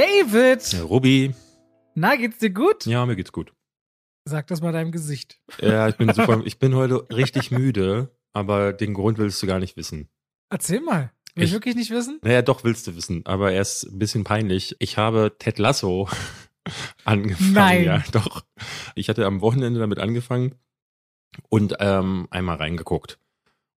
David! 0.00 0.72
Ja, 0.74 0.82
Ruby. 0.82 1.34
Na, 1.94 2.16
geht's 2.16 2.36
dir 2.36 2.50
gut? 2.50 2.84
Ja, 2.84 3.06
mir 3.06 3.16
geht's 3.16 3.32
gut. 3.32 3.54
Sag 4.28 4.46
das 4.48 4.60
mal 4.60 4.70
deinem 4.70 4.92
Gesicht. 4.92 5.40
Ja, 5.58 5.88
ich 5.88 5.96
bin 5.96 6.12
super, 6.12 6.42
ich 6.44 6.58
bin 6.58 6.74
heute 6.74 7.06
richtig 7.08 7.50
müde, 7.50 8.14
aber 8.34 8.74
den 8.74 8.92
Grund 8.92 9.16
willst 9.16 9.42
du 9.42 9.46
gar 9.46 9.58
nicht 9.58 9.78
wissen. 9.78 10.10
Erzähl 10.50 10.82
mal. 10.82 11.12
Will 11.34 11.44
ich, 11.44 11.48
Ich- 11.50 11.54
wirklich 11.54 11.76
nicht 11.76 11.90
wissen? 11.90 12.18
Naja, 12.22 12.42
doch 12.42 12.62
willst 12.62 12.86
du 12.86 12.94
wissen, 12.94 13.24
aber 13.24 13.52
er 13.52 13.62
ist 13.62 13.84
ein 13.84 13.98
bisschen 13.98 14.22
peinlich. 14.24 14.76
Ich 14.80 14.98
habe 14.98 15.34
Ted 15.38 15.58
Lasso 15.58 16.10
angefangen. 17.06 17.52
Nein. 17.54 17.84
Ja, 17.84 18.04
doch. 18.12 18.44
Ich 18.96 19.08
hatte 19.08 19.24
am 19.24 19.40
Wochenende 19.40 19.80
damit 19.80 19.98
angefangen 19.98 20.56
und 21.48 21.76
ähm, 21.80 22.28
einmal 22.30 22.56
reingeguckt 22.56 23.18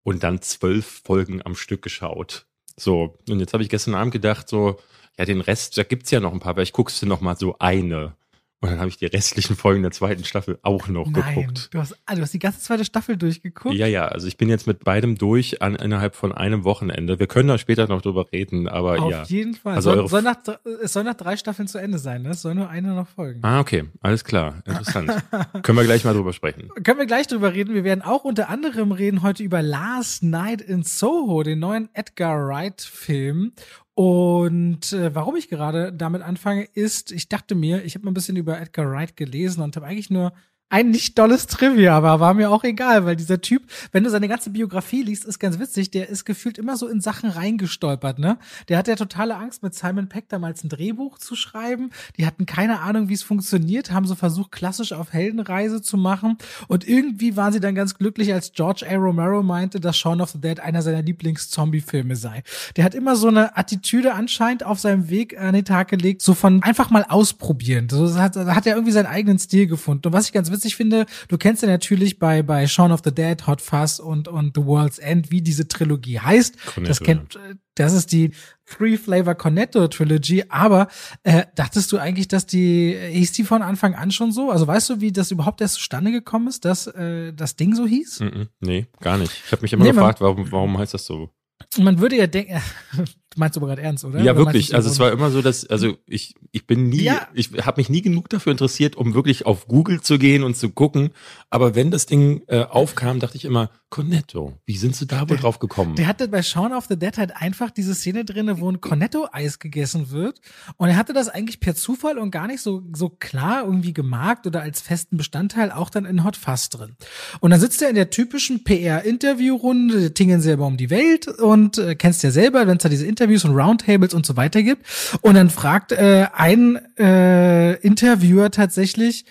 und 0.03 0.23
dann 0.23 0.41
zwölf 0.41 1.03
Folgen 1.05 1.43
am 1.45 1.53
Stück 1.55 1.84
geschaut. 1.84 2.47
So, 2.75 3.15
und 3.29 3.39
jetzt 3.39 3.53
habe 3.53 3.61
ich 3.61 3.70
gestern 3.70 3.93
Abend 3.93 4.13
gedacht, 4.13 4.49
so, 4.49 4.79
ja, 5.17 5.26
den 5.26 5.41
Rest, 5.41 5.77
da 5.77 5.84
gibt's 5.84 6.12
ja 6.12 6.20
noch 6.20 6.34
ein 6.34 6.39
paar, 6.39 6.55
vielleicht 6.55 6.73
guckst 6.73 7.02
du 7.02 7.05
noch 7.05 7.21
mal 7.21 7.35
so 7.38 7.58
eine. 7.59 8.13
Und 8.59 8.71
dann 8.71 8.80
habe 8.80 8.89
ich 8.89 8.98
die 8.98 9.05
restlichen 9.05 9.55
Folgen 9.55 9.84
der 9.84 9.91
zweiten 9.91 10.23
Staffel 10.23 10.58
auch 10.63 10.88
noch 10.88 11.08
Nein. 11.12 11.35
geguckt. 11.35 11.70
Du 11.71 11.80
hast, 11.80 11.95
ah, 12.08 12.16
du 12.16 12.23
hast 12.23 12.34
die 12.34 12.39
ganze 12.39 12.59
zweite 12.59 12.85
Staffel 12.85 13.16
durchgeguckt? 13.16 13.75
Ja, 13.75 13.85
ja, 13.85 14.08
also 14.08 14.25
ich 14.25 14.35
bin 14.35 14.49
jetzt 14.49 14.66
mit 14.66 14.84
beidem 14.84 15.16
durch 15.16 15.61
an, 15.61 15.75
innerhalb 15.75 16.16
von 16.16 16.31
einem 16.31 16.63
Wochenende. 16.63 17.20
Wir 17.20 17.27
können 17.27 17.49
da 17.49 17.59
später 17.59 17.88
noch 17.88 18.02
drüber 18.02 18.25
reden, 18.31 18.67
aber 18.67 18.99
Auf 18.99 19.11
ja. 19.11 19.23
jeden 19.25 19.53
Fall. 19.53 19.75
Also 19.75 19.94
soll, 19.94 20.08
soll 20.08 20.22
nach, 20.23 20.38
es 20.84 20.91
soll 20.91 21.03
nach 21.03 21.13
drei 21.13 21.38
Staffeln 21.38 21.67
zu 21.67 21.77
Ende 21.77 21.99
sein, 21.99 22.23
ne? 22.23 22.30
Es 22.31 22.41
soll 22.41 22.55
nur 22.55 22.67
eine 22.67 22.95
noch 22.95 23.08
folgen. 23.08 23.41
Ah, 23.44 23.59
okay, 23.59 23.86
alles 24.02 24.23
klar, 24.23 24.63
interessant. 24.66 25.11
können 25.61 25.77
wir 25.77 25.86
gleich 25.86 26.03
mal 26.03 26.16
drüber 26.16 26.34
sprechen. 26.34 26.70
Können 26.84 26.97
wir 26.97 27.05
gleich 27.05 27.27
drüber 27.27 27.53
reden. 27.53 27.75
Wir 27.75 27.84
werden 27.84 28.02
auch 28.02 28.23
unter 28.23 28.49
anderem 28.49 28.91
reden 28.91 29.22
heute 29.22 29.44
über 29.44 29.61
Last 29.61 30.23
Night 30.23 30.61
in 30.61 30.81
Soho, 30.81 31.44
den 31.44 31.59
neuen 31.59 31.89
Edgar 31.94 32.47
Wright-Film. 32.47 33.53
Und 33.98 34.94
äh, 34.94 35.16
warum 35.16 35.36
ich 35.38 35.50
gerade 35.50 35.92
damit 35.92 36.22
anfange, 36.22 36.66
ist, 36.66 37.12
ich 37.12 37.30
dachte 37.30 37.56
mir, 37.56 37.84
ich 37.84 37.95
habe 37.95 38.06
mal 38.06 38.12
ein 38.12 38.14
bisschen 38.14 38.36
über 38.36 38.62
Edgar 38.62 38.92
Wright 38.92 39.17
gelesen 39.17 39.64
und 39.64 39.76
habe 39.76 39.88
eigentlich 39.88 40.12
nur 40.12 40.34
ein 40.69 40.89
nicht 40.89 41.17
dolles 41.17 41.47
Trivia, 41.47 41.95
aber 41.95 42.19
war 42.19 42.33
mir 42.33 42.51
auch 42.51 42.63
egal, 42.65 43.05
weil 43.05 43.15
dieser 43.15 43.39
Typ, 43.39 43.63
wenn 43.93 44.03
du 44.03 44.09
seine 44.09 44.27
ganze 44.27 44.49
Biografie 44.49 45.01
liest, 45.01 45.23
ist 45.23 45.39
ganz 45.39 45.59
witzig, 45.59 45.91
der 45.91 46.09
ist 46.09 46.25
gefühlt 46.25 46.57
immer 46.57 46.75
so 46.75 46.87
in 46.87 46.99
Sachen 46.99 47.29
reingestolpert, 47.29 48.19
ne? 48.19 48.37
Der 48.67 48.77
hat 48.77 48.89
ja 48.89 48.95
totale 48.95 49.35
Angst, 49.35 49.63
mit 49.63 49.73
Simon 49.73 50.09
Peck 50.09 50.27
damals 50.27 50.65
ein 50.65 50.69
Drehbuch 50.69 51.19
zu 51.19 51.38
schreiben. 51.38 51.91
Die 52.17 52.25
hatten 52.25 52.45
keine 52.45 52.81
Ahnung, 52.81 53.07
wie 53.07 53.13
es 53.13 53.23
funktioniert, 53.23 53.91
haben 53.91 54.05
so 54.05 54.15
versucht, 54.15 54.51
klassisch 54.51 54.91
auf 54.91 55.13
Heldenreise 55.13 55.81
zu 55.81 55.95
machen. 55.95 56.38
Und 56.67 56.85
irgendwie 56.85 57.38
waren 57.38 57.53
sie 57.53 57.61
dann 57.61 57.73
ganz 57.73 57.97
glücklich, 57.97 58.33
als 58.33 58.51
George 58.51 58.85
A. 58.89 58.95
Romero 58.95 59.43
meinte, 59.43 59.79
dass 59.79 59.97
Shaun 59.97 60.19
of 60.19 60.31
the 60.31 60.41
Dead 60.41 60.59
einer 60.59 60.81
seiner 60.81 61.01
Lieblings-Zombie-Filme 61.01 62.17
sei. 62.17 62.43
Der 62.75 62.83
hat 62.83 62.93
immer 62.93 63.15
so 63.15 63.29
eine 63.29 63.55
Attitüde 63.55 64.13
anscheinend 64.13 64.65
auf 64.65 64.79
seinem 64.79 65.09
Weg 65.09 65.39
an 65.39 65.53
den 65.53 65.63
Tag 65.65 65.88
gelegt, 65.88 66.21
so 66.21 66.33
von 66.33 66.61
einfach 66.63 66.89
mal 66.89 67.05
ausprobieren. 67.07 67.88
So 67.89 68.15
hat, 68.15 68.35
hat 68.35 68.67
er 68.67 68.75
irgendwie 68.75 68.91
seinen 68.91 69.05
eigenen 69.05 69.39
Stil 69.39 69.67
gefunden. 69.67 70.07
Und 70.07 70.13
was 70.13 70.25
ich 70.25 70.33
ganz 70.33 70.51
witzig 70.51 70.56
finde, 70.75 71.05
du 71.27 71.38
kennst 71.38 71.61
ja 71.61 71.67
natürlich 71.67 72.19
bei, 72.19 72.41
bei 72.44 72.67
Shaun 72.67 72.91
of 72.91 73.02
the 73.03 73.13
Dead, 73.13 73.45
Hot 73.47 73.61
Fuzz 73.61 74.00
und, 74.00 74.27
und 74.27 74.55
The 74.55 74.66
World's 74.66 75.00
End, 75.00 75.31
wie 75.31 75.41
diese 75.41 75.67
Trilogie 75.67 76.19
heißt. 76.19 76.58
Cornetto, 76.66 76.88
das 76.88 77.00
kennt, 77.00 77.39
das 77.75 77.94
ist 77.94 78.11
die 78.11 78.31
Three 78.66 78.97
Flavor 78.97 79.35
Cornetto 79.35 79.88
Trilogy, 79.88 80.44
aber 80.50 80.88
äh, 81.23 81.45
dachtest 81.55 81.91
du 81.91 81.97
eigentlich, 81.97 82.28
dass 82.28 82.45
die, 82.45 82.97
hieß 83.11 83.31
die 83.33 83.44
von 83.44 83.61
Anfang 83.61 83.95
an 83.95 84.11
schon 84.11 84.31
so? 84.31 84.52
Also 84.52 84.67
weißt 84.67 84.89
du, 84.89 85.02
wie 85.02 85.11
das 85.11 85.31
überhaupt 85.31 85.61
erst 85.61 85.75
zustande 85.75 86.11
gekommen 86.11 86.47
ist, 86.47 86.66
dass 86.66 86.88
äh, 86.88 87.33
das 87.33 87.55
Ding 87.55 87.75
so 87.75 87.85
hieß? 87.85 88.19
Mhm, 88.22 88.50
nee, 88.59 88.88
gar 89.00 89.17
nicht. 89.17 89.31
Ich 89.45 89.52
habe 89.52 89.61
mich 89.61 89.73
immer 89.73 89.83
Nee, 89.85 89.91
gefragt, 89.91 90.22
warum, 90.22 90.52
warum 90.52 90.78
heißt 90.78 90.94
das 90.94 91.05
so? 91.05 91.30
Man 91.78 92.00
würde 92.00 92.17
ja 92.17 92.28
denken, 92.28 92.61
meinst 93.38 93.56
du 93.56 93.59
aber 93.59 93.68
gerade 93.68 93.81
ernst, 93.81 94.03
oder? 94.06 94.20
Ja, 94.22 94.34
Oder 94.34 94.46
wirklich. 94.46 94.74
Also 94.75 94.90
es 94.90 95.00
war 95.00 95.12
immer 95.12 95.31
so, 95.31 95.42
dass, 95.42 95.66
also 95.68 95.98
ich, 96.06 96.36
ich 96.52 96.66
bin 96.68 96.90
nie, 96.90 97.02
Ja. 97.03 97.28
ich 97.34 97.52
habe 97.66 97.80
mich 97.80 97.90
nie 97.90 98.02
genug 98.02 98.30
dafür 98.30 98.52
interessiert, 98.52 98.96
um 98.96 99.14
wirklich 99.14 99.46
auf 99.46 99.68
Google 99.68 100.02
zu 100.02 100.18
gehen 100.18 100.44
und 100.44 100.56
zu 100.58 100.70
gucken. 100.70 101.09
Aber 101.50 101.75
wenn 101.75 101.92
das 101.92 102.06
Ding 102.06 102.44
äh, 102.48 102.64
aufkam, 102.64 103.20
dachte 103.20 103.38
ich 103.38 103.46
immer, 103.46 103.70
Cornetto, 103.90 104.58
wie 104.66 104.75
sind 104.75 104.96
sie 104.96 105.08
da 105.08 105.30
wohl 105.30 105.38
drauf 105.38 105.59
gekommen? 105.59 105.96
Der 105.96 106.08
hatte 106.08 106.28
bei 106.28 106.42
Shaun 106.44 106.74
of 106.74 106.86
the 106.90 106.98
Dead 107.00 107.18
halt 107.18 107.36
einfach 107.36 107.72
diese 107.72 107.96
Szene 107.96 108.25
drinne, 108.25 108.59
wo 108.59 108.70
ein 108.70 108.81
Cornetto-Eis 108.81 109.59
gegessen 109.59 110.12
wird. 110.12 110.42
Und 110.75 110.90
er 110.90 110.98
hatte 110.98 111.14
das 111.14 111.30
eigentlich 111.30 111.62
per 111.62 111.74
Zufall 111.74 112.18
und 112.18 112.31
gar 112.31 112.48
nicht 112.48 112.62
so, 112.62 112.84
so 112.94 113.08
klar 113.09 113.64
irgendwie 113.64 113.94
gemarkt 113.94 114.46
oder 114.46 114.62
als 114.62 114.81
festen 114.81 115.16
Bestandteil 115.16 115.72
auch 115.72 115.90
dann 115.90 116.04
in 116.06 116.24
Hot 116.25 116.36
Fuzz 116.36 116.68
drin. 116.69 116.98
Und 117.40 117.52
dann 117.52 117.59
sitzt 117.62 117.81
er 117.81 117.88
in 117.90 117.96
der 117.96 118.09
typischen 118.09 118.64
PR-Interviewrunde, 118.66 120.14
tingeln 120.14 120.42
selber 120.42 120.66
um 120.66 120.78
die 120.78 120.90
Welt 120.90 121.28
und 121.28 121.78
äh, 121.78 121.96
kennst 121.96 122.24
ja 122.24 122.31
selber, 122.31 122.68
wenn 122.68 122.78
es 122.78 122.84
da 122.84 122.90
diese 122.90 123.06
Interviews 123.06 123.26
und 123.45 123.55
Roundtables 123.55 124.13
und 124.13 124.25
so 124.25 124.35
weiter 124.38 124.63
gibt. 124.63 124.85
Und 125.21 125.35
dann 125.35 125.49
fragt 125.49 125.91
äh, 125.91 126.27
ein 126.33 126.77
äh, 126.97 127.73
Interviewer 127.75 128.51
tatsächlich, 128.51 129.25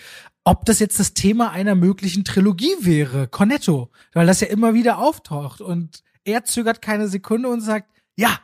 ob 0.45 0.65
das 0.65 0.79
jetzt 0.79 1.01
das 1.01 1.13
Thema 1.15 1.51
einer 1.51 1.75
möglichen 1.75 2.25
Trilogie 2.25 2.75
wäre, 2.81 3.27
Cornetto, 3.27 3.91
weil 4.13 4.27
das 4.27 4.41
ja 4.41 4.47
immer 4.47 4.75
wieder 4.75 4.99
auftaucht 4.99 5.61
und 5.61 6.03
er 6.25 6.45
zögert 6.45 6.83
keine 6.83 7.09
Sekunde 7.09 7.49
und 7.49 7.61
sagt, 7.61 7.91
ja, 8.17 8.39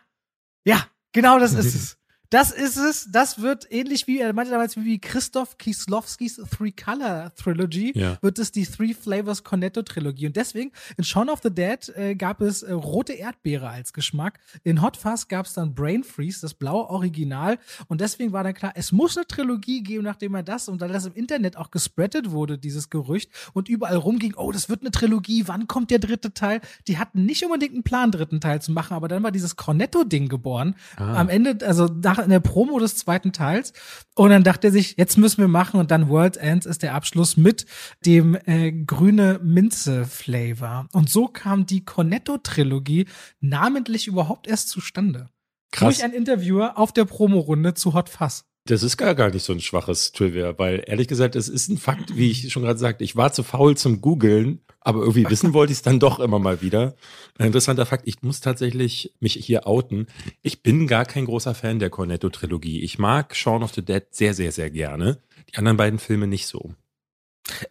ja, 0.65 0.85
genau 1.13 1.39
das 1.39 1.53
ist 1.53 1.75
es. 1.75 1.99
Das 2.33 2.51
ist 2.51 2.79
es. 2.79 3.09
Das 3.13 3.43
wird 3.43 3.67
ähnlich 3.71 4.07
wie, 4.07 4.19
er 4.19 4.33
meinte 4.33 4.53
damals 4.53 4.75
wie 4.77 4.99
Christoph 4.99 5.59
Kieslowskis 5.59 6.41
Three 6.57 6.73
Color 6.73 7.35
Trilogy, 7.35 7.93
Ja. 7.95 8.17
wird 8.23 8.39
es 8.39 8.51
die 8.51 8.65
Three 8.65 8.95
Flavors 8.95 9.45
Cornetto 9.45 9.83
Trilogie. 9.83 10.29
Und 10.29 10.37
deswegen, 10.37 10.73
in 10.97 11.05
Shaun 11.05 11.29
of 11.29 11.41
the 11.43 11.51
Dead 11.51 11.87
äh, 11.95 12.15
gab 12.15 12.41
es 12.41 12.63
äh, 12.63 12.73
rote 12.73 13.13
Erdbeere 13.13 13.69
als 13.69 13.93
Geschmack. 13.93 14.41
In 14.65 14.81
Hot 14.81 14.97
Fuzz 14.97 15.29
gab 15.29 15.45
es 15.45 15.53
dann 15.53 15.75
Brain 15.75 16.05
Freeze, 16.05 16.41
das 16.41 16.55
blaue 16.55 16.89
Original. 16.89 17.59
Und 17.89 18.01
deswegen 18.01 18.33
war 18.33 18.45
dann 18.45 18.55
klar, 18.55 18.73
es 18.77 18.93
muss 18.93 19.15
eine 19.19 19.27
Trilogie 19.27 19.83
geben, 19.83 20.05
nachdem 20.05 20.35
er 20.35 20.43
das, 20.43 20.71
und 20.71 20.81
weil 20.81 20.89
das 20.89 21.05
im 21.05 21.13
Internet 21.13 21.59
auch 21.59 21.71
gespreadet 21.71 22.31
wurde, 22.31 22.57
dieses 22.57 22.89
Gerücht, 22.89 23.31
und 23.53 23.69
überall 23.69 23.97
rumging, 23.97 24.35
oh, 24.39 24.53
das 24.53 24.71
wird 24.71 24.81
eine 24.81 24.91
Trilogie, 24.91 25.45
wann 25.49 25.67
kommt 25.69 25.91
der 25.91 25.99
dritte 25.99 26.33
Teil? 26.33 26.63
Die 26.89 26.97
hatten 26.97 27.27
nicht 27.27 27.45
unbedingt 27.45 27.75
einen 27.75 27.83
Plan, 27.83 28.11
dritten 28.11 28.41
Teil 28.41 28.63
zu 28.63 28.73
machen, 28.73 28.95
aber 28.95 29.09
dann 29.09 29.23
war 29.23 29.33
dieses 29.33 29.57
Cornetto-Ding 29.57 30.31
geboren. 30.31 30.77
Ah. 30.97 31.17
Am 31.21 31.29
Ende, 31.29 31.59
also 31.67 31.85
nach 31.85 32.22
in 32.23 32.31
der 32.31 32.41
Promo 32.41 32.79
des 32.79 32.97
zweiten 32.97 33.33
Teils. 33.33 33.73
Und 34.15 34.31
dann 34.31 34.45
dachte 34.45 34.69
er 34.69 34.73
sich, 34.73 34.97
jetzt 34.97 35.19
müssen 35.19 35.41
wir 35.41 35.49
machen. 35.49 35.79
Und 35.79 35.91
dann 35.91 36.09
World 36.09 36.37
Ends 36.37 36.67
ist 36.67 36.83
der 36.83 36.95
Abschluss 36.95 37.37
mit 37.37 37.67
dem 38.07 38.37
äh, 38.47 38.73
grüne 38.73 39.41
Minze-Flavor. 39.43 40.89
Und 40.93 41.11
so 41.11 41.29
kam 41.29 41.67
die 41.67 41.85
Cornetto-Trilogie 41.85 43.07
namentlich 43.41 44.07
überhaupt 44.07 44.47
erst 44.47 44.69
zustande. 44.69 45.29
Krass. 45.71 45.97
Durch 45.97 46.05
ein 46.05 46.13
Interviewer 46.13 46.79
auf 46.79 46.93
der 46.93 47.07
Promorunde 47.07 47.75
zu 47.75 47.95
Hot 47.95 48.09
Fuzz. 48.09 48.45
Das 48.65 48.85
ist 48.85 48.97
gar, 48.97 49.17
gar 49.17 49.31
nicht 49.31 49.43
so 49.43 49.53
ein 49.53 49.61
schwaches 49.61 50.13
Trivia, 50.13 50.57
weil 50.57 50.85
ehrlich 50.87 51.09
gesagt, 51.09 51.35
es 51.35 51.49
ist 51.49 51.69
ein 51.69 51.79
Fakt, 51.79 52.17
wie 52.17 52.31
ich 52.31 52.53
schon 52.53 52.63
gerade 52.63 52.79
sagte, 52.79 53.03
ich 53.03 53.17
war 53.17 53.33
zu 53.33 53.43
faul 53.43 53.77
zum 53.77 54.01
Googeln, 54.01 54.61
aber 54.81 55.01
irgendwie 55.01 55.29
wissen 55.29 55.53
wollte 55.53 55.73
ich 55.73 55.79
es 55.79 55.83
dann 55.83 55.99
doch 55.99 56.21
immer 56.21 56.39
mal 56.39 56.63
wieder. 56.63 56.95
Ein 57.39 57.47
interessanter 57.47 57.87
Fakt, 57.87 58.07
ich 58.07 58.23
muss 58.23 58.41
tatsächlich 58.41 59.15
mich 59.19 59.35
hier 59.35 59.67
outen. 59.67 60.07
Ich 60.43 60.63
bin 60.63 60.87
gar 60.87 61.05
kein 61.05 61.25
großer 61.25 61.57
Fan 61.57 61.81
der 61.81 61.91
Cornetto-Trilogie. 61.91 62.83
Ich 62.83 63.01
mag 63.01 63.35
Shaun 63.35 63.65
of 63.65 63.75
the 63.75 63.85
Dead 63.85 64.05
sehr, 64.13 64.33
sehr, 64.33 64.53
sehr 64.53 64.71
gerne. 64.71 65.19
Die 65.51 65.57
anderen 65.57 65.77
beiden 65.77 65.99
Filme 65.99 66.29
nicht 66.29 66.47
so. 66.47 66.75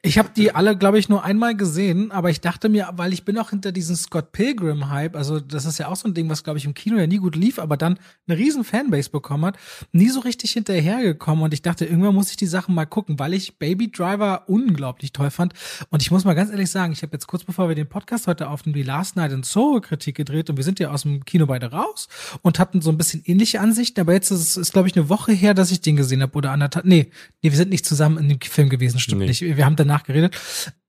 Ich 0.01 0.17
habe 0.17 0.29
die 0.35 0.53
alle, 0.53 0.77
glaube 0.77 0.99
ich, 0.99 1.07
nur 1.07 1.23
einmal 1.23 1.55
gesehen, 1.55 2.11
aber 2.11 2.29
ich 2.29 2.41
dachte 2.41 2.67
mir, 2.67 2.89
weil 2.97 3.13
ich 3.13 3.23
bin 3.23 3.37
auch 3.37 3.51
hinter 3.51 3.71
diesem 3.71 3.95
Scott 3.95 4.33
Pilgrim-Hype, 4.33 5.15
also 5.15 5.39
das 5.39 5.63
ist 5.65 5.77
ja 5.79 5.87
auch 5.87 5.95
so 5.95 6.09
ein 6.09 6.13
Ding, 6.13 6.29
was, 6.29 6.43
glaube 6.43 6.59
ich, 6.59 6.65
im 6.65 6.73
Kino 6.73 6.97
ja 6.97 7.07
nie 7.07 7.17
gut 7.17 7.37
lief, 7.37 7.57
aber 7.57 7.77
dann 7.77 7.97
eine 8.27 8.37
riesen 8.37 8.65
Fanbase 8.65 9.09
bekommen 9.09 9.45
hat, 9.45 9.57
nie 9.93 10.09
so 10.09 10.19
richtig 10.19 10.51
hinterhergekommen 10.51 11.43
und 11.45 11.53
ich 11.53 11.61
dachte, 11.61 11.85
irgendwann 11.85 12.13
muss 12.13 12.29
ich 12.31 12.37
die 12.37 12.47
Sachen 12.47 12.75
mal 12.75 12.85
gucken, 12.85 13.17
weil 13.17 13.33
ich 13.33 13.59
Baby 13.59 13.89
Driver 13.89 14.43
unglaublich 14.47 15.13
toll 15.13 15.31
fand 15.31 15.53
und 15.89 16.01
ich 16.01 16.11
muss 16.11 16.25
mal 16.25 16.33
ganz 16.33 16.51
ehrlich 16.51 16.69
sagen, 16.69 16.91
ich 16.91 17.01
habe 17.01 17.13
jetzt 17.13 17.27
kurz 17.27 17.45
bevor 17.45 17.69
wir 17.69 17.75
den 17.75 17.87
Podcast 17.87 18.27
heute 18.27 18.49
aufnehmen, 18.49 18.75
die 18.75 18.83
Last 18.83 19.15
Night 19.15 19.31
in 19.31 19.43
Soho 19.43 19.79
Kritik 19.79 20.15
gedreht 20.17 20.49
und 20.49 20.57
wir 20.57 20.65
sind 20.65 20.79
ja 20.79 20.91
aus 20.91 21.03
dem 21.03 21.23
Kino 21.23 21.45
beide 21.45 21.71
raus 21.71 22.09
und 22.41 22.59
hatten 22.59 22.81
so 22.81 22.89
ein 22.91 22.97
bisschen 22.97 23.23
ähnliche 23.25 23.61
Ansichten, 23.61 24.01
aber 24.01 24.11
jetzt 24.13 24.31
ist 24.31 24.57
es, 24.57 24.71
glaube 24.73 24.89
ich, 24.89 24.97
eine 24.97 25.07
Woche 25.07 25.31
her, 25.31 25.53
dass 25.53 25.71
ich 25.71 25.79
den 25.79 25.95
gesehen 25.95 26.21
habe 26.21 26.33
oder 26.37 26.51
anderthalb, 26.51 26.85
nee, 26.85 27.09
nee, 27.41 27.51
wir 27.51 27.57
sind 27.57 27.69
nicht 27.69 27.85
zusammen 27.85 28.17
in 28.17 28.27
dem 28.27 28.41
Film 28.41 28.67
gewesen, 28.69 28.99
stimmt 28.99 29.21
Nee. 29.21 29.27
nicht. 29.27 29.41
Wir 29.41 29.60
haben 29.65 29.75
danach 29.75 30.03
geredet. 30.03 30.37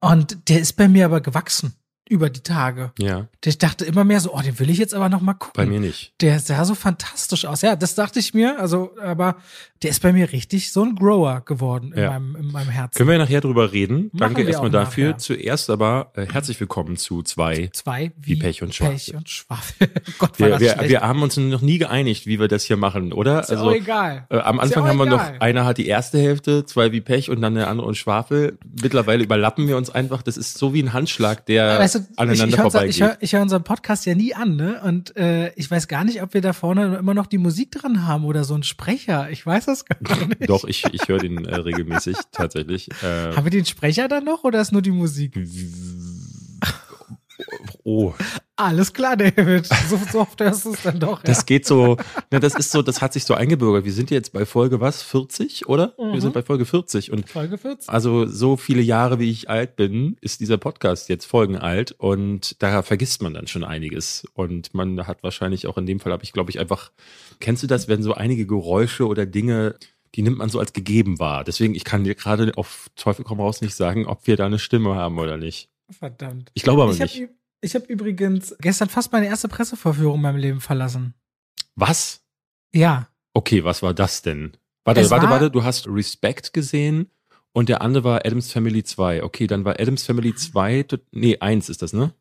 Und 0.01 0.49
der 0.49 0.61
ist 0.61 0.77
bei 0.77 0.89
mir 0.89 1.05
aber 1.07 1.21
gewachsen 1.21 1.75
über 2.09 2.29
die 2.31 2.41
Tage. 2.43 2.93
Ja, 2.99 3.29
Ich 3.45 3.59
dachte 3.59 3.85
immer 3.85 4.05
mehr 4.05 4.21
so, 4.21 4.35
oh, 4.35 4.41
den 4.41 4.59
will 4.59 4.69
ich 4.71 4.79
jetzt 4.79 4.93
aber 4.95 5.09
noch 5.09 5.21
mal 5.23 5.35
gucken. 5.35 5.53
bei 5.55 5.67
mir 5.67 5.81
nicht. 5.81 6.13
Der 6.21 6.41
sah 6.41 6.65
so 6.65 6.75
fantastisch 6.75 7.45
aus. 7.47 7.63
Ja, 7.63 7.75
das 7.77 7.95
dachte 7.95 8.19
ich 8.19 8.35
mir. 8.35 8.59
Also, 8.61 8.93
aber 9.01 9.37
der 9.83 9.91
ist 9.91 10.03
bei 10.03 10.13
mir 10.13 10.31
richtig 10.33 10.73
so 10.73 10.83
ein 10.85 10.95
Grower 10.95 11.41
geworden 11.45 11.93
in, 11.93 12.01
Ja. 12.03 12.11
meinem, 12.11 12.37
in 12.37 12.53
meinem 12.53 12.69
Herzen. 12.69 12.99
Können 12.99 13.09
wir 13.11 13.19
nachher 13.19 13.41
drüber 13.41 13.73
reden. 13.73 14.11
Danke 14.13 14.43
wir 14.43 14.49
erstmal 14.49 14.71
dafür. 14.71 15.07
nachher. 15.11 15.19
Zuerst 15.19 15.71
aber 15.71 16.13
äh, 16.15 16.27
herzlich 16.31 16.59
willkommen 16.61 16.97
zu 16.97 17.23
zwei. 17.23 17.71
Zwei 17.73 18.13
wie, 18.21 18.33
Wie 18.35 18.37
Pech 18.41 18.63
und 18.63 18.75
Schwafel. 18.75 18.95
Pech 18.95 19.15
und 19.15 19.29
Schwafel. 19.31 19.89
Gott, 20.19 20.39
war 20.39 20.47
Wir, 20.47 20.49
das 20.51 20.61
wir, 20.61 20.71
schlecht. 20.73 20.91
wir 20.91 21.01
haben 21.01 21.23
uns 21.23 21.37
noch 21.37 21.63
nie 21.63 21.79
geeinigt, 21.79 22.27
wie 22.27 22.39
wir 22.39 22.49
das 22.49 22.65
hier 22.65 22.77
machen, 22.77 23.13
oder? 23.13 23.41
ist 23.41 23.51
ja 23.51 23.61
auch 23.61 23.73
egal. 23.73 24.27
Äh, 24.29 24.39
am 24.39 24.61
Anfang 24.61 24.87
haben 24.87 24.99
wir 24.99 25.07
egal. 25.07 25.33
noch, 25.35 25.41
einer 25.41 25.65
hat 25.65 25.79
die 25.79 25.87
erste 25.87 26.19
Hälfte, 26.19 26.67
zwei 26.67 26.93
wie 26.93 27.01
Pech 27.01 27.31
und 27.31 27.41
dann 27.41 27.55
der 27.55 27.69
andere 27.69 27.87
und 27.87 27.97
Schwafel. 27.97 28.59
Mittlerweile 28.83 29.25
überlappen 29.25 29.67
wir 29.67 29.77
uns 29.77 29.89
einfach. 29.91 30.23
Das 30.23 30.37
ist 30.37 30.59
so 30.59 30.75
wie 30.75 30.83
ein 30.83 30.93
Handschlag, 30.93 31.47
der 31.47 31.79
weißt 31.95 32.11
du, 32.11 32.15
aneinander 32.17 32.45
ich, 32.47 32.55
ich, 32.55 32.61
vorbeigeht. 32.61 32.95
Ich 32.95 33.03
höre 33.03 33.17
ich 33.21 33.33
hör 33.33 33.43
unseren 33.43 33.65
Podcast 33.65 34.07
ja 34.07 34.15
nie 34.15 34.35
an, 34.35 34.57
ne? 34.57 34.81
Und 34.83 35.17
äh, 35.17 35.53
ich 35.55 35.71
weiß 35.71 35.89
gar 35.89 36.05
nicht, 36.05 36.23
ob 36.23 36.35
wir 36.35 36.41
da 36.41 36.53
vorne 36.53 36.97
immer 36.97 37.15
noch 37.15 37.27
die 37.27 37.39
Musik 37.39 37.73
dran 37.73 38.07
haben 38.07 38.25
oder 38.25 38.45
so 38.45 38.55
ein 38.55 38.63
Sprecher. 38.63 39.31
Ich 39.31 39.45
weiß 39.45 39.67
das 39.67 39.85
gar 39.85 39.99
nicht. 40.27 40.49
Doch, 40.49 40.65
ich, 40.65 40.85
ich 40.93 41.09
höre 41.09 41.19
den 41.19 41.45
äh, 41.45 41.55
regelmäßig 41.57 42.17
tatsächlich. 42.33 42.89
Äh, 43.03 43.35
haben 43.35 43.45
wir 43.45 43.51
den 43.51 43.65
Sprecher 43.65 44.09
dann 44.09 44.25
noch 44.25 44.45
oder 44.45 44.61
ist 44.61 44.73
nur 44.73 44.83
die 44.83 44.91
Musik? 44.91 45.35
Oh. 47.85 48.13
Alles 48.57 48.93
klar, 48.93 49.17
David. 49.17 49.67
So, 49.89 49.99
so 50.11 50.21
oft 50.21 50.41
hörst 50.41 50.67
du 50.67 50.73
es 50.73 50.83
dann 50.83 51.01
doch. 51.01 51.23
Das 51.23 51.39
ja. 51.39 51.45
geht 51.45 51.67
so, 51.67 51.97
ne, 52.31 52.39
das 52.39 52.55
ist 52.55 52.71
so, 52.71 52.83
das 52.83 53.01
hat 53.01 53.13
sich 53.13 53.25
so 53.25 53.35
eingebürgert. 53.35 53.85
Wir 53.85 53.93
sind 53.93 54.11
jetzt 54.11 54.33
bei 54.33 54.47
Folge 54.47 54.81
was? 54.81 55.03
40, 55.03 55.69
oder? 55.69 55.95
Mhm. 55.99 56.13
Wir 56.13 56.21
sind 56.21 56.35
bei 56.35 56.43
Folge 56.43 56.65
40 56.65 57.11
und 57.11 57.29
Folge 57.29 57.59
14. 57.59 57.93
also 57.93 58.27
so 58.27 58.57
viele 58.57 58.83
Jahre, 58.83 59.19
wie 59.19 59.31
ich 59.31 59.51
alt 59.51 59.75
bin, 59.77 60.17
ist 60.21 60.41
dieser 60.41 60.59
Podcast 60.59 61.09
jetzt 61.09 61.25
folgenalt 61.25 61.93
und 61.93 62.63
da 62.63 62.83
vergisst 62.83 63.23
man 63.23 63.35
dann 63.35 63.47
schon 63.47 63.65
einiges. 63.65 64.25
Und 64.35 64.75
man 64.75 65.07
hat 65.07 65.23
wahrscheinlich 65.23 65.67
auch 65.67 65.79
in 65.79 65.87
dem 65.87 65.99
Fall, 65.99 66.13
habe 66.13 66.25
ich 66.25 66.33
glaube 66.33 66.51
ich 66.51 66.61
einfach, 66.61 66.93
kennst 67.41 67.63
du 67.63 67.67
das, 67.67 67.89
wenn 67.89 68.03
so 68.03 68.15
einige 68.15 68.47
Geräusche 68.47 69.07
oder 69.07 69.27
Dinge, 69.27 69.75
die 70.15 70.23
nimmt 70.23 70.39
man 70.39 70.51
so 70.51 70.59
als 70.59 70.73
gegeben 70.73 71.19
wahr. 71.19 71.43
Deswegen, 71.45 71.75
ich 71.75 71.85
kann 71.85 72.05
dir 72.05 72.15
gerade 72.15 72.53
auf 72.57 72.91
Teufel 72.97 73.25
komm 73.25 73.41
raus 73.41 73.61
nicht 73.61 73.75
sagen, 73.75 74.07
ob 74.07 74.27
wir 74.27 74.37
da 74.37 74.47
eine 74.47 74.59
Stimme 74.59 74.95
haben 74.95 75.19
oder 75.19 75.37
nicht. 75.37 75.69
Verdammt. 75.93 76.51
Ich 76.55 76.63
glaube 76.63 76.83
aber 76.83 76.93
Ich 76.93 76.99
nicht. 76.99 77.21
habe 77.21 77.29
ich 77.61 77.75
hab 77.75 77.87
übrigens 77.89 78.55
gestern 78.61 78.89
fast 78.89 79.13
meine 79.13 79.27
erste 79.27 79.49
Pressevorführung 79.49 80.17
in 80.17 80.23
meinem 80.23 80.37
Leben 80.37 80.61
verlassen. 80.61 81.15
Was? 81.77 82.23
Ja. 82.75 83.09
Okay, 83.35 83.65
was 83.65 83.83
war 83.83 83.95
das 83.95 84.23
denn? 84.23 84.53
Warte, 84.85 85.01
Es 85.01 85.11
warte, 85.11 85.25
war- 85.27 85.33
warte, 85.33 85.51
du 85.51 85.63
hast 85.65 85.87
Respect 85.89 86.53
gesehen 86.53 87.09
und 87.53 87.69
der 87.69 87.81
andere 87.83 88.05
war 88.05 88.27
Adams 88.27 88.51
Family 88.53 88.83
2. 88.83 89.23
Okay, 89.23 89.47
dann 89.47 89.65
war 89.65 89.79
Adams 89.79 90.05
Family 90.05 90.35
2, 90.35 90.83
t- 90.83 90.99
nee, 91.13 91.39
1 91.39 91.69
ist 91.69 91.83
das, 91.83 91.93
ne? 91.93 92.13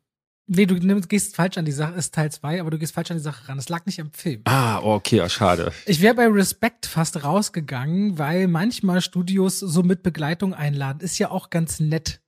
Nee, 0.46 0.66
du 0.66 0.74
nimmst, 0.74 1.08
gehst 1.08 1.36
falsch 1.36 1.56
an 1.58 1.64
die 1.64 1.72
Sache, 1.72 1.94
ist 1.94 2.14
Teil 2.14 2.30
2, 2.30 2.60
aber 2.60 2.70
du 2.70 2.78
gehst 2.78 2.94
falsch 2.94 3.10
an 3.10 3.16
die 3.16 3.22
Sache 3.22 3.48
ran. 3.48 3.58
Es 3.58 3.68
lag 3.68 3.84
nicht 3.86 4.00
am 4.00 4.12
Film. 4.12 4.42
Ah, 4.44 4.80
okay, 4.80 5.16
ja, 5.16 5.28
schade. 5.28 5.72
Ich 5.86 6.00
wäre 6.00 6.14
bei 6.14 6.26
Respect 6.26 6.86
fast 6.86 7.24
rausgegangen, 7.24 8.18
weil 8.18 8.48
manchmal 8.48 9.00
Studios 9.02 9.60
so 9.60 9.82
mit 9.82 10.02
Begleitung 10.02 10.54
einladen. 10.54 11.00
Ist 11.00 11.18
ja 11.18 11.30
auch 11.30 11.50
ganz 11.50 11.78
nett. 11.78 12.20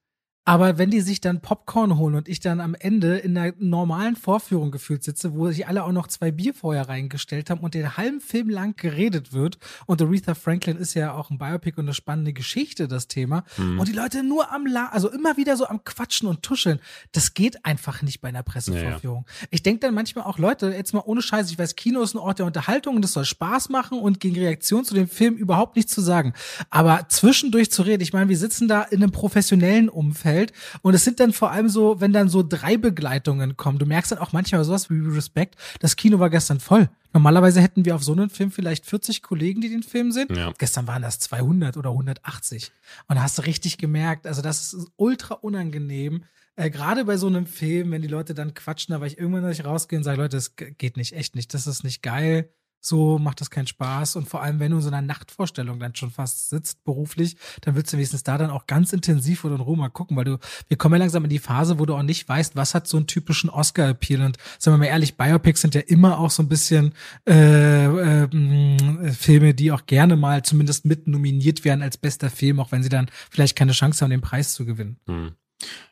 Aber 0.47 0.77
wenn 0.77 0.91
die 0.91 1.01
sich 1.01 1.23
dann 1.23 1.41
Popcorn 1.41 1.97
holen 1.97 2.15
und 2.17 2.29
ich 2.29 2.39
dann 2.39 2.61
am 2.61 2.75
Ende 2.75 3.17
in 3.17 3.37
einer 3.39 3.55
normalen 3.59 4.15
Vorführung 4.15 4.71
gefühlt 4.71 5.03
sitze, 5.03 5.35
wo 5.35 5.51
sich 5.51 5.67
alle 5.67 5.85
auch 5.85 5.93
noch 5.93 6.07
zwei 6.07 6.31
Bier 6.33 6.53
vorher 6.53 6.87
reingestellt 6.87 7.49
haben 7.49 7.61
und 7.61 7.73
den 7.73 7.97
halben 7.97 8.21
Film 8.21 8.51
lang 8.51 8.77
geredet 8.77 9.33
wird 9.33 9.57
und 9.87 10.03
Aretha 10.03 10.35
Franklin 10.35 10.77
ist 10.77 10.93
ja 10.93 11.15
auch 11.15 11.31
ein 11.31 11.39
Biopic 11.39 11.79
und 11.79 11.87
eine 11.87 11.95
spannende 11.95 12.35
Geschichte, 12.35 12.89
das 12.89 13.09
Thema, 13.09 13.45
Hm. 13.57 13.79
und 13.79 13.89
die 13.89 13.93
Leute 13.95 14.23
nur 14.23 14.53
am 14.53 14.67
La 14.67 14.89
also 14.89 15.11
immer 15.11 15.39
wieder 15.39 15.57
so 15.57 15.67
am 15.67 15.83
Quatschen 15.83 16.29
und 16.29 16.43
Tuscheln, 16.43 16.79
das 17.13 17.33
geht 17.33 17.65
einfach 17.65 18.03
nicht 18.03 18.21
bei 18.21 18.29
einer 18.29 18.43
Pressevorführung. 18.43 19.25
Ich 19.51 19.63
denke 19.63 19.81
dann 19.81 19.95
manchmal 19.95 20.25
auch, 20.27 20.37
Leute, 20.39 20.67
jetzt 20.73 20.93
mal 20.93 21.03
ohne 21.07 21.23
Scheiß, 21.23 21.51
ich 21.51 21.59
weiß, 21.59 21.75
Kino 21.75 22.03
ist 22.03 22.15
ein 22.15 22.19
Ort 22.19 22.39
der 22.39 22.47
Unterhaltung 22.47 22.97
und 22.97 23.03
das 23.03 23.13
soll 23.13 23.25
Spaß 23.25 23.71
machen 23.71 23.99
und 23.99 24.21
gegen 24.21 24.37
Reaktion 24.37 24.85
zu 24.85 24.93
dem 24.95 25.09
Film 25.09 25.37
überhaupt 25.37 25.77
nichts 25.77 25.95
zu 25.95 26.03
sagen. 26.03 26.35
Aber 26.69 27.07
zwischendurch 27.09 27.71
zu 27.71 27.81
reden, 27.81 28.03
ich 28.03 28.13
meine, 28.13 28.29
wir 28.29 28.37
sitzen 28.37 28.69
da 28.69 28.83
in 28.83 29.03
einem 29.03 29.11
professionellen 29.11 29.89
Umfeld 29.89 30.34
und 30.83 30.95
es 30.95 31.05
sind 31.05 31.21
dann 31.21 31.33
vor 31.33 31.51
allem 31.51 31.69
so, 31.69 32.01
wenn 32.01 32.13
dann 32.13 32.29
so 32.29 32.43
drei 32.43 32.77
Begleitungen 32.77 33.57
kommen, 33.57 33.79
du 33.79 33.87
merkst 33.87 34.13
dann 34.13 34.19
auch 34.19 34.33
manchmal 34.33 34.65
sowas 34.65 34.91
wie 34.91 34.99
Respect, 34.99 35.57
das 35.81 35.97
Kino 35.97 36.19
war 36.19 36.31
gestern 36.31 36.61
voll. 36.61 36.89
Normalerweise 37.13 37.61
hätten 37.61 37.85
wir 37.85 37.95
auf 37.95 38.03
so 38.03 38.13
einem 38.13 38.29
Film 38.29 38.51
vielleicht 38.51 38.87
40 38.87 39.23
Kollegen, 39.23 39.61
die 39.61 39.69
den 39.69 39.85
Film 39.85 40.11
sehen. 40.11 40.29
Ja. 40.35 40.53
Gestern 40.59 40.89
waren 40.89 41.03
das 41.03 41.21
200 41.21 41.77
oder 41.77 41.91
180. 41.91 42.73
Und 43.09 43.17
da 43.17 43.23
hast 43.23 43.39
du 43.39 43.43
richtig 43.43 43.79
gemerkt, 43.79 44.27
also 44.27 44.43
das 44.43 44.75
ist 44.75 44.89
ultra 44.97 45.35
unangenehm. 45.35 46.25
Äh, 46.57 46.71
Gerade 46.71 47.05
bei 47.05 47.17
so 47.17 47.29
einem 47.29 47.47
Film, 47.47 47.93
wenn 47.93 48.03
die 48.03 48.09
Leute 48.09 48.35
dann 48.35 48.55
quatschen, 48.55 48.93
da 48.93 49.01
war 49.01 49.07
ich 49.07 49.19
irgendwann 49.19 49.49
nicht 49.49 49.65
rausgehen 49.65 50.01
und 50.01 50.05
sage, 50.05 50.21
Leute, 50.21 50.37
das 50.37 50.57
geht 50.57 50.97
nicht, 50.97 51.13
echt 51.15 51.37
nicht, 51.37 51.55
das 51.55 51.69
ist 51.69 51.85
nicht 51.85 52.03
geil. 52.03 52.51
So 52.87 53.19
macht 53.19 53.41
das 53.41 53.51
keinen 53.51 53.67
Spaß. 53.67 54.17
Und 54.17 54.29
vor 54.29 54.43
allem, 54.43 54.61
wenn 54.61 54.71
du 54.71 54.77
in 54.77 54.83
so 54.83 54.89
einer 54.89 55.01
Nachtvorstellung 55.01 55.79
dann 55.79 55.95
schon 55.95 56.11
fast 56.11 56.51
sitzt, 56.51 56.85
beruflich, 56.85 57.37
dann 57.63 57.75
willst 57.75 57.93
du 57.93 57.97
wenigstens 57.97 58.23
da 58.25 58.37
dann 58.37 58.51
auch 58.51 58.67
ganz 58.67 58.93
intensiv 58.93 59.45
oder 59.45 59.55
in 59.55 59.63
Ruhe 59.63 59.77
mal 59.77 59.89
gucken, 59.89 60.17
weil 60.17 60.25
du, 60.25 60.39
wir 60.69 60.77
kommen 60.77 60.95
ja 60.95 60.99
langsam 60.99 61.25
in 61.25 61.31
die 61.31 61.39
Phase, 61.39 61.79
wo 61.79 61.87
du 61.87 61.95
auch 61.95 62.03
nicht 62.03 62.29
weißt, 62.29 62.57
was 62.57 62.75
hat 62.75 62.87
so 62.87 62.97
einen 62.97 63.07
typischen 63.07 63.49
Oscar-Appeal. 63.49 64.21
Und 64.23 64.37
sagen 64.59 64.75
wir 64.75 64.79
mal 64.79 64.93
ehrlich, 64.93 65.17
Biopics 65.17 65.63
sind 65.63 65.75
ja 65.75 65.81
immer 65.81 66.19
auch 66.19 66.31
so 66.31 66.43
ein 66.43 66.49
bisschen 66.49 66.93
äh, 67.27 67.87
äh, 67.87 69.13
Filme, 69.13 69.55
die 69.55 69.73
auch 69.73 69.87
gerne 69.87 70.17
mal 70.17 70.43
zumindest 70.43 70.85
mit 70.85 71.07
nominiert 71.07 71.65
werden 71.65 71.83
als 71.83 71.97
bester 71.97 72.29
Film, 72.29 72.61
auch 72.61 72.71
wenn 72.71 72.83
sie 72.83 72.91
dann 72.91 73.11
vielleicht 73.31 73.57
keine 73.57 73.73
Chance 73.73 74.05
haben, 74.05 74.11
den 74.11 74.21
Preis 74.21 74.53
zu 74.53 74.65
gewinnen. 74.65 74.99
Hm. 75.07 75.33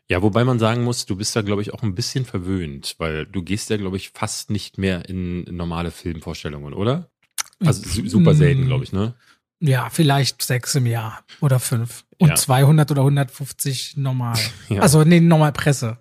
Ja, 0.08 0.20
wobei 0.22 0.44
man 0.44 0.58
sagen 0.58 0.84
muss, 0.84 1.06
du 1.06 1.16
bist 1.16 1.34
da, 1.36 1.42
glaube 1.42 1.62
ich, 1.62 1.72
auch 1.72 1.82
ein 1.82 1.94
bisschen 1.94 2.24
verwöhnt, 2.24 2.96
weil 2.98 3.24
du 3.26 3.42
gehst 3.42 3.70
ja, 3.70 3.76
glaube 3.76 3.96
ich, 3.96 4.10
fast 4.10 4.50
nicht 4.50 4.76
mehr 4.78 5.08
in 5.08 5.44
normale 5.44 5.90
Filmvorstellungen, 5.90 6.74
oder? 6.74 7.08
Also 7.60 7.88
su 7.88 8.06
super 8.08 8.34
selten, 8.34 8.66
glaube 8.66 8.84
ich, 8.84 8.92
ne? 8.92 9.14
Ja, 9.60 9.88
vielleicht 9.90 10.42
sechs 10.42 10.74
im 10.74 10.86
Jahr 10.86 11.24
oder 11.40 11.60
fünf. 11.60 12.04
Und 12.18 12.30
Ja. 12.30 12.34
200 12.34 12.90
oder 12.90 13.02
150 13.02 13.96
normal. 13.96 14.36
Ja. 14.68 14.82
Also, 14.82 15.04
nee, 15.04 15.20
normal 15.20 15.52
Presse. 15.52 15.98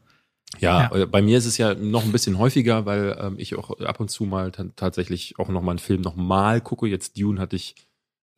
Ja, 0.60 0.94
äh, 0.94 1.06
bei 1.06 1.22
mir 1.22 1.38
ist 1.38 1.46
es 1.46 1.58
ja 1.58 1.74
noch 1.76 2.04
ein 2.04 2.12
bisschen 2.12 2.38
häufiger, 2.38 2.86
weil 2.86 3.16
ähm, 3.20 3.36
ich 3.38 3.56
auch 3.56 3.80
ab 3.80 4.00
und 4.00 4.10
zu 4.10 4.26
mal 4.26 4.52
ta- 4.52 4.66
tatsächlich 4.76 5.40
auch 5.40 5.48
noch 5.50 5.62
mal 5.62 5.72
einen 5.72 5.80
Film 5.80 6.02
noch 6.02 6.16
mal 6.16 6.60
gucke. 6.60 6.88
Jetzt 6.88 7.18
Dune 7.18 7.40
hatte 7.40 7.56
ich 7.56 7.76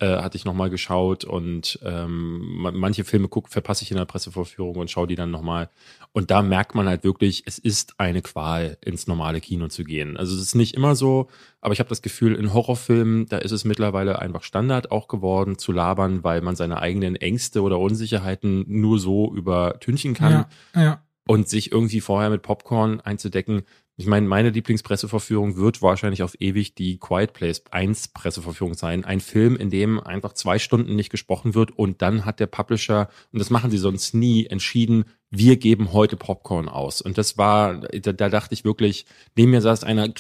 äh, 0.03 0.17
hatte 0.21 0.35
ich 0.37 0.45
noch 0.45 0.53
mal 0.53 0.69
geschaut 0.69 1.23
und 1.23 1.79
ähm, 1.83 2.39
ma- 2.61 2.71
manche 2.71 3.03
Filme 3.03 3.27
guck, 3.27 3.49
verpasse 3.49 3.83
ich 3.83 3.91
in 3.91 3.97
der 3.97 4.05
Pressevorführung 4.05 4.75
und 4.75 4.91
schaue 4.91 5.07
die 5.07 5.15
dann 5.15 5.31
noch 5.31 5.41
mal. 5.41 5.69
Und 6.11 6.29
da 6.29 6.41
merkt 6.41 6.75
man 6.75 6.87
halt 6.87 7.03
wirklich, 7.03 7.43
es 7.45 7.57
ist 7.57 7.95
eine 7.99 8.21
Qual, 8.21 8.77
ins 8.85 9.07
normale 9.07 9.41
Kino 9.41 9.67
zu 9.67 9.83
gehen. 9.83 10.17
Also 10.17 10.35
es 10.35 10.41
ist 10.41 10.55
nicht 10.55 10.75
immer 10.75 10.95
so, 10.95 11.27
aber 11.61 11.73
ich 11.73 11.79
habe 11.79 11.89
das 11.89 12.01
Gefühl, 12.01 12.35
in 12.35 12.53
Horrorfilmen, 12.53 13.25
da 13.27 13.37
ist 13.37 13.51
es 13.51 13.65
mittlerweile 13.65 14.19
einfach 14.19 14.43
Standard 14.43 14.91
auch 14.91 15.07
geworden, 15.07 15.57
zu 15.57 15.71
labern, 15.71 16.23
weil 16.23 16.41
man 16.41 16.55
seine 16.55 16.79
eigenen 16.79 17.15
Ängste 17.15 17.61
oder 17.61 17.79
Unsicherheiten 17.79 18.65
nur 18.67 18.99
so 18.99 19.33
übertünchen 19.33 20.13
kann 20.13 20.45
Ja, 20.75 20.81
ja. 20.81 21.03
und 21.27 21.47
sich 21.49 21.71
irgendwie 21.71 22.01
vorher 22.01 22.29
mit 22.29 22.41
Popcorn 22.41 22.99
einzudecken. 23.01 23.63
Ich 23.95 24.07
meine, 24.07 24.27
meine 24.27 24.49
Lieblingspresseverführung 24.49 25.55
wird 25.55 25.83
wahrscheinlich 25.83 26.23
auf 26.23 26.35
ewig 26.41 26.73
die 26.73 26.97
Quiet 26.97 27.33
Place 27.33 27.63
1 27.69 28.07
Presseverführung 28.07 28.73
sein. 28.73 29.05
Ein 29.05 29.19
Film, 29.19 29.55
in 29.55 29.69
dem 29.69 29.99
einfach 29.99 30.33
zwei 30.33 30.57
Stunden 30.57 30.95
nicht 30.95 31.11
gesprochen 31.11 31.53
wird 31.53 31.77
und 31.77 32.01
dann 32.01 32.25
hat 32.25 32.39
der 32.39 32.47
Publisher, 32.47 33.09
und 33.31 33.37
das 33.37 33.51
machen 33.51 33.69
sie 33.69 33.77
sonst 33.77 34.15
nie, 34.15 34.47
entschieden, 34.47 35.05
wir 35.29 35.57
geben 35.57 35.93
heute 35.93 36.17
Popcorn 36.17 36.69
aus. 36.69 37.01
Und 37.01 37.19
das 37.19 37.37
war, 37.37 37.81
da, 37.81 38.13
da 38.13 38.29
dachte 38.29 38.55
ich 38.55 38.65
wirklich, 38.65 39.05
neben 39.35 39.51
mir 39.51 39.61
saß 39.61 39.83
einer 39.83 40.11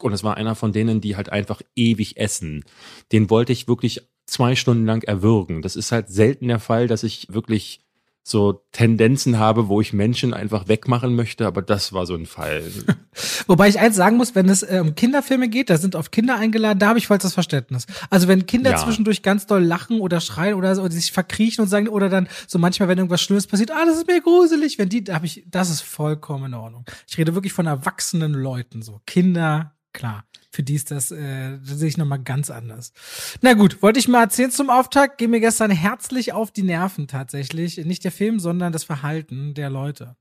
und 0.00 0.12
es 0.12 0.22
war 0.24 0.36
einer 0.36 0.54
von 0.54 0.72
denen, 0.72 1.00
die 1.00 1.16
halt 1.16 1.30
einfach 1.30 1.62
ewig 1.76 2.18
essen. 2.18 2.64
Den 3.10 3.30
wollte 3.30 3.52
ich 3.54 3.68
wirklich 3.68 4.02
zwei 4.26 4.54
Stunden 4.54 4.84
lang 4.84 5.02
erwürgen. 5.04 5.62
Das 5.62 5.76
ist 5.76 5.92
halt 5.92 6.08
selten 6.08 6.48
der 6.48 6.60
Fall, 6.60 6.86
dass 6.86 7.02
ich 7.02 7.32
wirklich 7.32 7.80
so 8.30 8.64
Tendenzen 8.72 9.38
habe, 9.38 9.68
wo 9.68 9.80
ich 9.80 9.92
Menschen 9.92 10.34
einfach 10.34 10.68
wegmachen 10.68 11.14
möchte, 11.16 11.46
aber 11.46 11.62
das 11.62 11.92
war 11.92 12.06
so 12.06 12.14
ein 12.14 12.26
Fall. 12.26 12.62
Wobei 13.46 13.68
ich 13.68 13.78
eins 13.80 13.96
sagen 13.96 14.16
muss, 14.16 14.34
wenn 14.34 14.48
es 14.48 14.62
äh, 14.62 14.78
um 14.80 14.94
Kinderfilme 14.94 15.48
geht, 15.48 15.70
da 15.70 15.78
sind 15.78 15.96
oft 15.96 16.12
Kinder 16.12 16.36
eingeladen, 16.36 16.78
da 16.78 16.88
habe 16.88 16.98
ich 16.98 17.06
vollstes 17.06 17.34
Verständnis. 17.34 17.86
Also 18.10 18.28
wenn 18.28 18.46
Kinder 18.46 18.70
Ja. 18.72 18.76
zwischendurch 18.76 19.22
ganz 19.22 19.46
doll 19.46 19.62
lachen 19.64 20.00
oder 20.00 20.20
schreien 20.20 20.54
oder, 20.54 20.74
so, 20.74 20.82
oder 20.82 20.92
sich 20.92 21.12
verkriechen 21.12 21.62
und 21.62 21.68
sagen, 21.68 21.88
oder 21.88 22.08
dann 22.08 22.28
so 22.46 22.58
manchmal, 22.58 22.88
wenn 22.88 22.98
irgendwas 22.98 23.22
Schlimmes 23.22 23.46
passiert, 23.46 23.70
ah, 23.70 23.84
das 23.86 23.96
ist 23.96 24.06
mir 24.06 24.20
gruselig, 24.20 24.78
wenn 24.78 24.88
die, 24.88 25.02
da 25.04 25.14
habe 25.14 25.26
ich, 25.26 25.44
das 25.50 25.70
ist 25.70 25.80
vollkommen 25.80 26.46
in 26.46 26.54
Ordnung. 26.54 26.84
Ich 27.08 27.16
rede 27.18 27.34
wirklich 27.34 27.52
von 27.52 27.66
erwachsenen 27.66 28.32
Leuten, 28.34 28.82
so 28.82 29.00
Kinder, 29.06 29.72
klar. 29.98 30.24
Für 30.50 30.62
die 30.62 30.74
ist 30.74 30.90
das, 30.90 31.10
äh, 31.10 31.58
das 31.58 31.78
sehe 31.78 31.88
ich 31.88 31.98
nochmal 31.98 32.20
ganz 32.20 32.50
anders. 32.50 32.92
Na 33.42 33.52
gut, 33.52 33.82
wollte 33.82 33.98
ich 33.98 34.08
mal 34.08 34.22
erzählen 34.22 34.50
zum 34.50 34.70
Auftakt. 34.70 35.18
Ging 35.18 35.30
mir 35.30 35.40
gestern 35.40 35.70
herzlich 35.70 36.32
auf 36.32 36.50
die 36.50 36.62
Nerven 36.62 37.06
tatsächlich. 37.06 37.76
Nicht 37.84 38.04
der 38.04 38.12
Film, 38.12 38.40
sondern 38.40 38.72
das 38.72 38.84
Verhalten 38.84 39.54
der 39.54 39.68
Leute. 39.68 40.16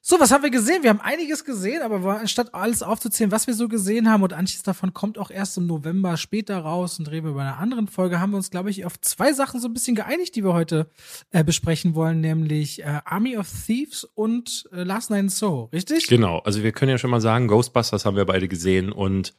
So, 0.00 0.18
was 0.20 0.30
haben 0.30 0.42
wir 0.42 0.50
gesehen? 0.50 0.82
Wir 0.82 0.90
haben 0.90 1.00
einiges 1.00 1.44
gesehen, 1.44 1.82
aber 1.82 2.20
anstatt 2.20 2.54
alles 2.54 2.82
aufzuzählen, 2.82 3.30
was 3.32 3.46
wir 3.46 3.54
so 3.54 3.68
gesehen 3.68 4.08
haben 4.08 4.22
und 4.22 4.32
manches 4.48 4.62
davon 4.62 4.94
kommt 4.94 5.18
auch 5.18 5.30
erst 5.30 5.58
im 5.58 5.66
November 5.66 6.16
später 6.16 6.58
raus 6.58 6.98
und 6.98 7.10
reden 7.10 7.26
wir 7.26 7.32
über 7.32 7.42
eine 7.42 7.56
anderen 7.56 7.88
Folge, 7.88 8.18
haben 8.20 8.30
wir 8.30 8.38
uns, 8.38 8.50
glaube 8.50 8.70
ich, 8.70 8.86
auf 8.86 8.98
zwei 9.00 9.32
Sachen 9.34 9.60
so 9.60 9.68
ein 9.68 9.74
bisschen 9.74 9.96
geeinigt, 9.96 10.34
die 10.36 10.44
wir 10.44 10.54
heute 10.54 10.88
äh, 11.30 11.44
besprechen 11.44 11.94
wollen, 11.94 12.20
nämlich 12.20 12.80
äh, 12.82 13.00
Army 13.04 13.36
of 13.36 13.48
Thieves 13.66 14.04
und 14.04 14.68
äh, 14.72 14.82
Last 14.82 15.10
Night 15.10 15.20
in 15.20 15.28
Soho, 15.28 15.68
richtig? 15.72 16.06
Genau, 16.06 16.38
also 16.38 16.62
wir 16.62 16.72
können 16.72 16.90
ja 16.90 16.98
schon 16.98 17.10
mal 17.10 17.20
sagen, 17.20 17.48
Ghostbusters 17.48 18.06
haben 18.06 18.16
wir 18.16 18.24
beide 18.24 18.48
gesehen 18.48 18.90
und 18.92 19.34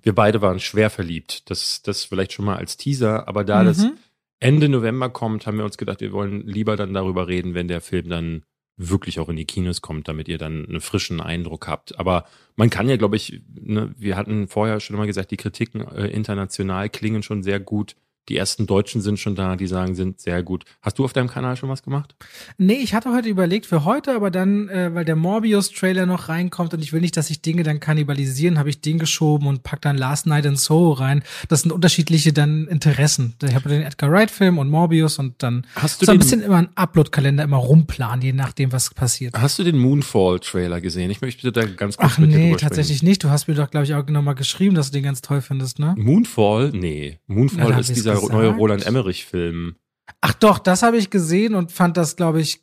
wir 0.00 0.14
beide 0.14 0.40
waren 0.40 0.60
schwer 0.60 0.90
verliebt. 0.90 1.50
Das, 1.50 1.82
das 1.82 2.04
vielleicht 2.04 2.32
schon 2.32 2.44
mal 2.44 2.56
als 2.56 2.76
Teaser, 2.76 3.26
aber 3.26 3.44
da 3.44 3.64
das 3.64 3.78
Mhm. 3.78 3.94
Ende 4.38 4.68
November 4.68 5.08
kommt, 5.08 5.46
haben 5.46 5.58
wir 5.58 5.64
uns 5.64 5.78
gedacht, 5.78 6.00
wir 6.00 6.12
wollen 6.12 6.46
lieber 6.46 6.76
dann 6.76 6.94
darüber 6.94 7.28
reden, 7.28 7.54
wenn 7.54 7.68
der 7.68 7.80
Film 7.80 8.08
dann 8.08 8.42
wirklich 8.76 9.20
auch 9.20 9.28
in 9.28 9.36
die 9.36 9.44
Kinos 9.44 9.80
kommt, 9.80 10.08
damit 10.08 10.28
ihr 10.28 10.38
dann 10.38 10.66
einen 10.66 10.80
frischen 10.80 11.20
Eindruck 11.20 11.68
habt. 11.68 11.98
Aber 11.98 12.24
man 12.56 12.70
kann 12.70 12.88
ja, 12.88 12.96
glaube 12.96 13.16
ich, 13.16 13.42
ne, 13.54 13.94
wir 13.96 14.16
hatten 14.16 14.48
vorher 14.48 14.80
schon 14.80 14.96
mal 14.96 15.06
gesagt, 15.06 15.30
die 15.30 15.36
Kritiken 15.36 15.82
äh, 15.88 16.08
international 16.08 16.88
klingen 16.88 17.22
schon 17.22 17.42
sehr 17.42 17.60
gut. 17.60 17.96
Die 18.28 18.36
ersten 18.36 18.66
Deutschen 18.68 19.00
sind 19.00 19.18
schon 19.18 19.34
da, 19.34 19.56
die 19.56 19.66
sagen, 19.66 19.96
sind 19.96 20.20
sehr 20.20 20.44
gut. 20.44 20.64
Hast 20.80 20.98
du 20.98 21.04
auf 21.04 21.12
deinem 21.12 21.28
Kanal 21.28 21.56
schon 21.56 21.68
was 21.68 21.82
gemacht? 21.82 22.14
Nee, 22.56 22.74
ich 22.74 22.94
hatte 22.94 23.10
heute 23.12 23.28
überlegt 23.28 23.66
für 23.66 23.84
heute, 23.84 24.14
aber 24.14 24.30
dann, 24.30 24.68
äh, 24.68 24.94
weil 24.94 25.04
der 25.04 25.16
Morbius-Trailer 25.16 26.06
noch 26.06 26.28
reinkommt 26.28 26.72
und 26.72 26.82
ich 26.82 26.92
will 26.92 27.00
nicht, 27.00 27.16
dass 27.16 27.26
sich 27.26 27.42
Dinge 27.42 27.64
dann 27.64 27.80
kannibalisieren, 27.80 28.60
habe 28.60 28.70
ich 28.70 28.80
den 28.80 29.00
geschoben 29.00 29.48
und 29.48 29.64
pack 29.64 29.80
dann 29.80 29.98
Last 29.98 30.26
Night 30.26 30.44
in 30.44 30.54
Soho 30.54 30.92
rein. 30.92 31.24
Das 31.48 31.62
sind 31.62 31.72
unterschiedliche 31.72 32.32
dann 32.32 32.68
Interessen. 32.68 33.34
Ich 33.42 33.54
habe 33.56 33.68
den 33.68 33.82
Edgar 33.82 34.12
Wright-Film 34.12 34.58
und 34.58 34.70
Morbius 34.70 35.18
und 35.18 35.42
dann 35.42 35.66
Hast 35.74 36.00
du 36.00 36.06
so 36.06 36.12
ein 36.12 36.18
bisschen 36.18 36.42
immer 36.42 36.58
einen 36.58 36.68
Upload-Kalender 36.76 37.42
immer 37.42 37.56
rumplanen, 37.56 38.22
je 38.22 38.32
nachdem, 38.32 38.70
was 38.70 38.94
passiert. 38.94 39.36
Hast 39.36 39.58
du 39.58 39.64
den 39.64 39.78
Moonfall-Trailer 39.78 40.80
gesehen? 40.80 41.10
Ich 41.10 41.22
möchte 41.22 41.50
da 41.50 41.64
ganz 41.64 41.96
kurz 41.96 42.12
Ach 42.14 42.18
mit 42.18 42.30
nee, 42.30 42.34
drüber 42.36 42.58
sprechen. 42.58 42.68
tatsächlich 42.68 43.02
nicht. 43.02 43.24
Du 43.24 43.30
hast 43.30 43.48
mir 43.48 43.54
doch, 43.54 43.70
glaube 43.70 43.84
ich, 43.84 43.94
auch 43.94 44.06
nochmal 44.06 44.36
geschrieben, 44.36 44.76
dass 44.76 44.90
du 44.90 44.92
den 44.92 45.02
ganz 45.02 45.22
toll 45.22 45.40
findest, 45.40 45.80
ne? 45.80 45.94
Moonfall? 45.98 46.70
Nee. 46.72 47.18
Na, 47.26 47.34
Moonfall 47.34 47.74
hab 47.74 47.80
ist 47.80 47.90
ich's 47.90 48.11
dieser 48.16 48.26
gesagt. 48.28 48.42
neue 48.42 48.56
Roland 48.56 48.86
Emmerich-Film. 48.86 49.76
Ach 50.20 50.34
doch, 50.34 50.58
das 50.58 50.82
habe 50.82 50.96
ich 50.98 51.10
gesehen 51.10 51.54
und 51.54 51.72
fand 51.72 51.96
das, 51.96 52.16
glaube 52.16 52.40
ich, 52.40 52.60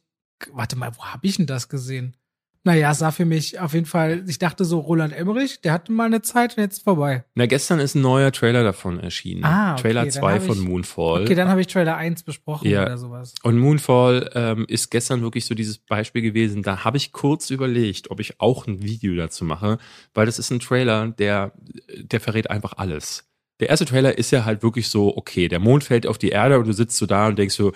warte 0.54 0.76
mal, 0.76 0.92
wo 0.98 1.06
habe 1.06 1.26
ich 1.28 1.38
denn 1.38 1.46
das 1.48 1.70
gesehen? 1.70 2.16
Naja, 2.66 2.92
es 2.92 3.00
sah 3.00 3.12
für 3.12 3.24
mich 3.24 3.58
auf 3.58 3.74
jeden 3.74 3.86
Fall, 3.86 4.26
ich 4.28 4.38
dachte 4.38 4.66
so, 4.66 4.80
Roland 4.80 5.14
Emmerich, 5.14 5.62
der 5.62 5.72
hatte 5.72 5.94
mal 5.94 6.04
eine 6.08 6.22
Zeit 6.22 6.58
und 6.58 6.64
jetzt 6.64 6.80
ist 6.80 6.84
vorbei. 6.84 7.24
Na, 7.34 7.46
gestern 7.46 7.80
ist 7.80 7.96
ein 7.96 8.02
neuer 8.02 8.34
Trailer 8.34 8.64
davon 8.64 9.00
erschienen. 9.00 9.46
Ah, 9.46 9.74
okay, 9.74 9.82
Trailer 9.84 10.02
dann 10.02 10.12
2 10.12 10.34
hab 10.36 10.44
von 10.44 10.58
ich- 10.58 10.68
Moonfall. 10.68 11.24
Okay, 11.24 11.36
dann 11.36 11.48
habe 11.48 11.62
ich 11.62 11.68
Trailer 11.68 11.96
1 11.96 12.24
besprochen 12.24 12.70
Ja. 12.70 12.84
oder 12.84 12.98
sowas. 12.98 13.34
Und 13.44 13.58
Moonfall 13.58 14.30
ähm, 14.36 14.66
ist 14.68 14.92
gestern 14.92 15.22
wirklich 15.22 15.46
so 15.46 15.56
dieses 15.56 15.78
Beispiel 15.78 16.22
gewesen. 16.22 16.62
Da 16.62 16.84
habe 16.84 16.98
ich 16.98 17.14
kurz 17.14 17.50
überlegt, 17.50 18.12
ob 18.12 18.20
ich 18.20 18.42
auch 18.42 18.68
ein 18.68 18.84
Video 18.84 19.16
dazu 19.16 19.46
mache, 19.46 19.78
weil 20.14 20.26
das 20.26 20.38
ist 20.38 20.52
ein 20.52 20.60
Trailer, 20.60 21.08
der, 21.08 21.54
der 21.98 22.20
verrät 22.20 22.50
einfach 22.52 22.74
alles. 22.76 23.29
Der 23.60 23.70
erste 23.70 23.86
Trailer 23.86 24.18
ist 24.18 24.32
ja 24.32 24.46
halt 24.46 24.64
wirklich 24.64 24.88
so, 24.88 25.16
okay, 25.18 25.48
der 25.48 25.60
Mond 25.60 25.84
fällt 25.84 26.08
auf 26.08 26.18
die 26.18 26.30
Erde 26.30 26.60
und 26.60 26.68
du 26.68 26.74
sitzt 26.74 26.98
so 26.98 27.06
da 27.06 27.28
und 27.28 27.38
denkst 27.38 27.56
so, 27.56 27.74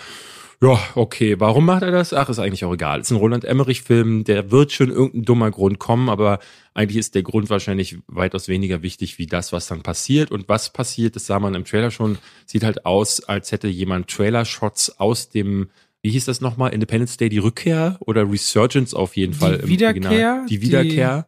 ja, 0.61 0.79
okay, 0.95 1.37
warum 1.41 1.65
macht 1.65 1.81
er 1.83 1.91
das? 1.91 2.13
Ach, 2.13 2.29
ist 2.29 2.39
eigentlich 2.39 2.63
auch 2.63 2.73
egal. 2.73 3.01
ist 3.01 3.11
ein 3.11 3.17
Roland 3.17 3.43
Emmerich-Film, 3.43 4.23
der 4.23 4.49
wird 4.49 4.71
schon 4.71 4.89
irgendein 4.91 5.23
dummer 5.25 5.51
Grund 5.51 5.77
kommen, 5.77 6.07
aber 6.07 6.39
eigentlich 6.73 6.97
ist 6.99 7.15
der 7.15 7.23
Grund 7.23 7.49
wahrscheinlich 7.49 7.97
weitaus 8.07 8.47
weniger 8.47 8.81
wichtig 8.81 9.17
wie 9.17 9.27
das, 9.27 9.51
was 9.51 9.67
dann 9.67 9.81
passiert. 9.81 10.31
Und 10.31 10.47
was 10.47 10.71
passiert, 10.71 11.17
das 11.17 11.25
sah 11.25 11.39
man 11.39 11.53
im 11.53 11.65
Trailer 11.65 11.91
schon, 11.91 12.17
sieht 12.45 12.63
halt 12.63 12.85
aus, 12.85 13.21
als 13.25 13.51
hätte 13.51 13.67
jemand 13.67 14.07
Trailer-Shots 14.09 14.99
aus 15.01 15.27
dem, 15.29 15.69
wie 16.01 16.11
hieß 16.11 16.25
das 16.25 16.39
nochmal, 16.39 16.71
Independence 16.73 17.17
Day, 17.17 17.27
die 17.27 17.39
Rückkehr 17.39 17.97
oder 17.99 18.29
Resurgence 18.31 18.93
auf 18.93 19.17
jeden 19.17 19.33
Fall. 19.33 19.55
im 19.55 19.67
Wiederkehr, 19.67 20.01
Original. 20.11 20.45
Die 20.45 20.59
die- 20.59 20.61
Wiederkehr. 20.61 21.27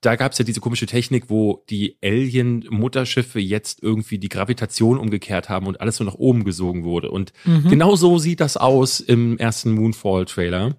Da 0.00 0.16
gab 0.16 0.32
es 0.32 0.38
ja 0.38 0.44
diese 0.44 0.60
komische 0.60 0.86
Technik, 0.86 1.28
wo 1.28 1.64
die 1.68 1.98
Alien-Mutterschiffe 2.02 3.38
jetzt 3.38 3.82
irgendwie 3.82 4.18
die 4.18 4.30
Gravitation 4.30 4.98
umgekehrt 4.98 5.48
haben 5.48 5.66
und 5.66 5.80
alles 5.80 5.96
so 5.96 6.04
nach 6.04 6.14
oben 6.14 6.44
gesogen 6.44 6.84
wurde. 6.84 7.10
Und 7.10 7.32
Mhm. 7.44 7.68
Genau 7.68 7.96
so 7.96 8.18
sieht 8.18 8.40
das 8.40 8.56
aus 8.56 9.00
im 9.00 9.36
ersten 9.38 9.72
Moonfall-Trailer. 9.72 10.76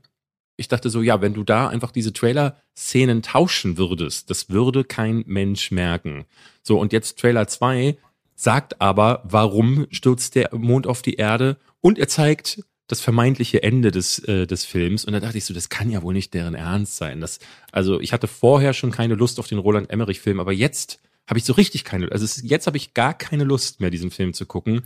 Ich 0.58 0.68
dachte 0.68 0.90
so, 0.90 1.02
ja, 1.02 1.22
wenn 1.22 1.34
du 1.34 1.44
da 1.44 1.68
einfach 1.70 1.92
diese 1.92 2.14
Trailer-Szenen 2.14 3.22
tauschen 3.22 3.78
würdest, 3.78 4.30
das 4.30 4.50
würde 4.50 4.84
kein 4.84 5.24
Mensch 5.28 5.72
merken. 5.72 6.26
So, 6.62 6.80
und 6.80 6.94
jetzt 6.94 7.20
Trailer 7.20 7.48
2 7.48 7.98
sagt 8.36 8.82
aber, 8.82 9.24
warum 9.24 9.88
stürzt 9.92 10.36
der 10.36 10.50
Mond 10.56 10.88
auf 10.88 11.02
die 11.02 11.16
Erde 11.16 11.58
und 11.80 12.00
er 12.00 12.08
zeigt 12.08 12.64
das 12.92 13.02
vermeintliche 13.02 13.64
Ende 13.64 13.92
des, 13.92 14.20
äh, 14.20 14.46
des 14.46 14.66
Films. 14.66 15.06
Und 15.06 15.14
da 15.14 15.20
dachte 15.20 15.38
ich 15.38 15.46
so, 15.46 15.54
das 15.54 15.70
kann 15.70 15.90
ja 15.90 16.02
wohl 16.02 16.14
nicht 16.14 16.34
deren 16.34 16.56
Ernst 16.56 16.98
sein. 16.98 17.22
Das, 17.22 17.40
also 17.72 18.00
ich 18.00 18.14
hatte 18.14 18.28
vorher 18.28 18.74
schon 18.74 18.92
keine 18.92 19.16
Lust 19.16 19.40
auf 19.40 19.48
den 19.48 19.58
Roland 19.58 19.90
Emmerich-Film, 19.90 20.40
aber 20.40 20.52
jetzt 20.52 21.00
habe 21.28 21.38
ich 21.38 21.46
so 21.46 21.54
richtig 21.54 21.84
keine, 21.84 22.12
also 22.12 22.26
es, 22.26 22.42
jetzt 22.44 22.68
habe 22.68 22.78
ich 22.78 22.94
gar 22.94 23.14
keine 23.14 23.44
Lust 23.44 23.80
mehr, 23.80 23.90
diesen 23.90 24.12
Film 24.12 24.34
zu 24.34 24.46
gucken, 24.46 24.82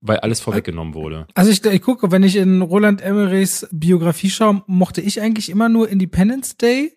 weil 0.00 0.18
alles 0.18 0.40
vorweggenommen 0.40 0.94
wurde. 0.94 1.26
Also 1.34 1.50
ich, 1.50 1.64
ich 1.64 1.82
gucke, 1.82 2.10
wenn 2.10 2.22
ich 2.22 2.36
in 2.36 2.62
Roland 2.62 3.02
Emmerichs 3.02 3.68
Biografie 3.70 4.30
schaue, 4.30 4.62
mochte 4.66 5.00
ich 5.00 5.20
eigentlich 5.20 5.50
immer 5.50 5.68
nur 5.68 5.88
Independence 5.88 6.56
Day 6.56 6.96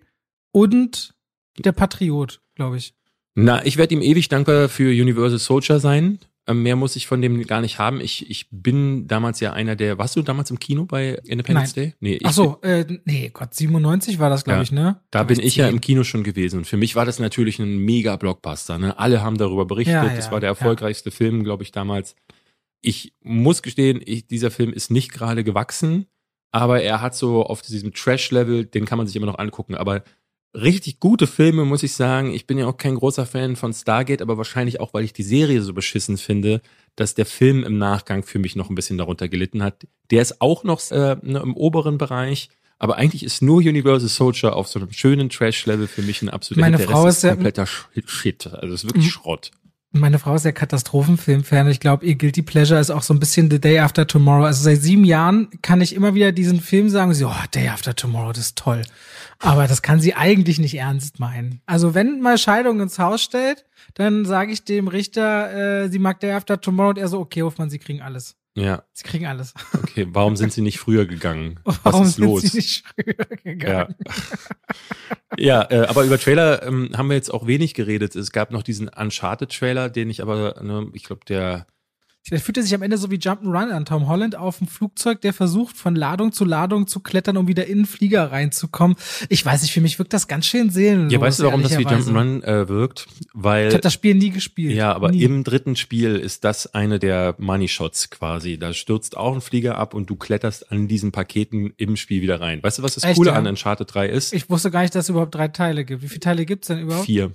und 0.51 1.13
der 1.57 1.73
Patriot, 1.73 2.41
glaube 2.55 2.77
ich. 2.77 2.93
Na, 3.35 3.65
ich 3.65 3.77
werde 3.77 3.93
ihm 3.93 4.01
ewig 4.01 4.29
dankbar 4.29 4.69
für 4.69 4.89
Universal 4.89 5.39
Soldier 5.39 5.79
sein. 5.79 6.19
Ähm, 6.47 6.63
mehr 6.63 6.75
muss 6.75 6.95
ich 6.95 7.05
von 7.05 7.21
dem 7.21 7.45
gar 7.45 7.61
nicht 7.61 7.77
haben. 7.77 8.01
Ich, 8.01 8.29
ich 8.29 8.47
bin 8.49 9.07
damals 9.07 9.39
ja 9.39 9.53
einer 9.53 9.75
der. 9.75 9.99
Warst 9.99 10.15
du 10.15 10.23
damals 10.23 10.49
im 10.49 10.57
Kino 10.59 10.85
bei 10.85 11.19
Independence 11.25 11.73
Day? 11.73 11.93
Nee, 11.99 12.15
ich, 12.15 12.25
Ach 12.25 12.33
so, 12.33 12.59
äh, 12.63 12.85
nee, 13.05 13.29
Gott, 13.31 13.53
97 13.53 14.17
war 14.17 14.29
das, 14.31 14.43
glaube 14.43 14.57
Ja, 14.57 14.63
ich, 14.63 14.71
ne? 14.71 15.01
Da 15.11 15.23
bin 15.23 15.39
ich 15.39 15.55
ja 15.55 15.65
zehn. 15.65 15.75
im 15.75 15.81
Kino 15.81 16.03
schon 16.03 16.23
gewesen. 16.23 16.57
Und 16.57 16.65
für 16.65 16.77
mich 16.77 16.95
war 16.95 17.05
das 17.05 17.19
natürlich 17.19 17.59
ein 17.59 17.77
mega 17.77 18.15
Blockbuster. 18.15 18.79
Ne? 18.79 18.97
Alle 18.97 19.21
haben 19.21 19.37
darüber 19.37 19.65
berichtet. 19.65 19.93
Ja, 19.93 20.09
das 20.15 20.25
ja, 20.25 20.31
war 20.31 20.39
der 20.39 20.49
ja. 20.49 20.53
erfolgreichste 20.53 21.11
Film, 21.11 21.43
glaube 21.43 21.61
ich, 21.63 21.71
damals. 21.71 22.15
Ich 22.81 23.13
muss 23.21 23.61
gestehen, 23.61 24.01
ich, 24.03 24.25
dieser 24.25 24.49
Film 24.49 24.73
ist 24.73 24.89
nicht 24.89 25.11
gerade 25.11 25.43
gewachsen, 25.43 26.07
aber 26.51 26.81
er 26.81 27.01
hat 27.01 27.15
so 27.15 27.43
auf 27.45 27.61
diesem 27.61 27.93
Trash-Level, 27.93 28.65
den 28.65 28.85
kann 28.85 28.97
man 28.97 29.05
sich 29.05 29.15
immer 29.15 29.27
noch 29.27 29.37
angucken. 29.37 29.75
Aber 29.75 30.03
richtig 30.53 30.99
gute 30.99 31.27
Filme, 31.27 31.65
muss 31.65 31.83
ich 31.83 31.93
sagen. 31.93 32.33
Ich 32.33 32.45
bin 32.47 32.57
ja 32.57 32.67
auch 32.67 32.77
kein 32.77 32.95
großer 32.95 33.25
Fan 33.25 33.55
von 33.55 33.73
Stargate, 33.73 34.21
aber 34.21 34.37
wahrscheinlich 34.37 34.79
auch, 34.79 34.93
weil 34.93 35.03
ich 35.03 35.13
die 35.13 35.23
Serie 35.23 35.61
so 35.61 35.73
beschissen 35.73 36.17
finde, 36.17 36.61
dass 36.95 37.15
der 37.15 37.25
Film 37.25 37.63
im 37.63 37.77
Nachgang 37.77 38.23
für 38.23 38.39
mich 38.39 38.55
noch 38.55 38.69
ein 38.69 38.75
bisschen 38.75 38.97
darunter 38.97 39.29
gelitten 39.29 39.63
hat. 39.63 39.87
Der 40.11 40.21
ist 40.21 40.41
auch 40.41 40.63
noch 40.63 40.81
äh, 40.91 41.15
ne, 41.21 41.39
im 41.39 41.55
oberen 41.55 41.97
Bereich. 41.97 42.49
Aber 42.79 42.97
eigentlich 42.97 43.23
ist 43.23 43.43
nur 43.43 43.57
Universal 43.57 44.09
Soldier 44.09 44.55
auf 44.55 44.67
so 44.67 44.79
einem 44.79 44.91
schönen 44.91 45.29
Trash-Level 45.29 45.87
für 45.87 46.01
mich 46.01 46.23
ein 46.23 46.29
absoluter 46.29 46.61
Meine 46.61 46.79
Frau 46.79 47.05
ist 47.07 47.21
kompletter 47.21 47.65
Sh- 47.67 47.85
Shit. 48.07 48.47
Also 48.47 48.73
es 48.73 48.83
ist 48.83 48.89
wirklich 48.89 49.05
Mhm. 49.05 49.09
Schrott. 49.11 49.51
Meine 49.93 50.17
Frau 50.19 50.33
ist 50.35 50.45
ja 50.45 50.51
Katastrophenfilm-Fan. 50.51 51.69
Ich 51.69 51.79
glaube, 51.79 52.05
ihr 52.05 52.15
Guilty 52.15 52.41
Pleasure 52.41 52.79
ist 52.79 52.89
auch 52.89 53.03
so 53.03 53.13
ein 53.13 53.19
bisschen 53.19 53.51
The 53.51 53.59
Day 53.59 53.79
After 53.79 54.07
Tomorrow. 54.07 54.45
Also 54.45 54.63
seit 54.63 54.81
sieben 54.81 55.03
Jahren 55.03 55.49
kann 55.61 55.81
ich 55.81 55.93
immer 55.93 56.15
wieder 56.15 56.31
diesen 56.31 56.59
Film 56.59 56.89
sagen, 56.89 57.13
sie, 57.13 57.25
oh, 57.25 57.33
Day 57.53 57.67
After 57.67 57.95
Tomorrow, 57.95 58.31
das 58.31 58.45
ist 58.47 58.57
toll. 58.57 58.81
Aber 59.41 59.67
das 59.67 59.81
kann 59.81 59.99
sie 59.99 60.13
eigentlich 60.13 60.59
nicht 60.59 60.75
ernst 60.75 61.19
meinen. 61.19 61.61
Also 61.65 61.93
wenn 61.93 62.21
mal 62.21 62.37
Scheidung 62.37 62.79
ins 62.79 62.99
Haus 62.99 63.23
stellt, 63.23 63.65
dann 63.95 64.25
sage 64.25 64.51
ich 64.51 64.63
dem 64.63 64.87
Richter, 64.87 65.83
äh, 65.83 65.89
sie 65.89 65.99
mag 65.99 66.19
Day 66.19 66.31
After 66.31 66.61
Tomorrow 66.61 66.89
und 66.91 66.97
er 66.97 67.07
so, 67.07 67.19
okay, 67.19 67.41
Hoffmann, 67.41 67.69
sie 67.69 67.79
kriegen 67.79 68.01
alles. 68.01 68.35
Ja, 68.53 68.83
Sie 68.91 69.03
kriegen 69.03 69.25
alles. 69.27 69.53
okay. 69.73 70.07
Warum 70.09 70.35
sind 70.35 70.51
sie 70.51 70.61
nicht 70.61 70.77
früher 70.77 71.05
gegangen? 71.05 71.59
Was 71.63 71.79
Warum 71.83 72.03
ist 72.03 72.15
sind 72.15 72.25
los? 72.25 72.41
sie 72.41 72.57
nicht 72.57 72.83
früher 72.85 73.25
gegangen? 73.43 73.95
Ja. 75.37 75.37
ja, 75.69 75.71
äh, 75.71 75.87
aber 75.87 76.03
über 76.03 76.19
Trailer 76.19 76.61
ähm, 76.63 76.89
haben 76.95 77.07
wir 77.07 77.15
jetzt 77.15 77.33
auch 77.33 77.47
wenig 77.47 77.73
geredet. 77.73 78.15
Es 78.15 78.31
gab 78.31 78.51
noch 78.51 78.63
diesen 78.63 78.89
Uncharted-Trailer, 78.89 79.89
den 79.89 80.09
ich 80.09 80.21
aber, 80.21 80.61
ne, 80.61 80.89
ich 80.93 81.03
glaube, 81.03 81.21
der 81.25 81.65
Der 82.29 82.39
fühlte 82.39 82.61
sich 82.61 82.73
am 82.75 82.83
Ende 82.83 82.97
so 82.99 83.09
wie 83.09 83.15
Jump'n'Run 83.15 83.71
an 83.71 83.83
Tom 83.83 84.07
Holland 84.07 84.35
auf 84.35 84.59
dem 84.59 84.67
Flugzeug, 84.67 85.21
der 85.21 85.33
versucht, 85.33 85.75
von 85.75 85.95
Ladung 85.95 86.31
zu 86.31 86.45
Ladung 86.45 86.85
zu 86.85 86.99
klettern, 86.99 87.35
um 87.35 87.47
wieder 87.47 87.65
in 87.65 87.79
den 87.79 87.85
Flieger 87.87 88.31
reinzukommen. 88.31 88.95
Ich 89.27 89.43
weiß 89.43 89.63
nicht, 89.63 89.71
für 89.73 89.81
mich 89.81 89.97
wirkt 89.97 90.13
das 90.13 90.27
ganz 90.27 90.45
schön 90.45 90.69
seelenlos. 90.69 91.11
Ja, 91.11 91.19
weißt 91.19 91.39
du, 91.39 91.45
warum 91.45 91.63
das 91.63 91.77
wie. 91.77 91.85
Jump'n'Run 91.85 92.43
äh, 92.43 92.69
wirkt? 92.69 93.07
Weil 93.33 93.69
Ich 93.69 93.73
habe 93.73 93.81
das 93.81 93.93
Spiel 93.93 94.13
nie 94.13 94.29
gespielt. 94.29 94.75
Ja, 94.75 94.93
aber 94.93 95.09
nie. 95.09 95.23
im 95.23 95.43
dritten 95.43 95.75
Spiel 95.75 96.15
ist 96.15 96.43
das 96.43 96.73
eine 96.75 96.99
der 96.99 97.35
Money 97.39 97.67
Shots 97.67 98.11
quasi. 98.11 98.59
Da 98.59 98.71
stürzt 98.73 99.17
auch 99.17 99.33
ein 99.33 99.41
Flieger 99.41 99.77
ab 99.79 99.95
und 99.95 100.09
du 100.09 100.15
kletterst 100.15 100.71
an 100.71 100.87
diesen 100.87 101.11
Paketen 101.11 101.73
im 101.77 101.95
Spiel 101.97 102.21
wieder 102.21 102.39
rein. 102.39 102.61
Weißt 102.61 102.77
du, 102.77 102.83
was 102.83 102.93
das 102.93 103.03
Echt, 103.03 103.15
Coole 103.17 103.31
ja? 103.31 103.35
an 103.35 103.47
Uncharted 103.47 103.91
3 103.93 104.07
ist? 104.07 104.31
Ich 104.33 104.47
wusste 104.47 104.69
gar 104.69 104.83
nicht, 104.83 104.93
dass 104.93 105.05
es 105.05 105.09
überhaupt 105.09 105.33
drei 105.33 105.47
Teile 105.47 105.83
gibt. 105.85 106.03
Wie 106.03 106.07
viele 106.07 106.19
Teile 106.19 106.45
gibt's 106.45 106.67
denn 106.67 106.79
überhaupt? 106.79 107.05
Vier. 107.07 107.31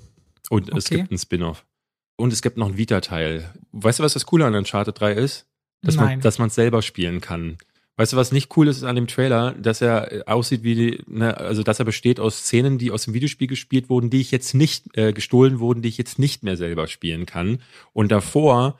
Und 0.48 0.68
es 0.70 0.86
Okay. 0.86 0.98
gibt 0.98 1.10
einen 1.10 1.18
Spin-off. 1.18 1.64
Und 2.16 2.32
es 2.32 2.42
gibt 2.42 2.56
noch 2.56 2.66
einen 2.66 2.78
Vita-Teil. 2.78 3.52
Weißt 3.72 3.98
du, 3.98 4.02
was 4.02 4.14
das 4.14 4.26
Coole 4.26 4.46
an 4.46 4.54
Uncharted 4.54 4.98
3 4.98 5.12
ist? 5.12 5.46
Dass 5.82 5.96
Nein. 5.96 6.06
man, 6.06 6.20
dass 6.20 6.38
man 6.38 6.48
es 6.48 6.54
selber 6.54 6.82
spielen 6.82 7.20
kann. 7.20 7.58
Weißt 7.98 8.12
du, 8.12 8.16
was 8.18 8.30
nicht 8.30 8.54
cool 8.56 8.68
ist 8.68 8.82
an 8.82 8.96
dem 8.96 9.06
Trailer, 9.06 9.52
dass 9.52 9.80
er 9.80 10.12
äh, 10.12 10.22
aussieht 10.26 10.62
wie, 10.62 10.74
die, 10.74 11.02
ne, 11.06 11.36
also 11.36 11.62
dass 11.62 11.78
er 11.78 11.86
besteht 11.86 12.20
aus 12.20 12.40
Szenen, 12.40 12.76
die 12.76 12.90
aus 12.90 13.04
dem 13.04 13.14
Videospiel 13.14 13.46
gespielt 13.46 13.88
wurden, 13.88 14.10
die 14.10 14.20
ich 14.20 14.30
jetzt 14.30 14.54
nicht 14.54 14.96
äh, 14.98 15.12
gestohlen 15.12 15.60
wurden, 15.60 15.80
die 15.80 15.88
ich 15.88 15.96
jetzt 15.96 16.18
nicht 16.18 16.42
mehr 16.42 16.58
selber 16.58 16.88
spielen 16.88 17.24
kann. 17.24 17.62
Und 17.94 18.12
davor 18.12 18.78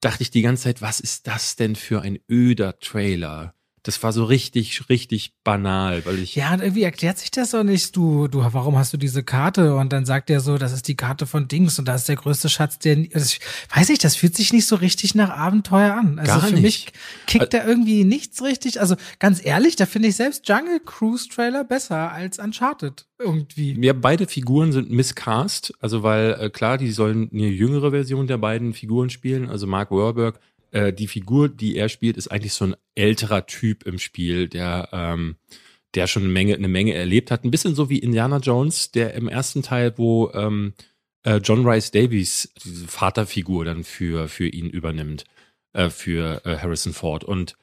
dachte 0.00 0.22
ich 0.22 0.30
die 0.30 0.42
ganze 0.42 0.64
Zeit, 0.64 0.80
was 0.80 1.00
ist 1.00 1.26
das 1.26 1.56
denn 1.56 1.76
für 1.76 2.00
ein 2.00 2.18
öder 2.30 2.78
Trailer? 2.78 3.54
Das 3.84 4.02
war 4.02 4.12
so 4.12 4.24
richtig, 4.24 4.88
richtig 4.88 5.34
banal, 5.44 6.06
weil 6.06 6.18
ich 6.18 6.34
Ja, 6.34 6.54
und 6.54 6.62
irgendwie 6.62 6.84
erklärt 6.84 7.18
sich 7.18 7.30
das 7.30 7.54
auch 7.54 7.64
nicht. 7.64 7.94
Du, 7.94 8.28
du, 8.28 8.42
warum 8.42 8.78
hast 8.78 8.94
du 8.94 8.96
diese 8.96 9.22
Karte? 9.22 9.76
Und 9.76 9.92
dann 9.92 10.06
sagt 10.06 10.30
er 10.30 10.40
so, 10.40 10.56
das 10.56 10.72
ist 10.72 10.88
die 10.88 10.96
Karte 10.96 11.26
von 11.26 11.48
Dings 11.48 11.78
und 11.78 11.86
da 11.86 11.94
ist 11.94 12.08
der 12.08 12.16
größte 12.16 12.48
Schatz, 12.48 12.78
der, 12.78 12.96
also 13.12 13.26
ich 13.26 13.40
weiß 13.76 13.90
nicht, 13.90 14.02
das 14.02 14.16
fühlt 14.16 14.34
sich 14.36 14.54
nicht 14.54 14.66
so 14.66 14.76
richtig 14.76 15.14
nach 15.14 15.28
Abenteuer 15.28 15.94
an. 15.94 16.18
Also 16.18 16.32
Gar 16.32 16.40
für 16.40 16.54
nicht. 16.54 16.62
mich 16.62 16.86
kickt 17.26 17.52
da 17.52 17.66
irgendwie 17.66 18.04
nichts 18.04 18.42
richtig. 18.42 18.80
Also 18.80 18.96
ganz 19.18 19.44
ehrlich, 19.44 19.76
da 19.76 19.84
finde 19.84 20.08
ich 20.08 20.16
selbst 20.16 20.48
Jungle 20.48 20.80
Cruise 20.80 21.28
Trailer 21.28 21.62
besser 21.62 22.10
als 22.10 22.38
Uncharted 22.38 23.04
irgendwie. 23.18 23.78
Ja, 23.84 23.92
beide 23.92 24.26
Figuren 24.26 24.72
sind 24.72 24.90
miscast, 24.90 25.74
also 25.80 26.02
weil 26.02 26.36
äh, 26.40 26.48
klar, 26.48 26.78
die 26.78 26.90
sollen 26.90 27.28
eine 27.32 27.48
jüngere 27.48 27.90
Version 27.90 28.26
der 28.26 28.38
beiden 28.38 28.72
Figuren 28.72 29.10
spielen, 29.10 29.50
also 29.50 29.66
Mark 29.66 29.90
Wahlberg. 29.90 30.40
Äh, 30.74 30.92
die 30.92 31.08
Figur, 31.08 31.48
die 31.48 31.76
er 31.76 31.88
spielt, 31.88 32.16
ist 32.16 32.28
eigentlich 32.28 32.54
so 32.54 32.66
ein 32.66 32.76
älterer 32.94 33.46
Typ 33.46 33.84
im 33.84 33.98
Spiel, 33.98 34.48
der 34.48 34.88
ähm, 34.92 35.36
der 35.94 36.06
schon 36.08 36.24
eine 36.24 36.32
Menge 36.32 36.54
eine 36.56 36.68
Menge 36.68 36.94
erlebt 36.94 37.30
hat, 37.30 37.44
ein 37.44 37.50
bisschen 37.50 37.74
so 37.74 37.88
wie 37.90 37.98
Indiana 38.00 38.38
Jones, 38.38 38.90
der 38.92 39.14
im 39.14 39.28
ersten 39.28 39.62
Teil, 39.62 39.94
wo 39.96 40.30
ähm, 40.34 40.74
äh, 41.24 41.36
John 41.36 41.66
Rice 41.66 41.92
Davies 41.92 42.52
diese 42.64 42.88
Vaterfigur 42.88 43.64
dann 43.64 43.84
für 43.84 44.28
für 44.28 44.48
ihn 44.48 44.70
übernimmt. 44.70 45.24
äh, 45.74 45.90
für 45.90 46.42
äh, 46.46 46.58
Harrison 46.58 46.92
Ford. 46.94 47.24
Und 47.24 47.56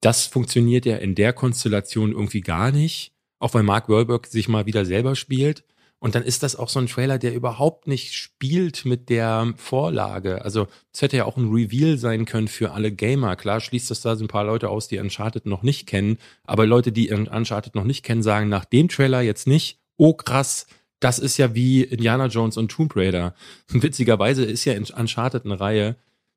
das 0.00 0.26
funktioniert 0.26 0.86
ja 0.86 0.96
in 0.96 1.14
der 1.14 1.32
Konstellation 1.32 2.12
irgendwie 2.12 2.40
gar 2.40 2.72
nicht, 2.72 3.12
auch 3.38 3.54
weil 3.54 3.62
Mark 3.62 3.88
Wahlberg 3.88 4.26
sich 4.26 4.48
mal 4.48 4.66
wieder 4.66 4.84
selber 4.84 5.14
spielt. 5.16 5.64
Und 6.00 6.14
dann 6.14 6.22
ist 6.22 6.44
das 6.44 6.54
auch 6.54 6.68
so 6.68 6.78
ein 6.78 6.86
Trailer, 6.86 7.18
der 7.18 7.34
überhaupt 7.34 7.88
nicht 7.88 8.14
spielt 8.14 8.84
mit 8.84 9.08
der 9.08 9.52
Vorlage. 9.56 10.44
Also 10.44 10.68
es 10.92 11.02
hätte 11.02 11.16
ja 11.16 11.24
auch 11.24 11.36
ein 11.36 11.50
Reveal 11.50 11.98
sein 11.98 12.24
können 12.24 12.46
für 12.46 12.70
alle 12.70 12.92
Gamer. 12.92 13.34
Klar 13.34 13.60
schließt 13.60 13.90
das 13.90 14.02
da 14.02 14.14
so 14.14 14.24
ein 14.24 14.28
paar 14.28 14.44
Leute 14.44 14.68
aus, 14.68 14.86
die 14.86 14.98
Uncharted 14.98 15.46
noch 15.46 15.62
nicht 15.62 15.86
kennen. 15.88 16.18
Aber 16.44 16.66
Leute, 16.66 16.92
die 16.92 17.10
Uncharted 17.10 17.74
noch 17.74 17.84
nicht 17.84 18.04
kennen, 18.04 18.22
sagen 18.22 18.48
nach 18.48 18.64
dem 18.64 18.88
Trailer 18.88 19.22
jetzt 19.22 19.48
nicht, 19.48 19.80
oh 19.96 20.14
krass, 20.14 20.66
das 21.00 21.18
ist 21.18 21.36
ja 21.36 21.54
wie 21.54 21.82
Indiana 21.82 22.26
Jones 22.26 22.56
und 22.56 22.70
Tomb 22.70 22.94
Raider. 22.94 23.34
Witzigerweise 23.68 24.44
ist 24.44 24.64
ja 24.64 24.74
Uncharted 24.76 25.44
eine 25.44 25.58
Reihe, 25.58 25.96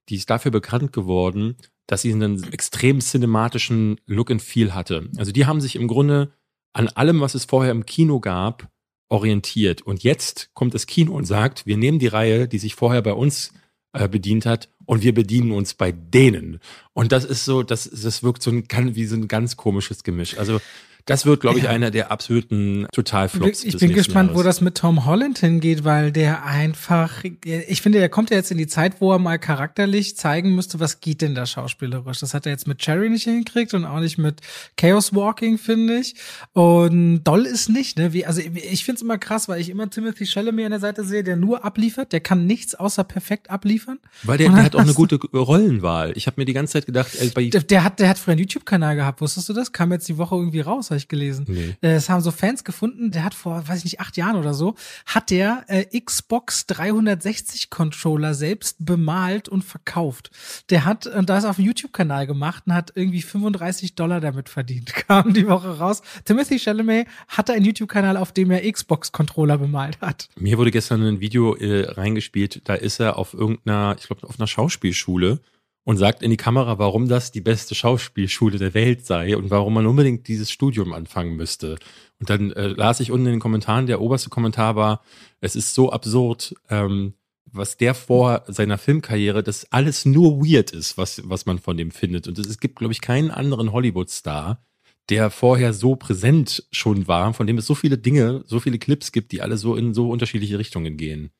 die 0.10 0.16
ist 0.16 0.30
dafür 0.30 0.52
bekannt 0.52 0.92
geworden, 0.92 1.56
dass 1.86 2.02
sie 2.02 2.14
einen 2.14 2.52
extrem 2.52 3.00
cinematischen 3.00 4.00
Look 4.08 4.32
and 4.32 4.42
Feel 4.42 4.74
hatte. 4.74 5.10
Also 5.18 5.32
die 5.32 5.46
haben 5.46 5.62
sich 5.62 5.76
im 5.76 5.88
Grunde 5.88 6.32
an 6.74 6.88
allem, 6.88 7.22
was 7.22 7.36
es 7.36 7.46
vorher 7.46 7.72
im 7.72 7.86
Kino 7.86 8.20
gab, 8.20 8.70
orientiert. 9.12 9.82
Und 9.82 10.04
jetzt 10.04 10.50
kommt 10.54 10.74
das 10.74 10.88
Kino 10.88 11.14
und 11.14 11.26
sagt, 11.26 11.66
wir 11.66 11.78
nehmen 11.78 12.00
die 12.00 12.08
Reihe, 12.08 12.48
die 12.48 12.60
sich 12.60 12.76
vorher 12.76 13.02
bei 13.02 13.14
uns 13.14 13.54
äh, 13.94 14.08
bedient 14.08 14.46
hat, 14.46 14.70
und 14.86 15.04
wir 15.04 15.14
bedienen 15.14 15.52
uns 15.52 15.74
bei 15.74 15.92
denen. 15.94 16.60
Und 16.94 17.14
das 17.14 17.24
ist 17.24 17.46
so, 17.46 17.64
das, 17.64 17.90
das 17.90 18.24
wirkt 18.24 18.44
so 18.44 18.52
ein, 18.52 18.66
wie 18.96 19.06
so 19.06 19.16
ein 19.16 19.30
ganz 19.30 19.56
komisches 19.56 20.04
Gemisch. 20.04 20.38
Also 20.38 20.60
das 21.06 21.26
wird, 21.26 21.42
glaube 21.42 21.58
ich, 21.58 21.66
ja. 21.66 21.70
einer 21.70 21.92
der 21.92 22.12
absoluten 22.12 22.88
Totalflops. 22.92 23.64
Ich 23.64 23.78
bin 23.78 23.94
gespannt, 23.94 24.30
Jahres. 24.30 24.40
wo 24.40 24.44
das 24.44 24.62
mit 24.62 24.76
Tom 24.76 25.06
Holland 25.06 25.40
hingeht, 25.40 25.84
weil 25.84 26.12
der 26.12 26.46
einfach, 26.46 27.24
ich 27.24 27.82
finde, 27.82 28.00
der 28.00 28.10
kommt 28.10 28.30
ja 28.30 28.38
jetzt 28.38 28.52
in 28.52 28.58
die 28.58 28.68
Zeit, 28.68 29.02
wo 29.02 29.12
er 29.12 29.20
mal 29.20 29.40
charakterlich 29.40 30.16
zeigen 30.18 30.56
müsste, 30.56 30.80
was 30.80 31.00
geht 31.00 31.22
denn 31.22 31.36
da 31.36 31.46
schauspielerisch. 31.46 32.20
Das 32.20 32.34
hat 32.34 32.46
er 32.46 32.52
jetzt 32.52 32.68
mit 32.68 32.80
Cherry 32.80 33.10
nicht 33.10 33.24
hingekriegt 33.24 33.74
und 33.74 33.86
auch 33.86 34.00
nicht 34.00 34.18
mit 34.18 34.42
Chaos 34.78 35.14
Walking, 35.14 35.58
finde 35.58 36.00
ich. 36.00 36.16
Und 36.54 37.24
doll 37.24 37.46
ist 37.46 37.70
nicht, 37.70 37.98
ne? 37.98 38.14
Wie, 38.14 38.26
also 38.26 38.42
ich 38.42 38.86
finde 38.86 38.98
es 38.98 39.02
immer 39.02 39.18
krass, 39.18 39.50
weil 39.50 39.60
ich 39.60 39.70
immer 39.70 39.90
Timothy 39.90 40.26
Chalamet 40.26 40.66
an 40.66 40.72
der 40.72 40.80
Seite 40.80 41.04
sehe, 41.04 41.24
der 41.24 41.36
nur 41.36 41.66
abliefert, 41.66 42.14
der 42.14 42.20
kann 42.20 42.46
nichts 42.46 42.76
außer 42.76 43.04
perfekt 43.04 43.50
abliefern. 43.50 44.00
Weil 44.24 44.38
der, 44.38 44.50
der 44.50 44.64
hat 44.64 44.76
auch 44.76 44.82
eine 44.82 44.94
gute 44.94 45.16
Rollenwahl. 45.16 46.14
Ich 46.16 46.28
habe 46.28 46.40
mir 46.40 46.46
die 46.46 46.54
ganze 46.54 46.74
Zeit 46.74 46.86
gedacht, 46.86 47.12
ey, 47.20 47.30
bei 47.30 47.46
der, 47.46 47.62
der 47.62 47.84
hat, 47.84 48.00
der 48.00 48.10
hat 48.10 48.20
früher 48.20 48.34
einen 48.34 48.42
YouTube-Kanal 48.42 48.96
gehabt, 48.96 49.22
wusstest 49.22 49.50
du 49.50 49.54
das? 49.54 49.72
Kam 49.72 49.92
jetzt 49.92 50.08
die 50.08 50.18
Woche 50.18 50.36
irgendwie 50.36 50.62
raus 50.62 50.91
habe 50.92 50.98
ich 50.98 51.08
gelesen. 51.08 51.46
Nee. 51.48 51.76
Äh, 51.82 51.96
es 51.96 52.10
haben 52.10 52.22
so 52.22 52.32
Fans 52.32 52.64
gefunden, 52.64 53.12
der 53.12 53.24
hat 53.24 53.34
vor, 53.34 53.68
weiß 53.68 53.80
ich 53.80 53.84
nicht, 53.86 54.00
acht 54.00 54.18
Jahren 54.18 54.36
oder 54.36 54.54
so, 54.54 54.76
hat 55.06 55.30
der 55.30 55.64
äh, 55.68 56.00
Xbox 56.00 56.66
360 56.68 57.70
Controller 57.70 58.34
selbst 58.34 58.78
bemalt 58.80 59.50
und 59.50 59.64
verkauft. 59.64 60.32
Der 60.70 60.86
hat, 60.86 61.08
und 61.08 61.30
da 61.30 61.38
ist 61.38 61.46
auf 61.46 61.56
dem 61.56 61.66
YouTube-Kanal 61.66 62.28
gemacht 62.28 62.64
und 62.66 62.74
hat 62.74 62.92
irgendwie 62.96 63.22
35 63.22 63.96
Dollar 63.96 64.22
damit 64.22 64.50
verdient. 64.50 64.94
Kam 65.08 65.34
die 65.34 65.48
Woche 65.48 65.80
raus. 65.80 66.02
Timothy 66.26 66.60
Chalamet 66.60 67.08
hatte 67.28 67.54
einen 67.54 67.66
YouTube-Kanal, 67.66 68.18
auf 68.18 68.32
dem 68.32 68.52
er 68.52 68.70
Xbox-Controller 68.72 69.58
bemalt 69.58 70.00
hat. 70.02 70.30
Mir 70.38 70.58
wurde 70.58 70.72
gestern 70.72 71.02
ein 71.04 71.20
Video 71.20 71.56
äh, 71.56 71.90
reingespielt, 71.90 72.62
da 72.66 72.76
ist 72.76 73.00
er 73.00 73.18
auf 73.18 73.34
irgendeiner, 73.34 73.96
ich 73.98 74.08
glaube, 74.08 74.28
auf 74.28 74.40
einer 74.40 74.48
Schauspielschule 74.48 75.40
und 75.84 75.98
sagt 75.98 76.22
in 76.22 76.30
die 76.30 76.38
Kamera, 76.38 76.78
warum 76.78 77.08
das 77.08 77.32
die 77.32 77.42
beste 77.42 77.76
Schauspielschule 77.76 78.58
der 78.58 78.74
Welt 78.74 79.06
sei 79.06 79.36
und 79.36 79.50
warum 79.50 79.74
man 79.74 79.88
unbedingt 79.88 80.28
dieses 80.28 80.52
Studium 80.52 80.94
anfangen 80.94 81.36
müsste. 81.36 81.78
Und 82.20 82.30
dann 82.30 82.52
äh, 82.52 82.68
las 82.68 83.00
ich 83.00 83.12
unten 83.12 83.26
in 83.26 83.34
den 83.34 83.40
Kommentaren, 83.40 83.88
der 83.88 84.02
oberste 84.02 84.30
Kommentar 84.30 84.76
war, 84.76 85.02
es 85.40 85.56
ist 85.56 85.74
so 85.74 85.92
absurd, 85.92 86.54
ähm, 86.70 87.14
was 87.46 87.78
der 87.78 87.96
vor 87.96 88.44
seiner 88.48 88.78
Filmkarriere, 88.78 89.44
das 89.44 89.72
alles 89.72 90.06
nur 90.06 90.40
weird 90.40 90.72
ist, 90.72 90.98
was, 90.98 91.22
was 91.26 91.46
man 91.46 91.60
von 91.60 91.76
dem 91.78 91.92
findet. 91.92 92.28
Und 92.28 92.38
es 92.40 92.60
gibt, 92.60 92.78
glaube 92.78 92.94
ich, 92.94 93.02
keinen 93.02 93.32
anderen 93.32 93.72
Hollywood-Star, 93.72 94.64
der 95.10 95.30
vorher 95.32 95.74
so 95.74 95.96
präsent 95.96 96.66
schon 96.72 97.08
war, 97.08 97.34
von 97.34 97.48
dem 97.48 97.58
es 97.58 97.66
so 97.66 97.76
viele 97.76 97.98
Dinge, 97.98 98.44
so 98.46 98.60
viele 98.60 98.80
Clips 98.80 99.12
gibt, 99.12 99.32
die 99.32 99.42
alle 99.42 99.58
so 99.58 99.76
in 99.76 99.94
so 99.94 100.10
unterschiedliche 100.10 100.60
Richtungen 100.60 100.96
gehen. 100.96 101.32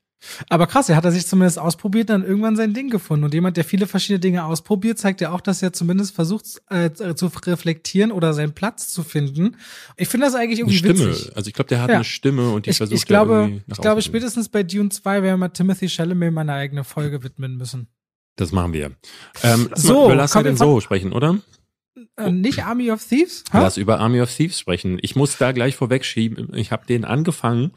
Aber 0.50 0.68
krass, 0.68 0.90
er 0.90 0.96
hat 0.96 1.06
er 1.06 1.12
sich 1.12 1.26
zumindest 1.26 1.60
ausprobiert, 1.60 2.10
dann 2.10 2.24
irgendwann 2.24 2.56
sein 2.56 2.74
Ding 2.74 2.90
gefunden. 2.90 3.26
Und 3.26 3.34
jemand, 3.34 3.58
der 3.58 3.64
viele 3.64 3.88
verschiedene 3.88 4.20
Dinge 4.20 4.46
ausprobiert, 4.46 4.98
zeigt 4.98 5.22
ja 5.22 5.32
auch, 5.32 5.42
dass 5.42 5.62
er 5.62 5.74
zumindest 5.74 6.14
versucht 6.14 6.62
äh, 6.70 6.92
zu 6.92 7.32
reflektieren 7.46 8.12
oder 8.12 8.34
seinen 8.34 8.54
Platz 8.54 8.90
zu 8.90 9.04
finden. 9.04 9.58
Ich 9.98 10.08
finde 10.08 10.28
das 10.28 10.36
eigentlich 10.36 10.60
irgendwie 10.60 10.80
eine 10.80 10.96
Stimme. 10.96 11.12
witzig. 11.12 11.36
Also 11.36 11.48
ich 11.48 11.54
glaube, 11.54 11.70
der 11.70 11.82
hat 11.82 11.90
ja. 11.90 11.96
eine 11.96 12.04
Stimme 12.04 12.52
und 12.52 12.66
die 12.66 12.72
ich, 12.72 12.78
versucht 12.78 12.98
ich 12.98 13.06
glaube, 13.06 13.62
Ich 13.68 13.78
glaube, 13.78 14.02
spätestens 14.02 14.50
bei 14.50 14.64
Dune 14.64 14.90
2 14.90 15.24
werden 15.24 15.40
wir 15.40 15.52
Timothy 15.52 15.90
Chalamet 15.90 16.34
meine 16.34 16.54
eigene 16.54 16.84
Folge 16.84 17.24
widmen 17.24 17.58
müssen. 17.58 17.88
Das 18.36 18.52
machen 18.52 18.74
wir. 18.74 18.92
Ähm, 19.44 19.70
so, 19.76 20.06
über 20.06 20.16
Last 20.16 20.36
Night 20.36 20.58
so 20.58 20.80
sprechen, 20.80 21.14
oder? 21.14 21.40
Äh, 22.16 22.32
nicht 22.32 22.64
Army 22.64 22.92
of 22.92 23.04
Thieves? 23.04 23.44
Ha? 23.54 23.62
Lass 23.62 23.78
über 23.78 24.00
Army 24.00 24.22
of 24.22 24.34
Thieves 24.34 24.60
sprechen. 24.60 25.00
Ich 25.02 25.16
muss 25.16 25.38
da 25.38 25.52
gleich 25.52 25.76
vorwegschieben. 25.76 26.54
Ich 26.56 26.72
habe 26.72 26.86
den 26.86 27.06
angefangen 27.06 27.72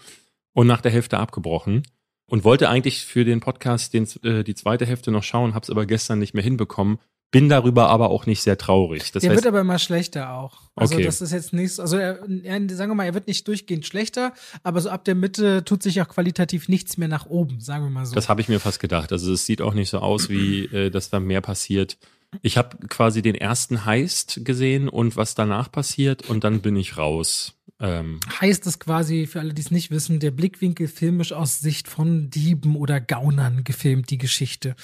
und 0.53 0.67
nach 0.67 0.81
der 0.81 0.93
Hälfte 0.93 1.19
abgebrochen 1.19 1.83
und 2.27 2.45
wollte 2.45 2.69
eigentlich 2.69 3.05
für 3.05 3.25
den 3.25 3.41
Podcast 3.41 3.93
den, 3.95 4.09
äh, 4.23 4.45
die 4.45 4.55
zweite 4.55 4.87
Hälfte 4.87 5.11
noch 5.11 5.23
schauen, 5.23 5.55
habe 5.55 5.65
es 5.65 5.71
aber 5.71 5.87
gestern 5.87 6.19
nicht 6.19 6.35
mehr 6.35 6.43
hinbekommen. 6.43 6.99
Bin 7.31 7.49
darüber 7.49 7.89
aber 7.89 8.11
auch 8.11 8.27
nicht 8.27 8.43
sehr 8.43 8.57
traurig. 8.57 9.11
Das 9.11 9.23
der 9.23 9.31
heißt, 9.31 9.39
wird 9.39 9.49
aber 9.49 9.61
immer 9.61 9.81
schlechter 9.81 10.35
auch. 10.35 10.63
Also 10.77 10.95
okay. 10.95 11.05
das 11.05 11.21
ist 11.21 11.33
jetzt 11.33 11.53
nichts, 11.53 11.81
also 11.81 11.97
er, 11.97 12.21
er, 12.45 12.69
sagen 12.71 12.93
wir 12.93 12.95
mal, 12.95 13.07
er 13.07 13.15
wird 13.15 13.27
nicht 13.27 13.49
durchgehend 13.49 13.85
schlechter, 13.85 14.33
aber 14.63 14.81
so 14.81 14.89
ab 14.89 15.05
der 15.05 15.17
Mitte 15.17 15.65
tut 15.65 15.83
sich 15.83 16.01
auch 16.01 16.09
qualitativ 16.09 16.69
nichts 16.69 16.97
mehr 16.97 17.09
nach 17.09 17.27
oben, 17.27 17.61
sagen 17.61 17.85
wir 17.85 17.91
mal 17.91 18.07
so. 18.07 18.15
Das 18.15 18.29
habe 18.29 18.41
ich 18.41 18.49
mir 18.49 18.61
fast 18.61 18.79
gedacht. 18.79 19.11
Also 19.11 19.33
es 19.33 19.47
sieht 19.47 19.63
auch 19.63 19.75
nicht 19.75 19.91
so 19.91 19.99
aus, 19.99 20.29
wie 20.29 20.67
äh, 20.67 20.91
dass 20.91 21.11
da 21.11 21.19
mehr 21.19 21.41
passiert. 21.41 21.99
Ich 22.43 22.57
habe 22.57 22.77
quasi 22.89 23.23
den 23.23 23.35
ersten 23.35 23.85
Heist 23.85 24.41
gesehen 24.45 24.89
und 24.89 25.17
was 25.17 25.35
danach 25.35 25.71
passiert 25.71 26.29
und 26.29 26.45
dann 26.45 26.61
bin 26.61 26.77
ich 26.77 26.97
raus. 26.97 27.55
Ähm, 27.81 28.21
heißt 28.41 28.67
es 28.69 28.79
quasi, 28.79 29.27
für 29.27 29.41
alle, 29.41 29.53
die 29.53 29.61
es 29.61 29.73
nicht 29.73 29.91
wissen, 29.91 30.21
der 30.21 30.31
Blickwinkel 30.31 30.87
filmisch 30.87 31.33
aus 31.33 31.61
Sicht 31.61 31.89
von 31.89 32.31
Dieben 32.31 32.77
oder 32.77 33.01
Gaunern 33.01 33.65
gefilmt, 33.65 34.11
die 34.11 34.19
Geschichte. 34.19 34.77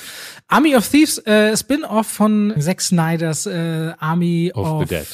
Army 0.49 0.75
of 0.75 0.89
Thieves, 0.89 1.19
äh, 1.19 1.57
Spin-off 1.57 2.09
von 2.09 2.53
Zack 2.59 2.81
Snyders 2.81 3.47
äh, 3.47 3.93
Army 3.99 4.51
of, 4.55 4.67
of, 4.67 4.89
the 4.89 4.95
Dead. 4.95 5.07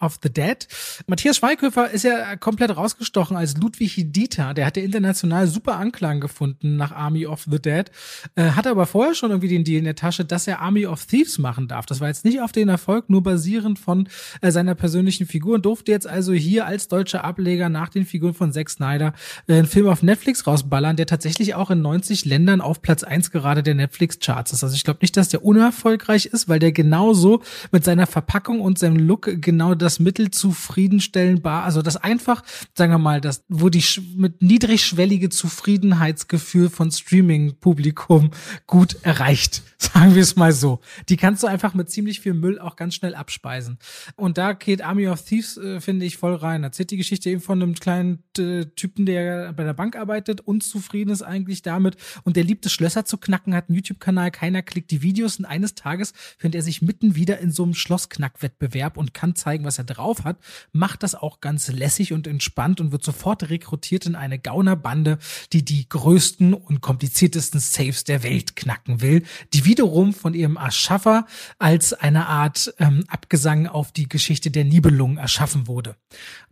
of 0.00 0.18
the 0.22 0.32
Dead. 0.32 0.68
Matthias 1.06 1.38
Schweighöfer 1.38 1.90
ist 1.90 2.04
ja 2.04 2.36
komplett 2.36 2.76
rausgestochen 2.76 3.36
als 3.36 3.56
Ludwig 3.56 4.12
Dieter. 4.12 4.52
Der 4.52 4.66
hat 4.66 4.76
ja 4.76 4.82
international 4.82 5.46
super 5.46 5.76
Anklang 5.76 6.20
gefunden 6.20 6.76
nach 6.76 6.92
Army 6.92 7.26
of 7.26 7.46
the 7.50 7.58
Dead. 7.58 7.90
Äh, 8.34 8.50
hatte 8.50 8.70
aber 8.70 8.84
vorher 8.84 9.14
schon 9.14 9.30
irgendwie 9.30 9.48
den 9.48 9.64
Deal 9.64 9.78
in 9.78 9.84
der 9.84 9.96
Tasche, 9.96 10.26
dass 10.26 10.46
er 10.46 10.60
Army 10.60 10.86
of 10.86 11.06
Thieves 11.06 11.38
machen 11.38 11.66
darf. 11.66 11.86
Das 11.86 12.00
war 12.00 12.08
jetzt 12.08 12.26
nicht 12.26 12.42
auf 12.42 12.52
den 12.52 12.68
Erfolg, 12.68 13.08
nur 13.08 13.22
basierend 13.22 13.78
von 13.78 14.08
äh, 14.42 14.50
seiner 14.50 14.74
persönlichen 14.74 15.26
Figur 15.26 15.54
und 15.54 15.64
durfte 15.64 15.92
jetzt 15.92 16.06
also 16.06 16.34
hier 16.34 16.66
als 16.66 16.88
deutscher 16.88 17.11
Ableger 17.20 17.68
nach 17.68 17.88
den 17.88 18.06
Figuren 18.06 18.34
von 18.34 18.52
Zack 18.52 18.70
Snyder 18.70 19.12
äh, 19.46 19.54
einen 19.54 19.66
Film 19.66 19.88
auf 19.88 20.02
Netflix 20.02 20.46
rausballern, 20.46 20.96
der 20.96 21.06
tatsächlich 21.06 21.54
auch 21.54 21.70
in 21.70 21.82
90 21.82 22.24
Ländern 22.24 22.60
auf 22.60 22.82
Platz 22.82 23.04
1 23.04 23.30
gerade 23.30 23.62
der 23.62 23.74
Netflix-Charts 23.74 24.52
ist. 24.52 24.64
Also 24.64 24.74
ich 24.74 24.84
glaube 24.84 25.00
nicht, 25.02 25.16
dass 25.16 25.28
der 25.28 25.44
unerfolgreich 25.44 26.26
ist, 26.26 26.48
weil 26.48 26.58
der 26.58 26.72
genauso 26.72 27.42
mit 27.70 27.84
seiner 27.84 28.06
Verpackung 28.06 28.60
und 28.60 28.78
seinem 28.78 28.96
Look 28.96 29.30
genau 29.40 29.74
das 29.74 29.98
Mittel 29.98 30.30
zufriedenstellbar, 30.30 31.64
also 31.64 31.82
das 31.82 31.96
einfach, 31.96 32.42
sagen 32.74 32.92
wir 32.92 32.98
mal, 32.98 33.20
das, 33.20 33.44
wo 33.48 33.68
die 33.68 33.84
mit 34.16 34.42
niedrigschwellige 34.42 35.28
Zufriedenheitsgefühl 35.28 36.70
von 36.70 36.90
Streaming-Publikum 36.90 38.30
gut 38.66 38.96
erreicht. 39.02 39.62
Sagen 39.82 40.14
wir 40.14 40.22
es 40.22 40.36
mal 40.36 40.52
so. 40.52 40.80
Die 41.08 41.16
kannst 41.16 41.42
du 41.42 41.48
einfach 41.48 41.74
mit 41.74 41.90
ziemlich 41.90 42.20
viel 42.20 42.34
Müll 42.34 42.60
auch 42.60 42.76
ganz 42.76 42.94
schnell 42.94 43.16
abspeisen. 43.16 43.78
Und 44.14 44.38
da 44.38 44.52
geht 44.52 44.80
Army 44.82 45.08
of 45.08 45.22
Thieves, 45.22 45.56
äh, 45.56 45.80
finde 45.80 46.06
ich, 46.06 46.16
voll 46.16 46.34
rein. 46.34 46.62
Erzählt 46.62 46.92
die 46.92 46.96
Geschichte 47.02 47.30
eben 47.30 47.40
von 47.40 47.60
einem 47.60 47.74
kleinen 47.74 48.22
äh, 48.38 48.64
Typen, 48.64 49.06
der 49.06 49.52
bei 49.52 49.64
der 49.64 49.74
Bank 49.74 49.96
arbeitet, 49.96 50.40
unzufrieden 50.40 51.10
ist 51.10 51.22
eigentlich 51.22 51.62
damit 51.62 51.96
und 52.22 52.36
der 52.36 52.44
liebt 52.44 52.64
es, 52.64 52.72
Schlösser 52.72 53.04
zu 53.04 53.18
knacken, 53.18 53.54
hat 53.54 53.68
einen 53.68 53.76
YouTube-Kanal, 53.76 54.30
keiner 54.30 54.62
klickt 54.62 54.92
die 54.92 55.02
Videos 55.02 55.38
und 55.38 55.44
eines 55.44 55.74
Tages 55.74 56.12
findet 56.38 56.60
er 56.60 56.62
sich 56.62 56.80
mitten 56.80 57.16
wieder 57.16 57.38
in 57.40 57.50
so 57.50 57.64
einem 57.64 57.74
Schlossknackwettbewerb 57.74 58.96
und 58.96 59.14
kann 59.14 59.34
zeigen, 59.34 59.64
was 59.64 59.78
er 59.78 59.84
drauf 59.84 60.22
hat, 60.22 60.38
macht 60.70 61.02
das 61.02 61.14
auch 61.14 61.40
ganz 61.40 61.68
lässig 61.68 62.12
und 62.12 62.26
entspannt 62.26 62.80
und 62.80 62.92
wird 62.92 63.02
sofort 63.02 63.50
rekrutiert 63.50 64.06
in 64.06 64.14
eine 64.14 64.38
Gaunerbande, 64.38 65.18
die 65.52 65.64
die 65.64 65.88
größten 65.88 66.54
und 66.54 66.80
kompliziertesten 66.80 67.60
Saves 67.60 68.04
der 68.04 68.22
Welt 68.22 68.54
knacken 68.54 69.00
will, 69.00 69.24
die 69.52 69.64
wiederum 69.64 70.14
von 70.14 70.34
ihrem 70.34 70.56
Erschaffer 70.56 71.26
als 71.58 71.92
eine 71.92 72.26
Art 72.26 72.72
ähm, 72.78 73.04
Abgesang 73.08 73.66
auf 73.66 73.90
die 73.90 74.08
Geschichte 74.08 74.50
der 74.50 74.64
Nibelungen 74.64 75.18
erschaffen 75.18 75.66
wurde. 75.66 75.96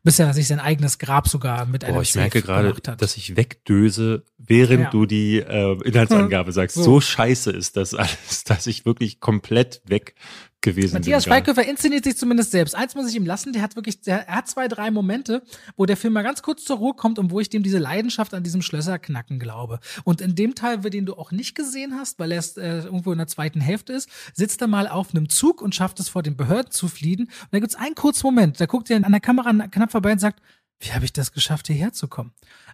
Bis 0.03 0.19
er 0.19 0.33
sich 0.41 0.49
sein 0.49 0.61
eigenes 0.61 0.99
Grab 0.99 1.29
sogar 1.29 1.67
mit 1.67 1.85
einem 1.85 1.95
Boah, 1.95 2.03
ich 2.03 2.15
merke 2.15 2.43
gerade, 2.43 2.75
dass 2.97 3.17
ich 3.17 3.37
wegdöse, 3.37 4.25
während 4.39 4.85
ja. 4.85 4.91
du 4.91 5.07
die 5.07 5.39
äh, 5.39 5.79
Inhaltsangabe 5.85 6.53
sagst. 6.53 6.71
So. 6.81 6.85
so 6.85 7.01
scheiße 7.01 7.51
ist 7.51 7.77
das 7.77 7.95
alles, 7.95 8.45
dass 8.47 8.67
ich 8.67 8.85
wirklich 8.85 9.21
komplett 9.21 9.83
weg 9.87 10.15
gewesen 10.61 10.95
Matthias 10.95 11.25
Schweighöfer 11.25 11.67
inszeniert 11.67 12.05
sich 12.05 12.17
zumindest 12.17 12.51
selbst. 12.51 12.75
Eins 12.75 12.95
muss 12.95 13.09
ich 13.09 13.17
ihm 13.17 13.25
lassen, 13.25 13.53
der 13.53 13.63
hat 13.63 13.77
wirklich, 13.77 14.01
der, 14.01 14.29
er 14.29 14.37
hat 14.37 14.49
zwei, 14.49 14.69
drei 14.69 14.91
Momente, 14.91 15.43
wo 15.77 15.87
der 15.87 15.97
Film 15.97 16.13
mal 16.13 16.23
ganz 16.23 16.43
kurz 16.43 16.65
zur 16.65 16.77
Ruhe 16.79 16.95
kommt 16.95 17.19
und 17.19 17.31
wo 17.31 17.41
ich 17.41 17.49
dem 17.49 17.63
diese 17.63 17.79
Leidenschaft 17.79 18.35
an 18.35 18.43
diesem 18.43 18.63
Schlösserknacken 18.63 19.39
glaube. 19.39 19.81
Und 20.05 20.21
in 20.21 20.35
dem 20.35 20.55
Teil, 20.55 20.79
den 20.79 21.07
du 21.07 21.15
auch 21.15 21.31
nicht 21.33 21.55
gesehen 21.55 21.95
hast, 21.99 22.19
weil 22.19 22.33
er 22.33 22.37
erst 22.37 22.59
äh, 22.59 22.81
irgendwo 22.81 23.13
in 23.13 23.19
der 23.19 23.27
zweiten 23.27 23.61
Hälfte 23.61 23.93
ist, 23.93 24.09
sitzt 24.35 24.61
er 24.61 24.67
mal 24.67 24.89
auf 24.89 25.15
einem 25.15 25.29
Zug 25.29 25.63
und 25.63 25.75
schafft 25.75 26.01
es 26.01 26.09
vor 26.09 26.23
den 26.23 26.37
Behörden 26.37 26.71
zu 26.71 26.89
fliehen. 26.89 27.21
Und 27.21 27.49
da 27.53 27.59
gibt's 27.59 27.75
einen 27.75 27.95
kurzen 27.95 28.27
Moment, 28.27 28.61
da 28.61 28.67
guckt 28.67 28.91
er 28.91 28.97
an 29.05 29.13
der 29.13 29.21
Kamera 29.21 29.53
knapp 29.69 29.91
vorbei 29.91 30.13
und 30.13 30.19
sagt, 30.19 30.41
wie 30.81 30.93
habe 30.93 31.05
ich 31.05 31.13
das 31.13 31.33
geschafft, 31.33 31.67
hierher 31.67 31.93
zu 31.93 32.09
kommen? 32.09 32.33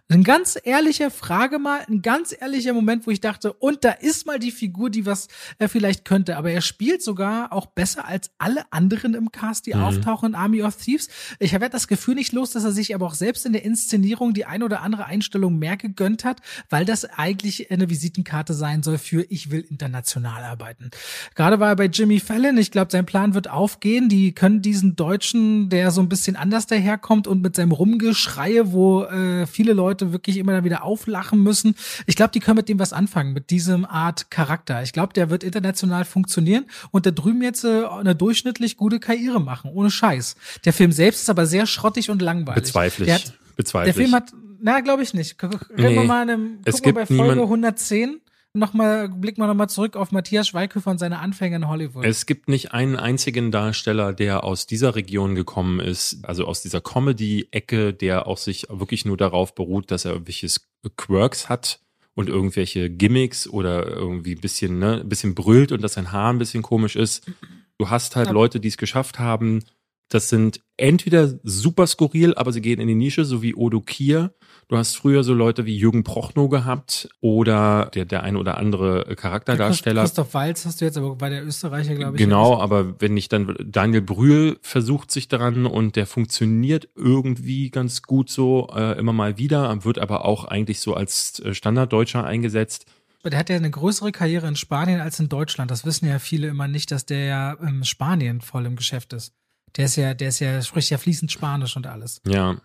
Ein 0.09 0.23
ganz 0.23 0.57
ehrlicher 0.63 1.11
Frage 1.11 1.59
mal, 1.59 1.81
ein 1.89 2.01
ganz 2.01 2.33
ehrlicher 2.37 2.71
Moment, 2.71 3.05
wo 3.05 3.11
ich 3.11 3.19
dachte, 3.19 3.51
und 3.51 3.83
da 3.83 3.91
ist 3.91 4.25
mal 4.25 4.39
die 4.39 4.51
Figur, 4.51 4.89
die 4.89 5.05
was 5.05 5.27
er 5.59 5.67
vielleicht 5.67 6.05
könnte. 6.05 6.37
Aber 6.37 6.49
er 6.49 6.61
spielt 6.61 7.03
sogar 7.03 7.51
auch 7.51 7.65
besser 7.65 8.05
als 8.07 8.31
alle 8.37 8.71
anderen 8.71 9.15
im 9.15 9.33
Cast, 9.33 9.65
die 9.65 9.73
mhm. 9.73 9.81
auftauchen 9.81 10.29
in 10.29 10.35
Army 10.35 10.63
of 10.63 10.77
Thieves. 10.77 11.09
Ich 11.39 11.53
habe 11.53 11.69
das 11.69 11.89
Gefühl 11.89 12.15
nicht 12.15 12.31
los, 12.31 12.51
dass 12.51 12.63
er 12.63 12.71
sich 12.71 12.95
aber 12.95 13.05
auch 13.05 13.15
selbst 13.15 13.45
in 13.45 13.51
der 13.51 13.65
Inszenierung 13.65 14.33
die 14.33 14.45
ein 14.45 14.63
oder 14.63 14.81
andere 14.81 15.05
Einstellung 15.05 15.59
mehr 15.59 15.75
gegönnt 15.75 16.23
hat, 16.23 16.39
weil 16.69 16.85
das 16.85 17.03
eigentlich 17.03 17.69
eine 17.69 17.89
Visitenkarte 17.89 18.53
sein 18.53 18.83
soll 18.83 18.99
für 18.99 19.25
ich 19.29 19.51
will 19.51 19.65
international 19.69 20.45
arbeiten. 20.45 20.89
Gerade 21.35 21.59
war 21.59 21.69
er 21.69 21.75
bei 21.75 21.87
Jimmy 21.87 22.21
Fallon. 22.21 22.57
Ich 22.57 22.71
glaube, 22.71 22.93
sein 22.93 23.05
Plan 23.05 23.33
wird 23.33 23.49
aufgehen. 23.49 24.07
Die 24.07 24.31
können 24.31 24.61
diesen 24.61 24.95
Deutschen, 24.95 25.67
der 25.67 25.91
so 25.91 25.99
ein 25.99 26.07
bisschen 26.07 26.37
anders 26.37 26.65
daherkommt 26.65 27.27
und 27.27 27.41
mit 27.41 27.57
seinem 27.57 27.73
Rumgeschreie, 27.97 28.71
wo 28.71 29.03
äh, 29.03 29.47
viele 29.47 29.73
Leute 29.73 30.11
wirklich 30.11 30.37
immer 30.37 30.63
wieder 30.63 30.83
auflachen 30.83 31.41
müssen. 31.41 31.75
Ich 32.05 32.15
glaube, 32.15 32.31
die 32.31 32.39
können 32.39 32.57
mit 32.57 32.69
dem 32.69 32.79
was 32.79 32.93
anfangen, 32.93 33.33
mit 33.33 33.49
diesem 33.49 33.85
Art 33.85 34.29
Charakter. 34.29 34.83
Ich 34.83 34.93
glaube, 34.93 35.13
der 35.13 35.29
wird 35.29 35.43
international 35.43 36.05
funktionieren 36.05 36.65
und 36.91 37.05
da 37.05 37.11
drüben 37.11 37.41
jetzt 37.41 37.63
äh, 37.63 37.85
eine 37.85 38.15
durchschnittlich 38.15 38.77
gute 38.77 38.99
Karriere 38.99 39.41
machen, 39.41 39.71
ohne 39.73 39.89
Scheiß. 39.89 40.35
Der 40.65 40.73
Film 40.73 40.91
selbst 40.91 41.21
ist 41.21 41.29
aber 41.29 41.45
sehr 41.45 41.65
schrottig 41.65 42.09
und 42.09 42.21
langweilig. 42.21 42.63
Bezweifle 42.63 43.05
ich. 43.05 43.11
Hat, 43.11 43.33
Bezweifle 43.55 43.93
der 43.93 43.93
Film 43.93 44.13
hat, 44.13 44.31
na, 44.61 44.79
glaube 44.81 45.03
ich 45.03 45.13
nicht. 45.13 45.41
Reden 45.41 45.59
nee, 45.75 45.95
wir 45.95 46.03
mal, 46.03 46.21
einem, 46.21 46.59
gucken 46.63 46.85
wir 46.85 46.93
bei 46.93 47.05
Folge 47.05 47.41
110 47.41 48.21
nochmal, 48.57 49.09
blicken 49.09 49.41
wir 49.41 49.47
nochmal 49.47 49.69
zurück 49.69 49.95
auf 49.95 50.11
Matthias 50.11 50.47
Schweighöfer 50.47 50.91
und 50.91 50.97
seine 50.97 51.19
Anfänge 51.19 51.55
in 51.55 51.67
Hollywood. 51.67 52.05
Es 52.05 52.25
gibt 52.25 52.49
nicht 52.49 52.73
einen 52.73 52.95
einzigen 52.95 53.51
Darsteller, 53.51 54.13
der 54.13 54.43
aus 54.43 54.65
dieser 54.67 54.95
Region 54.95 55.35
gekommen 55.35 55.79
ist, 55.79 56.25
also 56.25 56.45
aus 56.45 56.61
dieser 56.61 56.81
Comedy-Ecke, 56.81 57.93
der 57.93 58.27
auch 58.27 58.37
sich 58.37 58.67
wirklich 58.69 59.05
nur 59.05 59.17
darauf 59.17 59.55
beruht, 59.55 59.91
dass 59.91 60.05
er 60.05 60.13
irgendwelche 60.13 60.47
Quirks 60.95 61.49
hat 61.49 61.79
und 62.15 62.29
irgendwelche 62.29 62.89
Gimmicks 62.89 63.47
oder 63.47 63.87
irgendwie 63.87 64.33
ein 64.33 64.41
bisschen, 64.41 64.79
ne, 64.79 65.01
ein 65.01 65.09
bisschen 65.09 65.35
brüllt 65.35 65.71
und 65.71 65.81
dass 65.81 65.93
sein 65.93 66.11
Haar 66.11 66.33
ein 66.33 66.39
bisschen 66.39 66.63
komisch 66.63 66.95
ist. 66.95 67.31
Du 67.77 67.89
hast 67.89 68.15
halt 68.15 68.31
Leute, 68.31 68.59
die 68.59 68.69
es 68.69 68.77
geschafft 68.77 69.19
haben. 69.19 69.63
Das 70.09 70.29
sind 70.29 70.61
entweder 70.77 71.39
super 71.43 71.85
skurril, 71.85 72.33
aber 72.33 72.51
sie 72.51 72.61
gehen 72.61 72.79
in 72.79 72.87
die 72.87 72.95
Nische, 72.95 73.23
so 73.23 73.41
wie 73.41 73.53
Odo 73.53 73.81
Kier 73.81 74.33
Du 74.69 74.75
hast 74.75 74.97
früher 74.97 75.23
so 75.23 75.33
Leute 75.33 75.65
wie 75.65 75.77
Jürgen 75.77 76.03
Prochnow 76.03 76.49
gehabt 76.49 77.07
oder 77.21 77.89
der, 77.93 78.03
der 78.03 78.23
ein 78.23 78.35
oder 78.35 78.57
andere 78.57 79.15
Charakterdarsteller. 79.15 80.01
Christoph 80.01 80.33
Walz 80.33 80.65
hast 80.65 80.81
du 80.81 80.85
jetzt, 80.85 80.97
aber 80.97 81.15
bei 81.15 81.29
der 81.29 81.45
Österreicher, 81.45 81.95
glaube 81.95 82.17
ich. 82.17 82.21
Genau, 82.21 82.59
aber 82.59 82.99
wenn 82.99 83.15
ich 83.15 83.29
dann, 83.29 83.55
Daniel 83.63 84.01
Brühl 84.01 84.57
versucht 84.61 85.09
sich 85.09 85.29
daran 85.29 85.65
und 85.65 85.95
der 85.95 86.05
funktioniert 86.05 86.89
irgendwie 86.95 87.69
ganz 87.69 88.01
gut 88.01 88.29
so 88.29 88.67
äh, 88.75 88.99
immer 88.99 89.13
mal 89.13 89.37
wieder, 89.37 89.85
wird 89.85 89.99
aber 89.99 90.25
auch 90.25 90.43
eigentlich 90.43 90.81
so 90.81 90.95
als 90.95 91.39
äh, 91.39 91.53
Standarddeutscher 91.53 92.25
eingesetzt. 92.25 92.87
Der 93.23 93.39
hat 93.39 93.49
ja 93.49 93.55
eine 93.55 93.71
größere 93.71 94.11
Karriere 94.11 94.47
in 94.47 94.57
Spanien 94.57 94.99
als 94.99 95.19
in 95.21 95.29
Deutschland. 95.29 95.71
Das 95.71 95.85
wissen 95.85 96.07
ja 96.07 96.19
viele 96.19 96.47
immer 96.47 96.67
nicht, 96.67 96.91
dass 96.91 97.05
der 97.05 97.25
ja 97.25 97.53
in 97.53 97.85
Spanien 97.85 98.41
voll 98.41 98.65
im 98.65 98.75
Geschäft 98.75 99.13
ist. 99.13 99.33
Der 99.77 99.85
ist 99.85 99.95
ja, 99.95 100.13
der 100.13 100.29
ist 100.29 100.39
ja, 100.39 100.61
spricht 100.61 100.89
ja 100.89 100.97
fließend 100.97 101.31
Spanisch 101.31 101.77
und 101.77 101.87
alles. 101.87 102.21
Ja 102.27 102.57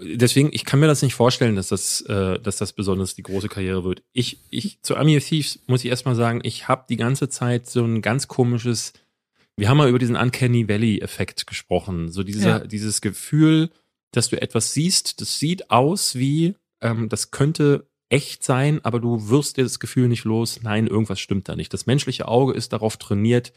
deswegen, 0.00 0.50
ich 0.52 0.64
kann 0.64 0.80
mir 0.80 0.86
das 0.86 1.02
nicht 1.02 1.14
vorstellen, 1.14 1.56
dass 1.56 1.68
das, 1.68 2.00
äh, 2.02 2.38
dass 2.38 2.56
das 2.56 2.72
besonders 2.72 3.14
die 3.14 3.22
große 3.22 3.48
Karriere 3.48 3.84
wird. 3.84 4.02
Ich, 4.12 4.40
ich, 4.50 4.80
zu 4.82 4.96
Army 4.96 5.16
of 5.16 5.24
Thieves 5.24 5.60
muss 5.66 5.84
ich 5.84 5.90
erstmal 5.90 6.14
sagen, 6.14 6.40
ich 6.42 6.68
habe 6.68 6.84
die 6.88 6.96
ganze 6.96 7.28
Zeit 7.28 7.68
so 7.68 7.84
ein 7.84 8.02
ganz 8.02 8.28
komisches, 8.28 8.92
wir 9.56 9.68
haben 9.68 9.76
mal 9.76 9.88
über 9.88 9.98
diesen 9.98 10.16
Uncanny 10.16 10.68
Valley-Effekt 10.68 11.46
gesprochen. 11.46 12.10
So 12.10 12.22
dieser, 12.22 12.48
ja. 12.48 12.58
dieses 12.60 13.00
Gefühl, 13.00 13.70
dass 14.12 14.28
du 14.28 14.40
etwas 14.40 14.72
siehst, 14.72 15.20
das 15.20 15.38
sieht 15.38 15.70
aus 15.70 16.14
wie, 16.14 16.54
ähm, 16.80 17.08
das 17.08 17.30
könnte 17.30 17.86
echt 18.08 18.42
sein, 18.42 18.80
aber 18.84 19.00
du 19.00 19.28
wirst 19.28 19.58
dir 19.58 19.64
das 19.64 19.80
Gefühl 19.80 20.08
nicht 20.08 20.24
los, 20.24 20.60
nein, 20.62 20.86
irgendwas 20.86 21.20
stimmt 21.20 21.48
da 21.48 21.56
nicht. 21.56 21.72
Das 21.74 21.86
menschliche 21.86 22.26
Auge 22.26 22.54
ist 22.54 22.72
darauf 22.72 22.96
trainiert, 22.96 23.52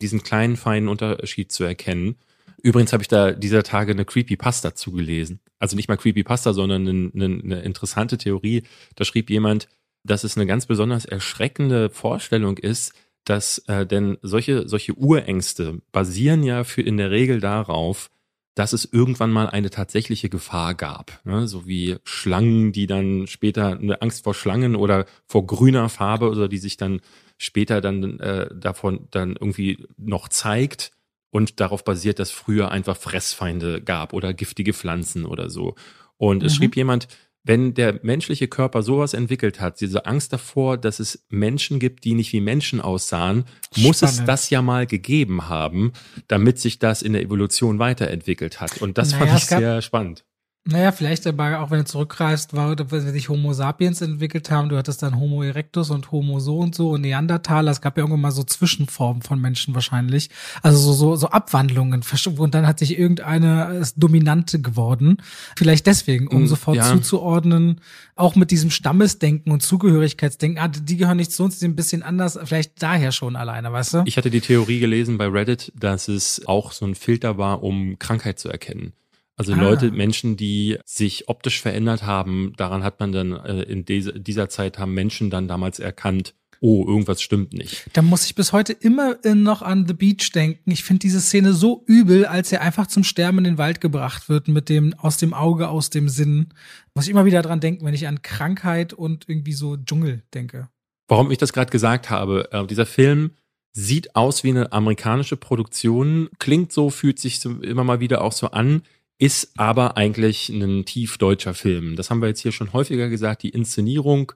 diesen 0.00 0.22
kleinen, 0.22 0.56
feinen 0.56 0.88
Unterschied 0.88 1.50
zu 1.50 1.64
erkennen. 1.64 2.16
Übrigens 2.62 2.92
habe 2.92 3.02
ich 3.02 3.08
da 3.08 3.32
dieser 3.32 3.62
Tage 3.62 3.92
eine 3.92 4.04
Creepypasta 4.04 4.74
zugelesen. 4.74 5.40
Also 5.58 5.76
nicht 5.76 5.88
mal 5.88 5.96
Creepypasta, 5.96 6.52
sondern 6.52 6.86
eine, 6.86 7.24
eine, 7.24 7.60
interessante 7.62 8.18
Theorie. 8.18 8.62
Da 8.94 9.04
schrieb 9.04 9.30
jemand, 9.30 9.68
dass 10.04 10.24
es 10.24 10.36
eine 10.36 10.46
ganz 10.46 10.66
besonders 10.66 11.04
erschreckende 11.04 11.90
Vorstellung 11.90 12.58
ist, 12.58 12.92
dass 13.24 13.58
äh, 13.66 13.86
denn 13.86 14.18
solche, 14.22 14.68
solche 14.68 14.94
Urängste 14.94 15.80
basieren 15.92 16.42
ja 16.42 16.64
für 16.64 16.82
in 16.82 16.96
der 16.96 17.10
Regel 17.10 17.40
darauf, 17.40 18.10
dass 18.54 18.72
es 18.72 18.88
irgendwann 18.90 19.30
mal 19.30 19.48
eine 19.48 19.70
tatsächliche 19.70 20.28
Gefahr 20.28 20.74
gab. 20.74 21.20
Ne? 21.24 21.46
So 21.46 21.66
wie 21.66 21.96
Schlangen, 22.02 22.72
die 22.72 22.86
dann 22.86 23.26
später 23.28 23.78
eine 23.78 24.02
Angst 24.02 24.24
vor 24.24 24.34
Schlangen 24.34 24.74
oder 24.74 25.06
vor 25.26 25.46
grüner 25.46 25.88
Farbe 25.88 26.28
oder 26.28 26.48
die 26.48 26.58
sich 26.58 26.76
dann 26.76 27.00
später 27.36 27.80
dann 27.80 28.18
äh, 28.18 28.48
davon 28.52 29.06
dann 29.10 29.36
irgendwie 29.36 29.86
noch 29.96 30.28
zeigt 30.28 30.90
und 31.30 31.60
darauf 31.60 31.84
basiert, 31.84 32.18
dass 32.18 32.30
früher 32.30 32.70
einfach 32.70 32.96
Fressfeinde 32.96 33.82
gab 33.82 34.12
oder 34.12 34.32
giftige 34.34 34.72
Pflanzen 34.72 35.24
oder 35.24 35.50
so. 35.50 35.74
Und 36.16 36.42
es 36.42 36.54
mhm. 36.54 36.56
schrieb 36.56 36.76
jemand, 36.76 37.08
wenn 37.44 37.72
der 37.72 38.00
menschliche 38.02 38.46
Körper 38.46 38.82
sowas 38.82 39.14
entwickelt 39.14 39.58
hat, 39.58 39.80
diese 39.80 40.04
Angst 40.04 40.32
davor, 40.32 40.76
dass 40.76 41.00
es 41.00 41.24
Menschen 41.30 41.78
gibt, 41.78 42.04
die 42.04 42.14
nicht 42.14 42.32
wie 42.32 42.42
Menschen 42.42 42.80
aussahen, 42.80 43.44
muss 43.76 44.02
es 44.02 44.22
das 44.24 44.50
ja 44.50 44.60
mal 44.60 44.86
gegeben 44.86 45.48
haben, 45.48 45.92
damit 46.26 46.58
sich 46.58 46.78
das 46.78 47.00
in 47.00 47.14
der 47.14 47.22
Evolution 47.22 47.78
weiterentwickelt 47.78 48.60
hat. 48.60 48.82
Und 48.82 48.98
das 48.98 49.12
naja, 49.12 49.26
fand 49.26 49.38
ich 49.38 49.44
sehr 49.44 49.80
spannend. 49.80 50.24
Naja, 50.70 50.92
vielleicht 50.92 51.26
aber 51.26 51.60
auch 51.60 51.70
wenn 51.70 51.78
du 51.78 51.84
zurückreist, 51.86 52.52
war, 52.52 52.76
wenn 52.78 53.12
sich 53.12 53.30
Homo 53.30 53.54
sapiens 53.54 54.02
entwickelt 54.02 54.50
haben, 54.50 54.68
du 54.68 54.76
hattest 54.76 55.02
dann 55.02 55.18
Homo 55.18 55.42
erectus 55.42 55.88
und 55.88 56.12
Homo 56.12 56.40
so 56.40 56.58
und 56.58 56.74
so 56.74 56.90
und 56.90 57.00
Neandertaler, 57.00 57.70
es 57.70 57.80
gab 57.80 57.96
ja 57.96 58.02
irgendwann 58.02 58.20
mal 58.20 58.32
so 58.32 58.42
Zwischenformen 58.42 59.22
von 59.22 59.40
Menschen 59.40 59.74
wahrscheinlich. 59.74 60.28
Also 60.62 60.78
so, 60.78 60.92
so, 60.92 61.16
so 61.16 61.28
Abwandlungen. 61.28 62.02
Und 62.36 62.54
dann 62.54 62.66
hat 62.66 62.80
sich 62.80 62.98
irgendeine 62.98 63.78
ist 63.78 63.94
Dominante 63.96 64.60
geworden. 64.60 65.22
Vielleicht 65.56 65.86
deswegen, 65.86 66.28
um 66.28 66.42
mm, 66.42 66.46
sofort 66.48 66.76
ja. 66.76 66.84
zuzuordnen, 66.84 67.80
auch 68.14 68.36
mit 68.36 68.50
diesem 68.50 68.68
Stammesdenken 68.68 69.50
und 69.52 69.62
Zugehörigkeitsdenken, 69.62 70.62
ah, 70.62 70.68
die 70.68 70.98
gehören 70.98 71.16
nicht 71.16 71.32
zu 71.32 71.44
uns, 71.44 71.54
die 71.54 71.60
sind 71.60 71.70
ein 71.70 71.76
bisschen 71.76 72.02
anders, 72.02 72.38
vielleicht 72.44 72.82
daher 72.82 73.12
schon 73.12 73.36
alleine, 73.36 73.72
weißt 73.72 73.94
du? 73.94 74.02
Ich 74.04 74.18
hatte 74.18 74.28
die 74.28 74.42
Theorie 74.42 74.80
gelesen 74.80 75.16
bei 75.16 75.28
Reddit, 75.28 75.72
dass 75.74 76.08
es 76.08 76.46
auch 76.46 76.72
so 76.72 76.84
ein 76.84 76.94
Filter 76.94 77.38
war, 77.38 77.62
um 77.62 77.98
Krankheit 77.98 78.38
zu 78.38 78.50
erkennen. 78.50 78.92
Also 79.38 79.54
ah. 79.54 79.56
Leute, 79.56 79.92
Menschen, 79.92 80.36
die 80.36 80.78
sich 80.84 81.28
optisch 81.28 81.62
verändert 81.62 82.02
haben, 82.02 82.52
daran 82.56 82.82
hat 82.82 83.00
man 83.00 83.12
dann 83.12 83.32
äh, 83.32 83.62
in 83.62 83.84
diese, 83.84 84.12
dieser 84.12 84.48
Zeit 84.48 84.78
haben 84.78 84.92
Menschen 84.92 85.30
dann 85.30 85.46
damals 85.46 85.78
erkannt, 85.78 86.34
oh, 86.60 86.84
irgendwas 86.84 87.22
stimmt 87.22 87.52
nicht. 87.52 87.84
Da 87.92 88.02
muss 88.02 88.26
ich 88.26 88.34
bis 88.34 88.52
heute 88.52 88.72
immer 88.72 89.16
noch 89.24 89.62
an 89.62 89.86
The 89.86 89.94
Beach 89.94 90.32
denken. 90.32 90.72
Ich 90.72 90.82
finde 90.82 90.98
diese 91.00 91.20
Szene 91.20 91.52
so 91.52 91.84
übel, 91.86 92.26
als 92.26 92.50
er 92.50 92.62
einfach 92.62 92.88
zum 92.88 93.04
Sterben 93.04 93.38
in 93.38 93.44
den 93.44 93.58
Wald 93.58 93.80
gebracht 93.80 94.28
wird 94.28 94.48
mit 94.48 94.68
dem 94.68 94.92
aus 94.94 95.18
dem 95.18 95.32
Auge, 95.34 95.68
aus 95.68 95.90
dem 95.90 96.08
Sinn. 96.08 96.48
Muss 96.94 97.04
ich 97.04 97.10
immer 97.10 97.24
wieder 97.24 97.42
dran 97.42 97.60
denken, 97.60 97.86
wenn 97.86 97.94
ich 97.94 98.08
an 98.08 98.22
Krankheit 98.22 98.92
und 98.92 99.28
irgendwie 99.28 99.52
so 99.52 99.76
Dschungel 99.76 100.24
denke. 100.34 100.68
Warum 101.06 101.30
ich 101.30 101.38
das 101.38 101.52
gerade 101.52 101.70
gesagt 101.70 102.10
habe, 102.10 102.48
äh, 102.50 102.66
dieser 102.66 102.86
Film 102.86 103.30
sieht 103.72 104.16
aus 104.16 104.42
wie 104.42 104.50
eine 104.50 104.72
amerikanische 104.72 105.36
Produktion, 105.36 106.28
klingt 106.40 106.72
so, 106.72 106.90
fühlt 106.90 107.20
sich 107.20 107.38
so 107.38 107.60
immer 107.60 107.84
mal 107.84 108.00
wieder 108.00 108.22
auch 108.22 108.32
so 108.32 108.50
an 108.50 108.82
ist 109.18 109.52
aber 109.56 109.96
eigentlich 109.96 110.48
ein 110.48 110.84
tief 110.84 111.18
deutscher 111.18 111.54
Film. 111.54 111.96
Das 111.96 112.10
haben 112.10 112.22
wir 112.22 112.28
jetzt 112.28 112.40
hier 112.40 112.52
schon 112.52 112.72
häufiger 112.72 113.08
gesagt. 113.08 113.42
Die 113.42 113.48
Inszenierung, 113.50 114.32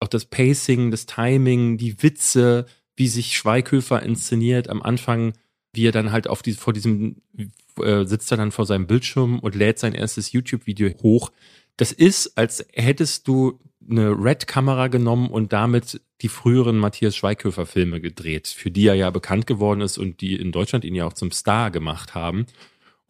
auch 0.00 0.08
das 0.08 0.24
Pacing, 0.24 0.90
das 0.90 1.06
Timing, 1.06 1.76
die 1.76 2.02
Witze, 2.02 2.66
wie 2.96 3.08
sich 3.08 3.36
Schweighöfer 3.36 4.02
inszeniert 4.02 4.68
am 4.68 4.82
Anfang, 4.82 5.34
wie 5.74 5.86
er 5.86 5.92
dann 5.92 6.12
halt 6.12 6.28
auf 6.28 6.42
die, 6.42 6.52
vor 6.52 6.72
diesem, 6.72 7.16
äh, 7.78 8.04
sitzt 8.04 8.30
er 8.30 8.38
dann 8.38 8.52
vor 8.52 8.66
seinem 8.66 8.86
Bildschirm 8.86 9.38
und 9.38 9.54
lädt 9.54 9.78
sein 9.78 9.94
erstes 9.94 10.32
YouTube-Video 10.32 10.90
hoch. 11.02 11.30
Das 11.76 11.92
ist, 11.92 12.36
als 12.36 12.66
hättest 12.72 13.28
du 13.28 13.60
eine 13.88 14.10
Red-Kamera 14.10 14.88
genommen 14.88 15.28
und 15.28 15.52
damit 15.52 16.00
die 16.20 16.28
früheren 16.28 16.78
Matthias 16.78 17.16
Schweighöfer-Filme 17.16 18.00
gedreht, 18.00 18.48
für 18.48 18.70
die 18.70 18.86
er 18.86 18.94
ja 18.94 19.10
bekannt 19.10 19.46
geworden 19.46 19.80
ist 19.80 19.98
und 19.98 20.20
die 20.20 20.36
in 20.36 20.52
Deutschland 20.52 20.84
ihn 20.84 20.94
ja 20.94 21.06
auch 21.06 21.14
zum 21.14 21.32
Star 21.32 21.70
gemacht 21.70 22.14
haben. 22.14 22.46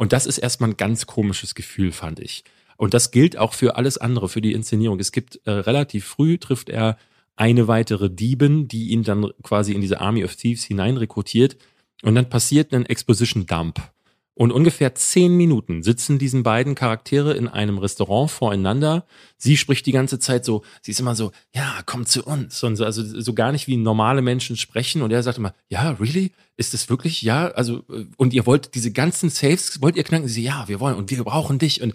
Und 0.03 0.13
das 0.13 0.27
ist 0.27 0.39
erstmal 0.39 0.71
ein 0.71 0.77
ganz 0.77 1.07
komisches 1.07 1.55
Gefühl, 1.55 1.93
fand 1.93 2.19
ich. 2.19 2.43
Und 2.77 2.93
das 2.93 3.13
gilt 3.13 3.39
auch 3.39 3.53
für 3.53 3.77
alles 3.77 3.99
andere, 3.99 4.29
für 4.29 4.41
die 4.41 4.53
Inszenierung. 4.53 4.99
Es 4.99 5.13
gibt 5.13 5.39
äh, 5.45 5.53
relativ 5.53 6.07
früh 6.07 6.39
trifft 6.39 6.71
er 6.71 6.97
eine 7.37 7.69
weitere 7.69 8.11
Diebin, 8.11 8.67
die 8.67 8.89
ihn 8.89 9.05
dann 9.05 9.31
quasi 9.45 9.73
in 9.73 9.81
diese 9.81 10.01
Army 10.01 10.25
of 10.25 10.35
Thieves 10.35 10.65
hinein 10.65 10.97
rekrutiert. 10.97 11.57
und 12.03 12.17
dann 12.17 12.29
passiert 12.29 12.75
ein 12.75 12.85
Exposition 12.85 13.47
Dump. 13.47 13.92
Und 14.35 14.51
ungefähr 14.51 14.95
zehn 14.95 15.37
Minuten 15.37 15.83
sitzen 15.83 16.19
diesen 16.19 16.43
beiden 16.43 16.75
Charaktere 16.75 17.35
in 17.35 17.49
einem 17.49 17.77
Restaurant 17.77 18.31
voreinander. 18.31 19.05
Sie 19.37 19.59
spricht 19.59 19.85
die 19.85 19.93
ganze 19.93 20.19
Zeit 20.19 20.47
so, 20.47 20.63
sie 20.81 20.93
ist 20.93 21.01
immer 21.01 21.15
so, 21.15 21.33
ja, 21.55 21.83
komm 21.85 22.07
zu 22.07 22.25
uns. 22.25 22.63
Und 22.63 22.77
so, 22.77 22.85
also 22.87 23.03
so 23.05 23.35
gar 23.35 23.53
nicht 23.53 23.67
wie 23.67 23.77
normale 23.77 24.23
Menschen 24.23 24.57
sprechen. 24.57 25.03
Und 25.03 25.11
er 25.11 25.23
sagt 25.23 25.37
immer, 25.37 25.55
ja, 25.69 25.91
really? 25.91 26.33
Ist 26.57 26.73
das 26.73 26.89
wirklich? 26.89 27.21
Ja, 27.21 27.49
also, 27.49 27.85
und 28.17 28.33
ihr 28.33 28.47
wollt 28.47 28.75
diese 28.75 28.91
ganzen 28.91 29.29
Saves, 29.29 29.83
wollt 29.83 29.97
ihr 29.97 30.05
knacken? 30.05 30.29
Sie, 30.29 30.43
ja, 30.43 30.67
wir 30.67 30.81
wollen 30.81 30.97
und 30.97 31.11
wir 31.11 31.25
brauchen 31.25 31.59
dich. 31.59 31.83
Und 31.83 31.93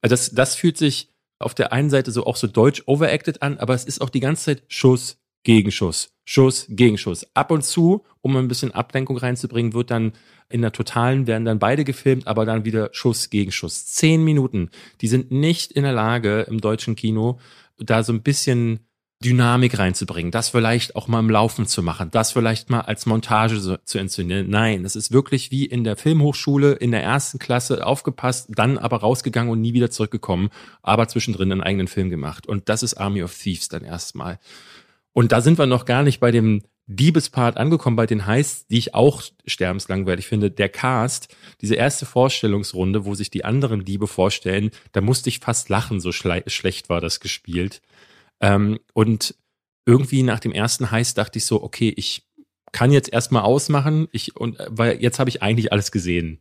also 0.00 0.12
das, 0.14 0.30
das 0.30 0.54
fühlt 0.54 0.78
sich 0.78 1.10
auf 1.38 1.54
der 1.54 1.72
einen 1.72 1.90
Seite 1.90 2.10
so 2.12 2.24
auch 2.26 2.36
so 2.36 2.46
deutsch 2.46 2.82
overacted 2.86 3.42
an, 3.42 3.58
aber 3.58 3.74
es 3.74 3.84
ist 3.84 4.00
auch 4.00 4.10
die 4.10 4.20
ganze 4.20 4.44
Zeit 4.44 4.62
Schuss, 4.68 5.18
Gegenschuss, 5.42 6.12
Schuss, 6.24 6.66
Gegenschuss. 6.70 7.26
Ab 7.34 7.50
und 7.50 7.64
zu, 7.64 8.04
um 8.22 8.36
ein 8.36 8.48
bisschen 8.48 8.72
Ablenkung 8.72 9.18
reinzubringen, 9.18 9.74
wird 9.74 9.90
dann 9.90 10.12
in 10.48 10.62
der 10.62 10.72
totalen 10.72 11.26
werden 11.26 11.44
dann 11.44 11.58
beide 11.58 11.84
gefilmt, 11.84 12.26
aber 12.26 12.44
dann 12.44 12.64
wieder 12.64 12.90
Schuss 12.92 13.30
gegen 13.30 13.52
Schuss. 13.52 13.86
Zehn 13.86 14.24
Minuten. 14.24 14.70
Die 15.00 15.08
sind 15.08 15.30
nicht 15.30 15.72
in 15.72 15.82
der 15.82 15.92
Lage 15.92 16.42
im 16.42 16.60
deutschen 16.60 16.96
Kino, 16.96 17.38
da 17.78 18.02
so 18.02 18.12
ein 18.12 18.22
bisschen 18.22 18.80
Dynamik 19.24 19.78
reinzubringen, 19.78 20.30
das 20.30 20.50
vielleicht 20.50 20.96
auch 20.96 21.08
mal 21.08 21.20
im 21.20 21.30
Laufen 21.30 21.66
zu 21.66 21.82
machen, 21.82 22.10
das 22.10 22.32
vielleicht 22.32 22.68
mal 22.68 22.80
als 22.80 23.06
Montage 23.06 23.58
so, 23.58 23.76
zu 23.78 23.98
inszenieren. 23.98 24.50
Nein, 24.50 24.84
es 24.84 24.96
ist 24.96 25.12
wirklich 25.12 25.50
wie 25.50 25.64
in 25.64 25.82
der 25.82 25.96
Filmhochschule 25.96 26.72
in 26.72 26.90
der 26.90 27.02
ersten 27.02 27.38
Klasse 27.38 27.86
aufgepasst, 27.86 28.50
dann 28.54 28.76
aber 28.76 28.98
rausgegangen 28.98 29.50
und 29.50 29.62
nie 29.62 29.72
wieder 29.72 29.90
zurückgekommen, 29.90 30.50
aber 30.82 31.08
zwischendrin 31.08 31.52
einen 31.52 31.62
eigenen 31.62 31.88
Film 31.88 32.10
gemacht. 32.10 32.46
Und 32.46 32.68
das 32.68 32.82
ist 32.82 32.94
Army 32.94 33.22
of 33.22 33.36
Thieves 33.36 33.68
dann 33.68 33.82
erstmal. 33.82 34.38
Und 35.12 35.32
da 35.32 35.40
sind 35.40 35.58
wir 35.58 35.66
noch 35.66 35.86
gar 35.86 36.02
nicht 36.02 36.20
bei 36.20 36.30
dem 36.30 36.62
Diebespart 36.86 37.56
angekommen, 37.56 37.96
bei 37.96 38.06
den 38.06 38.26
Heists, 38.26 38.66
die 38.66 38.78
ich 38.78 38.94
auch 38.94 39.22
sterbenslangweilig 39.46 40.26
finde. 40.26 40.50
Der 40.50 40.68
Cast, 40.68 41.34
diese 41.60 41.76
erste 41.76 42.04
Vorstellungsrunde, 42.04 43.04
wo 43.06 43.14
sich 43.14 43.30
die 43.30 43.44
anderen 43.44 43.84
Diebe 43.84 44.06
vorstellen, 44.06 44.70
da 44.92 45.00
musste 45.00 45.30
ich 45.30 45.40
fast 45.40 45.70
lachen, 45.70 46.00
so 46.00 46.12
schlecht 46.12 46.88
war 46.88 47.00
das 47.00 47.20
gespielt. 47.20 47.80
Ähm, 48.40 48.78
und 48.92 49.34
irgendwie 49.86 50.22
nach 50.22 50.40
dem 50.40 50.52
ersten 50.52 50.90
Heist 50.90 51.16
dachte 51.18 51.38
ich 51.38 51.46
so, 51.46 51.62
okay, 51.62 51.92
ich 51.96 52.26
kann 52.72 52.92
jetzt 52.92 53.12
erstmal 53.12 53.42
ausmachen, 53.42 54.08
ich, 54.10 54.36
und, 54.36 54.58
weil 54.68 55.00
jetzt 55.00 55.18
habe 55.18 55.30
ich 55.30 55.42
eigentlich 55.42 55.72
alles 55.72 55.92
gesehen. 55.92 56.40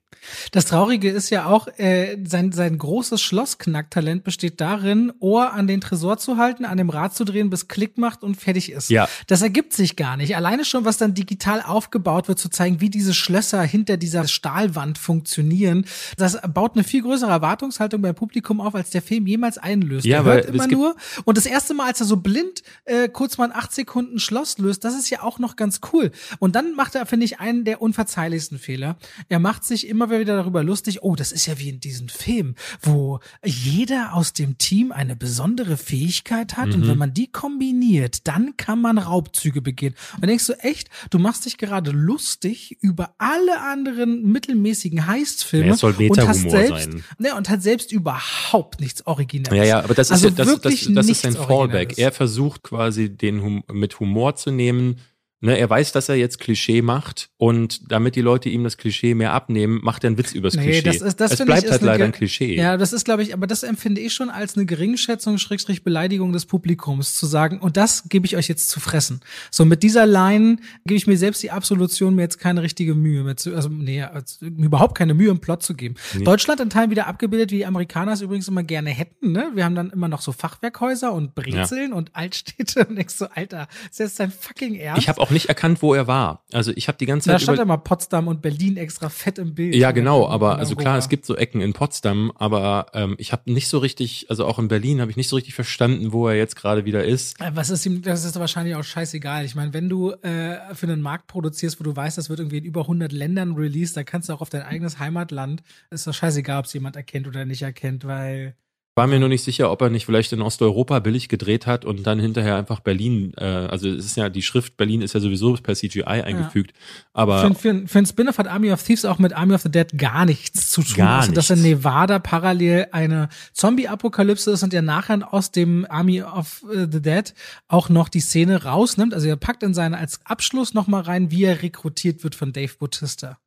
Das 0.51 0.65
Traurige 0.65 1.09
ist 1.09 1.29
ja 1.29 1.45
auch, 1.45 1.67
äh, 1.77 2.17
sein, 2.25 2.51
sein 2.51 2.77
großes 2.77 3.21
Schlossknacktalent 3.21 4.23
besteht 4.23 4.61
darin, 4.61 5.11
Ohr 5.19 5.53
an 5.53 5.67
den 5.67 5.81
Tresor 5.81 6.17
zu 6.17 6.37
halten, 6.37 6.65
an 6.65 6.77
dem 6.77 6.89
Rad 6.89 7.15
zu 7.15 7.25
drehen, 7.25 7.49
bis 7.49 7.67
Klick 7.67 7.97
macht 7.97 8.23
und 8.23 8.35
fertig 8.35 8.71
ist. 8.71 8.89
Ja. 8.89 9.07
Das 9.27 9.41
ergibt 9.41 9.73
sich 9.73 9.95
gar 9.95 10.17
nicht. 10.17 10.35
Alleine 10.35 10.65
schon, 10.65 10.85
was 10.85 10.97
dann 10.97 11.13
digital 11.13 11.61
aufgebaut 11.61 12.27
wird, 12.27 12.39
zu 12.39 12.49
zeigen, 12.49 12.81
wie 12.81 12.89
diese 12.89 13.13
Schlösser 13.13 13.61
hinter 13.61 13.97
dieser 13.97 14.27
Stahlwand 14.27 14.97
funktionieren, 14.97 15.85
das 16.17 16.37
baut 16.53 16.75
eine 16.75 16.83
viel 16.83 17.01
größere 17.01 17.31
Erwartungshaltung 17.31 18.01
beim 18.01 18.15
Publikum 18.15 18.61
auf, 18.61 18.75
als 18.75 18.89
der 18.89 19.01
Film 19.01 19.27
jemals 19.27 19.57
einlöst. 19.57 20.05
Ja, 20.05 20.19
er 20.19 20.23
hört 20.23 20.45
immer 20.45 20.67
nur. 20.67 20.95
Und 21.25 21.37
das 21.37 21.45
erste 21.45 21.73
Mal, 21.73 21.87
als 21.87 21.99
er 21.99 22.05
so 22.05 22.17
blind 22.17 22.63
äh, 22.85 23.09
kurz 23.09 23.37
mal 23.37 23.45
in 23.45 23.51
acht 23.51 23.73
Sekunden 23.73 24.19
Schloss 24.19 24.57
löst, 24.57 24.83
das 24.83 24.95
ist 24.95 25.09
ja 25.09 25.23
auch 25.23 25.39
noch 25.39 25.55
ganz 25.55 25.81
cool. 25.91 26.11
Und 26.39 26.55
dann 26.55 26.75
macht 26.75 26.95
er, 26.95 27.05
finde 27.05 27.25
ich, 27.25 27.39
einen 27.39 27.65
der 27.65 27.81
unverzeihlichsten 27.81 28.59
Fehler. 28.59 28.97
Er 29.29 29.39
macht 29.39 29.63
sich 29.63 29.87
immer 29.87 30.09
wieder 30.19 30.35
darüber 30.35 30.63
lustig, 30.63 31.03
oh, 31.03 31.15
das 31.15 31.31
ist 31.31 31.45
ja 31.45 31.59
wie 31.59 31.69
in 31.69 31.79
diesem 31.79 32.07
Film, 32.09 32.55
wo 32.81 33.19
jeder 33.43 34.13
aus 34.13 34.33
dem 34.33 34.57
Team 34.57 34.91
eine 34.91 35.15
besondere 35.15 35.77
Fähigkeit 35.77 36.57
hat 36.57 36.67
Mhm. 36.69 36.73
und 36.75 36.87
wenn 36.87 36.97
man 36.97 37.13
die 37.13 37.27
kombiniert, 37.31 38.27
dann 38.27 38.55
kann 38.57 38.81
man 38.81 38.97
Raubzüge 38.97 39.61
begehen. 39.61 39.95
Und 40.15 40.27
denkst 40.27 40.47
du 40.47 40.53
echt, 40.59 40.89
du 41.09 41.19
machst 41.19 41.45
dich 41.45 41.57
gerade 41.57 41.91
lustig 41.91 42.77
über 42.81 43.15
alle 43.17 43.61
anderen 43.61 44.31
mittelmäßigen 44.31 45.07
Heistfilme 45.07 45.67
Ja, 45.67 45.75
soll 45.75 45.95
und 45.97 46.27
hast 46.27 46.49
selbst, 46.49 46.91
sein. 46.91 47.03
Ne, 47.17 47.35
und 47.35 47.49
hat 47.49 47.61
selbst 47.61 47.91
überhaupt 47.91 48.79
nichts 48.79 49.05
Originelles. 49.05 49.57
Ja, 49.57 49.63
ja, 49.63 49.83
aber 49.83 49.93
das 49.93 50.07
ist, 50.07 50.13
also 50.13 50.27
ja, 50.27 50.33
das, 50.33 50.47
das, 50.47 50.55
wirklich 50.55 50.93
das 50.93 51.07
ist 51.09 51.21
sein 51.21 51.31
nichts 51.33 51.45
Fallback. 51.45 51.97
Er 51.97 52.11
versucht 52.11 52.63
quasi 52.63 53.09
den 53.09 53.41
hum 53.41 53.63
mit 53.71 53.99
Humor 53.99 54.35
zu 54.35 54.51
nehmen. 54.51 54.97
Ne, 55.45 55.57
er 55.57 55.69
weiß, 55.69 55.91
dass 55.91 56.07
er 56.07 56.15
jetzt 56.15 56.39
Klischee 56.39 56.81
macht 56.81 57.29
und 57.35 57.91
damit 57.91 58.15
die 58.15 58.21
Leute 58.21 58.47
ihm 58.47 58.63
das 58.63 58.77
Klischee 58.77 59.13
mehr 59.13 59.33
abnehmen, 59.33 59.81
macht 59.83 60.05
er 60.05 60.07
einen 60.07 60.17
Witz 60.17 60.31
übers 60.31 60.55
Nee, 60.55 60.63
Klischee. 60.63 60.81
das 60.83 61.01
ist- 61.01 61.19
das 61.19 61.31
es 61.33 61.37
finde 61.37 61.51
ich, 61.51 61.59
bleibt 61.59 61.65
ist 61.65 61.71
halt 61.71 61.81
leider 61.81 62.05
ein 62.05 62.13
Klischee. 62.13 62.55
Ja, 62.55 62.77
das 62.77 62.93
ist, 62.93 63.03
glaube 63.03 63.23
ich, 63.23 63.33
aber 63.33 63.45
das 63.45 63.63
empfinde 63.63 63.99
ich 63.99 64.13
schon 64.13 64.29
als 64.29 64.55
eine 64.55 64.65
Geringschätzung, 64.65 65.37
Schrägstrich 65.37 65.83
Beleidigung 65.83 66.31
des 66.31 66.45
Publikums, 66.45 67.13
zu 67.15 67.25
sagen, 67.25 67.59
und 67.59 67.75
das 67.75 68.07
gebe 68.07 68.25
ich 68.25 68.37
euch 68.37 68.47
jetzt 68.47 68.69
zu 68.69 68.79
fressen. 68.79 69.19
So, 69.51 69.65
mit 69.65 69.83
dieser 69.83 70.05
Line 70.05 70.59
gebe 70.85 70.95
ich 70.97 71.07
mir 71.07 71.17
selbst 71.17 71.43
die 71.43 71.51
Absolution, 71.51 72.15
mir 72.15 72.21
jetzt 72.21 72.39
keine 72.39 72.61
richtige 72.61 72.95
Mühe 72.95 73.23
mehr 73.25 73.35
zu, 73.35 73.53
also, 73.53 73.67
nee, 73.67 74.01
also, 74.01 74.45
mir 74.45 74.67
überhaupt 74.67 74.97
keine 74.97 75.13
Mühe 75.13 75.29
im 75.29 75.39
Plot 75.39 75.61
zu 75.61 75.73
geben. 75.73 75.95
Deutschland 76.23 76.61
in 76.61 76.69
Teilen 76.69 76.89
wieder 76.89 77.07
abgebildet, 77.07 77.51
wie 77.51 77.57
die 77.57 77.65
Amerikaner 77.65 78.13
es 78.13 78.21
übrigens 78.21 78.47
immer 78.47 78.63
gerne 78.63 78.91
hätten, 78.91 79.33
ne? 79.33 79.51
Wir 79.55 79.65
haben 79.65 79.75
dann 79.75 79.89
immer 79.89 80.07
noch 80.07 80.21
so 80.21 80.31
Fachwerkhäuser 80.31 81.11
und 81.11 81.35
Brezeln 81.35 81.91
und 81.91 82.15
Altstädte 82.15 82.85
und 82.87 82.95
denkst 82.95 83.15
so, 83.15 83.27
Alter, 83.27 83.67
ist 83.91 83.99
das 83.99 84.15
dein 84.15 84.31
fucking 84.31 84.75
Ernst? 84.75 85.01
Ich 85.01 85.09
habe 85.09 85.19
auch 85.19 85.32
nicht 85.33 85.49
erkannt, 85.49 85.81
wo 85.81 85.93
er 85.93 86.07
war. 86.07 86.43
Also 86.51 86.71
ich 86.75 86.87
habe 86.87 86.97
die 86.97 87.05
ganze 87.05 87.29
da 87.29 87.33
Zeit 87.33 87.43
stand 87.43 87.57
über 87.57 87.63
immer 87.63 87.77
Potsdam 87.77 88.27
und 88.27 88.41
Berlin 88.41 88.77
extra 88.77 89.09
fett 89.09 89.37
im 89.37 89.53
Bild. 89.55 89.75
Ja, 89.75 89.91
genau, 89.91 90.27
aber 90.27 90.57
also 90.57 90.75
klar, 90.75 90.97
es 90.97 91.09
gibt 91.09 91.25
so 91.25 91.35
Ecken 91.35 91.61
in 91.61 91.73
Potsdam, 91.73 92.31
aber 92.35 92.87
ähm, 92.93 93.15
ich 93.17 93.31
habe 93.31 93.51
nicht 93.51 93.67
so 93.67 93.79
richtig, 93.79 94.27
also 94.29 94.45
auch 94.45 94.59
in 94.59 94.67
Berlin 94.67 95.01
habe 95.01 95.11
ich 95.11 95.17
nicht 95.17 95.27
so 95.27 95.35
richtig 95.35 95.53
verstanden, 95.53 96.13
wo 96.13 96.27
er 96.27 96.35
jetzt 96.35 96.55
gerade 96.55 96.85
wieder 96.85 97.03
ist. 97.03 97.39
Äh, 97.41 97.51
Was 97.53 97.69
ist 97.69 97.85
ihm, 97.85 98.01
das 98.01 98.23
ist 98.23 98.39
wahrscheinlich 98.39 98.75
auch 98.75 98.83
scheißegal. 98.83 99.45
Ich 99.45 99.55
meine, 99.55 99.73
wenn 99.73 99.89
du 99.89 100.11
äh, 100.11 100.73
für 100.73 100.87
einen 100.87 101.01
Markt 101.01 101.27
produzierst, 101.27 101.79
wo 101.79 101.83
du 101.83 101.95
weißt, 101.95 102.17
das 102.17 102.29
wird 102.29 102.39
irgendwie 102.39 102.57
in 102.59 102.65
über 102.65 102.81
100 102.81 103.11
Ländern 103.11 103.55
released, 103.55 103.97
dann 103.97 104.05
kannst 104.05 104.29
du 104.29 104.33
auch 104.33 104.41
auf 104.41 104.49
dein 104.49 104.63
eigenes 104.63 104.99
Heimatland, 104.99 105.63
ist 105.89 106.07
doch 106.07 106.13
scheißegal, 106.13 106.59
ob 106.59 106.65
es 106.65 106.73
jemand 106.73 106.95
erkennt 106.95 107.27
oder 107.27 107.45
nicht 107.45 107.61
erkennt, 107.61 108.05
weil 108.05 108.55
War 108.95 109.07
mir 109.07 109.19
nur 109.19 109.29
nicht 109.29 109.43
sicher, 109.43 109.71
ob 109.71 109.81
er 109.81 109.89
nicht 109.89 110.05
vielleicht 110.05 110.33
in 110.33 110.41
Osteuropa 110.41 110.99
billig 110.99 111.27
gedreht 111.27 111.65
hat 111.65 111.83
und 111.83 112.05
dann 112.05 112.19
hinterher 112.19 112.57
einfach 112.57 112.79
Berlin, 112.79 113.33
äh, 113.37 113.43
also 113.43 113.89
es 113.89 114.05
ist 114.05 114.17
ja, 114.17 114.29
die 114.29 114.43
Schrift 114.43 114.77
Berlin 114.77 115.01
ist 115.01 115.13
ja 115.13 115.19
sowieso 115.19 115.53
per 115.55 115.73
CGI 115.73 116.03
eingefügt, 116.03 116.73
aber 117.11 117.41
für, 117.41 117.55
für, 117.55 117.87
für 117.87 117.99
ein 117.99 118.05
Spin-off 118.05 118.37
hat 118.37 118.47
Army 118.47 118.71
of 118.71 118.83
Thieves 118.83 119.05
auch 119.05 119.17
mit 119.17 119.33
Army 119.33 119.55
of 119.55 119.61
the 119.61 119.71
Dead 119.71 119.97
gar 119.97 120.25
nichts 120.25 120.69
zu 120.69 120.83
tun. 120.83 120.95
Gar 120.95 121.21
also, 121.21 121.31
dass 121.31 121.49
in. 121.49 121.63
Nevada 121.63 122.19
parallel 122.19 122.87
eine 122.91 123.29
Zombie-Apokalypse 123.53 124.51
ist 124.51 124.61
und 124.61 124.73
er 124.75 124.83
nachher 124.83 125.33
aus 125.33 125.51
dem 125.51 125.87
Army 125.89 126.21
of 126.21 126.63
the 126.71 127.01
Dead 127.01 127.33
auch 127.67 127.89
noch 127.89 128.09
die 128.09 128.19
Szene 128.19 128.63
rausnimmt. 128.63 129.13
Also 129.13 129.27
er 129.27 129.37
packt 129.37 129.63
in 129.63 129.73
seine 129.73 129.97
als 129.97 130.19
Abschluss 130.25 130.73
noch 130.73 130.87
mal 130.87 131.01
rein, 131.01 131.31
wie 131.31 131.45
er 131.45 131.63
rekrutiert 131.63 132.23
wird 132.23 132.35
von 132.35 132.53
Dave 132.53 132.73
Bautista. 132.77 133.39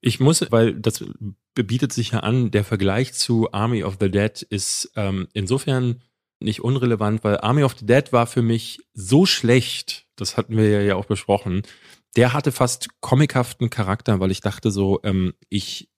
Ich 0.00 0.20
muss, 0.20 0.44
weil 0.50 0.74
das 0.74 1.04
bietet 1.54 1.92
sich 1.92 2.12
ja 2.12 2.20
an, 2.20 2.50
der 2.50 2.64
Vergleich 2.64 3.14
zu 3.14 3.52
Army 3.52 3.82
of 3.82 3.96
the 4.00 4.10
Dead 4.10 4.42
ist 4.42 4.92
ähm, 4.94 5.26
insofern 5.32 6.02
nicht 6.40 6.62
unrelevant, 6.62 7.24
weil 7.24 7.38
Army 7.38 7.62
of 7.64 7.76
the 7.78 7.86
Dead 7.86 8.12
war 8.12 8.26
für 8.26 8.42
mich 8.42 8.80
so 8.92 9.26
schlecht, 9.26 10.06
das 10.16 10.36
hatten 10.36 10.56
wir 10.56 10.82
ja 10.82 10.96
auch 10.96 11.06
besprochen, 11.06 11.62
der 12.14 12.32
hatte 12.32 12.52
fast 12.52 12.88
comichaften 13.00 13.70
Charakter, 13.70 14.20
weil 14.20 14.30
ich 14.30 14.40
dachte 14.40 14.70
so, 14.70 15.00
ähm, 15.02 15.34
ich 15.48 15.90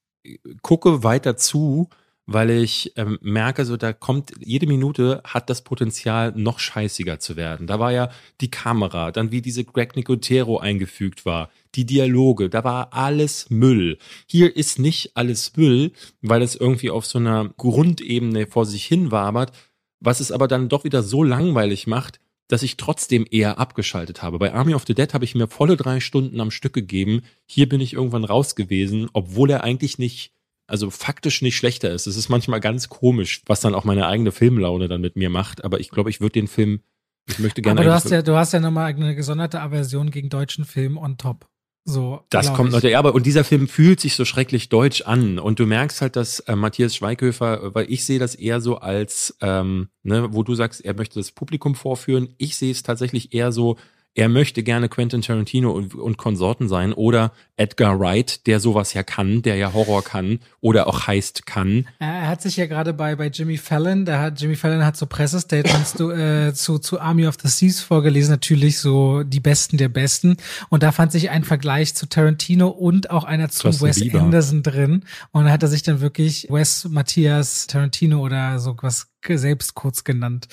gucke 0.62 1.02
weiter 1.02 1.36
zu, 1.36 1.88
weil 2.26 2.50
ich 2.50 2.92
ähm, 2.96 3.18
merke, 3.22 3.64
so 3.64 3.76
da 3.76 3.92
kommt 3.92 4.32
jede 4.38 4.66
Minute 4.66 5.22
hat 5.24 5.48
das 5.48 5.64
Potenzial 5.64 6.32
noch 6.36 6.58
scheißiger 6.58 7.18
zu 7.20 7.36
werden. 7.36 7.66
Da 7.66 7.78
war 7.78 7.90
ja 7.92 8.10
die 8.40 8.50
Kamera, 8.50 9.12
dann 9.12 9.32
wie 9.32 9.40
diese 9.40 9.64
Greg 9.64 9.96
Nicotero 9.96 10.58
eingefügt 10.58 11.24
war, 11.24 11.50
die 11.74 11.86
Dialoge, 11.86 12.48
da 12.48 12.64
war 12.64 12.92
alles 12.92 13.50
Müll. 13.50 13.98
Hier 14.26 14.56
ist 14.56 14.78
nicht 14.78 15.16
alles 15.16 15.56
Müll, 15.56 15.92
weil 16.22 16.42
es 16.42 16.56
irgendwie 16.56 16.90
auf 16.90 17.06
so 17.06 17.18
einer 17.18 17.50
Grundebene 17.56 18.46
vor 18.46 18.66
sich 18.66 18.84
hin 18.84 19.10
wabert, 19.10 19.52
was 20.00 20.20
es 20.20 20.32
aber 20.32 20.48
dann 20.48 20.68
doch 20.68 20.84
wieder 20.84 21.02
so 21.02 21.22
langweilig 21.22 21.86
macht, 21.86 22.20
dass 22.48 22.62
ich 22.62 22.76
trotzdem 22.76 23.26
eher 23.30 23.58
abgeschaltet 23.58 24.22
habe. 24.22 24.38
Bei 24.38 24.54
Army 24.54 24.74
of 24.74 24.84
the 24.86 24.94
Dead 24.94 25.12
habe 25.12 25.24
ich 25.24 25.34
mir 25.34 25.46
volle 25.46 25.76
drei 25.76 26.00
Stunden 26.00 26.40
am 26.40 26.50
Stück 26.50 26.72
gegeben. 26.72 27.22
Hier 27.46 27.68
bin 27.68 27.80
ich 27.80 27.92
irgendwann 27.92 28.24
raus 28.24 28.56
gewesen, 28.56 29.08
obwohl 29.12 29.50
er 29.50 29.64
eigentlich 29.64 29.98
nicht, 29.98 30.32
also 30.66 30.90
faktisch 30.90 31.42
nicht 31.42 31.56
schlechter 31.56 31.90
ist. 31.90 32.06
Es 32.06 32.16
ist 32.16 32.30
manchmal 32.30 32.60
ganz 32.60 32.88
komisch, 32.88 33.42
was 33.46 33.60
dann 33.60 33.74
auch 33.74 33.84
meine 33.84 34.06
eigene 34.06 34.32
Filmlaune 34.32 34.88
dann 34.88 35.02
mit 35.02 35.16
mir 35.16 35.28
macht. 35.28 35.62
Aber 35.62 35.78
ich 35.78 35.90
glaube, 35.90 36.08
ich 36.08 36.20
würde 36.20 36.32
den 36.32 36.48
Film, 36.48 36.80
ich 37.28 37.38
möchte 37.38 37.60
gerne. 37.60 37.80
Aber 37.80 37.88
du 37.88 37.94
hast 37.94 38.10
ja, 38.10 38.22
du 38.22 38.34
hast 38.34 38.52
ja 38.52 38.60
nochmal 38.60 38.86
eine 38.86 39.14
gesonderte 39.14 39.60
Aversion 39.60 40.10
gegen 40.10 40.30
deutschen 40.30 40.64
Film 40.64 40.96
on 40.96 41.18
top. 41.18 41.46
So. 41.88 42.20
Das 42.28 42.52
kommt 42.52 42.72
noch 42.72 42.82
der, 42.82 42.90
ja, 42.90 42.98
aber 42.98 43.14
und 43.14 43.24
dieser 43.24 43.44
Film 43.44 43.66
fühlt 43.66 43.98
sich 43.98 44.14
so 44.14 44.26
schrecklich 44.26 44.68
deutsch 44.68 45.00
an 45.02 45.38
und 45.38 45.58
du 45.58 45.64
merkst 45.64 46.02
halt, 46.02 46.16
dass 46.16 46.40
äh, 46.40 46.54
Matthias 46.54 46.94
Schweighöfer, 46.94 47.74
weil 47.74 47.90
ich 47.90 48.04
sehe 48.04 48.18
das 48.18 48.34
eher 48.34 48.60
so 48.60 48.76
als, 48.76 49.34
ähm, 49.40 49.88
ne, 50.02 50.34
wo 50.34 50.42
du 50.42 50.54
sagst, 50.54 50.84
er 50.84 50.94
möchte 50.94 51.18
das 51.18 51.32
Publikum 51.32 51.74
vorführen, 51.74 52.34
ich 52.36 52.56
sehe 52.58 52.72
es 52.72 52.82
tatsächlich 52.82 53.32
eher 53.32 53.52
so, 53.52 53.78
er 54.14 54.28
möchte 54.28 54.62
gerne 54.64 54.88
Quentin 54.88 55.22
Tarantino 55.22 55.70
und, 55.70 55.94
und 55.94 56.18
Konsorten 56.18 56.68
sein 56.68 56.92
oder 56.92 57.32
Edgar 57.56 58.00
Wright, 58.00 58.46
der 58.46 58.58
sowas 58.58 58.92
ja 58.92 59.02
kann, 59.04 59.42
der 59.42 59.56
ja 59.56 59.72
Horror 59.72 60.02
kann 60.02 60.40
oder 60.60 60.88
auch 60.88 61.06
heißt 61.06 61.46
kann. 61.46 61.86
Er 62.00 62.26
hat 62.26 62.42
sich 62.42 62.56
ja 62.56 62.66
gerade 62.66 62.92
bei, 62.92 63.14
bei 63.14 63.28
Jimmy 63.28 63.56
Fallon, 63.58 64.04
da 64.04 64.20
hat 64.20 64.40
Jimmy 64.40 64.56
Fallon 64.56 64.84
hat 64.84 64.96
so 64.96 65.06
Pressestatements 65.06 65.94
zu, 65.94 66.10
äh, 66.10 66.52
zu, 66.52 66.78
zu 66.78 67.00
Army 67.00 67.26
of 67.26 67.36
the 67.42 67.48
Seas 67.48 67.80
vorgelesen, 67.80 68.32
natürlich 68.32 68.80
so 68.80 69.22
die 69.22 69.40
Besten 69.40 69.76
der 69.76 69.88
Besten. 69.88 70.36
Und 70.68 70.82
da 70.82 70.90
fand 70.90 71.12
sich 71.12 71.30
ein 71.30 71.44
Vergleich 71.44 71.94
zu 71.94 72.08
Tarantino 72.08 72.68
und 72.68 73.10
auch 73.10 73.24
einer 73.24 73.48
zu 73.48 73.62
Thorsten 73.62 73.86
Wes 73.86 74.00
Bieber. 74.00 74.20
Anderson 74.20 74.62
drin. 74.62 75.04
Und 75.30 75.44
da 75.44 75.52
hat 75.52 75.62
er 75.62 75.68
sich 75.68 75.84
dann 75.84 76.00
wirklich 76.00 76.48
Wes 76.50 76.88
Matthias 76.88 77.68
Tarantino 77.68 78.20
oder 78.20 78.58
so 78.58 78.76
was 78.82 79.08
selbst 79.26 79.74
kurz 79.74 80.04
genannt 80.04 80.48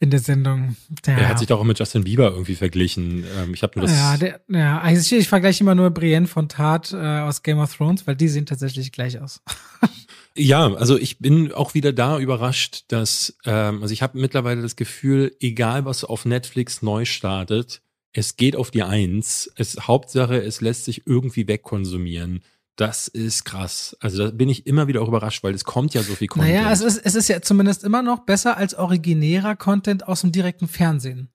in 0.00 0.10
der 0.10 0.20
Sendung. 0.20 0.76
Ja. 1.06 1.14
Er 1.14 1.28
hat 1.28 1.38
sich 1.38 1.48
doch 1.48 1.60
auch 1.60 1.64
mit 1.64 1.78
Justin 1.78 2.04
Bieber 2.04 2.30
irgendwie 2.30 2.54
verglichen. 2.54 3.24
Ähm, 3.38 3.54
ich 3.54 3.62
habe 3.62 3.78
nur 3.78 3.88
das. 3.88 3.96
Ja, 3.96 4.16
der, 4.16 4.40
ja 4.48 4.80
also 4.80 5.00
ich, 5.00 5.20
ich 5.20 5.28
vergleiche 5.28 5.62
immer 5.62 5.74
nur 5.74 5.90
Brienne 5.90 6.26
von 6.26 6.48
Tat 6.48 6.92
äh, 6.92 6.96
aus 6.96 7.42
Game 7.42 7.58
of 7.58 7.74
Thrones, 7.74 8.06
weil 8.06 8.16
die 8.16 8.28
sehen 8.28 8.46
tatsächlich 8.46 8.92
gleich 8.92 9.20
aus. 9.20 9.42
ja, 10.36 10.72
also 10.74 10.96
ich 10.96 11.18
bin 11.18 11.52
auch 11.52 11.74
wieder 11.74 11.92
da 11.92 12.18
überrascht, 12.18 12.84
dass 12.88 13.36
ähm, 13.44 13.82
also 13.82 13.92
ich 13.92 14.02
habe 14.02 14.18
mittlerweile 14.18 14.62
das 14.62 14.76
Gefühl, 14.76 15.34
egal 15.40 15.84
was 15.84 16.04
auf 16.04 16.24
Netflix 16.24 16.82
neu 16.82 17.04
startet, 17.04 17.82
es 18.12 18.36
geht 18.36 18.56
auf 18.56 18.70
die 18.70 18.84
Eins. 18.84 19.50
Es 19.56 19.76
Hauptsache, 19.80 20.40
es 20.40 20.60
lässt 20.60 20.84
sich 20.84 21.06
irgendwie 21.06 21.48
wegkonsumieren. 21.48 22.42
Das 22.76 23.06
ist 23.06 23.44
krass. 23.44 23.96
Also 24.00 24.24
da 24.24 24.30
bin 24.32 24.48
ich 24.48 24.66
immer 24.66 24.88
wieder 24.88 25.00
auch 25.00 25.08
überrascht, 25.08 25.44
weil 25.44 25.54
es 25.54 25.64
kommt 25.64 25.94
ja 25.94 26.02
so 26.02 26.14
viel 26.14 26.26
Content. 26.26 26.54
Naja, 26.54 26.72
es 26.72 26.80
ist, 26.80 26.98
es 27.04 27.14
ist 27.14 27.28
ja 27.28 27.40
zumindest 27.40 27.84
immer 27.84 28.02
noch 28.02 28.20
besser 28.20 28.56
als 28.56 28.74
originärer 28.74 29.54
Content 29.54 30.08
aus 30.08 30.22
dem 30.22 30.32
direkten 30.32 30.66
Fernsehen. 30.66 31.30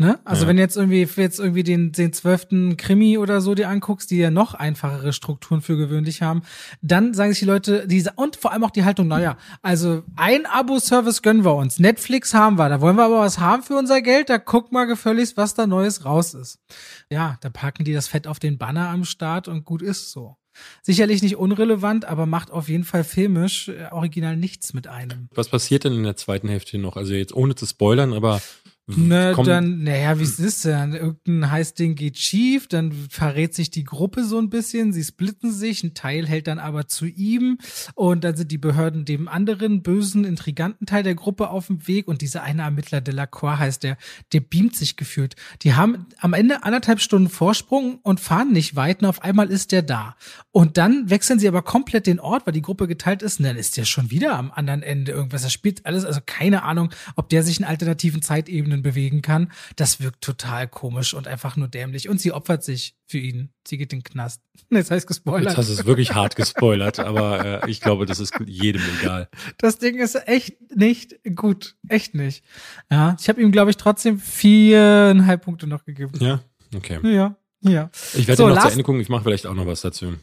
Ne? 0.00 0.20
Also 0.24 0.42
ja. 0.42 0.48
wenn 0.48 0.58
jetzt 0.58 0.76
irgendwie 0.76 1.08
jetzt 1.16 1.40
irgendwie 1.40 1.64
den 1.64 1.90
den 1.90 2.12
zwölften 2.12 2.76
Krimi 2.76 3.18
oder 3.18 3.40
so 3.40 3.56
dir 3.56 3.68
anguckst, 3.68 4.12
die 4.12 4.18
ja 4.18 4.30
noch 4.30 4.54
einfachere 4.54 5.12
Strukturen 5.12 5.60
für 5.60 5.76
gewöhnlich 5.76 6.22
haben, 6.22 6.42
dann 6.80 7.14
sagen 7.14 7.32
sich 7.32 7.40
die 7.40 7.46
Leute, 7.46 7.88
diese 7.88 8.12
und 8.14 8.36
vor 8.36 8.52
allem 8.52 8.62
auch 8.62 8.70
die 8.70 8.84
Haltung, 8.84 9.08
naja, 9.08 9.36
also 9.60 10.04
ein 10.14 10.46
Abo-Service 10.46 11.22
gönnen 11.22 11.44
wir 11.44 11.56
uns, 11.56 11.80
Netflix 11.80 12.32
haben 12.32 12.58
wir, 12.58 12.68
da 12.68 12.80
wollen 12.80 12.94
wir 12.94 13.06
aber 13.06 13.18
was 13.18 13.40
haben 13.40 13.64
für 13.64 13.74
unser 13.74 14.00
Geld, 14.00 14.30
da 14.30 14.38
guck 14.38 14.70
mal 14.70 14.84
gefälligst, 14.84 15.36
was 15.36 15.54
da 15.54 15.66
Neues 15.66 16.04
raus 16.04 16.32
ist. 16.32 16.60
Ja, 17.10 17.36
da 17.40 17.50
packen 17.50 17.84
die 17.84 17.92
das 17.92 18.06
Fett 18.06 18.28
auf 18.28 18.38
den 18.38 18.56
Banner 18.56 18.90
am 18.90 19.04
Start 19.04 19.48
und 19.48 19.64
gut 19.64 19.82
ist 19.82 20.12
so. 20.12 20.37
Sicherlich 20.82 21.22
nicht 21.22 21.36
unrelevant, 21.36 22.04
aber 22.04 22.26
macht 22.26 22.50
auf 22.50 22.68
jeden 22.68 22.84
Fall 22.84 23.04
filmisch 23.04 23.68
äh, 23.68 23.88
original 23.90 24.36
nichts 24.36 24.74
mit 24.74 24.86
einem. 24.86 25.28
Was 25.34 25.48
passiert 25.48 25.84
denn 25.84 25.94
in 25.94 26.02
der 26.02 26.16
zweiten 26.16 26.48
Hälfte 26.48 26.78
noch? 26.78 26.96
Also 26.96 27.14
jetzt 27.14 27.34
ohne 27.34 27.54
zu 27.54 27.66
spoilern, 27.66 28.12
aber 28.12 28.40
Ne, 28.96 29.36
dann, 29.44 29.82
naja, 29.82 30.18
wie 30.18 30.22
ist 30.22 30.40
es 30.40 30.62
denn? 30.62 30.94
Irgendein 30.94 31.50
Heißding 31.50 31.94
geht 31.94 32.16
schief, 32.16 32.68
dann 32.68 32.90
verrät 33.10 33.54
sich 33.54 33.70
die 33.70 33.84
Gruppe 33.84 34.24
so 34.24 34.38
ein 34.38 34.48
bisschen, 34.48 34.94
sie 34.94 35.04
splitten 35.04 35.52
sich, 35.52 35.84
ein 35.84 35.92
Teil 35.92 36.26
hält 36.26 36.46
dann 36.46 36.58
aber 36.58 36.88
zu 36.88 37.04
ihm 37.04 37.58
und 37.94 38.24
dann 38.24 38.34
sind 38.34 38.50
die 38.50 38.56
Behörden 38.56 39.04
dem 39.04 39.28
anderen 39.28 39.82
bösen, 39.82 40.24
intriganten 40.24 40.86
Teil 40.86 41.02
der 41.02 41.14
Gruppe 41.14 41.50
auf 41.50 41.66
dem 41.66 41.86
Weg 41.86 42.08
und 42.08 42.22
dieser 42.22 42.42
eine 42.42 42.62
Ermittler 42.62 43.02
Delacroix 43.02 43.58
heißt 43.58 43.82
der, 43.82 43.98
der 44.32 44.40
beamt 44.40 44.74
sich 44.74 44.96
gefühlt. 44.96 45.36
Die 45.62 45.74
haben 45.74 46.06
am 46.18 46.32
Ende 46.32 46.62
anderthalb 46.62 47.02
Stunden 47.02 47.28
Vorsprung 47.28 47.98
und 48.02 48.20
fahren 48.20 48.52
nicht 48.52 48.74
weit 48.74 49.02
und 49.02 49.08
auf 49.08 49.22
einmal 49.22 49.50
ist 49.50 49.70
der 49.72 49.82
da. 49.82 50.16
Und 50.50 50.78
dann 50.78 51.10
wechseln 51.10 51.38
sie 51.38 51.48
aber 51.48 51.60
komplett 51.60 52.06
den 52.06 52.20
Ort, 52.20 52.46
weil 52.46 52.54
die 52.54 52.62
Gruppe 52.62 52.88
geteilt 52.88 53.20
ist 53.20 53.38
und 53.38 53.44
dann 53.44 53.56
ist 53.56 53.76
der 53.76 53.84
schon 53.84 54.10
wieder 54.10 54.38
am 54.38 54.50
anderen 54.50 54.82
Ende 54.82 55.12
irgendwas. 55.12 55.42
Das 55.42 55.52
spielt 55.52 55.84
alles, 55.84 56.06
also 56.06 56.20
keine 56.24 56.62
Ahnung, 56.62 56.88
ob 57.16 57.28
der 57.28 57.42
sich 57.42 57.58
in 57.58 57.66
alternativen 57.66 58.22
Zeitebenen 58.22 58.77
Ebenen 58.78 58.82
bewegen 58.82 59.22
kann. 59.22 59.52
Das 59.76 60.00
wirkt 60.00 60.22
total 60.22 60.68
komisch 60.68 61.14
und 61.14 61.28
einfach 61.28 61.56
nur 61.56 61.68
dämlich. 61.68 62.08
Und 62.08 62.20
sie 62.20 62.32
opfert 62.32 62.64
sich 62.64 62.96
für 63.06 63.18
ihn. 63.18 63.50
Sie 63.66 63.78
geht 63.78 63.92
in 63.92 64.00
den 64.00 64.04
Knast. 64.04 64.42
Jetzt 64.70 64.90
heißt 64.90 65.06
gespoilert. 65.06 65.50
Jetzt 65.50 65.58
hast 65.58 65.68
du 65.68 65.72
es 65.74 65.86
wirklich 65.86 66.14
hart 66.14 66.36
gespoilert, 66.36 66.98
aber 66.98 67.64
äh, 67.64 67.70
ich 67.70 67.80
glaube, 67.80 68.06
das 68.06 68.20
ist 68.20 68.34
jedem 68.46 68.82
egal. 69.00 69.28
Das 69.58 69.78
Ding 69.78 69.98
ist 69.98 70.14
echt 70.26 70.56
nicht 70.74 71.16
gut. 71.34 71.76
Echt 71.88 72.14
nicht. 72.14 72.44
Ja, 72.90 73.16
ich 73.20 73.28
habe 73.28 73.40
ihm, 73.40 73.52
glaube 73.52 73.70
ich, 73.70 73.76
trotzdem 73.76 74.18
viereinhalb 74.18 75.44
Punkte 75.44 75.66
noch 75.66 75.84
gegeben. 75.84 76.12
Ja, 76.20 76.40
okay. 76.74 76.98
Ja, 77.02 77.36
ja. 77.60 77.90
Ich 78.14 78.26
werde 78.28 78.42
so, 78.42 78.48
noch 78.48 78.60
zu 78.62 78.68
Ende 78.68 78.84
gucken. 78.84 79.00
Ich 79.00 79.08
mache 79.08 79.24
vielleicht 79.24 79.46
auch 79.46 79.54
noch 79.54 79.66
was 79.66 79.80
dazu. 79.80 80.14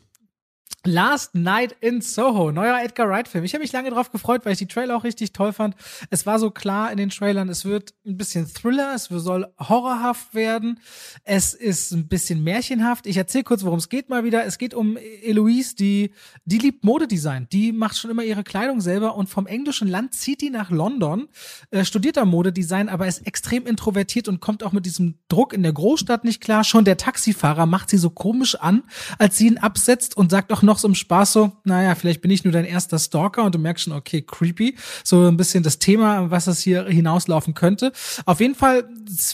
Last 0.87 1.33
Night 1.33 1.75
in 1.81 2.01
Soho, 2.01 2.51
neuer 2.51 2.79
Edgar 2.79 3.09
Wright-Film. 3.09 3.43
Ich 3.43 3.53
habe 3.53 3.63
mich 3.63 3.71
lange 3.71 3.89
drauf 3.89 4.11
gefreut, 4.11 4.45
weil 4.45 4.53
ich 4.53 4.59
die 4.59 4.67
Trailer 4.67 4.95
auch 4.95 5.03
richtig 5.03 5.33
toll 5.33 5.51
fand. 5.51 5.75
Es 6.11 6.25
war 6.27 6.37
so 6.37 6.51
klar 6.51 6.91
in 6.91 6.97
den 6.97 7.09
Trailern, 7.09 7.49
es 7.49 7.65
wird 7.65 7.93
ein 8.05 8.17
bisschen 8.17 8.47
Thriller, 8.47 8.93
es 8.93 9.05
soll 9.05 9.47
horrorhaft 9.57 10.35
werden, 10.35 10.79
es 11.23 11.55
ist 11.55 11.91
ein 11.91 12.07
bisschen 12.07 12.43
märchenhaft. 12.43 13.07
Ich 13.07 13.17
erzähle 13.17 13.43
kurz, 13.43 13.63
worum 13.63 13.79
es 13.79 13.89
geht 13.89 14.09
mal 14.09 14.23
wieder. 14.23 14.45
Es 14.45 14.59
geht 14.59 14.75
um 14.75 14.97
Eloise, 14.97 15.75
die, 15.75 16.11
die 16.45 16.59
liebt 16.59 16.83
Modedesign. 16.83 17.47
Die 17.51 17.71
macht 17.71 17.97
schon 17.97 18.11
immer 18.11 18.23
ihre 18.23 18.43
Kleidung 18.43 18.79
selber 18.79 19.15
und 19.15 19.27
vom 19.27 19.47
englischen 19.47 19.87
Land 19.87 20.13
zieht 20.13 20.41
die 20.41 20.51
nach 20.51 20.69
London, 20.69 21.27
äh, 21.71 21.83
studiert 21.83 22.17
da 22.17 22.25
Modedesign, 22.25 22.89
aber 22.89 23.07
ist 23.07 23.25
extrem 23.25 23.65
introvertiert 23.65 24.27
und 24.27 24.39
kommt 24.39 24.63
auch 24.63 24.71
mit 24.71 24.85
diesem 24.85 25.15
Druck 25.29 25.53
in 25.53 25.63
der 25.63 25.73
Großstadt 25.73 26.23
nicht 26.23 26.41
klar. 26.41 26.63
Schon 26.63 26.85
der 26.85 26.97
Taxifahrer 26.97 27.65
macht 27.65 27.89
sie 27.89 27.97
so 27.97 28.11
komisch 28.11 28.55
an, 28.55 28.83
als 29.17 29.37
sie 29.37 29.47
ihn 29.47 29.57
absetzt 29.57 30.15
und 30.15 30.29
sagt 30.29 30.53
auch 30.53 30.61
noch 30.61 30.74
so 30.77 30.87
im 30.87 30.95
Spaß 30.95 31.33
so, 31.33 31.51
naja, 31.63 31.95
vielleicht 31.95 32.21
bin 32.21 32.31
ich 32.31 32.43
nur 32.43 32.53
dein 32.53 32.65
erster 32.65 32.99
Stalker 32.99 33.43
und 33.43 33.55
du 33.55 33.59
merkst 33.59 33.85
schon, 33.85 33.93
okay, 33.93 34.21
creepy. 34.21 34.75
So 35.03 35.27
ein 35.27 35.37
bisschen 35.37 35.63
das 35.63 35.79
Thema, 35.79 36.31
was 36.31 36.45
das 36.45 36.59
hier 36.59 36.85
hinauslaufen 36.85 37.53
könnte. 37.53 37.91
Auf 38.25 38.39
jeden 38.39 38.55
Fall 38.55 38.87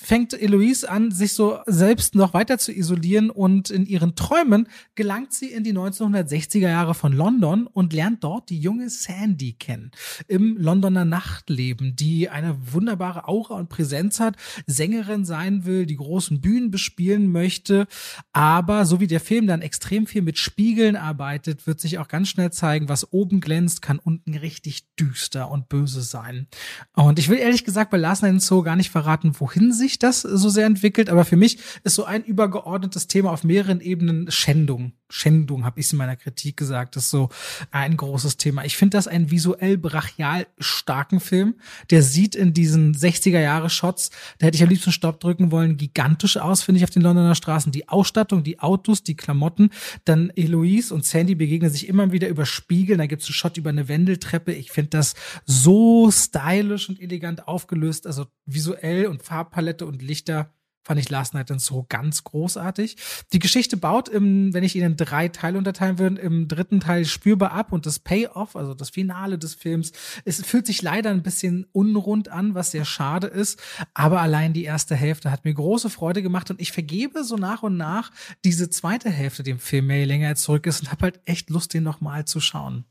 fängt 0.04 0.34
Eloise 0.34 0.90
an, 0.90 1.12
sich 1.12 1.34
so 1.34 1.60
selbst 1.66 2.16
noch 2.16 2.34
weiter 2.34 2.58
zu 2.58 2.72
isolieren 2.72 3.30
und 3.30 3.70
in 3.70 3.86
ihren 3.86 4.16
Träumen 4.16 4.68
gelangt 4.96 5.34
sie 5.34 5.52
in 5.52 5.64
die 5.64 5.74
1960er 5.74 6.70
Jahre 6.70 6.94
von 6.94 7.14
London 7.14 7.68
und 7.68 7.94
lernt 7.94 8.24
dort 8.24 8.50
die 8.50 8.60
junge 8.60 8.90
Sandy 8.90 9.54
kennen. 9.54 9.92
Im 10.28 10.58
Londoner 10.58 11.06
Nachtleben, 11.06 11.96
die 11.96 12.30
eine 12.30 12.58
wunderbare 12.74 13.28
Aura 13.28 13.56
und 13.56 13.70
Präsenz 13.70 14.20
hat, 14.20 14.36
Sängerin 14.68 15.26
sein 15.26 15.66
will, 15.66 15.86
die 15.86 15.96
großen 15.96 16.42
Bühnen 16.42 16.72
bespielen 16.72 17.32
möchte, 17.32 17.88
aber 18.34 18.86
so 18.86 19.00
wie 19.00 19.08
der 19.08 19.20
Film 19.20 19.48
dann 19.48 19.62
extrem 19.62 20.08
viel 20.08 20.22
mit 20.22 20.38
Spiegeln 20.38 20.96
arbeitet, 20.96 21.31
arbeitet, 21.32 21.66
wird 21.66 21.80
sich 21.80 21.98
auch 21.98 22.10
ganz 22.10 22.28
schnell 22.28 22.52
zeigen, 22.52 22.90
was 22.90 23.14
oben 23.14 23.40
glänzt, 23.40 23.82
kann 23.82 24.00
unten 24.00 24.36
richtig 24.36 24.84
düster 24.96 25.50
und 25.50 25.70
böse 25.70 26.02
sein. 26.02 26.48
Und 26.94 27.20
ich 27.20 27.30
will 27.30 27.38
ehrlich 27.38 27.64
gesagt 27.64 27.90
bei 27.90 27.98
Last 27.98 28.22
Night 28.22 28.34
in 28.34 28.40
Zoo 28.42 28.64
gar 28.64 28.76
nicht 28.76 28.92
verraten, 28.92 29.34
wohin 29.40 29.72
sich 29.72 29.98
das 29.98 30.22
so 30.22 30.50
sehr 30.50 30.66
entwickelt, 30.66 31.10
aber 31.10 31.24
für 31.24 31.38
mich 31.38 31.60
ist 31.84 31.96
so 31.96 32.04
ein 32.04 32.24
übergeordnetes 32.24 33.08
Thema 33.08 33.32
auf 33.32 33.46
mehreren 33.46 33.80
Ebenen 33.80 34.30
Schändung. 34.30 34.92
Schändung, 35.12 35.66
habe 35.66 35.80
ich 35.80 35.92
in 35.92 35.98
meiner 35.98 36.16
Kritik 36.16 36.58
gesagt, 36.58 36.96
ist 36.96 37.10
so 37.10 37.30
ein 37.72 37.98
großes 37.98 38.38
Thema. 38.38 38.66
Ich 38.66 38.78
finde 38.78 38.98
das 38.98 39.08
einen 39.08 39.32
visuell 39.32 39.78
brachial 39.78 40.48
starken 40.60 41.20
Film. 41.20 41.56
Der 41.90 42.02
sieht 42.02 42.36
in 42.36 42.54
diesen 42.54 42.96
60er 42.96 43.40
Jahre 43.40 43.70
Shots, 43.70 44.12
da 44.40 44.48
hätte 44.48 44.56
ich 44.56 44.64
am 44.64 44.70
liebsten 44.70 44.92
Stopp 44.92 45.20
drücken 45.20 45.52
wollen, 45.52 45.78
gigantisch 45.78 46.38
aus, 46.38 46.64
finde 46.64 46.80
ich, 46.80 46.84
auf 46.84 46.90
den 46.90 47.02
Londoner 47.02 47.36
Straßen. 47.36 47.72
Die 47.72 47.90
Ausstattung, 47.90 48.44
die 48.44 48.60
Autos, 48.60 49.04
die 49.04 49.16
Klamotten, 49.16 49.70
dann 50.06 50.32
Eloise 50.36 50.94
und 50.94 51.06
Sandy 51.06 51.36
begegnen 51.36 51.70
sich 51.70 51.88
immer 51.88 52.12
wieder 52.12 52.28
über 52.28 52.46
Spiegeln. 52.46 53.00
Da 53.00 53.06
gibt 53.06 53.22
es 53.22 53.28
einen 53.28 53.36
Shot 53.36 53.58
über 53.58 53.70
eine 53.70 53.88
Wendeltreppe. 53.88 54.54
Ich 54.54 54.72
finde 54.72 54.92
das 54.92 55.16
so 55.46 56.10
stylisch 56.12 56.90
und 56.90 57.02
elegant 57.02 57.48
aufgelöst, 57.48 58.08
also 58.08 58.28
visuell 58.46 59.08
und 59.08 59.24
Farbpalette 59.24 59.86
und 59.86 60.02
Lichter 60.02 60.54
fand 60.84 61.00
ich 61.00 61.10
Last 61.10 61.34
Night 61.34 61.50
in 61.50 61.60
so 61.60 61.86
ganz 61.88 62.24
großartig. 62.24 62.98
Die 63.34 63.40
Geschichte 63.40 63.78
baut 63.78 64.10
im, 64.10 64.54
wenn 64.54 64.64
ich 64.64 64.76
ihn 64.76 64.84
in 64.84 64.98
drei 64.98 65.28
Teile 65.28 65.58
unterteilen 65.58 66.00
würde, 66.00 66.22
im 66.22 66.48
dritten 66.48 66.80
Teil 66.80 67.06
spürbar 67.06 67.52
ab 67.52 67.72
und 67.72 67.86
das 67.86 68.00
Payoff, 68.00 68.56
also 68.56 68.74
das 68.74 68.90
Finale 68.90 69.38
des 69.38 69.54
Films, 69.54 69.92
es 70.26 70.44
fühlt 70.44 70.66
sich 70.66 70.82
leider 70.82 71.12
ein 71.12 71.24
bisschen 71.24 71.68
unrund 71.72 72.30
an, 72.30 72.56
was 72.56 72.72
sehr 72.72 72.86
schade 72.86 73.28
ist, 73.28 73.62
aber 73.94 74.22
allein 74.22 74.54
die 74.54 74.64
erste 74.64 74.96
Hälfte 74.96 75.32
hat 75.32 75.46
mir 75.46 75.54
große 75.54 75.90
Freude 75.90 76.22
gemacht 76.22 76.50
und 76.50 76.60
ich 76.60 76.72
vergebe 76.72 77.24
so 77.24 77.36
nach 77.36 77.64
und 77.64 77.78
nach 77.78 78.12
diese 78.44 78.70
zweite 78.70 79.10
Hälfte 79.10 79.44
dem 79.44 79.60
Film, 79.60 79.88
mehr 79.88 80.06
länger 80.06 80.28
er 80.28 80.36
zurück 80.36 80.66
ist 80.66 80.82
und 80.82 80.92
habe 80.92 81.04
halt 81.04 81.20
echt 81.26 81.50
Lust, 81.50 81.74
den 81.74 81.84
nochmal 81.84 82.26
zu 82.26 82.40
schauen, 82.40 82.86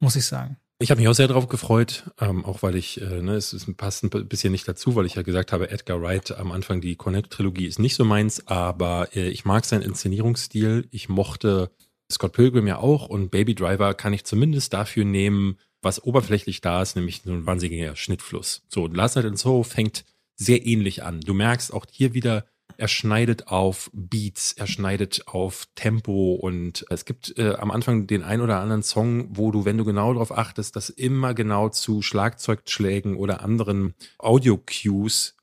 muss 0.00 0.16
ich 0.16 0.26
sagen. 0.26 0.56
Ich 0.82 0.90
habe 0.90 0.98
mich 0.98 1.08
auch 1.08 1.14
sehr 1.14 1.28
darauf 1.28 1.46
gefreut, 1.46 2.04
ähm, 2.22 2.42
auch 2.46 2.62
weil 2.62 2.74
ich, 2.74 3.02
äh, 3.02 3.20
ne, 3.20 3.34
es, 3.34 3.52
es 3.52 3.70
passt 3.76 4.02
ein 4.02 4.08
bisschen 4.08 4.50
nicht 4.50 4.66
dazu, 4.66 4.96
weil 4.96 5.04
ich 5.04 5.14
ja 5.14 5.20
gesagt 5.20 5.52
habe, 5.52 5.70
Edgar 5.70 6.00
Wright 6.00 6.32
am 6.32 6.52
Anfang, 6.52 6.80
die 6.80 6.96
Cornetto-Trilogie 6.96 7.66
ist 7.66 7.78
nicht 7.78 7.94
so 7.94 8.06
meins, 8.06 8.46
aber 8.46 9.14
äh, 9.14 9.28
ich 9.28 9.44
mag 9.44 9.66
seinen 9.66 9.82
Inszenierungsstil. 9.82 10.88
Ich 10.90 11.10
mochte 11.10 11.70
Scott 12.10 12.32
Pilgrim 12.32 12.66
ja 12.66 12.78
auch 12.78 13.10
und 13.10 13.30
Baby 13.30 13.54
Driver 13.54 13.92
kann 13.92 14.14
ich 14.14 14.24
zumindest 14.24 14.72
dafür 14.72 15.04
nehmen, 15.04 15.58
was 15.82 16.02
oberflächlich 16.02 16.62
da 16.62 16.80
ist, 16.80 16.96
nämlich 16.96 17.20
so 17.26 17.30
ein 17.30 17.44
wahnsinniger 17.44 17.94
Schnittfluss. 17.94 18.62
So, 18.68 18.86
Last 18.86 19.16
Night 19.16 19.26
in 19.26 19.36
Soho 19.36 19.64
fängt 19.64 20.06
sehr 20.36 20.64
ähnlich 20.64 21.02
an. 21.02 21.20
Du 21.20 21.34
merkst 21.34 21.74
auch 21.74 21.84
hier 21.90 22.14
wieder, 22.14 22.46
er 22.80 22.88
schneidet 22.88 23.48
auf 23.48 23.90
Beats, 23.92 24.52
er 24.52 24.66
schneidet 24.66 25.26
auf 25.26 25.66
Tempo 25.74 26.32
und 26.34 26.86
es 26.88 27.04
gibt 27.04 27.36
äh, 27.36 27.54
am 27.54 27.70
Anfang 27.70 28.06
den 28.06 28.22
ein 28.22 28.40
oder 28.40 28.58
anderen 28.58 28.82
Song, 28.82 29.28
wo 29.36 29.50
du, 29.50 29.66
wenn 29.66 29.76
du 29.76 29.84
genau 29.84 30.14
darauf 30.14 30.36
achtest, 30.36 30.76
dass 30.76 30.88
immer 30.88 31.34
genau 31.34 31.68
zu 31.68 32.00
Schlagzeugschlägen 32.00 33.16
oder 33.16 33.42
anderen 33.42 33.94
Audio-Cues 34.18 35.36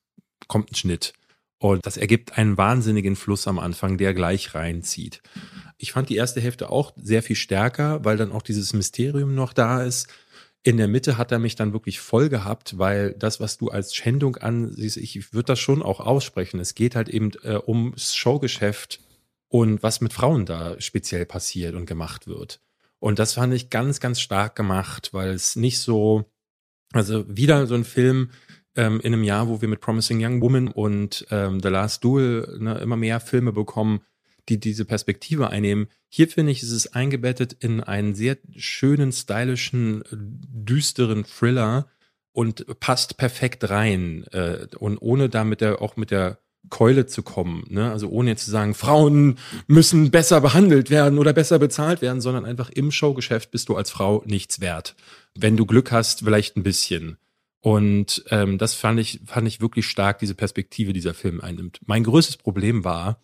kommt 0.48 0.72
ein 0.72 0.76
Schnitt. 0.76 1.14
Und 1.60 1.86
das 1.86 1.98
ergibt 1.98 2.38
einen 2.38 2.58
wahnsinnigen 2.58 3.16
Fluss 3.16 3.48
am 3.48 3.60
Anfang, 3.60 3.98
der 3.98 4.16
gleich 4.16 4.56
reinzieht. 4.56 5.22
Ich 5.78 5.92
fand 5.92 6.10
die 6.10 6.16
erste 6.16 6.42
Hälfte 6.42 6.72
auch 6.72 6.94
sehr 6.96 7.22
viel 7.22 7.36
stärker, 7.36 8.04
weil 8.04 8.18
dann 8.18 8.32
auch 8.32 8.42
dieses 8.42 8.74
Mysterium 8.74 9.36
noch 9.36 9.54
da 9.54 9.84
ist. 9.84 10.08
In 10.68 10.76
der 10.76 10.90
Mitte 10.90 11.18
hat 11.18 11.32
er 11.32 11.40
mich 11.40 11.56
dann 11.56 11.72
wirklich 11.72 12.02
voll 12.02 12.28
gehabt, 12.28 12.78
weil 12.78 13.14
das, 13.14 13.40
was 13.40 13.58
du 13.58 13.70
als 13.70 13.96
Schändung 13.96 14.36
ansiehst, 14.36 14.98
ich 14.98 15.32
würde 15.32 15.46
das 15.46 15.60
schon 15.60 15.82
auch 15.82 16.02
aussprechen. 16.02 16.60
Es 16.60 16.76
geht 16.76 16.94
halt 16.94 17.08
eben 17.08 17.32
äh, 17.44 17.58
ums 17.66 18.14
Showgeschäft 18.14 19.00
und 19.48 19.82
was 19.82 20.02
mit 20.02 20.12
Frauen 20.12 20.46
da 20.46 20.76
speziell 20.82 21.26
passiert 21.26 21.74
und 21.74 21.86
gemacht 21.86 22.28
wird. 22.28 22.60
Und 23.00 23.18
das 23.18 23.36
fand 23.36 23.54
ich 23.54 23.70
ganz, 23.70 24.02
ganz 24.02 24.20
stark 24.20 24.58
gemacht, 24.58 25.14
weil 25.14 25.30
es 25.30 25.56
nicht 25.56 25.80
so, 25.80 26.26
also 26.92 27.24
wieder 27.30 27.66
so 27.66 27.76
ein 27.76 27.86
Film 27.86 28.32
ähm, 28.76 29.00
in 29.00 29.14
einem 29.14 29.24
Jahr, 29.24 29.48
wo 29.48 29.62
wir 29.62 29.70
mit 29.70 29.80
Promising 29.80 30.22
Young 30.22 30.42
Woman 30.42 30.68
und 30.68 31.26
ähm, 31.32 31.62
The 31.62 31.70
Last 31.70 32.04
Duel 32.04 32.58
ne, 32.60 32.78
immer 32.80 32.98
mehr 32.98 33.22
Filme 33.22 33.54
bekommen, 33.54 34.02
die 34.50 34.60
diese 34.60 34.86
Perspektive 34.86 35.50
einnehmen. 35.50 35.88
Hier 36.10 36.28
finde 36.28 36.52
ich, 36.52 36.64
ist 36.64 36.72
es 36.72 36.94
eingebettet 36.94 37.54
in 37.60 37.82
einen 37.82 38.16
sehr 38.16 38.38
schönen, 38.56 39.12
stylischen, 39.12 40.04
düsteren 40.12 41.26
Thriller 41.26 41.88
und 42.32 42.80
passt 42.80 43.18
perfekt 43.18 43.70
rein. 43.70 44.26
Äh, 44.32 44.68
und 44.78 44.98
ohne 44.98 45.30
da 45.30 45.44
mit 45.44 45.62
der, 45.62 45.82
auch 45.82 45.98
mit 45.98 46.12
der 46.12 46.40
Keule 46.70 47.06
zu 47.06 47.24
kommen. 47.24 47.64
Ne? 47.70 47.92
Also 47.92 48.10
ohne 48.10 48.32
jetzt 48.32 48.46
zu 48.46 48.52
sagen, 48.52 48.74
Frauen 48.74 49.38
müssen 49.68 50.12
besser 50.12 50.42
behandelt 50.42 50.90
werden 50.90 51.20
oder 51.20 51.34
besser 51.34 51.60
bezahlt 51.60 52.02
werden, 52.02 52.22
sondern 52.22 52.46
einfach 52.46 52.70
im 52.70 52.92
Showgeschäft 52.92 53.52
bist 53.52 53.70
du 53.70 53.76
als 53.76 53.90
Frau 53.90 54.24
nichts 54.26 54.60
wert. 54.60 54.96
Wenn 55.36 55.58
du 55.58 55.66
Glück 55.66 55.92
hast, 55.92 56.20
vielleicht 56.20 56.58
ein 56.58 56.64
bisschen. 56.64 57.18
Und 57.62 58.24
ähm, 58.30 58.58
das 58.58 58.76
fand 58.76 59.00
ich, 59.00 59.20
fand 59.26 59.48
ich 59.48 59.62
wirklich 59.62 59.88
stark, 59.88 60.20
diese 60.20 60.36
Perspektive 60.36 60.94
dieser 60.94 61.14
Film 61.14 61.42
einnimmt. 61.42 61.80
Mein 61.86 62.04
größtes 62.04 62.38
Problem 62.38 62.84
war, 62.84 63.22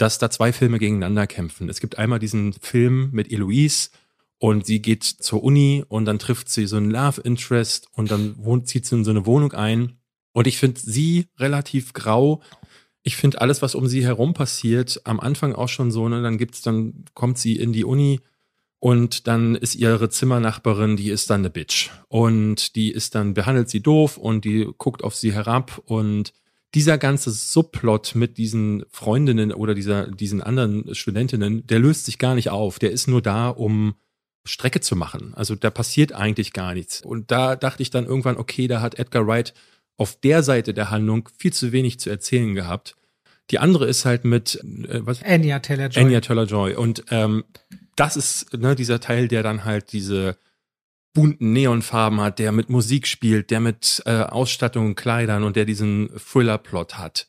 dass 0.00 0.18
da 0.18 0.30
zwei 0.30 0.52
Filme 0.52 0.78
gegeneinander 0.78 1.26
kämpfen. 1.26 1.68
Es 1.68 1.80
gibt 1.80 1.98
einmal 1.98 2.18
diesen 2.18 2.52
Film 2.54 3.10
mit 3.12 3.32
Eloise 3.32 3.90
und 4.38 4.66
sie 4.66 4.80
geht 4.80 5.04
zur 5.04 5.42
Uni 5.42 5.84
und 5.88 6.04
dann 6.04 6.18
trifft 6.18 6.48
sie 6.48 6.66
so 6.66 6.76
einen 6.76 6.90
Love 6.90 7.20
Interest 7.20 7.88
und 7.92 8.10
dann 8.10 8.34
wohnt, 8.38 8.68
zieht 8.68 8.86
sie 8.86 8.96
in 8.96 9.04
so 9.04 9.10
eine 9.10 9.26
Wohnung 9.26 9.52
ein. 9.52 9.98
Und 10.32 10.46
ich 10.46 10.58
finde 10.58 10.80
sie 10.80 11.26
relativ 11.38 11.92
grau 11.92 12.40
ich 13.02 13.16
finde 13.16 13.40
alles, 13.40 13.62
was 13.62 13.74
um 13.74 13.86
sie 13.86 14.04
herum 14.04 14.34
passiert, 14.34 15.00
am 15.04 15.20
Anfang 15.20 15.54
auch 15.54 15.68
schon 15.68 15.90
so, 15.90 16.08
ne, 16.08 16.22
dann 16.22 16.38
gibt's, 16.38 16.62
dann 16.62 17.04
kommt 17.14 17.38
sie 17.38 17.56
in 17.56 17.72
die 17.72 17.84
Uni 17.84 18.20
und 18.78 19.26
dann 19.26 19.54
ist 19.54 19.74
ihre 19.74 20.10
Zimmernachbarin, 20.10 20.96
die 20.96 21.10
ist 21.10 21.30
dann 21.30 21.40
eine 21.40 21.50
Bitch. 21.50 21.90
Und 22.08 22.76
die 22.76 22.90
ist 22.90 23.14
dann, 23.14 23.34
behandelt 23.34 23.70
sie 23.70 23.80
doof 23.80 24.16
und 24.16 24.44
die 24.44 24.68
guckt 24.76 25.02
auf 25.02 25.14
sie 25.14 25.32
herab 25.32 25.80
und 25.86 26.32
dieser 26.74 26.98
ganze 26.98 27.30
Subplot 27.30 28.14
mit 28.14 28.38
diesen 28.38 28.84
Freundinnen 28.90 29.52
oder 29.52 29.74
dieser, 29.74 30.06
diesen 30.06 30.40
anderen 30.42 30.94
Studentinnen, 30.94 31.66
der 31.66 31.80
löst 31.80 32.06
sich 32.06 32.18
gar 32.18 32.34
nicht 32.34 32.50
auf. 32.50 32.78
Der 32.78 32.92
ist 32.92 33.08
nur 33.08 33.22
da, 33.22 33.48
um 33.48 33.94
Strecke 34.44 34.80
zu 34.80 34.96
machen. 34.96 35.34
Also 35.34 35.54
da 35.54 35.70
passiert 35.70 36.12
eigentlich 36.12 36.52
gar 36.52 36.74
nichts. 36.74 37.02
Und 37.02 37.30
da 37.30 37.56
dachte 37.56 37.82
ich 37.82 37.90
dann 37.90 38.06
irgendwann, 38.06 38.36
okay, 38.36 38.68
da 38.68 38.80
hat 38.80 38.98
Edgar 38.98 39.26
Wright 39.26 39.52
auf 39.96 40.18
der 40.18 40.42
Seite 40.42 40.72
der 40.72 40.90
Handlung 40.90 41.28
viel 41.36 41.52
zu 41.52 41.72
wenig 41.72 42.00
zu 42.00 42.08
erzählen 42.08 42.54
gehabt. 42.54 42.96
Die 43.50 43.58
andere 43.58 43.86
ist 43.86 44.04
halt 44.04 44.24
mit 44.24 44.60
äh, 44.88 45.04
was? 45.04 45.22
Anya 45.22 45.58
Taylor 45.58 45.88
Joy. 45.88 46.04
Anya 46.04 46.20
Taylor 46.20 46.44
Joy. 46.44 46.74
Und 46.74 47.04
ähm, 47.10 47.44
das 47.96 48.16
ist 48.16 48.56
ne, 48.56 48.76
dieser 48.76 49.00
Teil, 49.00 49.28
der 49.28 49.42
dann 49.42 49.64
halt 49.64 49.92
diese 49.92 50.36
bunten 51.12 51.52
Neonfarben 51.52 52.20
hat, 52.20 52.38
der 52.38 52.52
mit 52.52 52.70
Musik 52.70 53.06
spielt, 53.06 53.50
der 53.50 53.60
mit 53.60 54.02
äh, 54.06 54.22
Ausstattung 54.22 54.86
und 54.86 54.94
Kleidern 54.94 55.42
und 55.42 55.56
der 55.56 55.64
diesen 55.64 56.10
Thriller-Plot 56.16 56.98
hat. 56.98 57.28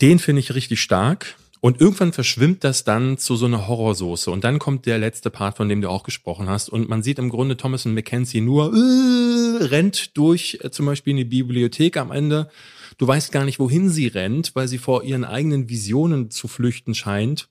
Den 0.00 0.18
finde 0.18 0.40
ich 0.40 0.54
richtig 0.54 0.80
stark. 0.80 1.36
Und 1.62 1.78
irgendwann 1.78 2.14
verschwimmt 2.14 2.64
das 2.64 2.84
dann 2.84 3.18
zu 3.18 3.36
so 3.36 3.44
einer 3.44 3.68
Horrorsoße. 3.68 4.30
Und 4.30 4.44
dann 4.44 4.58
kommt 4.58 4.86
der 4.86 4.98
letzte 4.98 5.28
Part, 5.28 5.58
von 5.58 5.68
dem 5.68 5.82
du 5.82 5.90
auch 5.90 6.04
gesprochen 6.04 6.48
hast. 6.48 6.70
Und 6.70 6.88
man 6.88 7.02
sieht 7.02 7.18
im 7.18 7.28
Grunde 7.28 7.58
Thomas 7.58 7.84
und 7.84 7.94
Mackenzie 7.94 8.40
nur 8.40 8.72
äh, 8.74 9.64
rennt 9.64 10.16
durch 10.16 10.58
äh, 10.62 10.70
zum 10.70 10.86
Beispiel 10.86 11.10
in 11.10 11.18
die 11.18 11.24
Bibliothek 11.24 11.98
am 11.98 12.12
Ende. 12.12 12.48
Du 12.96 13.06
weißt 13.06 13.30
gar 13.30 13.44
nicht, 13.44 13.58
wohin 13.58 13.90
sie 13.90 14.06
rennt, 14.06 14.54
weil 14.54 14.68
sie 14.68 14.78
vor 14.78 15.04
ihren 15.04 15.24
eigenen 15.24 15.68
Visionen 15.68 16.30
zu 16.30 16.48
flüchten 16.48 16.94
scheint. 16.94 17.50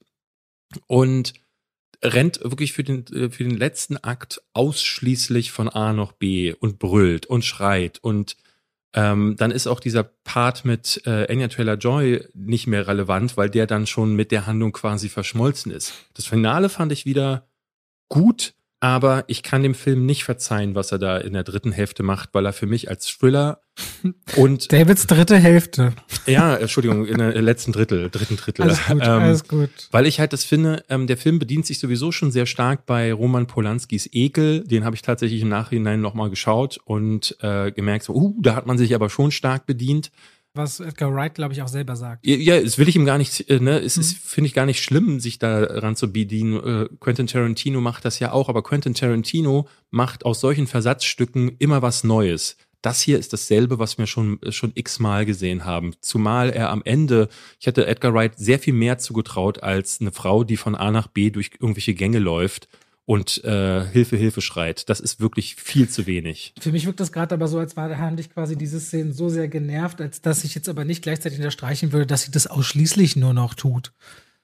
Und 0.87 1.33
rennt 2.03 2.39
wirklich 2.41 2.73
für 2.73 2.83
den, 2.83 3.05
äh, 3.07 3.29
für 3.29 3.43
den 3.43 3.57
letzten 3.57 3.97
Akt 3.97 4.41
ausschließlich 4.53 5.51
von 5.51 5.69
A 5.69 5.93
nach 5.93 6.13
B 6.13 6.53
und 6.53 6.79
brüllt 6.79 7.25
und 7.25 7.43
schreit 7.45 7.99
und 8.01 8.37
ähm, 8.93 9.35
dann 9.37 9.51
ist 9.51 9.67
auch 9.67 9.79
dieser 9.79 10.03
Part 10.03 10.65
mit 10.65 11.03
äh, 11.05 11.31
Anya 11.31 11.47
Taylor 11.47 11.75
Joy 11.75 12.25
nicht 12.33 12.65
mehr 12.65 12.87
relevant, 12.87 13.37
weil 13.37 13.49
der 13.49 13.67
dann 13.67 13.85
schon 13.85 14.15
mit 14.15 14.31
der 14.31 14.47
Handlung 14.47 14.71
quasi 14.71 15.09
verschmolzen 15.09 15.71
ist. 15.71 15.93
Das 16.15 16.25
Finale 16.25 16.69
fand 16.69 16.91
ich 16.91 17.05
wieder 17.05 17.47
gut, 18.07 18.55
aber 18.81 19.25
ich 19.27 19.43
kann 19.43 19.61
dem 19.61 19.75
Film 19.75 20.05
nicht 20.05 20.23
verzeihen, 20.23 20.73
was 20.73 20.91
er 20.91 20.99
da 20.99 21.17
in 21.17 21.33
der 21.33 21.43
dritten 21.43 21.71
Hälfte 21.71 22.01
macht, 22.01 22.29
weil 22.33 22.45
er 22.45 22.53
für 22.53 22.65
mich 22.65 22.89
als 22.89 23.07
Thriller 23.07 23.61
und 24.37 24.71
Davids 24.71 25.05
dritte 25.05 25.37
Hälfte. 25.37 25.93
Ja, 26.25 26.55
Entschuldigung, 26.55 27.05
in 27.05 27.17
der 27.17 27.41
letzten 27.41 27.73
Drittel, 27.73 28.09
dritten 28.09 28.37
Drittel. 28.37 28.63
Alles 28.63 28.85
gut, 28.85 29.01
ähm, 29.01 29.09
alles 29.09 29.47
gut. 29.47 29.69
Weil 29.91 30.05
ich 30.05 30.19
halt 30.19 30.31
das 30.31 30.45
finde, 30.45 30.83
ähm, 30.89 31.07
der 31.07 31.17
Film 31.17 31.39
bedient 31.39 31.65
sich 31.65 31.79
sowieso 31.79 32.11
schon 32.11 32.31
sehr 32.31 32.45
stark 32.45 32.85
bei 32.85 33.11
Roman 33.11 33.47
Polanskis 33.47 34.09
Ekel. 34.13 34.63
Den 34.63 34.85
habe 34.85 34.95
ich 34.95 35.01
tatsächlich 35.01 35.41
im 35.41 35.49
Nachhinein 35.49 35.99
nochmal 35.99 36.29
geschaut 36.29 36.79
und 36.85 37.35
äh, 37.41 37.71
gemerkt, 37.71 38.05
so, 38.05 38.13
uh, 38.13 38.35
da 38.39 38.55
hat 38.55 38.65
man 38.65 38.77
sich 38.77 38.95
aber 38.95 39.09
schon 39.09 39.31
stark 39.31 39.65
bedient 39.65 40.11
was 40.59 40.79
Edgar 40.79 41.13
Wright, 41.13 41.33
glaube 41.33 41.53
ich, 41.53 41.61
auch 41.61 41.67
selber 41.67 41.95
sagt. 41.95 42.25
Ja, 42.25 42.61
das 42.61 42.77
will 42.77 42.87
ich 42.87 42.95
ihm 42.95 43.05
gar 43.05 43.17
nicht, 43.17 43.49
äh, 43.49 43.59
ne, 43.59 43.79
es 43.79 43.97
mhm. 43.97 44.01
ist, 44.01 44.17
finde 44.17 44.47
ich, 44.47 44.53
gar 44.53 44.67
nicht 44.67 44.83
schlimm, 44.83 45.19
sich 45.19 45.39
daran 45.39 45.95
zu 45.95 46.11
bedienen. 46.11 46.59
Äh, 46.63 46.89
Quentin 46.99 47.27
Tarantino 47.27 47.81
macht 47.81 48.05
das 48.05 48.19
ja 48.19 48.31
auch, 48.31 48.49
aber 48.49 48.61
Quentin 48.61 48.93
Tarantino 48.93 49.67
macht 49.89 50.25
aus 50.25 50.39
solchen 50.39 50.67
Versatzstücken 50.67 51.55
immer 51.57 51.81
was 51.81 52.03
Neues. 52.03 52.57
Das 52.81 53.01
hier 53.01 53.19
ist 53.19 53.33
dasselbe, 53.33 53.79
was 53.79 53.97
wir 53.97 54.07
schon, 54.07 54.39
schon 54.49 54.71
x-mal 54.75 55.25
gesehen 55.25 55.65
haben. 55.65 55.93
Zumal 55.99 56.49
er 56.49 56.69
am 56.69 56.81
Ende, 56.85 57.27
ich 57.59 57.67
hätte 57.67 57.87
Edgar 57.87 58.13
Wright 58.13 58.37
sehr 58.37 58.59
viel 58.59 58.73
mehr 58.73 58.97
zugetraut 58.99 59.63
als 59.63 59.99
eine 59.99 60.11
Frau, 60.13 60.45
die 60.45 60.55
von 60.55 60.75
A 60.75 60.91
nach 60.91 61.07
B 61.07 61.29
durch 61.29 61.51
irgendwelche 61.59 61.93
Gänge 61.93 62.19
läuft 62.19 62.69
und 63.09 63.43
äh, 63.43 63.87
Hilfe, 63.87 64.17
Hilfe 64.17 64.39
schreit. 64.39 64.87
Das 64.87 64.99
ist 64.99 65.19
wirklich 65.19 65.55
viel 65.55 65.89
zu 65.89 66.05
wenig. 66.05 66.53
Für 66.59 66.71
mich 66.71 66.85
wirkt 66.85 66.99
das 66.99 67.11
gerade 67.11 67.33
aber 67.33 67.47
so, 67.47 67.57
als 67.57 67.75
war, 67.75 67.97
haben 67.97 68.17
dich 68.17 68.29
quasi 68.29 68.55
diese 68.55 68.79
Szenen 68.79 69.13
so 69.13 69.29
sehr 69.29 69.47
genervt, 69.47 69.99
als 69.99 70.21
dass 70.21 70.43
ich 70.43 70.53
jetzt 70.53 70.69
aber 70.69 70.85
nicht 70.85 71.01
gleichzeitig 71.01 71.39
unterstreichen 71.39 71.91
würde, 71.91 72.05
dass 72.05 72.21
sie 72.21 72.31
das 72.31 72.45
ausschließlich 72.45 73.15
nur 73.15 73.33
noch 73.33 73.55
tut. 73.55 73.93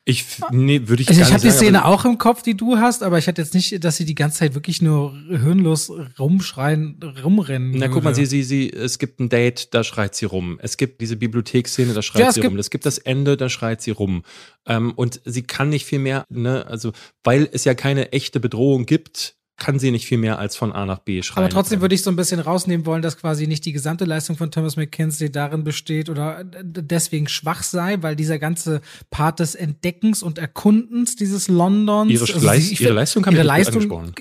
Ich, 0.07 0.23
nee, 0.51 0.81
würde 0.85 1.01
ich 1.01 1.09
also 1.09 1.19
ich 1.19 1.33
habe 1.33 1.41
die 1.41 1.49
Szene 1.49 1.83
auch 1.83 2.05
im 2.05 2.19
Kopf, 2.19 2.43
die 2.43 2.55
du 2.55 2.77
hast, 2.77 3.01
aber 3.01 3.17
ich 3.17 3.27
hatte 3.27 3.41
jetzt 3.41 3.55
nicht, 3.55 3.83
dass 3.83 3.97
sie 3.97 4.05
die 4.05 4.13
ganze 4.13 4.37
Zeit 4.37 4.53
wirklich 4.53 4.79
nur 4.79 5.15
hirnlos 5.27 5.91
rumschreien, 6.19 6.99
rumrennen. 7.23 7.71
Na, 7.71 7.87
guck 7.87 8.03
mal, 8.03 8.13
sie, 8.13 8.27
sie, 8.27 8.43
sie, 8.43 8.71
es 8.71 8.99
gibt 8.99 9.19
ein 9.19 9.29
Date, 9.29 9.73
da 9.73 9.83
schreit 9.83 10.13
sie 10.13 10.25
rum. 10.25 10.59
Es 10.61 10.77
gibt 10.77 11.01
diese 11.01 11.15
Bibliotheksszene, 11.15 11.95
da 11.95 12.03
schreit 12.03 12.21
ja, 12.21 12.31
sie 12.31 12.41
rum. 12.41 12.55
Es 12.59 12.69
gibt 12.69 12.85
das 12.85 12.99
Ende, 12.99 13.35
da 13.35 13.49
schreit 13.49 13.81
sie 13.81 13.89
rum. 13.89 14.21
Ähm, 14.67 14.93
und 14.95 15.21
sie 15.25 15.41
kann 15.41 15.69
nicht 15.69 15.85
viel 15.85 15.99
mehr, 15.99 16.23
ne, 16.29 16.67
also, 16.67 16.91
weil 17.23 17.49
es 17.51 17.65
ja 17.65 17.73
keine 17.73 18.11
echte 18.11 18.39
Bedrohung 18.39 18.85
gibt, 18.85 19.37
kann 19.57 19.79
sie 19.79 19.91
nicht 19.91 20.05
viel 20.05 20.17
mehr 20.17 20.37
als 20.37 20.57
von 20.57 20.73
A 20.73 20.85
nach 20.85 20.99
B 20.99 21.21
schreiben. 21.21 21.45
Aber 21.45 21.49
trotzdem 21.49 21.79
würde 21.79 21.95
ich 21.95 22.03
so 22.03 22.09
ein 22.09 22.17
bisschen 22.17 22.39
rausnehmen 22.39 22.85
wollen, 22.85 23.01
dass 23.01 23.17
quasi 23.17 23.47
nicht 23.47 23.63
die 23.65 23.71
gesamte 23.71 24.03
Leistung 24.03 24.35
von 24.35 24.51
Thomas 24.51 24.75
McKenzie 24.75 25.31
darin 25.31 25.63
besteht 25.63 26.09
oder 26.09 26.43
deswegen 26.43 27.27
schwach 27.29 27.63
sei, 27.63 27.97
weil 28.01 28.17
dieser 28.17 28.37
ganze 28.37 28.81
Part 29.11 29.39
des 29.39 29.55
Entdeckens 29.55 30.23
und 30.23 30.39
Erkundens 30.39 31.15
dieses 31.15 31.47
Londons. 31.47 32.11
Ihre, 32.11 32.25
also 32.25 32.45
Leist 32.45 32.67
sie, 32.67 32.83
ihre 32.83 32.93
Leistung 32.93 33.25
haben 33.25 33.33
ihre 33.33 33.43
Leistung, 33.43 33.75
angesprochen. 33.75 34.13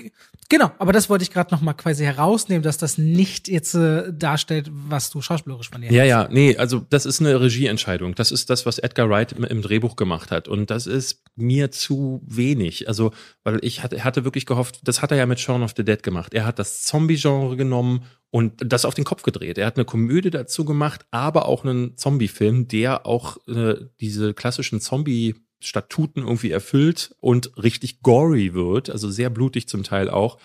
Genau, 0.47 0.71
aber 0.77 0.93
das 0.93 1.09
wollte 1.09 1.23
ich 1.23 1.31
gerade 1.31 1.53
noch 1.53 1.61
mal 1.61 1.73
quasi 1.73 2.03
herausnehmen, 2.03 2.61
dass 2.61 2.77
das 2.77 2.99
nicht 2.99 3.47
jetzt 3.47 3.73
äh, 3.73 4.13
darstellt, 4.13 4.69
was 4.71 5.09
du 5.09 5.19
schauspielerisch 5.21 5.69
von 5.71 5.81
ihr 5.81 5.91
Ja, 5.91 6.01
hast. 6.03 6.07
ja, 6.07 6.27
nee, 6.31 6.55
also 6.55 6.85
das 6.89 7.07
ist 7.07 7.19
eine 7.19 7.41
Regieentscheidung. 7.41 8.13
Das 8.13 8.31
ist 8.31 8.49
das, 8.51 8.65
was 8.65 8.77
Edgar 8.77 9.09
Wright 9.09 9.31
im, 9.31 9.43
im, 9.43 9.61
Drehbuch 9.63 9.95
gemacht 9.95 10.29
hat 10.29 10.47
und 10.47 10.69
das 10.69 10.85
ist 10.85 11.23
mir 11.35 11.71
zu 11.71 12.21
wenig. 12.27 12.87
Also, 12.87 13.11
weil 13.43 13.57
ich 13.63 13.81
hatte, 13.81 14.03
hatte 14.03 14.23
wirklich 14.23 14.45
gehofft, 14.45 14.81
das 14.83 15.01
hat 15.01 15.11
er 15.11 15.17
ja 15.17 15.25
mit 15.25 15.39
Shaun 15.39 15.63
of 15.63 15.73
the 15.75 15.83
Dead 15.83 16.03
gemacht. 16.03 16.35
Er 16.35 16.45
hat 16.45 16.59
das 16.59 16.83
Zombie-Genre 16.83 17.57
genommen 17.57 18.03
und 18.29 18.53
das 18.59 18.85
auf 18.85 18.93
den 18.93 19.05
Kopf 19.05 19.23
gedreht. 19.23 19.57
Er 19.57 19.65
hat 19.65 19.77
eine 19.77 19.85
Komödie 19.85 20.29
dazu 20.29 20.63
gemacht, 20.63 21.05
aber 21.09 21.47
auch 21.47 21.63
einen 21.65 21.97
Zombie-Film, 21.97 22.67
der 22.67 23.07
auch 23.07 23.37
äh, 23.47 23.75
diese 23.99 24.35
klassischen 24.35 24.79
Zombie 24.79 25.35
Statuten 25.59 26.21
irgendwie 26.21 26.51
erfüllt 26.51 27.15
und 27.19 27.51
richtig 27.57 28.01
gory 28.01 28.53
wird, 28.53 28.89
also 28.89 29.09
sehr 29.09 29.29
blutig 29.29 29.67
zum 29.67 29.83
Teil 29.83 30.09
auch. 30.09 30.37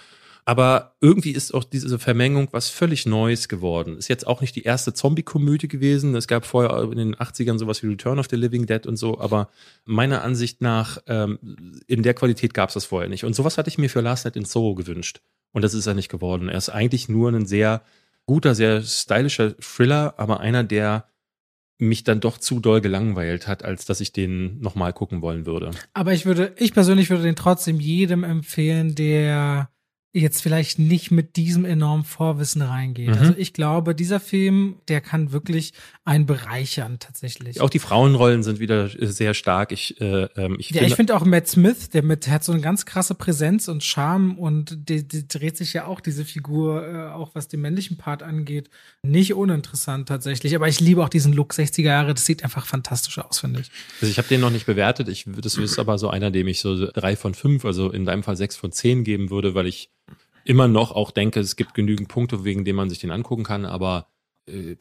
Aber 0.44 0.96
irgendwie 1.00 1.32
ist 1.32 1.52
auch 1.52 1.64
diese 1.64 1.98
Vermengung 1.98 2.48
was 2.50 2.70
völlig 2.70 3.06
Neues 3.06 3.48
geworden. 3.48 3.96
Ist 3.96 4.08
jetzt 4.08 4.26
auch 4.26 4.40
nicht 4.40 4.56
die 4.56 4.62
erste 4.62 4.94
Zombie-Komödie 4.94 5.68
gewesen. 5.68 6.14
Es 6.14 6.26
gab 6.26 6.46
vorher 6.46 6.82
in 6.90 6.98
den 6.98 7.14
80ern 7.14 7.58
sowas 7.58 7.82
wie 7.82 7.88
Return 7.88 8.18
of 8.18 8.26
the 8.30 8.36
Living 8.36 8.66
Dead 8.66 8.86
und 8.86 8.96
so, 8.96 9.20
aber 9.20 9.50
meiner 9.84 10.22
Ansicht 10.22 10.60
nach 10.60 10.98
ähm, 11.06 11.80
in 11.86 12.02
der 12.02 12.14
Qualität 12.14 12.54
gab 12.54 12.70
es 12.70 12.74
das 12.74 12.86
vorher 12.86 13.08
nicht. 13.08 13.24
Und 13.24 13.34
sowas 13.34 13.58
hatte 13.58 13.68
ich 13.68 13.78
mir 13.78 13.90
für 13.90 14.00
Last 14.00 14.24
Night 14.24 14.36
in 14.36 14.44
Soho 14.44 14.74
gewünscht. 14.74 15.20
Und 15.52 15.62
das 15.62 15.74
ist 15.74 15.86
er 15.86 15.94
nicht 15.94 16.08
geworden. 16.08 16.48
Er 16.48 16.58
ist 16.58 16.68
eigentlich 16.68 17.08
nur 17.08 17.30
ein 17.30 17.46
sehr 17.46 17.82
guter, 18.26 18.54
sehr 18.54 18.82
stylischer 18.82 19.56
Thriller, 19.58 20.14
aber 20.16 20.40
einer, 20.40 20.64
der 20.64 21.06
mich 21.80 22.04
dann 22.04 22.20
doch 22.20 22.38
zu 22.38 22.60
doll 22.60 22.80
gelangweilt 22.80 23.46
hat, 23.46 23.64
als 23.64 23.84
dass 23.86 24.00
ich 24.00 24.12
den 24.12 24.60
nochmal 24.60 24.92
gucken 24.92 25.22
wollen 25.22 25.46
würde. 25.46 25.70
Aber 25.94 26.12
ich 26.12 26.26
würde, 26.26 26.52
ich 26.56 26.72
persönlich 26.72 27.10
würde 27.10 27.22
den 27.22 27.36
trotzdem 27.36 27.80
jedem 27.80 28.24
empfehlen, 28.24 28.94
der 28.94 29.70
jetzt 30.12 30.42
vielleicht 30.42 30.80
nicht 30.80 31.12
mit 31.12 31.36
diesem 31.36 31.64
enormen 31.64 32.04
Vorwissen 32.04 32.62
reingeht. 32.62 33.10
Mhm. 33.10 33.14
Also 33.14 33.34
ich 33.36 33.52
glaube, 33.52 33.94
dieser 33.94 34.18
Film, 34.18 34.76
der 34.88 35.00
kann 35.00 35.30
wirklich 35.30 35.72
einen 36.04 36.26
bereichern 36.26 36.98
tatsächlich. 36.98 37.60
Auch 37.60 37.70
die 37.70 37.78
Frauenrollen 37.78 38.42
sind 38.42 38.58
wieder 38.58 38.88
sehr 38.88 39.34
stark. 39.34 39.70
Ich, 39.70 40.00
äh, 40.00 40.24
ähm, 40.36 40.56
ich 40.58 40.70
ja, 40.70 40.78
finde, 40.78 40.86
ich 40.86 40.94
finde 40.96 41.16
auch 41.16 41.24
Matt 41.24 41.46
Smith, 41.46 41.90
der 41.90 42.02
mit 42.02 42.26
hat 42.26 42.42
so 42.42 42.50
eine 42.50 42.60
ganz 42.60 42.86
krasse 42.86 43.14
Präsenz 43.14 43.68
und 43.68 43.84
Charme 43.84 44.36
und 44.36 44.88
die, 44.88 45.06
die 45.06 45.28
dreht 45.28 45.56
sich 45.56 45.74
ja 45.74 45.86
auch 45.86 46.00
diese 46.00 46.24
Figur, 46.24 46.86
äh, 46.86 47.12
auch 47.12 47.36
was 47.36 47.46
den 47.46 47.60
männlichen 47.60 47.96
Part 47.96 48.24
angeht, 48.24 48.68
nicht 49.04 49.34
uninteressant 49.34 50.08
tatsächlich. 50.08 50.56
Aber 50.56 50.66
ich 50.66 50.80
liebe 50.80 51.04
auch 51.04 51.08
diesen 51.08 51.32
Look 51.32 51.52
60er 51.52 51.82
Jahre. 51.82 52.14
Das 52.14 52.26
sieht 52.26 52.42
einfach 52.42 52.66
fantastisch 52.66 53.18
aus, 53.18 53.38
finde 53.38 53.60
ich. 53.60 53.70
Also 54.00 54.10
ich 54.10 54.18
habe 54.18 54.26
den 54.26 54.40
noch 54.40 54.50
nicht 54.50 54.66
bewertet. 54.66 55.08
Ich, 55.08 55.26
das 55.26 55.56
ist 55.56 55.78
aber 55.78 55.98
so 55.98 56.10
einer, 56.10 56.32
dem 56.32 56.48
ich 56.48 56.60
so 56.60 56.90
drei 56.90 57.14
von 57.14 57.34
fünf, 57.34 57.64
also 57.64 57.90
in 57.90 58.04
deinem 58.04 58.24
Fall 58.24 58.36
sechs 58.36 58.56
von 58.56 58.72
zehn 58.72 59.04
geben 59.04 59.30
würde, 59.30 59.54
weil 59.54 59.68
ich 59.68 59.90
immer 60.50 60.66
noch 60.66 60.90
auch 60.90 61.12
denke, 61.12 61.38
es 61.38 61.54
gibt 61.54 61.74
genügend 61.74 62.08
Punkte, 62.08 62.42
wegen 62.44 62.64
denen 62.64 62.76
man 62.76 62.90
sich 62.90 62.98
den 62.98 63.12
angucken 63.12 63.44
kann, 63.44 63.64
aber 63.64 64.08
äh, 64.48 64.74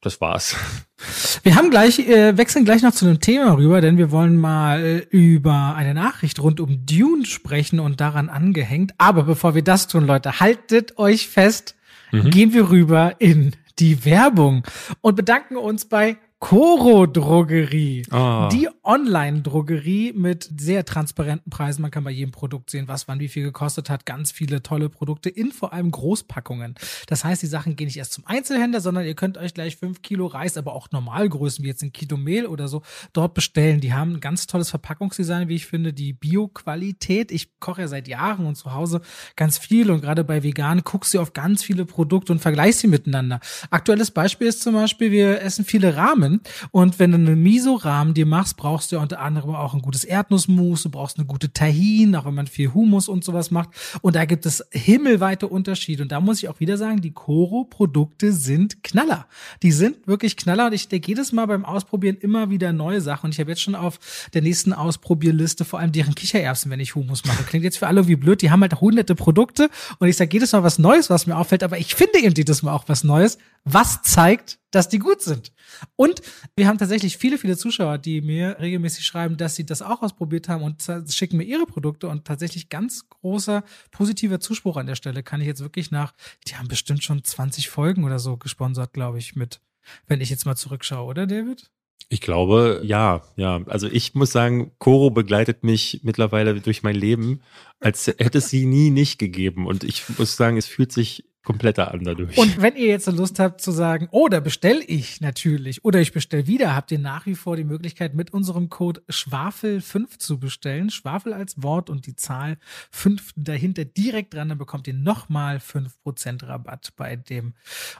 das 0.00 0.20
war's. 0.20 0.54
Wir 1.42 1.56
haben 1.56 1.70
gleich, 1.70 1.98
äh, 1.98 2.36
wechseln 2.38 2.64
gleich 2.64 2.82
noch 2.82 2.92
zu 2.92 3.04
einem 3.04 3.18
Thema 3.18 3.56
rüber, 3.56 3.80
denn 3.80 3.96
wir 3.96 4.10
wollen 4.10 4.36
mal 4.36 4.84
äh, 4.84 4.98
über 5.10 5.74
eine 5.76 5.94
Nachricht 5.94 6.40
rund 6.40 6.60
um 6.60 6.84
Dune 6.84 7.26
sprechen 7.26 7.80
und 7.80 8.00
daran 8.00 8.28
angehängt. 8.28 8.92
Aber 8.98 9.22
bevor 9.22 9.54
wir 9.54 9.62
das 9.62 9.88
tun, 9.88 10.06
Leute, 10.06 10.40
haltet 10.40 10.98
euch 10.98 11.28
fest, 11.28 11.74
mhm. 12.10 12.30
gehen 12.30 12.52
wir 12.52 12.70
rüber 12.70 13.14
in 13.18 13.56
die 13.78 14.04
Werbung 14.04 14.64
und 15.00 15.14
bedanken 15.14 15.56
uns 15.56 15.84
bei 15.84 16.16
Coro 16.40 17.06
Drogerie. 17.06 18.04
Oh. 18.12 18.48
Die 18.52 18.68
Online-Drogerie 18.84 20.12
mit 20.14 20.48
sehr 20.56 20.84
transparenten 20.84 21.50
Preisen. 21.50 21.82
Man 21.82 21.90
kann 21.90 22.04
bei 22.04 22.12
jedem 22.12 22.30
Produkt 22.30 22.70
sehen, 22.70 22.86
was 22.86 23.08
wann 23.08 23.18
wie 23.18 23.26
viel 23.26 23.42
gekostet 23.42 23.90
hat. 23.90 24.06
Ganz 24.06 24.30
viele 24.30 24.62
tolle 24.62 24.88
Produkte 24.88 25.30
in 25.30 25.50
vor 25.50 25.72
allem 25.72 25.90
Großpackungen. 25.90 26.76
Das 27.08 27.24
heißt, 27.24 27.42
die 27.42 27.48
Sachen 27.48 27.74
gehen 27.74 27.86
nicht 27.86 27.96
erst 27.96 28.12
zum 28.12 28.24
Einzelhändler, 28.24 28.80
sondern 28.80 29.04
ihr 29.04 29.16
könnt 29.16 29.36
euch 29.36 29.52
gleich 29.52 29.78
fünf 29.78 30.00
Kilo 30.00 30.26
Reis, 30.26 30.56
aber 30.56 30.74
auch 30.74 30.92
Normalgrößen 30.92 31.64
wie 31.64 31.68
jetzt 31.68 31.82
ein 31.82 31.92
Kilo 31.92 32.16
Mehl 32.16 32.46
oder 32.46 32.68
so 32.68 32.82
dort 33.12 33.34
bestellen. 33.34 33.80
Die 33.80 33.92
haben 33.92 34.14
ein 34.14 34.20
ganz 34.20 34.46
tolles 34.46 34.70
Verpackungsdesign, 34.70 35.48
wie 35.48 35.56
ich 35.56 35.66
finde. 35.66 35.92
Die 35.92 36.12
Bio-Qualität. 36.12 37.32
Ich 37.32 37.58
koche 37.58 37.82
ja 37.82 37.88
seit 37.88 38.06
Jahren 38.06 38.46
und 38.46 38.54
zu 38.54 38.72
Hause 38.72 39.00
ganz 39.34 39.58
viel 39.58 39.90
und 39.90 40.02
gerade 40.02 40.22
bei 40.22 40.44
vegan 40.44 40.82
guckst 40.84 41.12
du 41.14 41.20
auf 41.20 41.32
ganz 41.32 41.64
viele 41.64 41.84
Produkte 41.84 42.32
und 42.32 42.38
vergleichst 42.38 42.78
sie 42.80 42.86
miteinander. 42.86 43.40
Aktuelles 43.70 44.12
Beispiel 44.12 44.46
ist 44.46 44.62
zum 44.62 44.74
Beispiel, 44.74 45.10
wir 45.10 45.42
essen 45.42 45.64
viele 45.64 45.96
Rahmen 45.96 46.27
Rahmen. 46.28 46.40
Und 46.70 46.98
wenn 46.98 47.12
du 47.12 47.16
einen 47.16 47.42
Miso-Rahmen 47.42 48.14
dir 48.14 48.26
machst, 48.26 48.56
brauchst 48.56 48.92
du 48.92 48.96
ja 48.96 49.02
unter 49.02 49.20
anderem 49.20 49.54
auch 49.54 49.74
ein 49.74 49.82
gutes 49.82 50.04
Erdnussmus, 50.04 50.82
du 50.82 50.90
brauchst 50.90 51.18
eine 51.18 51.26
gute 51.26 51.52
Tahin, 51.52 52.14
auch 52.16 52.26
wenn 52.26 52.34
man 52.34 52.46
viel 52.46 52.72
Humus 52.74 53.08
und 53.08 53.24
sowas 53.24 53.50
macht. 53.50 53.70
Und 54.02 54.16
da 54.16 54.24
gibt 54.24 54.46
es 54.46 54.64
himmelweite 54.70 55.48
Unterschiede. 55.48 56.02
Und 56.02 56.12
da 56.12 56.20
muss 56.20 56.38
ich 56.38 56.48
auch 56.48 56.60
wieder 56.60 56.76
sagen, 56.76 57.00
die 57.00 57.12
Koro-Produkte 57.12 58.32
sind 58.32 58.82
Knaller. 58.82 59.26
Die 59.62 59.72
sind 59.72 60.06
wirklich 60.06 60.36
Knaller. 60.36 60.66
Und 60.66 60.72
ich 60.72 60.88
denke 60.88 61.08
jedes 61.08 61.32
Mal 61.32 61.46
beim 61.46 61.64
Ausprobieren 61.64 62.16
immer 62.20 62.50
wieder 62.50 62.72
neue 62.72 63.00
Sachen. 63.00 63.26
Und 63.26 63.32
ich 63.32 63.40
habe 63.40 63.50
jetzt 63.50 63.62
schon 63.62 63.74
auf 63.74 63.98
der 64.34 64.42
nächsten 64.42 64.72
Ausprobierliste 64.72 65.64
vor 65.64 65.78
allem 65.78 65.92
deren 65.92 66.14
Kichererbsen, 66.14 66.70
wenn 66.70 66.80
ich 66.80 66.94
Humus 66.94 67.24
mache. 67.24 67.42
Klingt 67.44 67.64
jetzt 67.64 67.78
für 67.78 67.86
alle 67.86 68.08
wie 68.08 68.16
blöd. 68.16 68.42
Die 68.42 68.50
haben 68.50 68.60
halt 68.60 68.80
hunderte 68.80 69.14
Produkte. 69.14 69.70
Und 69.98 70.08
ich 70.08 70.16
sage 70.16 70.30
jedes 70.32 70.52
Mal 70.52 70.62
was 70.62 70.78
Neues, 70.78 71.10
was 71.10 71.26
mir 71.26 71.36
auffällt. 71.36 71.62
Aber 71.62 71.78
ich 71.78 71.94
finde 71.94 72.18
eben 72.20 72.34
jedes 72.36 72.62
Mal 72.62 72.72
auch 72.72 72.84
was 72.86 73.04
Neues, 73.04 73.38
was 73.64 74.02
zeigt, 74.02 74.58
dass 74.70 74.88
die 74.88 74.98
gut 74.98 75.22
sind. 75.22 75.52
Und 75.96 76.17
wir 76.56 76.66
haben 76.66 76.78
tatsächlich 76.78 77.16
viele, 77.16 77.38
viele 77.38 77.56
Zuschauer, 77.56 77.98
die 77.98 78.20
mir 78.20 78.56
regelmäßig 78.60 79.04
schreiben, 79.04 79.36
dass 79.36 79.56
sie 79.56 79.66
das 79.66 79.82
auch 79.82 80.02
ausprobiert 80.02 80.48
haben 80.48 80.62
und 80.62 80.84
schicken 81.10 81.36
mir 81.36 81.44
ihre 81.44 81.66
Produkte 81.66 82.08
und 82.08 82.24
tatsächlich 82.24 82.68
ganz 82.68 83.08
großer 83.08 83.64
positiver 83.90 84.40
Zuspruch 84.40 84.76
an 84.76 84.86
der 84.86 84.96
Stelle 84.96 85.22
kann 85.22 85.40
ich 85.40 85.46
jetzt 85.46 85.60
wirklich 85.60 85.90
nach, 85.90 86.14
die 86.46 86.56
haben 86.56 86.68
bestimmt 86.68 87.02
schon 87.04 87.24
20 87.24 87.68
Folgen 87.68 88.04
oder 88.04 88.18
so 88.18 88.36
gesponsert, 88.36 88.92
glaube 88.92 89.18
ich, 89.18 89.36
mit, 89.36 89.60
wenn 90.06 90.20
ich 90.20 90.30
jetzt 90.30 90.46
mal 90.46 90.56
zurückschaue, 90.56 91.06
oder 91.06 91.26
David? 91.26 91.70
Ich 92.10 92.20
glaube, 92.20 92.80
ja, 92.84 93.22
ja. 93.36 93.60
Also 93.66 93.86
ich 93.86 94.14
muss 94.14 94.32
sagen, 94.32 94.72
Coro 94.78 95.10
begleitet 95.10 95.62
mich 95.62 96.00
mittlerweile 96.04 96.58
durch 96.60 96.82
mein 96.82 96.94
Leben, 96.94 97.42
als 97.80 98.06
hätte 98.06 98.38
es 98.38 98.48
sie 98.48 98.64
nie 98.64 98.90
nicht 98.90 99.18
gegeben. 99.18 99.66
Und 99.66 99.84
ich 99.84 100.04
muss 100.16 100.36
sagen, 100.36 100.56
es 100.56 100.66
fühlt 100.66 100.90
sich 100.90 101.24
kompletter 101.48 101.90
an. 101.94 102.06
Und 102.06 102.60
wenn 102.60 102.76
ihr 102.76 102.88
jetzt 102.88 103.06
Lust 103.06 103.38
habt 103.38 103.62
zu 103.62 103.70
sagen, 103.70 104.08
oh, 104.10 104.28
da 104.28 104.38
bestelle 104.38 104.84
ich 104.84 105.22
natürlich 105.22 105.82
oder 105.82 105.98
ich 105.98 106.12
bestelle 106.12 106.46
wieder, 106.46 106.76
habt 106.76 106.92
ihr 106.92 106.98
nach 106.98 107.24
wie 107.24 107.36
vor 107.36 107.56
die 107.56 107.64
Möglichkeit, 107.64 108.14
mit 108.14 108.34
unserem 108.34 108.68
Code 108.68 109.00
Schwafel5 109.08 110.18
zu 110.18 110.38
bestellen. 110.38 110.90
Schwafel 110.90 111.32
als 111.32 111.62
Wort 111.62 111.88
und 111.88 112.06
die 112.06 112.16
Zahl 112.16 112.58
5 112.90 113.32
dahinter 113.36 113.86
direkt 113.86 114.34
dran, 114.34 114.50
dann 114.50 114.58
bekommt 114.58 114.86
ihr 114.88 114.94
nochmal 114.94 115.56
5% 115.56 116.46
Rabatt 116.46 116.92
bei 116.96 117.16
dem 117.16 117.54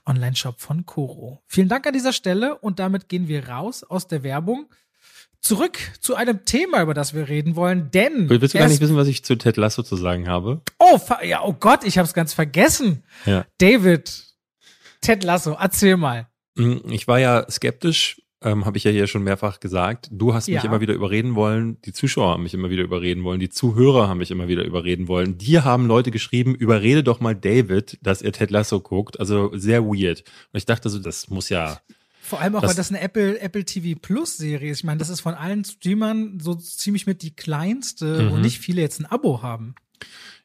Online-Shop 0.04 0.60
von 0.60 0.84
Coro. 0.84 1.42
Vielen 1.46 1.70
Dank 1.70 1.86
an 1.86 1.94
dieser 1.94 2.12
Stelle 2.12 2.58
und 2.58 2.78
damit 2.78 3.08
gehen 3.08 3.28
wir 3.28 3.48
raus 3.48 3.82
aus 3.82 4.08
der 4.08 4.22
Werbung 4.22 4.66
zurück 5.40 5.78
zu 6.00 6.14
einem 6.14 6.44
Thema, 6.44 6.82
über 6.82 6.94
das 6.94 7.14
wir 7.14 7.28
reden 7.28 7.56
wollen, 7.56 7.90
denn. 7.90 8.28
Willst 8.28 8.54
du 8.54 8.58
gar 8.58 8.68
nicht 8.68 8.80
wissen, 8.80 8.96
was 8.96 9.08
ich 9.08 9.24
zu 9.24 9.36
Ted 9.36 9.56
Lasso 9.56 9.82
zu 9.82 9.96
sagen 9.96 10.28
habe? 10.28 10.62
Oh, 10.78 10.98
ja, 11.22 11.42
oh 11.42 11.52
Gott, 11.52 11.84
ich 11.84 11.98
habe 11.98 12.06
es 12.06 12.14
ganz 12.14 12.34
vergessen. 12.34 13.04
Ja. 13.26 13.46
David, 13.58 14.24
Ted 15.00 15.24
Lasso, 15.24 15.56
erzähl 15.58 15.96
mal. 15.96 16.28
Hm, 16.56 16.82
ich 16.90 17.06
war 17.06 17.20
ja 17.20 17.48
skeptisch, 17.50 18.20
ähm, 18.42 18.64
habe 18.66 18.78
ich 18.78 18.84
ja 18.84 18.90
hier 18.90 19.06
schon 19.06 19.22
mehrfach 19.22 19.60
gesagt. 19.60 20.08
Du 20.12 20.34
hast 20.34 20.48
mich 20.48 20.56
ja. 20.56 20.64
immer 20.64 20.80
wieder 20.80 20.94
überreden 20.94 21.34
wollen, 21.34 21.80
die 21.82 21.92
Zuschauer 21.92 22.32
haben 22.32 22.42
mich 22.42 22.54
immer 22.54 22.70
wieder 22.70 22.82
überreden 22.82 23.24
wollen, 23.24 23.40
die 23.40 23.48
Zuhörer 23.48 24.08
haben 24.08 24.18
mich 24.18 24.30
immer 24.30 24.48
wieder 24.48 24.64
überreden 24.64 25.08
wollen. 25.08 25.38
Dir 25.38 25.64
haben 25.64 25.86
Leute 25.86 26.10
geschrieben, 26.10 26.54
überrede 26.54 27.02
doch 27.02 27.20
mal 27.20 27.34
David, 27.34 27.98
dass 28.02 28.22
er 28.22 28.32
Ted 28.32 28.50
Lasso 28.50 28.80
guckt. 28.80 29.18
Also 29.18 29.50
sehr 29.54 29.84
weird. 29.84 30.24
Und 30.52 30.58
ich 30.58 30.66
dachte 30.66 30.88
so, 30.88 30.98
das 30.98 31.28
muss 31.30 31.48
ja 31.48 31.78
vor 32.28 32.40
allem 32.40 32.54
auch, 32.56 32.60
das, 32.60 32.70
weil 32.70 32.76
das 32.76 32.90
eine 32.90 33.00
Apple, 33.00 33.40
Apple 33.40 33.64
TV 33.64 33.98
Plus 34.00 34.36
Serie 34.36 34.70
ist. 34.70 34.78
Ich 34.78 34.84
meine, 34.84 34.98
das 34.98 35.08
ist 35.08 35.20
von 35.20 35.34
allen 35.34 35.64
Streamern 35.64 36.38
so 36.40 36.54
ziemlich 36.54 37.06
mit 37.06 37.22
die 37.22 37.34
kleinste, 37.34 38.22
mhm. 38.22 38.30
wo 38.30 38.36
nicht 38.36 38.58
viele 38.58 38.82
jetzt 38.82 39.00
ein 39.00 39.06
Abo 39.06 39.42
haben. 39.42 39.74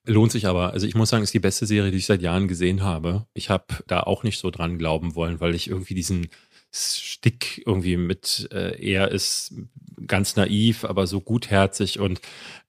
Lohnt 0.05 0.31
sich 0.31 0.47
aber. 0.47 0.73
Also 0.73 0.87
ich 0.87 0.95
muss 0.95 1.09
sagen, 1.09 1.23
ist 1.23 1.33
die 1.33 1.39
beste 1.39 1.65
Serie, 1.65 1.91
die 1.91 1.97
ich 1.97 2.05
seit 2.05 2.21
Jahren 2.21 2.47
gesehen 2.47 2.83
habe. 2.83 3.25
Ich 3.33 3.49
habe 3.49 3.65
da 3.87 4.01
auch 4.01 4.23
nicht 4.23 4.39
so 4.39 4.49
dran 4.49 4.77
glauben 4.77 5.15
wollen, 5.15 5.39
weil 5.39 5.55
ich 5.55 5.69
irgendwie 5.69 5.93
diesen 5.93 6.27
Stick 6.71 7.61
irgendwie 7.65 7.97
mit, 7.97 8.49
äh, 8.51 8.81
er 8.83 9.11
ist 9.11 9.53
ganz 10.07 10.35
naiv, 10.35 10.85
aber 10.85 11.05
so 11.05 11.21
gutherzig 11.21 11.99
und 11.99 12.19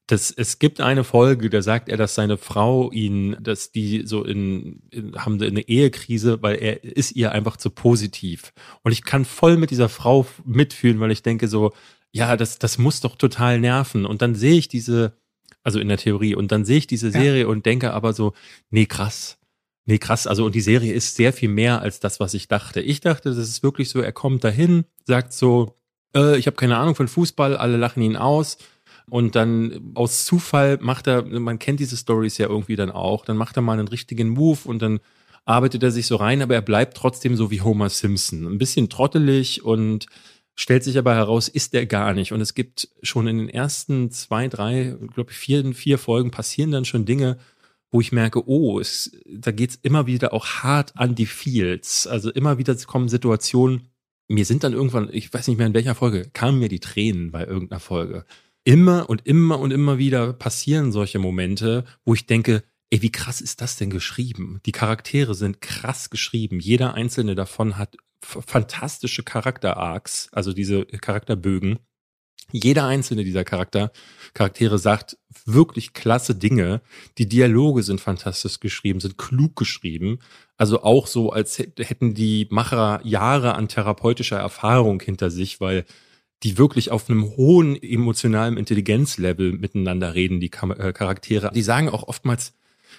das, 0.06 0.30
es 0.30 0.58
gibt 0.58 0.80
eine 0.80 1.02
Folge, 1.02 1.48
da 1.48 1.62
sagt 1.62 1.88
er, 1.88 1.96
dass 1.96 2.14
seine 2.14 2.36
Frau 2.36 2.90
ihn, 2.92 3.36
dass 3.40 3.72
die 3.72 4.06
so 4.06 4.22
in, 4.22 4.82
in 4.90 5.16
haben 5.16 5.40
eine 5.40 5.66
Ehekrise, 5.66 6.42
weil 6.42 6.56
er 6.56 6.84
ist 6.84 7.12
ihr 7.12 7.32
einfach 7.32 7.56
zu 7.56 7.70
positiv. 7.70 8.52
Und 8.82 8.92
ich 8.92 9.04
kann 9.04 9.24
voll 9.24 9.56
mit 9.56 9.70
dieser 9.70 9.88
Frau 9.88 10.26
mitfühlen, 10.44 11.00
weil 11.00 11.10
ich 11.10 11.22
denke 11.22 11.48
so, 11.48 11.72
ja, 12.12 12.36
das, 12.36 12.58
das 12.58 12.76
muss 12.76 13.00
doch 13.00 13.16
total 13.16 13.58
nerven. 13.58 14.04
Und 14.04 14.20
dann 14.20 14.34
sehe 14.34 14.58
ich 14.58 14.68
diese, 14.68 15.16
also 15.62 15.80
in 15.80 15.88
der 15.88 15.96
Theorie, 15.96 16.34
und 16.34 16.52
dann 16.52 16.66
sehe 16.66 16.78
ich 16.78 16.86
diese 16.86 17.10
Serie 17.10 17.42
ja. 17.42 17.46
und 17.46 17.64
denke 17.64 17.94
aber 17.94 18.12
so, 18.12 18.34
nee, 18.70 18.86
krass. 18.86 19.38
Nee, 19.86 19.98
krass. 19.98 20.26
Also, 20.26 20.44
und 20.44 20.54
die 20.54 20.60
Serie 20.60 20.92
ist 20.92 21.16
sehr 21.16 21.32
viel 21.32 21.48
mehr 21.48 21.80
als 21.80 22.00
das, 22.00 22.20
was 22.20 22.34
ich 22.34 22.48
dachte. 22.48 22.80
Ich 22.80 23.00
dachte, 23.00 23.30
das 23.30 23.38
ist 23.38 23.62
wirklich 23.62 23.88
so, 23.88 24.00
er 24.00 24.12
kommt 24.12 24.44
dahin, 24.44 24.84
sagt 25.04 25.32
so, 25.32 25.76
äh, 26.14 26.38
ich 26.38 26.46
habe 26.46 26.56
keine 26.56 26.76
Ahnung 26.76 26.94
von 26.94 27.08
Fußball, 27.08 27.56
alle 27.56 27.78
lachen 27.78 28.02
ihn 28.02 28.16
aus 28.16 28.58
und 29.10 29.36
dann 29.36 29.92
aus 29.94 30.24
Zufall 30.24 30.78
macht 30.80 31.06
er, 31.06 31.24
man 31.24 31.58
kennt 31.58 31.80
diese 31.80 31.96
Stories 31.96 32.38
ja 32.38 32.48
irgendwie 32.48 32.76
dann 32.76 32.90
auch, 32.90 33.24
dann 33.24 33.36
macht 33.36 33.56
er 33.56 33.62
mal 33.62 33.78
einen 33.78 33.88
richtigen 33.88 34.30
Move 34.30 34.60
und 34.64 34.80
dann 34.80 35.00
arbeitet 35.44 35.82
er 35.82 35.90
sich 35.90 36.06
so 36.06 36.16
rein, 36.16 36.42
aber 36.42 36.54
er 36.54 36.62
bleibt 36.62 36.96
trotzdem 36.96 37.36
so 37.36 37.50
wie 37.50 37.60
Homer 37.60 37.90
Simpson. 37.90 38.46
Ein 38.46 38.58
bisschen 38.58 38.88
trottelig 38.88 39.62
und 39.62 40.06
stellt 40.54 40.84
sich 40.84 40.96
aber 40.96 41.14
heraus, 41.14 41.48
ist 41.48 41.74
er 41.74 41.84
gar 41.84 42.14
nicht. 42.14 42.32
Und 42.32 42.40
es 42.40 42.54
gibt 42.54 42.88
schon 43.02 43.26
in 43.26 43.38
den 43.38 43.48
ersten 43.48 44.10
zwei, 44.10 44.48
drei, 44.48 44.96
glaube 45.12 45.32
ich, 45.32 45.36
vier, 45.36 45.74
vier 45.74 45.98
Folgen 45.98 46.30
passieren 46.30 46.70
dann 46.70 46.84
schon 46.84 47.04
Dinge, 47.04 47.38
wo 47.90 48.00
ich 48.00 48.10
merke, 48.10 48.48
oh, 48.48 48.80
es, 48.80 49.12
da 49.26 49.50
geht's 49.50 49.78
immer 49.82 50.06
wieder 50.06 50.32
auch 50.32 50.46
hart 50.46 50.96
an 50.96 51.14
die 51.14 51.26
Fields. 51.26 52.06
Also 52.06 52.30
immer 52.30 52.58
wieder 52.58 52.74
kommen 52.76 53.08
Situationen, 53.08 53.88
mir 54.28 54.46
sind 54.46 54.64
dann 54.64 54.72
irgendwann, 54.72 55.10
ich 55.12 55.32
weiß 55.32 55.48
nicht 55.48 55.58
mehr 55.58 55.66
in 55.66 55.74
welcher 55.74 55.94
Folge, 55.94 56.30
kamen 56.32 56.58
mir 56.58 56.68
die 56.68 56.80
Tränen 56.80 57.30
bei 57.30 57.44
irgendeiner 57.44 57.80
Folge 57.80 58.24
immer 58.64 59.08
und 59.08 59.26
immer 59.26 59.58
und 59.58 59.70
immer 59.70 59.98
wieder 59.98 60.32
passieren 60.32 60.90
solche 60.90 61.18
Momente, 61.18 61.84
wo 62.04 62.14
ich 62.14 62.26
denke, 62.26 62.64
ey, 62.90 63.02
wie 63.02 63.12
krass 63.12 63.40
ist 63.40 63.60
das 63.60 63.76
denn 63.76 63.90
geschrieben? 63.90 64.60
Die 64.66 64.72
Charaktere 64.72 65.34
sind 65.34 65.60
krass 65.60 66.10
geschrieben. 66.10 66.60
Jeder 66.60 66.94
einzelne 66.94 67.34
davon 67.34 67.76
hat 67.76 67.96
fantastische 68.22 69.22
Charakter-Arcs, 69.22 70.28
also 70.32 70.52
diese 70.52 70.86
Charakterbögen. 70.86 71.78
Jeder 72.52 72.86
einzelne 72.86 73.24
dieser 73.24 73.44
Charakter, 73.44 73.90
Charaktere 74.32 74.78
sagt 74.78 75.18
wirklich 75.44 75.92
klasse 75.92 76.34
Dinge. 76.34 76.82
Die 77.18 77.28
Dialoge 77.28 77.82
sind 77.82 78.00
fantastisch 78.00 78.60
geschrieben, 78.60 79.00
sind 79.00 79.18
klug 79.18 79.56
geschrieben. 79.56 80.18
Also 80.56 80.82
auch 80.82 81.06
so, 81.06 81.30
als 81.30 81.58
hätten 81.58 82.14
die 82.14 82.46
Macher 82.50 83.00
Jahre 83.02 83.54
an 83.54 83.68
therapeutischer 83.68 84.38
Erfahrung 84.38 85.00
hinter 85.00 85.30
sich, 85.30 85.60
weil 85.60 85.84
die 86.44 86.58
wirklich 86.58 86.90
auf 86.90 87.08
einem 87.08 87.24
hohen 87.36 87.82
emotionalen 87.82 88.58
Intelligenzlevel 88.58 89.52
miteinander 89.52 90.14
reden, 90.14 90.40
die 90.40 90.50
äh, 90.52 90.92
Charaktere. 90.92 91.50
Die 91.54 91.62
sagen 91.62 91.88
auch 91.88 92.04
oftmals 92.04 92.52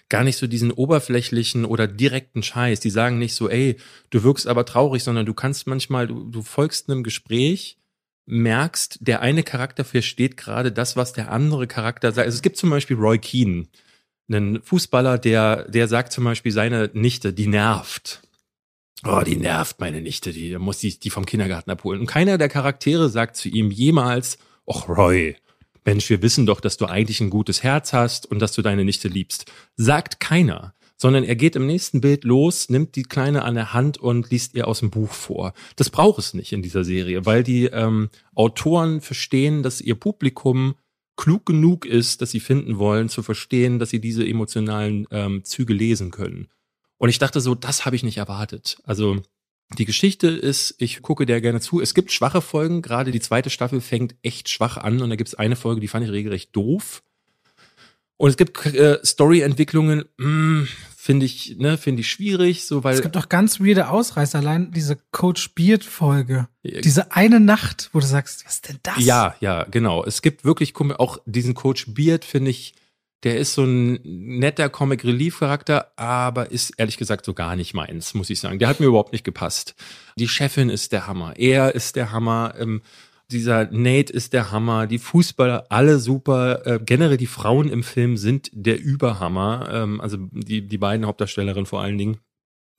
gar 0.09 0.23
nicht 0.23 0.37
so 0.37 0.47
diesen 0.47 0.71
oberflächlichen 0.71 1.63
oder 1.63 1.87
direkten 1.87 2.43
Scheiß. 2.43 2.79
Die 2.79 2.89
sagen 2.89 3.19
nicht 3.19 3.35
so, 3.35 3.49
ey, 3.49 3.77
du 4.09 4.23
wirkst 4.23 4.47
aber 4.47 4.65
traurig, 4.65 5.03
sondern 5.03 5.25
du 5.25 5.33
kannst 5.33 5.67
manchmal, 5.67 6.07
du, 6.07 6.23
du 6.25 6.41
folgst 6.41 6.89
einem 6.89 7.03
Gespräch, 7.03 7.77
merkst, 8.25 8.97
der 9.01 9.21
eine 9.21 9.43
Charakter 9.43 9.85
versteht 9.85 10.37
gerade 10.37 10.71
das, 10.71 10.95
was 10.95 11.13
der 11.13 11.31
andere 11.31 11.67
Charakter 11.67 12.11
sagt. 12.11 12.25
Also 12.25 12.35
es 12.35 12.41
gibt 12.41 12.57
zum 12.57 12.71
Beispiel 12.71 12.97
Roy 12.97 13.19
Keane, 13.19 13.67
einen 14.27 14.63
Fußballer, 14.63 15.19
der, 15.19 15.69
der 15.69 15.87
sagt 15.87 16.11
zum 16.11 16.23
Beispiel 16.23 16.51
seine 16.51 16.89
Nichte, 16.93 17.33
die 17.33 17.47
nervt. 17.47 18.21
Oh, 19.03 19.21
die 19.25 19.35
nervt 19.35 19.79
meine 19.79 20.01
Nichte, 20.01 20.31
die 20.31 20.57
muss 20.57 20.79
die, 20.79 20.97
die 20.97 21.09
vom 21.09 21.25
Kindergarten 21.25 21.69
abholen. 21.69 21.99
Und 21.99 22.07
keiner 22.07 22.37
der 22.37 22.49
Charaktere 22.49 23.09
sagt 23.09 23.35
zu 23.35 23.49
ihm 23.49 23.69
jemals, 23.69 24.37
ach 24.67 24.87
Roy, 24.87 25.35
Mensch, 25.83 26.09
wir 26.09 26.21
wissen 26.21 26.45
doch, 26.45 26.59
dass 26.59 26.77
du 26.77 26.87
eigentlich 26.87 27.21
ein 27.21 27.29
gutes 27.29 27.61
Herz 27.61 27.93
hast 27.93 28.25
und 28.25 28.39
dass 28.39 28.53
du 28.53 28.61
deine 28.61 28.83
Nichte 28.83 29.07
liebst. 29.07 29.51
Sagt 29.75 30.19
keiner, 30.19 30.73
sondern 30.97 31.23
er 31.23 31.35
geht 31.35 31.55
im 31.55 31.67
nächsten 31.67 32.01
Bild 32.01 32.23
los, 32.23 32.69
nimmt 32.69 32.95
die 32.95 33.03
Kleine 33.03 33.43
an 33.43 33.55
der 33.55 33.73
Hand 33.73 33.97
und 33.97 34.31
liest 34.31 34.55
ihr 34.55 34.67
aus 34.67 34.79
dem 34.79 34.89
Buch 34.89 35.11
vor. 35.11 35.53
Das 35.75 35.89
braucht 35.89 36.19
es 36.19 36.33
nicht 36.33 36.53
in 36.53 36.63
dieser 36.63 36.83
Serie, 36.83 37.25
weil 37.25 37.43
die 37.43 37.65
ähm, 37.65 38.09
Autoren 38.33 39.01
verstehen, 39.01 39.61
dass 39.61 39.81
ihr 39.81 39.95
Publikum 39.95 40.75
klug 41.17 41.45
genug 41.45 41.85
ist, 41.85 42.21
dass 42.21 42.31
sie 42.31 42.39
finden 42.39 42.77
wollen, 42.77 43.09
zu 43.09 43.23
verstehen, 43.23 43.77
dass 43.79 43.89
sie 43.89 44.01
diese 44.01 44.27
emotionalen 44.27 45.07
ähm, 45.11 45.43
Züge 45.43 45.73
lesen 45.73 46.11
können. 46.11 46.47
Und 46.97 47.09
ich 47.09 47.19
dachte 47.19 47.41
so, 47.41 47.55
das 47.55 47.85
habe 47.85 47.95
ich 47.95 48.03
nicht 48.03 48.17
erwartet. 48.17 48.77
Also 48.83 49.21
die 49.77 49.85
Geschichte 49.85 50.27
ist, 50.27 50.75
ich 50.77 51.01
gucke 51.01 51.25
der 51.25 51.41
gerne 51.41 51.59
zu. 51.59 51.81
Es 51.81 51.93
gibt 51.93 52.11
schwache 52.11 52.41
Folgen, 52.41 52.81
gerade 52.81 53.11
die 53.11 53.19
zweite 53.19 53.49
Staffel 53.49 53.81
fängt 53.81 54.15
echt 54.21 54.49
schwach 54.49 54.77
an 54.77 55.01
und 55.01 55.09
da 55.09 55.15
gibt 55.15 55.27
es 55.27 55.35
eine 55.35 55.55
Folge, 55.55 55.81
die 55.81 55.87
fand 55.87 56.05
ich 56.05 56.11
regelrecht 56.11 56.55
doof. 56.55 57.01
Und 58.17 58.29
es 58.29 58.37
gibt 58.37 58.65
äh, 58.65 58.99
Story-Entwicklungen, 59.03 60.05
hm, 60.17 60.67
finde 60.95 61.25
ich, 61.25 61.57
ne, 61.57 61.77
finde 61.77 62.01
ich 62.01 62.09
schwierig, 62.09 62.65
so 62.65 62.83
weil. 62.83 62.95
Es 62.95 63.01
gibt 63.01 63.17
auch 63.17 63.27
ganz 63.27 63.59
weirde 63.59 63.89
Ausreißer, 63.89 64.39
allein 64.39 64.71
diese 64.71 64.97
Coach 65.11 65.53
Beard-Folge. 65.53 66.47
Diese 66.63 67.11
eine 67.11 67.41
Nacht, 67.41 67.89
wo 67.91 67.99
du 67.99 68.05
sagst, 68.05 68.45
was 68.45 68.53
ist 68.53 68.69
denn 68.69 68.79
das? 68.83 69.03
Ja, 69.03 69.35
ja, 69.41 69.65
genau. 69.65 70.05
Es 70.05 70.21
gibt 70.21 70.45
wirklich 70.45 70.73
auch 70.77 71.17
diesen 71.25 71.55
Coach 71.55 71.87
Beard, 71.89 72.23
finde 72.23 72.51
ich, 72.51 72.73
der 73.25 73.37
ist 73.37 73.55
so 73.55 73.63
ein 73.63 73.99
netter 74.03 74.69
Comic 74.69 75.03
Relief 75.03 75.39
Charakter, 75.39 75.91
aber 75.95 76.51
ist 76.51 76.75
ehrlich 76.77 76.97
gesagt 76.97 77.25
so 77.25 77.33
gar 77.33 77.55
nicht 77.55 77.73
meins, 77.73 78.13
muss 78.13 78.29
ich 78.29 78.39
sagen. 78.39 78.59
Der 78.59 78.67
hat 78.67 78.79
mir 78.79 78.85
überhaupt 78.85 79.13
nicht 79.13 79.25
gepasst. 79.25 79.75
Die 80.17 80.27
Chefin 80.27 80.69
ist 80.69 80.91
der 80.91 81.07
Hammer. 81.07 81.33
Er 81.37 81.73
ist 81.73 81.95
der 81.95 82.11
Hammer. 82.11 82.53
Ähm, 82.59 82.83
dieser 83.31 83.65
Nate 83.71 84.13
ist 84.13 84.33
der 84.33 84.51
Hammer. 84.51 84.85
Die 84.85 84.99
Fußballer, 84.99 85.65
alle 85.69 85.97
super. 85.97 86.67
Äh, 86.67 86.79
generell 86.85 87.17
die 87.17 87.25
Frauen 87.25 87.67
im 87.67 87.81
Film 87.81 88.15
sind 88.15 88.51
der 88.53 88.79
Überhammer. 88.79 89.69
Ähm, 89.71 90.01
also 90.01 90.17
die, 90.31 90.67
die 90.67 90.77
beiden 90.77 91.07
Hauptdarstellerinnen 91.07 91.65
vor 91.65 91.81
allen 91.81 91.97
Dingen. 91.97 92.19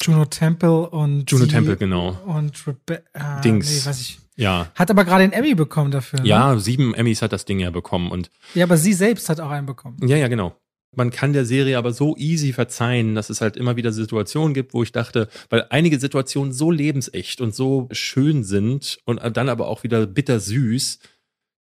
Juno 0.01 0.27
Temple 0.27 0.89
und 0.91 1.29
Juno 1.29 1.47
Temple, 1.47 1.77
genau. 1.77 2.11
Und 2.25 2.65
Rebe 2.69 3.03
äh, 3.15 3.41
Dings. 3.43 3.85
Nee, 3.85 3.91
weiß 3.91 4.01
ich. 4.01 4.19
Ja. 4.37 4.71
Hat 4.75 4.91
aber 4.91 5.05
gerade 5.05 5.25
einen 5.25 5.33
Emmy 5.33 5.55
bekommen 5.55 5.91
dafür. 5.91 6.21
Ne? 6.21 6.29
Ja, 6.29 6.59
sieben 6.59 6.95
Emmys 6.95 7.23
hat 7.23 7.33
das 7.33 7.45
Ding 7.45 7.59
ja 7.59 7.71
bekommen 7.71 8.11
und. 8.11 8.31
Ja, 8.55 8.65
aber 8.65 8.77
sie 8.77 8.93
selbst 8.93 9.29
hat 9.29 9.41
auch 9.41 9.51
einen 9.51 9.67
bekommen. 9.67 9.97
Ja, 10.07 10.17
ja, 10.17 10.29
genau. 10.29 10.55
Man 10.95 11.11
kann 11.11 11.33
der 11.35 11.45
Serie 11.45 11.77
aber 11.77 11.93
so 11.93 12.17
easy 12.17 12.53
verzeihen, 12.53 13.15
dass 13.15 13.29
es 13.29 13.41
halt 13.41 13.57
immer 13.57 13.77
wieder 13.77 13.93
Situationen 13.93 14.55
gibt, 14.55 14.73
wo 14.73 14.83
ich 14.83 14.93
dachte, 14.93 15.29
weil 15.51 15.67
einige 15.69 15.99
Situationen 15.99 16.53
so 16.53 16.71
lebensecht 16.71 17.41
und 17.41 17.55
so 17.55 17.89
schön 17.91 18.45
sind 18.45 18.99
und 19.05 19.21
dann 19.37 19.51
aber 19.51 19.69
auch 19.69 19.83
wieder 19.83 20.07
bittersüß, 20.07 20.99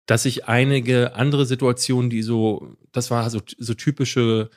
dass 0.06 0.26
ich 0.26 0.48
einige 0.48 1.16
andere 1.16 1.46
Situationen, 1.46 2.10
die 2.10 2.22
so, 2.22 2.78
das 2.92 3.12
war 3.12 3.30
so, 3.30 3.42
so 3.58 3.74
typische 3.74 4.50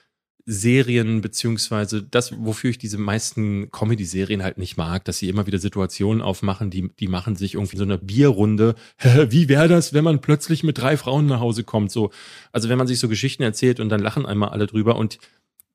Serien, 0.50 1.20
beziehungsweise 1.20 2.02
das, 2.02 2.32
wofür 2.38 2.70
ich 2.70 2.78
diese 2.78 2.96
meisten 2.96 3.70
Comedy-Serien 3.70 4.42
halt 4.42 4.56
nicht 4.56 4.78
mag, 4.78 5.04
dass 5.04 5.18
sie 5.18 5.28
immer 5.28 5.46
wieder 5.46 5.58
Situationen 5.58 6.22
aufmachen, 6.22 6.70
die, 6.70 6.88
die 6.98 7.06
machen 7.06 7.36
sich 7.36 7.54
irgendwie 7.54 7.76
so 7.76 7.82
eine 7.82 7.98
Bierrunde. 7.98 8.74
Wie 9.28 9.50
wäre 9.50 9.68
das, 9.68 9.92
wenn 9.92 10.04
man 10.04 10.22
plötzlich 10.22 10.64
mit 10.64 10.78
drei 10.78 10.96
Frauen 10.96 11.26
nach 11.26 11.40
Hause 11.40 11.64
kommt? 11.64 11.92
So, 11.92 12.12
also 12.50 12.70
wenn 12.70 12.78
man 12.78 12.86
sich 12.86 12.98
so 12.98 13.10
Geschichten 13.10 13.42
erzählt 13.42 13.78
und 13.78 13.90
dann 13.90 14.00
lachen 14.00 14.24
einmal 14.24 14.48
alle 14.48 14.66
drüber 14.66 14.96
und 14.96 15.18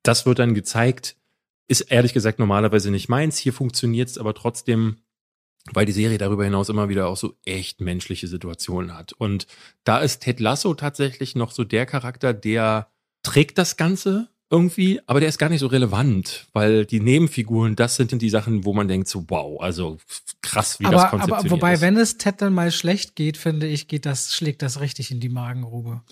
das 0.02 0.26
wird 0.26 0.40
dann 0.40 0.56
gezeigt, 0.56 1.18
ist 1.68 1.82
ehrlich 1.82 2.14
gesagt 2.14 2.40
normalerweise 2.40 2.90
nicht 2.90 3.10
meins. 3.10 3.38
Hier 3.38 3.54
funktioniert 3.54 4.10
es 4.10 4.18
aber 4.18 4.34
trotzdem, 4.34 4.98
weil 5.72 5.86
die 5.86 5.92
Serie 5.92 6.18
darüber 6.18 6.46
hinaus 6.46 6.70
immer 6.70 6.90
wieder 6.90 7.10
auch 7.10 7.18
so 7.18 7.36
echt 7.46 7.80
menschliche 7.80 8.28
Situationen 8.28 8.98
hat. 8.98 9.14
Und 9.14 9.46
da 9.84 10.00
ist 10.00 10.24
Ted 10.24 10.40
Lasso 10.40 10.74
tatsächlich 10.74 11.36
noch 11.36 11.52
so 11.52 11.64
der 11.64 11.86
Charakter, 11.86 12.34
der 12.34 12.88
trägt 13.22 13.60
das 13.60 13.78
Ganze 13.78 14.33
irgendwie, 14.54 15.02
aber 15.08 15.20
der 15.20 15.30
ist 15.30 15.40
gar 15.40 15.50
nicht 15.50 15.62
so 15.62 15.68
relevant, 15.68 16.46
weil 16.54 16.86
die 16.86 17.00
Nebenfiguren, 17.00 17.76
das 17.76 17.96
sind 17.96 18.12
die 18.22 18.30
Sachen, 18.30 18.64
wo 18.66 18.72
man 18.74 18.88
denkt 18.88 19.08
so, 19.08 19.26
wow, 19.28 19.60
also 19.60 19.98
krass, 20.44 20.80
wie 20.80 20.86
aber, 20.86 20.96
das 20.96 21.10
konzeptioniert 21.10 21.46
aber 21.46 21.52
wobei, 21.52 21.74
ist. 21.74 21.82
wenn 21.82 21.98
es 21.98 22.18
Ted 22.20 22.40
dann 22.40 22.54
mal 22.54 22.72
schlecht 22.72 23.16
geht, 23.16 23.38
finde 23.38 23.66
ich, 23.68 23.88
geht 23.88 24.06
das, 24.06 24.36
schlägt 24.36 24.62
das 24.62 24.80
richtig 24.80 25.10
in 25.10 25.20
die 25.20 25.30
Magengrube. 25.30 26.04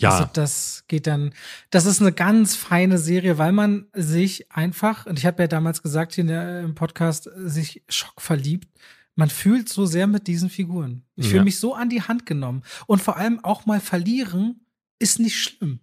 Ja. 0.00 0.10
Also 0.10 0.30
das 0.32 0.84
geht 0.86 1.08
dann, 1.08 1.34
das 1.70 1.86
ist 1.86 2.00
eine 2.00 2.12
ganz 2.12 2.54
feine 2.54 2.98
Serie, 2.98 3.36
weil 3.36 3.50
man 3.50 3.86
sich 3.92 4.52
einfach, 4.52 5.06
und 5.06 5.18
ich 5.18 5.26
habe 5.26 5.42
ja 5.42 5.48
damals 5.48 5.82
gesagt 5.82 6.14
hier 6.14 6.22
der, 6.22 6.60
im 6.60 6.76
Podcast, 6.76 7.28
sich 7.36 7.82
schockverliebt. 7.88 8.68
Man 9.16 9.28
fühlt 9.28 9.68
so 9.68 9.86
sehr 9.86 10.06
mit 10.06 10.28
diesen 10.28 10.50
Figuren. 10.50 11.02
Ich 11.16 11.26
fühle 11.26 11.38
Ja. 11.38 11.44
mich 11.44 11.58
so 11.58 11.74
an 11.74 11.88
die 11.88 12.02
Hand 12.02 12.26
genommen. 12.26 12.62
Und 12.86 13.02
vor 13.02 13.16
allem 13.16 13.42
auch 13.44 13.66
mal 13.66 13.80
verlieren 13.80 14.60
ist 15.00 15.18
nicht 15.18 15.36
schlimm. 15.42 15.80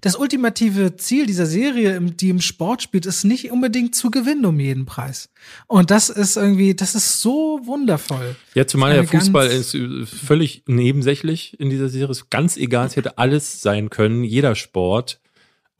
Das 0.00 0.16
ultimative 0.16 0.96
Ziel 0.96 1.26
dieser 1.26 1.46
Serie, 1.46 2.00
die 2.00 2.30
im 2.30 2.40
Sport 2.40 2.82
spielt, 2.82 3.04
ist 3.04 3.24
nicht 3.24 3.50
unbedingt 3.50 3.94
zu 3.94 4.10
gewinnen 4.10 4.46
um 4.46 4.58
jeden 4.58 4.86
Preis. 4.86 5.28
Und 5.66 5.90
das 5.90 6.08
ist 6.08 6.36
irgendwie, 6.36 6.74
das 6.74 6.94
ist 6.94 7.20
so 7.20 7.60
wundervoll. 7.64 8.36
Ja, 8.54 8.66
zumal 8.66 8.94
der 8.94 9.04
Fußball 9.04 9.48
ist 9.48 9.74
äh, 9.74 10.06
völlig 10.06 10.62
nebensächlich 10.66 11.58
in 11.60 11.68
dieser 11.68 11.88
Serie. 11.88 12.10
Ist 12.10 12.30
ganz 12.30 12.56
egal, 12.56 12.86
es 12.86 12.96
hätte 12.96 13.18
alles 13.18 13.60
sein 13.60 13.90
können, 13.90 14.24
jeder 14.24 14.54
Sport. 14.54 15.20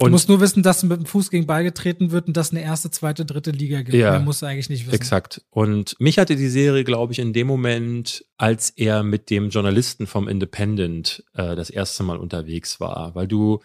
Du 0.01 0.07
Und 0.07 0.13
musst 0.13 0.31
nur 0.31 0.41
wissen, 0.41 0.63
dass 0.63 0.83
mit 0.83 0.99
dem 0.99 1.05
Fuß 1.05 1.31
gegen 1.31 1.47
Ball 1.47 1.63
getreten 1.63 2.11
wird 2.11 2.27
und 2.27 2.35
dass 2.35 2.53
eine 2.53 2.63
erste, 2.63 2.91
zweite, 2.91 3.27
dritte 3.27 3.51
Liga 3.51 3.83
gibt. 3.83 3.95
Ja. 3.95 4.13
Mehr 4.13 4.21
musst 4.21 4.41
du 4.41 4.47
eigentlich 4.47 4.71
nicht 4.71 4.87
wissen. 4.87 4.95
Exakt. 4.95 5.43
Und 5.51 5.95
mich 5.99 6.19
hatte 6.19 6.37
die 6.37 6.49
Serie, 6.49 6.85
glaube 6.85 7.13
ich, 7.13 7.19
in 7.19 7.35
dem 7.35 7.47
Moment, 7.47 8.25
als 8.39 8.71
er 8.71 9.03
mit 9.03 9.29
dem 9.29 9.51
Journalisten 9.51 10.07
vom 10.07 10.27
Independent 10.27 11.23
äh, 11.35 11.55
das 11.55 11.69
erste 11.69 12.03
Mal 12.03 12.17
unterwegs 12.17 12.81
war, 12.81 13.15
weil 13.15 13.29
du 13.29 13.61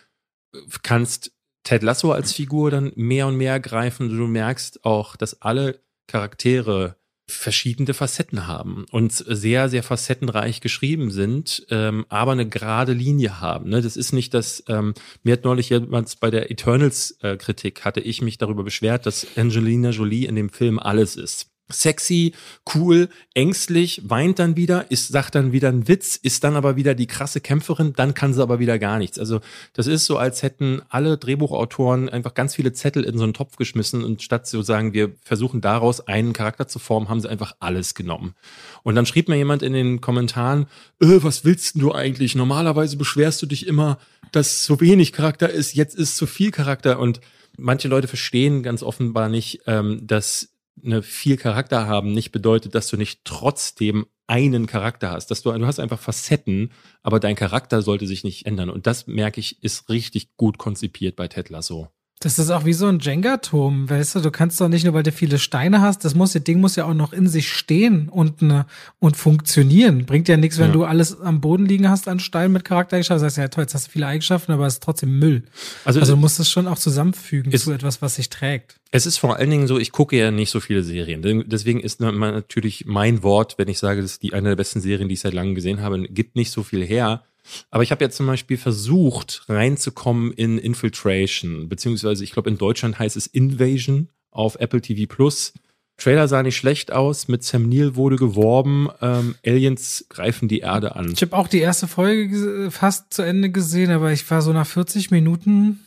kannst 0.84 1.32
Ted 1.64 1.84
Lasso 1.84 2.12
als 2.12 2.32
Figur 2.32 2.72
dann 2.72 2.91
mehr 2.95 3.28
und 3.28 3.38
mehr 3.38 3.60
greifen. 3.60 4.10
Du 4.10 4.28
merkst 4.28 4.86
auch, 4.86 5.16
dass 5.16 5.41
alle 5.41 5.82
Charaktere 6.08 6.95
verschiedene 7.28 7.93
Facetten 7.95 8.45
haben 8.45 8.86
und 8.91 9.12
sehr, 9.12 9.68
sehr 9.68 9.82
facettenreich 9.82 10.62
geschrieben 10.62 11.10
sind, 11.10 11.66
ähm, 11.72 12.06
aber 12.08 12.34
eine 12.34 12.47
gerade 12.47 12.93
Linie 12.93 13.41
haben. 13.41 13.70
Ne? 13.70 13.82
Das 13.82 13.97
ist 13.97 14.14
nicht 14.14 14.34
das, 14.36 14.64
ähm, 14.68 14.93
mir 15.24 15.34
hat 15.34 15.43
neulich 15.43 15.70
jemand 15.70 16.20
bei 16.20 16.30
der 16.30 16.51
Eternals-Kritik, 16.51 17.84
hatte 17.84 17.99
ich 18.01 18.22
mich 18.22 18.38
darüber 18.38 18.64
beschwert, 18.64 19.08
dass 19.08 19.26
Angelina 19.36 19.89
Jolie 19.89 20.28
in 20.28 20.36
dem 20.36 20.49
Film 20.49 20.78
alles 20.78 21.16
ist. 21.16 21.49
Sexy, 21.72 22.34
cool, 22.76 23.09
ängstlich, 23.34 24.03
weint 24.05 24.38
dann 24.38 24.55
wieder, 24.55 24.91
ist, 24.91 25.07
sagt 25.07 25.34
dann 25.34 25.51
wieder 25.51 25.70
einen 25.70 25.88
Witz, 25.88 26.16
ist 26.16 26.43
dann 26.43 26.55
aber 26.55 26.76
wieder 26.76 26.93
die 26.93 27.07
krasse 27.07 27.41
Kämpferin, 27.41 27.93
dann 27.93 28.13
kann 28.13 28.36
sie 28.36 28.41
aber 28.41 28.59
wieder 28.59 28.78
gar 28.78 28.99
nichts. 28.99 29.18
Also 29.18 29.41
das 29.74 29.88
ist 29.88 30.05
so, 30.05 30.18
als 30.18 30.43
hätten 30.43 30.84
alle 30.89 31.18
Drehbuchautoren 31.18 32.07
einfach 32.07 32.36
ganz 32.36 32.53
viele 32.53 32.74
Zettel 32.74 33.03
in 33.03 33.18
so 33.18 33.24
einen 33.24 33.34
Topf 33.34 33.55
geschmissen 33.55 34.03
und 34.03 34.22
statt 34.22 34.45
zu 34.45 34.61
sagen, 34.61 34.93
wir 34.93 35.13
versuchen 35.24 35.59
daraus 35.59 36.01
einen 36.07 36.34
Charakter 36.34 36.68
zu 36.68 36.78
formen, 36.78 37.09
haben 37.09 37.20
sie 37.20 37.30
einfach 37.30 37.55
alles 37.59 37.95
genommen. 37.95 38.36
Und 38.84 38.93
dann 38.93 39.07
schrieb 39.07 39.28
mir 39.28 39.38
jemand 39.38 39.63
in 39.63 39.74
den 39.74 40.01
Kommentaren, 40.01 40.68
äh, 41.01 41.18
was 41.24 41.45
willst 41.45 41.82
du 41.82 41.93
eigentlich? 41.93 42.36
Normalerweise 42.36 42.95
beschwerst 42.95 43.41
du 43.41 43.47
dich 43.47 43.66
immer, 43.66 43.97
dass 44.32 44.66
so 44.66 44.80
wenig 44.82 45.13
Charakter 45.13 45.49
ist, 45.49 45.74
jetzt 45.74 45.95
ist 45.95 46.16
zu 46.16 46.28
viel 46.28 46.51
Charakter 46.51 46.99
und 46.99 47.22
manche 47.57 47.88
Leute 47.88 48.07
verstehen 48.07 48.63
ganz 48.63 48.84
offenbar 48.84 49.30
nicht, 49.30 49.61
ähm, 49.66 50.05
dass 50.05 50.55
eine 50.84 51.01
viel 51.01 51.38
Charakter 51.38 51.88
haben 51.88 52.11
nicht 52.11 52.32
bedeutet, 52.32 52.76
dass 52.76 52.88
du 52.88 52.97
nicht 52.97 53.21
trotzdem 53.23 54.05
einen 54.28 54.67
Charakter 54.67 55.11
hast, 55.11 55.32
dass 55.32 55.41
du, 55.41 55.51
du 55.51 55.65
hast 55.65 55.80
einfach 55.80 55.99
Facetten, 55.99 56.71
aber 57.03 57.19
dein 57.19 57.36
Charakter 57.36 57.82
sollte 57.82 58.07
sich 58.07 58.23
nicht 58.23 58.45
ändern. 58.45 58.69
Und 58.69 58.88
das 58.88 59.07
merke 59.07 59.39
ich, 59.39 59.63
ist 59.63 59.89
richtig 59.89 60.36
gut 60.36 60.57
konzipiert 60.57 61.15
bei 61.15 61.28
Ted 61.28 61.49
Lasso. 61.49 61.94
Das 62.22 62.39
ist 62.39 62.49
auch 62.49 62.63
wie 62.63 62.74
so 62.74 62.88
ein 62.88 62.99
Jenga-Turm, 62.99 63.89
weißt 63.89 64.16
du? 64.16 64.20
Du 64.22 64.32
kannst 64.32 64.59
doch 64.61 64.70
nicht 64.70 64.86
nur, 64.86 64.93
weil 64.93 65.03
du 65.03 65.11
viele 65.11 65.38
Steine 65.38 65.82
hast, 65.82 66.05
das 66.05 66.16
muss, 66.16 66.32
das 66.32 66.43
Ding 66.43 66.61
muss 66.61 66.78
ja 66.78 66.86
auch 66.86 66.93
noch 66.93 67.11
in 67.11 67.28
sich 67.28 67.51
stehen 67.51 68.07
und, 68.07 68.41
ne, 68.41 68.66
und 68.99 69.18
funktionieren. 69.18 70.05
Bringt 70.05 70.30
ja 70.30 70.38
nichts, 70.38 70.57
wenn 70.57 70.68
ja. 70.68 70.74
du 70.74 70.86
alles 70.86 71.20
am 71.20 71.41
Boden 71.41 71.66
liegen 71.66 71.89
hast 71.89 72.07
an 72.07 72.20
Steinen 72.20 72.53
mit 72.53 72.63
Charaktereigenschaften. 72.63 73.22
Das 73.22 73.34
heißt, 73.34 73.38
ja 73.38 73.47
toll, 73.49 73.66
jetzt 73.66 73.74
hast 73.74 73.88
du 73.88 73.91
viele 73.91 74.07
Eigenschaften, 74.07 74.53
aber 74.53 74.66
es 74.66 74.76
ist 74.76 74.84
trotzdem 74.84 75.20
Müll. 75.20 75.43
Also, 75.84 75.99
also 75.99 76.13
du 76.13 76.20
musst 76.20 76.39
es 76.39 76.49
schon 76.49 76.68
auch 76.68 76.80
zusammenfügen 76.80 77.55
zu 77.55 77.72
etwas, 77.72 78.01
was 78.01 78.16
sich 78.16 78.30
trägt. 78.30 78.80
Es 78.91 79.05
ist 79.05 79.18
vor 79.18 79.36
allen 79.36 79.49
Dingen 79.49 79.68
so, 79.68 79.78
ich 79.78 79.91
gucke 79.91 80.16
ja 80.16 80.32
nicht 80.32 80.51
so 80.51 80.61
viele 80.61 80.84
Serien. 80.84 81.22
Deswegen 81.47 81.82
ist 81.82 81.99
natürlich 81.99 82.86
mein 82.86 83.24
Wort, 83.24 83.57
wenn 83.57 83.68
ich 83.68 83.78
sage, 83.78 84.01
das 84.01 84.11
ist 84.11 84.24
die 84.24 84.34
eine 84.34 84.49
der 84.49 84.55
besten 84.55 84.80
Serien, 84.80 85.09
die 85.09 85.16
ich 85.16 85.20
seit 85.20 85.34
langem 85.34 85.53
gesehen 85.53 85.82
habe, 85.82 86.01
gibt 86.03 86.38
nicht 86.38 86.51
so 86.51 86.63
viel 86.63 86.84
her. 86.86 87.24
Aber 87.69 87.83
ich 87.83 87.91
habe 87.91 88.03
jetzt 88.03 88.17
zum 88.17 88.27
Beispiel 88.27 88.57
versucht, 88.57 89.43
reinzukommen 89.47 90.31
in 90.31 90.57
Infiltration, 90.57 91.69
beziehungsweise 91.69 92.23
ich 92.23 92.31
glaube 92.31 92.49
in 92.49 92.57
Deutschland 92.57 92.99
heißt 92.99 93.15
es 93.15 93.27
Invasion 93.27 94.09
auf 94.31 94.55
Apple 94.59 94.81
TV 94.81 95.13
Plus. 95.13 95.53
Trailer 95.97 96.27
sah 96.27 96.43
nicht 96.43 96.57
schlecht 96.57 96.91
aus, 96.91 97.29
mit 97.29 97.43
Sam 97.43 97.69
Neill 97.69 97.95
wurde 97.95 98.17
geworben, 98.17 98.89
ähm, 99.01 99.35
Aliens 99.45 100.05
greifen 100.09 100.49
die 100.49 100.59
Erde 100.59 100.95
an. 100.95 101.13
Ich 101.13 101.21
habe 101.21 101.37
auch 101.37 101.47
die 101.47 101.59
erste 101.59 101.87
Folge 101.87 102.69
fast 102.69 103.13
zu 103.13 103.21
Ende 103.21 103.49
gesehen, 103.49 103.91
aber 103.91 104.11
ich 104.11 104.29
war 104.29 104.41
so 104.41 104.51
nach 104.51 104.67
40 104.67 105.11
Minuten 105.11 105.84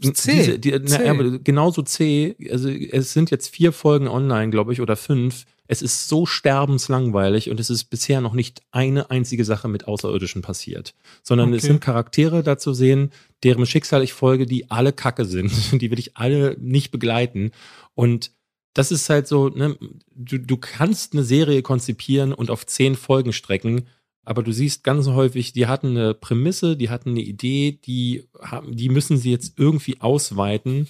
C. 0.00 0.32
Diese, 0.32 0.58
die, 0.58 0.70
C. 0.84 0.98
Na, 1.04 1.10
aber 1.10 1.38
genauso 1.38 1.82
C. 1.82 2.36
Also 2.50 2.68
es 2.68 3.12
sind 3.12 3.30
jetzt 3.30 3.48
vier 3.48 3.72
Folgen 3.72 4.08
online, 4.08 4.50
glaube 4.50 4.72
ich, 4.72 4.80
oder 4.80 4.96
fünf. 4.96 5.44
Es 5.66 5.82
ist 5.82 6.08
so 6.08 6.24
sterbenslangweilig 6.24 7.50
und 7.50 7.60
es 7.60 7.68
ist 7.68 7.84
bisher 7.84 8.22
noch 8.22 8.32
nicht 8.32 8.62
eine 8.70 9.10
einzige 9.10 9.44
Sache 9.44 9.68
mit 9.68 9.86
Außerirdischen 9.86 10.40
passiert, 10.40 10.94
sondern 11.22 11.48
okay. 11.48 11.58
es 11.58 11.64
sind 11.64 11.80
Charaktere 11.82 12.42
da 12.42 12.56
zu 12.56 12.72
sehen, 12.72 13.10
deren 13.42 13.66
Schicksal 13.66 14.02
ich 14.02 14.14
folge, 14.14 14.46
die 14.46 14.70
alle 14.70 14.92
Kacke 14.92 15.26
sind. 15.26 15.52
Die 15.80 15.90
will 15.90 15.98
ich 15.98 16.16
alle 16.16 16.56
nicht 16.58 16.90
begleiten. 16.90 17.50
Und 17.94 18.32
das 18.72 18.92
ist 18.92 19.10
halt 19.10 19.26
so, 19.26 19.48
ne, 19.48 19.76
du, 20.14 20.38
du 20.38 20.56
kannst 20.56 21.12
eine 21.12 21.24
Serie 21.24 21.62
konzipieren 21.62 22.32
und 22.32 22.50
auf 22.50 22.64
zehn 22.64 22.94
Folgen 22.94 23.32
strecken 23.32 23.86
aber 24.28 24.42
du 24.42 24.52
siehst 24.52 24.84
ganz 24.84 25.06
häufig, 25.06 25.54
die 25.54 25.68
hatten 25.68 25.96
eine 25.96 26.12
Prämisse, 26.12 26.76
die 26.76 26.90
hatten 26.90 27.12
eine 27.12 27.22
Idee, 27.22 27.80
die 27.86 28.28
haben, 28.38 28.76
die 28.76 28.90
müssen 28.90 29.16
sie 29.16 29.30
jetzt 29.30 29.58
irgendwie 29.58 30.02
ausweiten. 30.02 30.86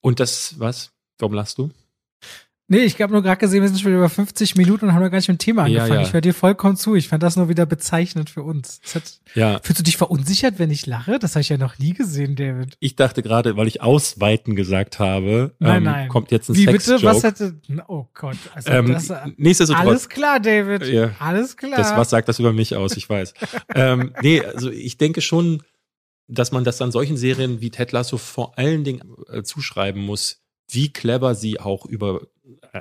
Und 0.00 0.18
das, 0.18 0.58
was? 0.58 0.90
Warum 1.16 1.34
lachst 1.34 1.58
du? 1.58 1.70
Nee, 2.72 2.84
ich 2.84 3.02
habe 3.02 3.12
nur 3.12 3.20
gerade 3.20 3.40
gesehen, 3.40 3.62
wir 3.62 3.68
sind 3.68 3.80
schon 3.80 3.92
über 3.92 4.08
50 4.08 4.54
Minuten 4.54 4.84
und 4.84 4.94
haben 4.94 5.02
noch 5.02 5.10
gar 5.10 5.18
nicht 5.18 5.26
mit 5.26 5.40
dem 5.40 5.44
Thema 5.44 5.64
angefangen. 5.64 5.90
Ja, 5.90 5.96
ja. 5.96 6.06
Ich 6.06 6.12
höre 6.12 6.20
dir 6.20 6.32
vollkommen 6.32 6.76
zu. 6.76 6.94
Ich 6.94 7.08
fand 7.08 7.20
das 7.20 7.34
nur 7.34 7.48
wieder 7.48 7.66
bezeichnend 7.66 8.30
für 8.30 8.44
uns. 8.44 8.80
Hat, 8.94 9.02
ja. 9.34 9.58
Fühlst 9.60 9.80
du 9.80 9.82
dich 9.82 9.96
verunsichert, 9.96 10.60
wenn 10.60 10.70
ich 10.70 10.86
lache? 10.86 11.18
Das 11.18 11.32
habe 11.32 11.40
ich 11.40 11.48
ja 11.48 11.58
noch 11.58 11.80
nie 11.80 11.94
gesehen, 11.94 12.36
David. 12.36 12.76
Ich 12.78 12.94
dachte 12.94 13.24
gerade, 13.24 13.56
weil 13.56 13.66
ich 13.66 13.82
ausweiten 13.82 14.54
gesagt 14.54 15.00
habe, 15.00 15.52
nein, 15.58 15.78
ähm, 15.78 15.82
nein. 15.82 16.08
kommt 16.08 16.30
jetzt 16.30 16.48
ein 16.48 16.54
Wie 16.54 16.64
Sex 16.64 16.86
bitte? 16.86 17.02
Was 17.02 17.24
hätte? 17.24 17.56
Oh 17.88 18.06
Gott. 18.14 18.36
Also 18.54 18.70
ähm, 18.70 18.92
das, 18.92 19.12
nichtsdestotrotz. 19.36 19.86
Alles 19.88 20.08
klar, 20.08 20.38
David. 20.38 20.86
Ja, 20.86 21.10
alles 21.18 21.56
klar. 21.56 21.76
Das, 21.76 21.96
was 21.96 22.10
sagt 22.10 22.28
das 22.28 22.38
über 22.38 22.52
mich 22.52 22.76
aus? 22.76 22.96
Ich 22.96 23.10
weiß. 23.10 23.34
ähm, 23.74 24.12
nee, 24.22 24.42
also 24.42 24.70
ich 24.70 24.96
denke 24.96 25.22
schon, 25.22 25.64
dass 26.28 26.52
man 26.52 26.62
das 26.62 26.80
an 26.80 26.92
solchen 26.92 27.16
Serien 27.16 27.60
wie 27.60 27.70
Ted 27.70 27.90
Lasso 27.90 28.16
vor 28.16 28.56
allen 28.56 28.84
Dingen 28.84 29.02
äh, 29.28 29.42
zuschreiben 29.42 30.00
muss, 30.00 30.40
wie 30.72 30.92
clever 30.92 31.34
sie 31.34 31.60
auch 31.60 31.86
über 31.86 32.22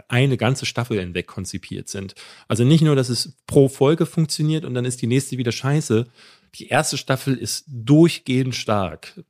eine 0.08 0.38
ganze 0.38 0.66
Staffel 0.66 1.00
hinweg 1.00 1.28
konzipiert 1.28 1.90
sind. 1.90 2.16
Also 2.48 2.64
nicht 2.64 2.82
nur, 2.82 2.96
dass 2.96 3.10
es 3.10 3.34
pro 3.48 3.70
Folge 3.70 4.06
funktioniert 4.06 4.66
und 4.66 4.74
dann 4.74 4.86
ist 4.86 5.02
die 5.02 5.08
nächste 5.08 5.38
wieder 5.38 5.52
scheiße. 5.52 6.08
Die 6.56 6.68
erste 6.68 6.98
Staffel 6.98 7.36
ist 7.36 7.66
durchgehend 7.68 8.56
stark. 8.56 9.24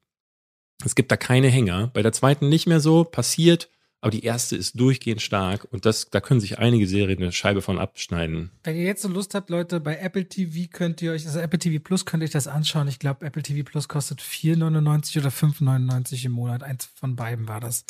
Es 0.85 0.95
gibt 0.95 1.11
da 1.11 1.17
keine 1.17 1.49
Hänger. 1.49 1.87
Bei 1.93 2.01
der 2.01 2.13
zweiten 2.13 2.49
nicht 2.49 2.67
mehr 2.67 2.79
so, 2.79 3.03
passiert, 3.03 3.69
aber 4.01 4.11
die 4.11 4.23
erste 4.23 4.55
ist 4.55 4.79
durchgehend 4.79 5.21
stark 5.21 5.67
und 5.71 5.85
das, 5.85 6.09
da 6.09 6.21
können 6.21 6.39
sich 6.39 6.59
einige 6.59 6.87
Serien 6.87 7.21
eine 7.21 7.31
Scheibe 7.31 7.61
von 7.61 7.77
abschneiden. 7.77 8.51
Wenn 8.63 8.77
ihr 8.77 8.83
jetzt 8.83 9.01
so 9.01 9.09
Lust 9.09 9.35
habt, 9.35 9.49
Leute, 9.49 9.79
bei 9.79 9.97
Apple 9.97 10.27
TV 10.27 10.69
könnt 10.71 11.01
ihr 11.01 11.11
euch, 11.11 11.25
also 11.25 11.39
Apple 11.39 11.59
TV 11.59 11.83
Plus 11.83 12.05
könnt 12.05 12.23
ihr 12.23 12.25
euch 12.25 12.31
das 12.31 12.47
anschauen. 12.47 12.87
Ich 12.87 12.99
glaube, 12.99 13.25
Apple 13.25 13.43
TV 13.43 13.69
Plus 13.69 13.87
kostet 13.87 14.21
4,99 14.21 15.19
oder 15.19 15.29
5,99 15.29 16.25
im 16.25 16.31
Monat. 16.31 16.63
Eins 16.63 16.89
von 16.95 17.15
beiden 17.15 17.47
war 17.47 17.59
das. 17.59 17.83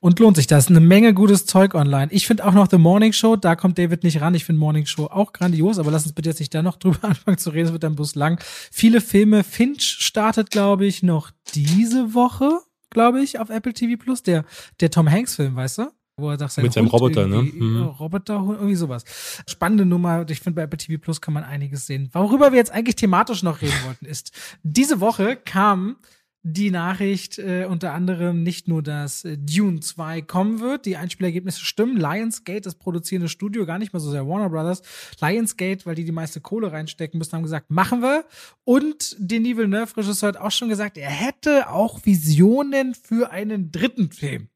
Und 0.00 0.18
lohnt 0.18 0.36
sich 0.36 0.46
das. 0.46 0.68
Eine 0.68 0.80
Menge 0.80 1.12
gutes 1.12 1.44
Zeug 1.44 1.74
online. 1.74 2.10
Ich 2.12 2.26
finde 2.26 2.46
auch 2.46 2.54
noch 2.54 2.68
The 2.70 2.78
Morning 2.78 3.12
Show, 3.12 3.36
da 3.36 3.54
kommt 3.54 3.78
David 3.78 4.04
nicht 4.04 4.20
ran. 4.20 4.34
Ich 4.34 4.44
finde 4.44 4.60
Morning 4.60 4.86
Show 4.86 5.06
auch 5.06 5.32
grandios, 5.32 5.78
aber 5.78 5.90
lass 5.90 6.04
uns 6.04 6.14
bitte 6.14 6.30
jetzt 6.30 6.40
nicht 6.40 6.54
da 6.54 6.62
noch 6.62 6.76
drüber 6.78 7.04
anfangen 7.04 7.38
zu 7.38 7.50
reden, 7.50 7.66
es 7.66 7.72
wird 7.72 7.82
dann 7.82 7.96
bloß 7.96 8.14
lang. 8.14 8.40
Viele 8.70 9.00
Filme. 9.00 9.44
Finch 9.44 9.82
startet, 9.82 10.50
glaube 10.50 10.86
ich, 10.86 11.02
noch 11.02 11.30
diese 11.54 12.14
Woche 12.14 12.60
glaube 12.92 13.20
ich, 13.20 13.38
auf 13.38 13.50
Apple 13.50 13.72
TV 13.72 14.02
Plus, 14.02 14.22
der, 14.22 14.44
der 14.80 14.90
Tom 14.90 15.10
Hanks-Film, 15.10 15.56
weißt 15.56 15.78
du? 15.78 15.90
Wo 16.16 16.30
er 16.30 16.38
sagt, 16.38 16.52
sein 16.52 16.64
Mit 16.64 16.74
seinem 16.74 16.88
Roboter, 16.88 17.26
ne? 17.26 17.42
Mhm. 17.42 17.82
Roboter, 17.82 18.34
irgendwie 18.34 18.74
sowas. 18.74 19.04
Spannende 19.48 19.86
Nummer. 19.86 20.28
Ich 20.28 20.40
finde, 20.40 20.56
bei 20.56 20.62
Apple 20.62 20.76
TV 20.76 21.00
Plus 21.00 21.20
kann 21.20 21.32
man 21.32 21.42
einiges 21.42 21.86
sehen. 21.86 22.10
Worüber 22.12 22.52
wir 22.52 22.58
jetzt 22.58 22.70
eigentlich 22.70 22.96
thematisch 22.96 23.42
noch 23.42 23.62
reden 23.62 23.74
wollten, 23.86 24.04
ist, 24.04 24.32
diese 24.62 25.00
Woche 25.00 25.36
kam 25.36 25.96
die 26.44 26.70
Nachricht 26.70 27.38
äh, 27.38 27.66
unter 27.68 27.92
anderem 27.92 28.42
nicht 28.42 28.66
nur, 28.66 28.82
dass 28.82 29.24
äh, 29.24 29.38
Dune 29.38 29.80
2 29.80 30.22
kommen 30.22 30.60
wird, 30.60 30.86
die 30.86 30.96
Einspielergebnisse 30.96 31.64
stimmen. 31.64 31.96
Lionsgate, 31.96 32.62
das 32.62 32.74
produzierende 32.74 33.28
Studio, 33.28 33.64
gar 33.64 33.78
nicht 33.78 33.92
mal 33.92 34.00
so 34.00 34.10
sehr 34.10 34.26
Warner 34.26 34.50
Brothers. 34.50 34.82
Lionsgate, 35.20 35.86
weil 35.86 35.94
die 35.94 36.04
die 36.04 36.12
meiste 36.12 36.40
Kohle 36.40 36.72
reinstecken 36.72 37.18
müssen, 37.18 37.32
haben 37.32 37.42
gesagt, 37.42 37.70
machen 37.70 38.02
wir. 38.02 38.24
Und 38.64 39.16
Denis 39.18 39.56
Villeneuve, 39.56 39.96
Regisseur, 39.96 40.30
hat 40.30 40.36
auch 40.36 40.50
schon 40.50 40.68
gesagt, 40.68 40.98
er 40.98 41.10
hätte 41.10 41.70
auch 41.70 42.04
Visionen 42.04 42.94
für 42.94 43.30
einen 43.30 43.70
dritten 43.70 44.10
Film. 44.10 44.48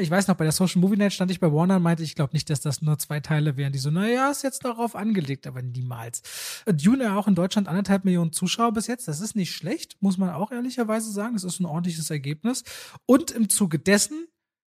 Ich 0.00 0.10
weiß 0.10 0.26
noch, 0.28 0.36
bei 0.36 0.44
der 0.44 0.52
Social 0.52 0.80
Movie 0.80 0.96
Night 0.96 1.12
stand 1.12 1.30
ich 1.30 1.38
bei 1.38 1.52
Warner 1.52 1.76
und 1.76 1.82
meinte, 1.82 2.02
ich 2.02 2.14
glaube 2.14 2.32
nicht, 2.32 2.48
dass 2.48 2.60
das 2.60 2.80
nur 2.80 2.98
zwei 2.98 3.20
Teile 3.20 3.58
wären. 3.58 3.74
Die 3.74 3.78
so, 3.78 3.90
naja, 3.90 4.30
ist 4.30 4.42
jetzt 4.42 4.64
darauf 4.64 4.96
angelegt, 4.96 5.46
aber 5.46 5.60
niemals. 5.60 6.22
Dune 6.64 7.14
auch 7.14 7.28
in 7.28 7.34
Deutschland 7.34 7.68
anderthalb 7.68 8.06
Millionen 8.06 8.32
Zuschauer 8.32 8.72
bis 8.72 8.86
jetzt. 8.86 9.06
Das 9.06 9.20
ist 9.20 9.36
nicht 9.36 9.52
schlecht, 9.52 9.96
muss 10.00 10.16
man 10.16 10.30
auch 10.30 10.50
ehrlicherweise 10.50 11.10
sagen. 11.10 11.34
Das 11.34 11.44
ist 11.44 11.60
ein 11.60 11.66
ordentliches 11.66 12.08
Ergebnis. 12.08 12.64
Und 13.04 13.32
im 13.32 13.50
Zuge 13.50 13.78
dessen 13.78 14.26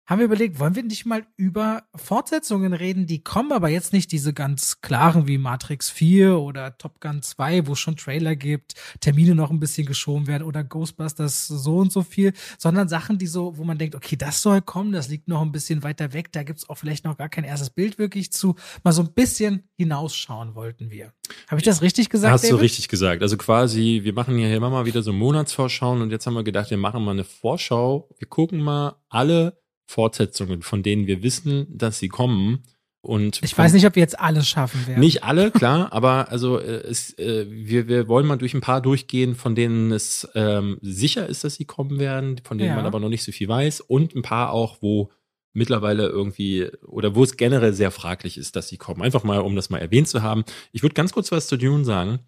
haben 0.09 0.20
wir 0.20 0.24
überlegt, 0.24 0.59
wollen 0.59 0.74
wir 0.74 0.82
nicht 0.82 1.04
mal 1.04 1.26
über 1.36 1.82
Fortsetzungen 1.94 2.72
reden, 2.72 3.06
die 3.06 3.22
kommen, 3.22 3.52
aber 3.52 3.68
jetzt 3.68 3.92
nicht 3.92 4.11
diese 4.11 4.32
ganz 4.32 4.80
klaren 4.80 5.28
wie 5.28 5.36
Matrix 5.36 5.90
4 5.90 6.38
oder 6.38 6.78
Top 6.78 6.98
Gun 7.00 7.20
2, 7.20 7.66
wo 7.66 7.74
es 7.74 7.78
schon 7.78 7.96
Trailer 7.96 8.34
gibt, 8.34 8.72
Termine 9.00 9.34
noch 9.34 9.50
ein 9.50 9.61
bisschen 9.61 9.86
geschoben 9.86 10.26
werden 10.26 10.44
oder 10.44 10.64
Ghostbusters 10.64 11.46
so 11.46 11.76
und 11.76 11.92
so 11.92 12.02
viel, 12.02 12.32
sondern 12.56 12.88
Sachen, 12.88 13.18
die 13.18 13.26
so, 13.26 13.59
wo 13.59 13.64
man 13.64 13.76
denkt, 13.76 13.94
okay, 13.94 14.16
das 14.16 14.40
soll 14.40 14.62
kommen, 14.62 14.92
das 14.92 15.09
liegt 15.09 15.28
noch 15.28 15.42
ein 15.42 15.52
bisschen 15.52 15.82
weiter 15.82 16.14
weg, 16.14 16.32
da 16.32 16.42
gibt's 16.42 16.66
auch 16.70 16.78
vielleicht 16.78 17.04
noch 17.04 17.18
gar 17.18 17.28
kein 17.28 17.44
erstes 17.44 17.68
Bild 17.68 17.98
wirklich 17.98 18.32
zu. 18.32 18.54
Mal 18.84 18.92
so 18.92 19.02
ein 19.02 19.12
bisschen 19.12 19.68
hinausschauen 19.76 20.54
wollten 20.54 20.90
wir. 20.90 21.12
Habe 21.48 21.59
ich 21.59 21.64
das 21.64 21.82
richtig 21.82 22.09
gesagt? 22.09 22.32
Hast 22.32 22.44
David? 22.44 22.56
du 22.56 22.62
richtig 22.62 22.88
gesagt. 22.88 23.20
Also 23.20 23.36
quasi, 23.36 24.00
wir 24.04 24.14
machen 24.14 24.38
hier 24.38 24.56
immer 24.56 24.70
mal 24.70 24.86
wieder 24.86 25.02
so 25.02 25.12
Monatsvorschauen 25.12 26.00
und 26.00 26.11
jetzt 26.11 26.26
haben 26.26 26.32
wir 26.32 26.44
gedacht, 26.44 26.70
wir 26.70 26.78
machen 26.78 27.04
mal 27.04 27.11
eine 27.11 27.24
Vorschau. 27.24 28.09
Wir 28.18 28.26
gucken 28.26 28.61
mal 28.61 28.96
alle 29.11 29.59
Fortsetzungen, 29.89 30.61
von 30.61 30.82
denen 30.82 31.07
wir 31.07 31.22
wissen, 31.22 31.66
dass 31.70 31.99
sie 31.99 32.09
kommen. 32.09 32.62
Und 33.01 33.41
ich 33.43 33.57
weiß 33.57 33.72
nicht, 33.72 33.86
ob 33.86 33.95
wir 33.95 34.03
jetzt 34.03 34.20
alles 34.20 34.47
schaffen 34.47 34.86
werden. 34.86 35.01
Nicht 35.01 35.24
alle, 35.24 35.51
klar, 35.51 35.91
aber 35.95 36.30
also 36.30 36.59
äh, 36.59 36.82
es, 36.82 37.18
äh, 37.18 37.47
wir, 37.49 37.89
wir 37.89 38.07
wollen 38.07 38.26
mal 38.26 38.36
durch 38.36 38.53
ein 38.53 38.61
paar 38.61 38.82
durchgehen, 38.82 39.34
von 39.34 39.55
denen 39.55 39.91
es 39.91 40.28
ähm, 40.34 40.76
sicher 40.82 41.26
ist, 41.26 41.43
dass 41.43 41.55
sie 41.55 41.64
kommen 41.64 41.99
werden, 41.99 42.39
von 42.45 42.59
denen 42.59 42.70
ja. 42.70 42.76
man 42.76 42.84
aber 42.84 43.01
noch 43.01 43.09
nicht 43.09 43.24
so 43.24 43.32
viel 43.32 43.49
weiß 43.49 43.80
und 43.80 44.14
ein 44.14 44.22
paar 44.22 44.53
auch, 44.53 44.82
wo 44.82 45.11
mittlerweile 45.55 46.07
irgendwie 46.07 46.68
oder 46.86 47.14
wo 47.14 47.24
es 47.24 47.39
generell 47.39 47.72
sehr 47.72 47.91
fraglich 47.91 48.36
ist, 48.36 48.57
dass 48.57 48.68
sie 48.68 48.76
kommen. 48.76 49.01
Einfach 49.01 49.24
mal, 49.24 49.41
um 49.41 49.57
das 49.57 49.70
mal 49.70 49.78
erwähnt 49.78 50.09
zu 50.09 50.22
haben. 50.22 50.45
Ich 50.72 50.82
würde 50.82 50.95
ganz 50.95 51.12
kurz 51.12 51.32
was 51.32 51.47
zu 51.47 51.57
Dune 51.57 51.86
sagen. 51.86 52.18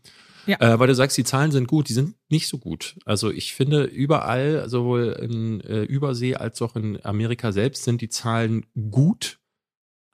Ja. 0.47 0.61
Äh, 0.61 0.78
weil 0.78 0.86
du 0.86 0.95
sagst, 0.95 1.16
die 1.16 1.24
Zahlen 1.24 1.53
sind 1.53 1.68
gut, 1.68 1.88
die 1.88 1.93
sind 1.93 2.14
nicht 2.28 2.49
so 2.49 2.59
gut. 2.59 2.97
Also 3.05 3.30
ich 3.30 3.55
finde, 3.55 3.84
überall, 3.84 4.68
sowohl 4.68 5.16
in 5.20 5.61
äh, 5.61 5.82
Übersee 5.82 6.34
als 6.34 6.61
auch 6.62 6.76
in 6.76 7.05
Amerika 7.05 7.53
selbst, 7.53 7.84
sind 7.84 8.01
die 8.01 8.09
Zahlen 8.09 8.66
gut, 8.91 9.38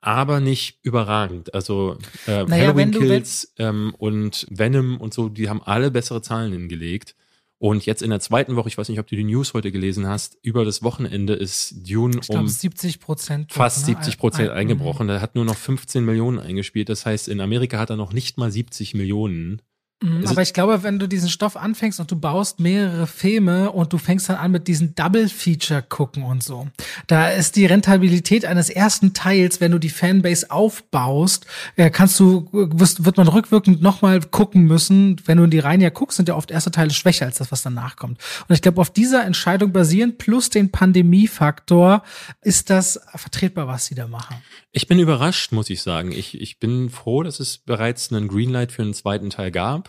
aber 0.01 0.39
nicht 0.39 0.79
überragend. 0.83 1.53
Also 1.53 1.97
äh, 2.27 2.43
naja, 2.43 2.67
Halloween 2.67 2.91
Kills 2.91 3.53
ähm, 3.57 3.93
und 3.97 4.45
Venom 4.49 4.97
und 4.97 5.13
so, 5.13 5.29
die 5.29 5.49
haben 5.49 5.61
alle 5.63 5.91
bessere 5.91 6.21
Zahlen 6.21 6.51
hingelegt. 6.51 7.15
Und 7.59 7.87
jetzt 7.87 8.03
in 8.03 8.11
der 8.11 8.19
zweiten 8.19 8.55
Woche, 8.55 8.69
ich 8.69 8.77
weiß 8.77 8.87
nicht, 8.89 8.99
ob 8.99 9.07
du 9.07 9.15
die 9.15 9.23
News 9.23 9.55
heute 9.55 9.71
gelesen 9.71 10.05
hast, 10.05 10.37
über 10.43 10.63
das 10.63 10.83
Wochenende 10.83 11.33
ist 11.33 11.89
Dune 11.89 12.19
glaub, 12.19 12.41
um 12.41 12.47
70 12.47 12.99
Prozent, 12.99 13.51
fast 13.51 13.85
70 13.85 14.19
Prozent 14.19 14.51
eingebrochen. 14.51 15.09
Er 15.09 15.21
hat 15.21 15.33
nur 15.33 15.43
noch 15.43 15.55
15 15.55 16.05
Millionen 16.05 16.37
eingespielt. 16.37 16.87
Das 16.89 17.07
heißt, 17.07 17.27
in 17.27 17.41
Amerika 17.41 17.79
hat 17.79 17.89
er 17.89 17.95
noch 17.95 18.13
nicht 18.13 18.37
mal 18.37 18.51
70 18.51 18.93
Millionen. 18.93 19.63
Mhm, 19.99 20.27
aber 20.27 20.43
ich 20.43 20.53
glaube, 20.53 20.83
wenn 20.83 20.99
du 20.99 21.07
diesen 21.07 21.29
Stoff 21.29 21.57
anfängst 21.57 21.99
und 21.99 22.11
du 22.11 22.15
baust 22.19 22.59
mehrere 22.59 23.07
Filme 23.07 23.71
und 23.71 23.93
du 23.93 23.97
fängst 23.97 24.29
dann 24.29 24.35
an 24.35 24.51
mit 24.51 24.67
diesen 24.67 24.93
Double-Feature 24.93 25.81
gucken 25.81 26.21
und 26.21 26.43
so, 26.43 26.67
da 27.07 27.29
ist 27.29 27.55
die 27.55 27.65
Rentabilität 27.65 28.45
eines 28.45 28.69
ersten 28.69 29.13
Teils, 29.13 29.59
wenn 29.59 29.71
du 29.71 29.79
die 29.79 29.89
Fanbase 29.89 30.51
aufbaust, 30.51 31.47
äh, 31.77 31.89
kannst 31.89 32.19
du, 32.19 32.47
wirst, 32.51 33.05
wird 33.05 33.17
man 33.17 33.27
rückwirkend 33.27 33.81
nochmal 33.81 34.19
gucken 34.21 34.65
müssen. 34.65 35.15
Wenn 35.25 35.39
du 35.39 35.45
in 35.45 35.49
die 35.49 35.57
Reihen 35.57 35.81
ja 35.81 35.89
guckst, 35.89 36.17
sind 36.17 36.29
ja 36.29 36.35
oft 36.35 36.51
erste 36.51 36.69
Teile 36.69 36.91
schwächer 36.91 37.25
als 37.25 37.39
das, 37.39 37.51
was 37.51 37.63
danach 37.63 37.95
kommt. 37.95 38.19
Und 38.47 38.53
ich 38.53 38.61
glaube, 38.61 38.79
auf 38.79 38.91
dieser 38.91 39.25
Entscheidung 39.25 39.71
basierend 39.71 40.19
plus 40.19 40.51
den 40.51 40.71
Pandemiefaktor 40.71 42.03
ist 42.43 42.69
das 42.69 42.99
vertretbar, 43.15 43.67
was 43.67 43.87
sie 43.87 43.95
da 43.95 44.07
machen. 44.07 44.35
Ich 44.71 44.87
bin 44.87 44.99
überrascht, 44.99 45.53
muss 45.53 45.71
ich 45.71 45.81
sagen. 45.81 46.11
Ich, 46.11 46.39
ich 46.39 46.59
bin 46.59 46.91
froh, 46.91 47.23
dass 47.23 47.39
es 47.39 47.57
bereits 47.57 48.13
einen 48.13 48.27
Greenlight 48.27 48.71
für 48.71 48.83
einen 48.83 48.93
zweiten 48.93 49.31
Teil 49.31 49.49
gab. 49.49 49.86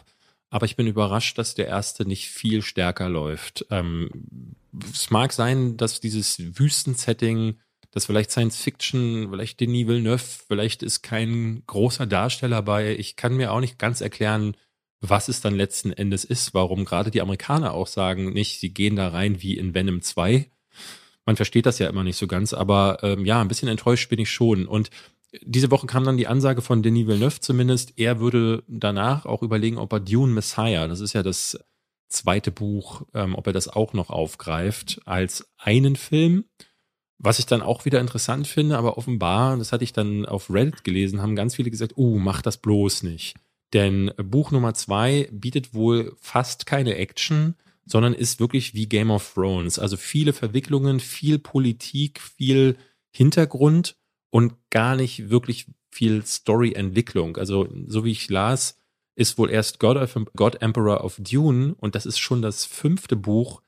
Aber 0.51 0.67
ich 0.67 0.77
bin 0.77 0.87
überrascht, 0.87 1.37
dass 1.39 1.55
der 1.55 1.67
erste 1.67 2.07
nicht 2.07 2.29
viel 2.29 2.63
stärker 2.63 3.09
läuft. 3.09 3.67
Ähm, 3.71 4.57
es 4.93 5.11
mag 5.11 5.33
sein, 5.33 5.77
dass 5.77 6.01
dieses 6.01 6.59
Wüstensetting, 6.59 7.59
dass 7.91 8.07
vielleicht 8.07 8.31
Science 8.31 8.61
Fiction, 8.61 9.29
vielleicht 9.31 9.61
Denis 9.61 9.87
Villeneuve, 9.87 10.25
vielleicht 10.47 10.83
ist 10.83 11.03
kein 11.03 11.63
großer 11.67 12.07
Darsteller 12.07 12.63
bei. 12.63 12.97
Ich 12.97 13.17
kann 13.17 13.37
mir 13.37 13.53
auch 13.53 13.61
nicht 13.61 13.79
ganz 13.79 14.01
erklären, 14.01 14.57
was 15.01 15.29
es 15.29 15.41
dann 15.41 15.55
letzten 15.55 15.93
Endes 15.93 16.25
ist, 16.25 16.55
warum 16.55 16.85
gerade 16.85 17.11
die 17.11 17.21
Amerikaner 17.21 17.73
auch 17.73 17.87
sagen, 17.87 18.33
nicht, 18.33 18.59
sie 18.59 18.73
gehen 18.73 18.97
da 18.97 19.09
rein 19.09 19.43
wie 19.43 19.57
in 19.57 19.75
Venom 19.75 20.03
2. 20.03 20.51
Man 21.25 21.37
versteht 21.37 21.67
das 21.67 21.79
ja 21.79 21.89
immer 21.89 22.05
nicht 22.05 22.17
so 22.17 22.27
ganz, 22.27 22.53
aber 22.53 22.99
ähm, 23.03 23.25
ja, 23.25 23.41
ein 23.41 23.49
bisschen 23.49 23.69
enttäuscht 23.69 24.09
bin 24.09 24.19
ich 24.19 24.31
schon. 24.31 24.67
Und 24.67 24.91
diese 25.43 25.71
Woche 25.71 25.87
kam 25.87 26.05
dann 26.05 26.17
die 26.17 26.27
Ansage 26.27 26.63
von 26.63 26.83
Denis 26.83 27.07
Villeneuve 27.07 27.41
zumindest, 27.41 27.99
er 27.99 28.21
würde 28.21 28.63
danach 28.67 29.27
auch 29.27 29.43
überlegen, 29.43 29.79
ob 29.79 29.93
er 29.93 30.01
Dune 30.01 30.33
Messiah, 30.33 30.89
das 30.89 31.01
ist 31.01 31.13
ja 31.13 31.23
das 31.23 31.59
zweite 32.09 32.51
Buch, 32.51 33.03
ähm, 33.15 33.35
ob 33.35 33.47
er 33.47 33.53
das 33.53 33.69
auch 33.69 33.93
noch 33.93 34.11
aufgreift 34.11 35.01
als 35.05 35.51
einen 35.59 35.97
Film. 35.97 36.45
Was 37.19 37.39
ich 37.39 37.47
dann 37.47 37.63
auch 37.63 37.85
wieder 37.85 38.01
interessant 38.01 38.47
finde, 38.47 38.79
aber 38.79 38.97
offenbar, 38.97 39.57
das 39.57 39.73
hatte 39.73 39.85
ich 39.85 39.93
dann 39.93 40.25
auf 40.25 40.51
Reddit 40.51 40.85
gelesen, 40.85 41.21
haben 41.21 41.35
ganz 41.37 41.57
viele 41.57 41.71
gesagt, 41.71 41.95
uh, 41.97 42.19
mach 42.19 42.43
das 42.43 42.59
bloß 42.59 43.03
nicht. 43.03 43.35
Denn 43.73 44.13
Buch 44.17 44.53
Nummer 44.53 44.73
zwei 44.75 45.29
bietet 45.33 45.75
wohl 45.75 46.17
fast 46.21 46.65
keine 46.65 46.95
Action, 46.95 47.57
sondern 47.85 48.15
ist 48.15 48.41
wirklich 48.41 48.75
wie 48.75 48.89
Game 48.89 49.11
of 49.11 49.35
Thrones. 49.35 49.79
Also 49.79 49.97
viele 49.97 50.33
Verwicklungen, 50.33 51.01
viel 51.01 51.39
Politik, 51.39 52.21
viel 52.21 52.77
Hintergrund 53.11 53.98
und 54.31 54.55
gar 54.71 54.97
nicht 54.97 55.31
wirklich 55.31 55.67
viel 55.91 56.25
Story-Entwicklung. 56.25 57.37
Also, 57.37 57.69
so 57.87 58.05
wie 58.05 58.13
ich 58.13 58.29
las, 58.29 58.79
ist 59.15 59.39
wohl 59.39 59.51
erst 59.51 59.81
God, 59.81 59.99
God 60.37 60.63
Emperor 60.63 61.05
of 61.05 61.17
Dune 61.19 61.75
und 61.79 61.95
das 61.95 62.07
ist 62.07 62.19
schon 62.19 62.41
das 62.43 62.65
fünfte 62.65 63.17
Buch 63.17 63.63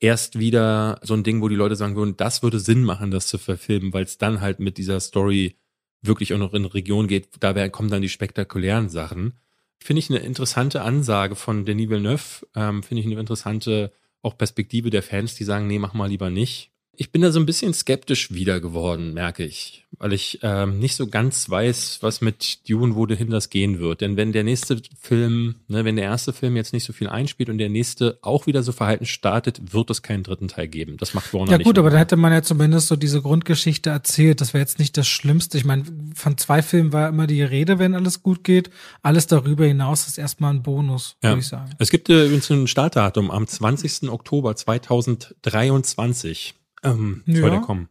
erst 0.00 0.38
wieder 0.38 1.00
so 1.02 1.14
ein 1.14 1.24
Ding, 1.24 1.40
wo 1.42 1.48
die 1.48 1.54
Leute 1.54 1.76
sagen 1.76 1.96
würden, 1.96 2.16
das 2.16 2.42
würde 2.42 2.60
Sinn 2.60 2.84
machen, 2.84 3.10
das 3.10 3.26
zu 3.26 3.38
verfilmen, 3.38 3.92
weil 3.92 4.04
es 4.04 4.18
dann 4.18 4.40
halt 4.40 4.60
mit 4.60 4.78
dieser 4.78 5.00
Story 5.00 5.56
wirklich 6.02 6.34
auch 6.34 6.38
noch 6.38 6.54
in 6.54 6.64
Region 6.64 7.08
geht. 7.08 7.28
Da 7.40 7.68
kommen 7.68 7.90
dann 7.90 8.02
die 8.02 8.08
spektakulären 8.08 8.88
Sachen. 8.88 9.34
Finde 9.78 10.00
ich 10.00 10.10
eine 10.10 10.20
interessante 10.20 10.82
Ansage 10.82 11.36
von 11.36 11.64
Denis 11.64 11.88
Villeneuve. 11.88 12.46
Ähm, 12.54 12.82
Finde 12.82 13.00
ich 13.00 13.06
eine 13.06 13.20
interessante 13.20 13.92
auch 14.22 14.38
Perspektive 14.38 14.90
der 14.90 15.02
Fans, 15.02 15.34
die 15.34 15.44
sagen, 15.44 15.66
nee, 15.66 15.78
mach 15.78 15.94
mal 15.94 16.08
lieber 16.08 16.30
nicht. 16.30 16.70
Ich 16.96 17.10
bin 17.10 17.22
da 17.22 17.30
so 17.30 17.40
ein 17.40 17.46
bisschen 17.46 17.74
skeptisch 17.74 18.32
wieder 18.32 18.60
geworden, 18.60 19.14
merke 19.14 19.44
ich, 19.44 19.84
weil 19.98 20.12
ich 20.12 20.40
ähm, 20.42 20.78
nicht 20.78 20.96
so 20.96 21.06
ganz 21.06 21.48
weiß, 21.48 21.98
was 22.00 22.20
mit 22.20 22.68
Dune 22.68 22.94
wohin 22.94 23.30
das 23.30 23.50
gehen 23.50 23.78
wird. 23.78 24.00
Denn 24.00 24.16
wenn 24.16 24.32
der 24.32 24.44
nächste 24.44 24.80
Film, 25.00 25.56
ne, 25.68 25.84
wenn 25.84 25.96
der 25.96 26.04
erste 26.04 26.32
Film 26.32 26.56
jetzt 26.56 26.72
nicht 26.72 26.84
so 26.84 26.92
viel 26.92 27.08
einspielt 27.08 27.50
und 27.50 27.58
der 27.58 27.68
nächste 27.68 28.18
auch 28.22 28.46
wieder 28.46 28.62
so 28.62 28.72
verhalten 28.72 29.06
startet, 29.06 29.72
wird 29.72 29.90
es 29.90 30.02
keinen 30.02 30.22
dritten 30.22 30.48
Teil 30.48 30.68
geben. 30.68 30.96
Das 30.96 31.14
macht 31.14 31.32
Warner 31.34 31.50
Ja 31.52 31.58
nicht 31.58 31.66
gut, 31.66 31.78
aber 31.78 31.90
da 31.90 31.98
hätte 31.98 32.16
man 32.16 32.32
ja 32.32 32.42
zumindest 32.42 32.88
so 32.88 32.96
diese 32.96 33.22
Grundgeschichte 33.22 33.90
erzählt. 33.90 34.40
Das 34.40 34.54
wäre 34.54 34.62
jetzt 34.62 34.78
nicht 34.78 34.96
das 34.96 35.06
Schlimmste. 35.08 35.58
Ich 35.58 35.64
meine, 35.64 35.84
von 36.14 36.38
zwei 36.38 36.62
Filmen 36.62 36.92
war 36.92 37.08
immer 37.08 37.26
die 37.26 37.42
Rede, 37.42 37.78
wenn 37.78 37.94
alles 37.94 38.22
gut 38.22 38.44
geht. 38.44 38.70
Alles 39.02 39.26
darüber 39.26 39.64
hinaus 39.64 40.06
ist 40.06 40.18
erstmal 40.18 40.54
ein 40.54 40.62
Bonus, 40.62 41.16
ja. 41.22 41.30
würde 41.30 41.40
ich 41.40 41.48
sagen. 41.48 41.70
Es 41.78 41.90
gibt 41.90 42.08
äh, 42.08 42.26
übrigens 42.26 42.50
ein 42.50 42.66
Startdatum 42.66 43.30
am 43.30 43.46
20. 43.46 44.08
Oktober 44.08 44.56
2023. 44.56 46.54
Ähm, 46.84 47.22
ja. 47.26 47.40
soll 47.40 47.50
der 47.50 47.60
kommen. 47.60 47.88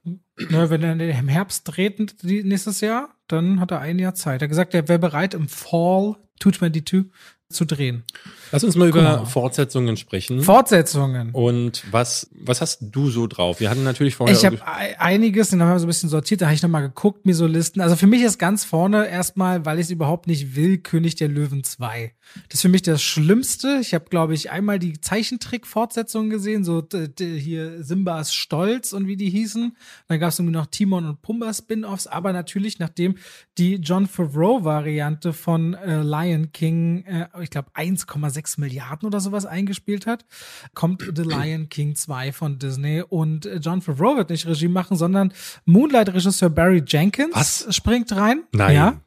Ja, 0.50 0.70
wenn 0.70 0.84
er 0.84 1.20
im 1.20 1.28
Herbst 1.28 1.64
dreht 1.66 2.24
nächstes 2.24 2.82
Jahr, 2.82 3.16
dann 3.28 3.60
hat 3.60 3.72
er 3.72 3.80
ein 3.80 4.00
Jahr 4.00 4.16
Zeit. 4.16 4.42
Er 4.42 4.46
hat 4.46 4.50
gesagt, 4.50 4.74
er 4.74 4.88
wäre 4.88 5.00
bereit 5.00 5.34
im 5.34 5.48
Fall 5.48 6.16
222 6.40 7.12
zu 7.50 7.66
drehen. 7.66 8.04
Lass 8.52 8.64
uns 8.64 8.76
mal 8.76 8.90
über 8.90 9.02
mal. 9.02 9.26
Fortsetzungen 9.26 9.98
sprechen. 9.98 10.42
Fortsetzungen. 10.42 11.32
Und 11.32 11.84
was, 11.92 12.30
was 12.32 12.62
hast 12.62 12.80
du 12.82 13.10
so 13.10 13.28
drauf? 13.28 13.60
Wir 13.60 13.70
hatten 13.70 13.84
natürlich 13.84 14.16
vorher. 14.16 14.36
Ich 14.36 14.46
habe 14.46 14.60
einiges, 15.00 15.50
dann 15.50 15.62
haben 15.62 15.72
wir 15.72 15.80
so 15.80 15.86
ein 15.86 15.88
bisschen 15.88 16.10
sortiert, 16.10 16.42
da 16.42 16.46
habe 16.46 16.56
ich 16.56 16.62
nochmal 16.62 16.82
geguckt, 16.82 17.26
mir 17.26 17.36
so 17.36 17.48
Listen. 17.48 17.82
Also 17.82 17.96
für 17.96 18.08
mich 18.08 18.22
ist 18.22 18.38
ganz 18.38 18.64
vorne 18.64 19.08
erstmal, 19.08 19.66
weil 19.66 19.80
ich 19.80 19.86
es 19.86 19.92
überhaupt 19.92 20.28
nicht 20.28 20.56
will, 20.56 20.78
König 20.78 21.16
der 21.16 21.30
Löwen 21.30 21.64
2. 21.64 22.14
Das 22.50 22.56
ist 22.56 22.62
für 22.62 22.70
mich 22.70 22.82
das 22.82 23.02
Schlimmste. 23.02 23.80
Ich 23.82 23.94
habe, 23.94 24.06
glaube 24.06 24.34
ich, 24.34 24.52
einmal 24.52 24.80
die 24.80 25.00
Zeichentrick-Fortsetzungen 25.00 26.30
gesehen, 26.30 26.64
so 26.64 26.84
hier 27.20 27.84
Simbas 27.84 28.34
Stolz 28.34 28.94
und 28.94 29.08
wie 29.08 29.18
die 29.18 29.30
hießen. 29.30 29.76
Dann 30.08 30.20
gab 30.20 30.30
es 30.30 30.40
irgendwie 30.40 30.58
noch 30.58 30.68
Timon 30.68 31.06
und 31.06 31.22
Pumba 31.22 31.54
Spin-offs, 31.54 32.08
aber 32.08 32.34
natürlich, 32.34 32.80
nachdem 32.80 33.16
die 33.58 33.76
John 33.76 34.08
Favreau-Variante 34.08 35.34
von 35.34 35.74
äh, 35.74 36.02
Lion 36.02 36.52
King, 36.52 37.04
äh, 37.06 37.28
ich 37.42 37.50
glaube, 37.50 37.70
1,6 37.76 38.30
6 38.30 38.58
Milliarden 38.58 39.08
oder 39.08 39.20
sowas 39.20 39.46
eingespielt 39.46 40.06
hat, 40.06 40.26
kommt 40.74 41.04
The 41.16 41.24
Lion 41.24 41.70
King 41.70 41.96
2 41.96 42.32
von 42.32 42.60
Disney 42.60 43.02
und 43.08 43.50
John 43.60 43.82
Favreau 43.82 44.18
wird 44.18 44.30
nicht 44.30 44.46
Regie 44.46 44.68
machen, 44.68 44.98
sondern 44.98 45.34
Moonlight-Regisseur 45.66 46.50
Barry 46.50 46.84
Jenkins 46.86 47.36
Was? 47.36 47.76
springt 47.76 48.12
rein. 48.16 48.44
Nein. 48.52 48.76
Ja. 48.76 49.02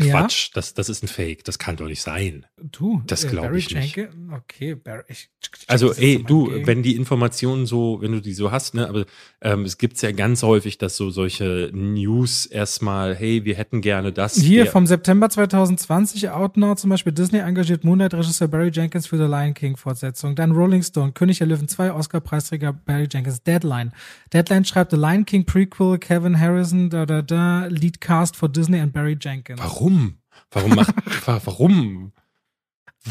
Quatsch, 0.00 0.46
ja? 0.46 0.50
das, 0.54 0.74
das 0.74 0.88
ist 0.88 1.02
ein 1.02 1.08
Fake, 1.08 1.42
das 1.42 1.58
kann 1.58 1.74
doch 1.74 1.86
nicht 1.86 2.02
sein. 2.02 2.46
Du, 2.56 3.02
das 3.06 3.24
äh, 3.24 3.28
glaube 3.28 3.58
ich 3.58 3.74
nicht. 3.74 3.98
Okay, 4.32 4.76
Barry, 4.76 5.02
ich, 5.08 5.28
also 5.66 5.92
ey, 5.92 6.22
du, 6.22 6.44
Game. 6.44 6.66
wenn 6.68 6.82
die 6.84 6.94
Informationen 6.94 7.66
so, 7.66 7.98
wenn 8.00 8.12
du 8.12 8.20
die 8.20 8.32
so 8.32 8.52
hast, 8.52 8.74
ne, 8.74 8.88
aber 8.88 9.06
ähm, 9.40 9.64
es 9.64 9.76
gibt's 9.76 10.00
ja 10.02 10.12
ganz 10.12 10.44
häufig, 10.44 10.78
dass 10.78 10.96
so 10.96 11.10
solche 11.10 11.70
News 11.72 12.46
erstmal, 12.46 13.16
hey, 13.16 13.44
wir 13.44 13.56
hätten 13.56 13.80
gerne 13.80 14.12
das. 14.12 14.36
Hier 14.36 14.66
vom 14.66 14.86
September 14.86 15.28
2020, 15.28 16.30
Outnow 16.30 16.76
zum 16.76 16.90
Beispiel, 16.90 17.12
Disney 17.12 17.40
engagiert 17.40 17.82
Moonlight-Regisseur 17.82 18.46
Barry 18.46 18.70
Jenkins 18.72 19.08
für 19.08 19.16
The 19.16 19.24
Lion 19.24 19.54
King-Fortsetzung. 19.54 20.36
Dann 20.36 20.52
Rolling 20.52 20.84
Stone, 20.84 21.10
König 21.10 21.38
der 21.38 21.48
Löwen 21.48 21.66
2, 21.66 21.92
Oscar-Preisträger 21.92 22.72
Barry 22.72 23.08
Jenkins, 23.10 23.42
Deadline. 23.42 23.90
Deadline 24.32 24.64
schreibt 24.64 24.92
The 24.92 24.96
Lion 24.96 25.24
King 25.24 25.44
Prequel, 25.44 25.98
Kevin 25.98 26.38
Harrison, 26.38 26.88
da 26.88 27.04
da 27.04 27.20
da, 27.20 27.66
Lead 27.66 28.00
Cast 28.00 28.36
for 28.36 28.48
Disney 28.48 28.80
und 28.80 28.92
Barry 28.92 29.18
Jenkins. 29.20 29.58
Warum? 29.58 29.87
Warum? 29.88 30.18
Warum 30.50 30.74
macht, 30.74 30.94
warum? 31.46 32.12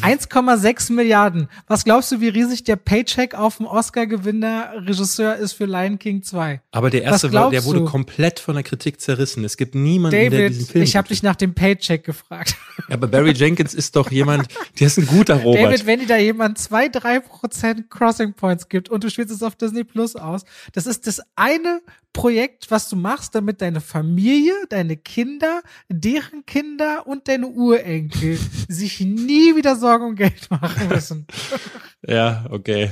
1,6 0.01 0.93
Milliarden. 0.93 1.47
Was 1.65 1.84
glaubst 1.84 2.11
du, 2.11 2.21
wie 2.21 2.28
riesig 2.28 2.63
der 2.65 2.75
Paycheck 2.75 3.34
auf 3.34 3.57
dem 3.57 3.65
Oscar-Gewinner 3.65 4.73
Regisseur 4.86 5.38
ist 5.38 5.53
für 5.53 5.65
Lion 5.65 5.97
King 5.97 6.21
2? 6.21 6.61
Aber 6.71 6.91
der 6.91 7.01
erste 7.03 7.34
war, 7.34 7.49
der 7.49 7.65
wurde 7.65 7.80
du? 7.80 7.86
komplett 7.86 8.39
von 8.39 8.53
der 8.53 8.63
Kritik 8.63 9.01
zerrissen. 9.01 9.43
Es 9.43 9.57
gibt 9.57 9.73
niemanden, 9.73 10.15
David, 10.15 10.34
der 10.34 10.49
diesen 10.49 10.67
Film. 10.67 10.84
Ich 10.84 10.95
habe 10.95 11.07
dich 11.07 11.23
nach 11.23 11.36
dem 11.36 11.55
Paycheck 11.55 12.03
gefragt. 12.03 12.55
Aber 12.89 13.07
Barry 13.07 13.32
Jenkins 13.32 13.73
ist 13.73 13.95
doch 13.95 14.11
jemand, 14.11 14.47
der 14.80 14.88
ist 14.88 14.99
ein 14.99 15.07
guter 15.07 15.36
Robert. 15.43 15.63
David, 15.63 15.86
wenn 15.88 15.99
dir 16.01 16.07
da 16.07 16.17
jemand 16.17 16.59
zwei, 16.59 16.89
drei 16.89 17.19
Prozent 17.19 17.89
Crossing 17.89 18.34
Points 18.34 18.69
gibt 18.69 18.89
und 18.89 19.03
du 19.03 19.09
spielst 19.09 19.34
es 19.34 19.41
auf 19.41 19.55
Disney 19.55 19.84
Plus 19.84 20.15
aus, 20.15 20.43
das 20.73 20.86
ist 20.86 21.07
das 21.07 21.21
eine 21.36 21.82
Projekt, 22.18 22.72
was 22.72 22.89
du 22.89 22.95
machst, 22.95 23.36
damit 23.36 23.61
deine 23.61 23.80
Familie, 23.80 24.53
deine 24.70 24.97
Kinder, 24.97 25.61
deren 25.88 26.47
Kinder 26.47 27.05
und 27.05 27.28
deine 27.28 27.47
Urenkel 27.47 28.39
sich 28.68 28.99
nie 29.01 29.55
wieder 29.55 29.76
Sorgen 29.76 30.05
um 30.05 30.15
Geld 30.15 30.49
machen 30.49 30.88
müssen. 30.88 31.28
Ja, 32.05 32.45
okay. 32.51 32.91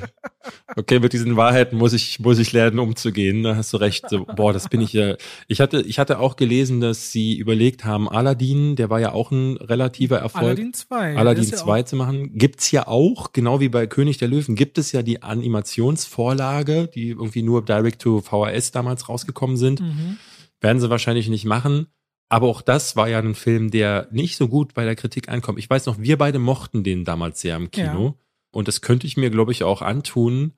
Okay, 0.76 1.00
mit 1.00 1.14
diesen 1.14 1.38
Wahrheiten 1.38 1.78
muss 1.78 1.94
ich, 1.94 2.20
muss 2.20 2.40
ich 2.40 2.52
lernen, 2.52 2.80
umzugehen. 2.80 3.44
Da 3.44 3.56
hast 3.56 3.72
du 3.72 3.78
recht. 3.78 4.10
So, 4.10 4.26
boah, 4.26 4.52
das 4.52 4.68
bin 4.68 4.82
ich 4.82 4.94
ja. 4.94 5.16
Ich 5.48 5.62
hatte, 5.62 5.82
ich 5.82 6.00
hatte 6.00 6.20
auch 6.20 6.36
gelesen, 6.36 6.82
dass 6.82 7.12
sie 7.12 7.38
überlegt 7.38 7.86
haben, 7.86 8.10
Aladdin, 8.10 8.76
der 8.76 8.90
war 8.90 9.00
ja 9.00 9.12
auch 9.12 9.32
ein 9.32 9.58
relativer 9.58 10.18
Erfolg. 10.18 10.44
Aladdin 10.44 10.74
2. 10.74 11.18
Aladdin 11.18 11.46
2 11.46 11.78
ja 11.78 11.86
zu 11.86 11.96
machen. 11.96 12.38
Gibt's 12.38 12.72
ja 12.72 12.88
auch, 12.88 13.32
genau 13.32 13.60
wie 13.60 13.70
bei 13.70 13.86
König 13.88 14.18
der 14.18 14.28
Löwen, 14.28 14.56
gibt 14.56 14.78
es 14.78 14.92
ja 14.92 15.04
die 15.04 15.22
Animationsvorlage, 15.22 16.88
die 16.88 17.10
irgendwie 17.10 17.44
nur 17.44 17.64
direct 17.64 18.02
to 18.02 18.22
VHS 18.22 18.72
damals 18.72 19.08
rausgekommen 19.08 19.58
sind. 19.58 19.82
Mhm. 19.82 20.18
Werden 20.62 20.80
sie 20.80 20.90
wahrscheinlich 20.90 21.30
nicht 21.30 21.46
machen. 21.46 21.88
Aber 22.28 22.48
auch 22.48 22.62
das 22.62 22.96
war 22.96 23.08
ja 23.08 23.20
ein 23.20 23.36
Film, 23.36 23.70
der 23.70 24.08
nicht 24.12 24.36
so 24.36 24.48
gut 24.48 24.74
bei 24.74 24.84
der 24.84 24.96
Kritik 24.96 25.30
ankommt. 25.30 25.60
Ich 25.60 25.70
weiß 25.70 25.86
noch, 25.86 26.00
wir 26.00 26.18
beide 26.18 26.40
mochten 26.40 26.84
den 26.84 27.06
damals 27.06 27.40
sehr 27.40 27.56
im 27.56 27.70
Kino. 27.70 28.06
Ja. 28.06 28.25
Und 28.56 28.70
das 28.70 28.80
könnte 28.80 29.06
ich 29.06 29.18
mir, 29.18 29.30
glaube 29.30 29.52
ich, 29.52 29.64
auch 29.64 29.82
antun. 29.82 30.54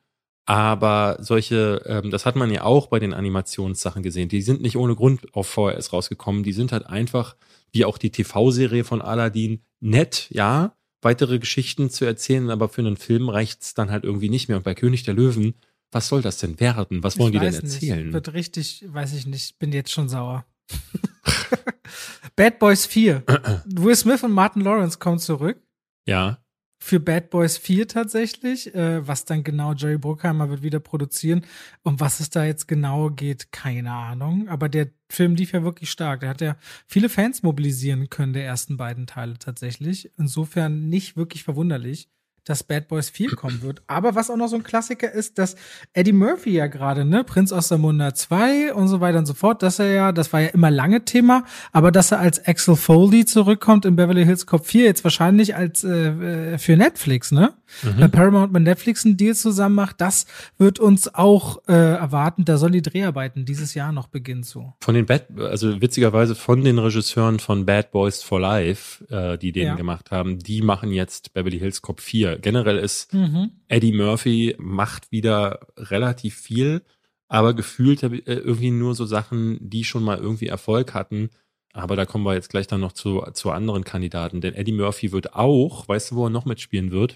Aber 0.45 1.17
solche, 1.19 1.81
ähm, 1.87 2.11
das 2.11 2.27
hat 2.27 2.35
man 2.35 2.51
ja 2.51 2.61
auch 2.61 2.87
bei 2.87 2.99
den 2.99 3.11
Animationssachen 3.11 4.03
gesehen. 4.03 4.29
Die 4.29 4.43
sind 4.43 4.61
nicht 4.61 4.77
ohne 4.77 4.95
Grund 4.95 5.33
auf 5.33 5.47
VHS 5.47 5.91
rausgekommen. 5.93 6.43
Die 6.43 6.53
sind 6.53 6.71
halt 6.71 6.85
einfach, 6.85 7.35
wie 7.71 7.85
auch 7.85 7.97
die 7.97 8.11
TV-Serie 8.11 8.83
von 8.83 9.01
Aladdin, 9.01 9.63
nett, 9.79 10.27
ja. 10.29 10.77
weitere 11.01 11.39
Geschichten 11.39 11.89
zu 11.89 12.05
erzählen, 12.05 12.51
aber 12.51 12.69
für 12.69 12.81
einen 12.81 12.97
Film 12.97 13.29
reicht's 13.29 13.73
dann 13.73 13.89
halt 13.89 14.03
irgendwie 14.03 14.29
nicht 14.29 14.47
mehr. 14.47 14.57
Und 14.57 14.63
bei 14.63 14.75
König 14.75 15.01
der 15.01 15.15
Löwen, 15.15 15.55
was 15.91 16.07
soll 16.07 16.21
das 16.21 16.37
denn 16.37 16.59
werden? 16.59 17.03
Was 17.03 17.17
wollen 17.17 17.33
ich 17.33 17.39
die 17.39 17.45
denn 17.45 17.55
erzählen? 17.55 18.03
Nicht. 18.03 18.13
Wird 18.13 18.33
richtig, 18.33 18.85
weiß 18.87 19.13
ich 19.15 19.25
nicht, 19.25 19.57
bin 19.57 19.73
jetzt 19.73 19.91
schon 19.91 20.07
sauer. 20.07 20.45
Bad 22.35 22.59
Boys 22.59 22.85
4. 22.85 23.23
Will 23.65 23.95
Smith 23.95 24.23
und 24.23 24.33
Martin 24.33 24.61
Lawrence 24.61 24.99
kommen 24.99 25.17
zurück. 25.17 25.59
Ja. 26.05 26.39
Für 26.79 26.99
Bad 26.99 27.29
Boys 27.29 27.57
4 27.57 27.87
tatsächlich. 27.87 28.73
Äh, 28.75 29.07
was 29.07 29.25
dann 29.25 29.43
genau 29.43 29.73
Jerry 29.73 29.97
Bruckheimer 29.97 30.49
wird 30.49 30.61
wieder 30.63 30.79
produzieren. 30.79 31.45
Um 31.83 31.99
was 31.99 32.19
es 32.19 32.29
da 32.29 32.45
jetzt 32.45 32.67
genau 32.67 33.09
geht, 33.09 33.51
keine 33.51 33.91
Ahnung. 33.91 34.47
Aber 34.47 34.69
der 34.69 34.89
Film 35.09 35.35
lief 35.35 35.53
ja 35.53 35.63
wirklich 35.63 35.89
stark. 35.89 36.21
Der 36.21 36.29
hat 36.29 36.41
ja 36.41 36.57
viele 36.85 37.09
Fans 37.09 37.43
mobilisieren 37.43 38.09
können, 38.09 38.33
der 38.33 38.45
ersten 38.45 38.77
beiden 38.77 39.07
Teile 39.07 39.37
tatsächlich. 39.39 40.11
Insofern 40.17 40.89
nicht 40.89 41.17
wirklich 41.17 41.43
verwunderlich 41.43 42.09
dass 42.47 42.63
Bad 42.63 42.87
Boys 42.87 43.09
4 43.09 43.31
kommen 43.35 43.61
wird. 43.61 43.81
Aber 43.87 44.15
was 44.15 44.29
auch 44.29 44.37
noch 44.37 44.47
so 44.47 44.55
ein 44.55 44.63
Klassiker 44.63 45.11
ist, 45.11 45.37
dass 45.37 45.55
Eddie 45.93 46.13
Murphy 46.13 46.51
ja 46.51 46.67
gerade, 46.67 47.05
ne, 47.05 47.23
Prinz 47.23 47.51
aus 47.51 47.67
der 47.67 47.77
Munda 47.77 48.13
2 48.13 48.73
und 48.73 48.87
so 48.87 49.01
weiter 49.01 49.19
und 49.19 49.25
so 49.25 49.33
fort, 49.33 49.63
dass 49.63 49.79
er 49.79 49.91
ja, 49.91 50.11
das 50.11 50.31
war 50.33 50.41
ja 50.41 50.47
immer 50.47 50.71
lange 50.71 51.05
Thema, 51.05 51.43
aber 51.71 51.91
dass 51.91 52.11
er 52.11 52.19
als 52.19 52.45
Axel 52.47 52.75
Foley 52.75 53.25
zurückkommt 53.25 53.85
in 53.85 53.95
Beverly 53.95 54.25
Hills 54.25 54.45
Cop 54.45 54.65
4, 54.65 54.85
jetzt 54.85 55.03
wahrscheinlich 55.03 55.55
als 55.55 55.83
äh, 55.83 56.53
äh, 56.53 56.57
für 56.57 56.77
Netflix, 56.77 57.31
ne? 57.31 57.53
Mhm. 57.83 57.93
Wenn 57.97 58.11
Paramount 58.11 58.53
mit 58.53 58.63
Netflix 58.63 59.05
einen 59.05 59.17
Deal 59.17 59.35
zusammen 59.35 59.75
macht, 59.75 60.01
das 60.01 60.25
wird 60.57 60.79
uns 60.79 61.13
auch 61.13 61.61
äh, 61.67 61.73
erwarten. 61.73 62.45
Da 62.45 62.57
sollen 62.57 62.73
die 62.73 62.81
Dreharbeiten 62.81 63.45
dieses 63.45 63.73
Jahr 63.73 63.91
noch 63.91 64.07
beginnen 64.07 64.43
zu. 64.43 64.73
Von 64.81 64.95
den 64.95 65.05
Bad, 65.05 65.27
also 65.39 65.81
witzigerweise 65.81 66.35
von 66.35 66.63
den 66.63 66.79
Regisseuren 66.79 67.39
von 67.39 67.65
Bad 67.65 67.91
Boys 67.91 68.21
for 68.21 68.39
Life, 68.39 69.05
äh, 69.09 69.37
die 69.37 69.51
den 69.51 69.67
ja. 69.67 69.75
gemacht 69.75 70.11
haben, 70.11 70.39
die 70.39 70.61
machen 70.61 70.91
jetzt 70.91 71.33
Beverly 71.33 71.59
Hills 71.59 71.81
Cop 71.81 72.01
4. 72.01 72.39
Generell 72.39 72.77
ist 72.77 73.13
mhm. 73.13 73.51
Eddie 73.67 73.93
Murphy 73.93 74.55
macht 74.59 75.11
wieder 75.11 75.59
relativ 75.77 76.35
viel, 76.35 76.81
aber 77.27 77.53
gefühlt 77.53 78.03
äh, 78.03 78.19
irgendwie 78.25 78.71
nur 78.71 78.95
so 78.95 79.05
Sachen, 79.05 79.57
die 79.61 79.83
schon 79.83 80.03
mal 80.03 80.17
irgendwie 80.17 80.47
Erfolg 80.47 80.93
hatten 80.93 81.29
aber 81.77 81.95
da 81.95 82.05
kommen 82.05 82.25
wir 82.25 82.33
jetzt 82.33 82.49
gleich 82.49 82.67
dann 82.67 82.81
noch 82.81 82.91
zu, 82.91 83.23
zu 83.33 83.51
anderen 83.51 83.83
Kandidaten. 83.83 84.41
Denn 84.41 84.53
Eddie 84.53 84.71
Murphy 84.71 85.11
wird 85.11 85.35
auch, 85.35 85.87
weißt 85.87 86.11
du, 86.11 86.15
wo 86.15 86.25
er 86.25 86.29
noch 86.29 86.45
mitspielen 86.45 86.91
wird? 86.91 87.15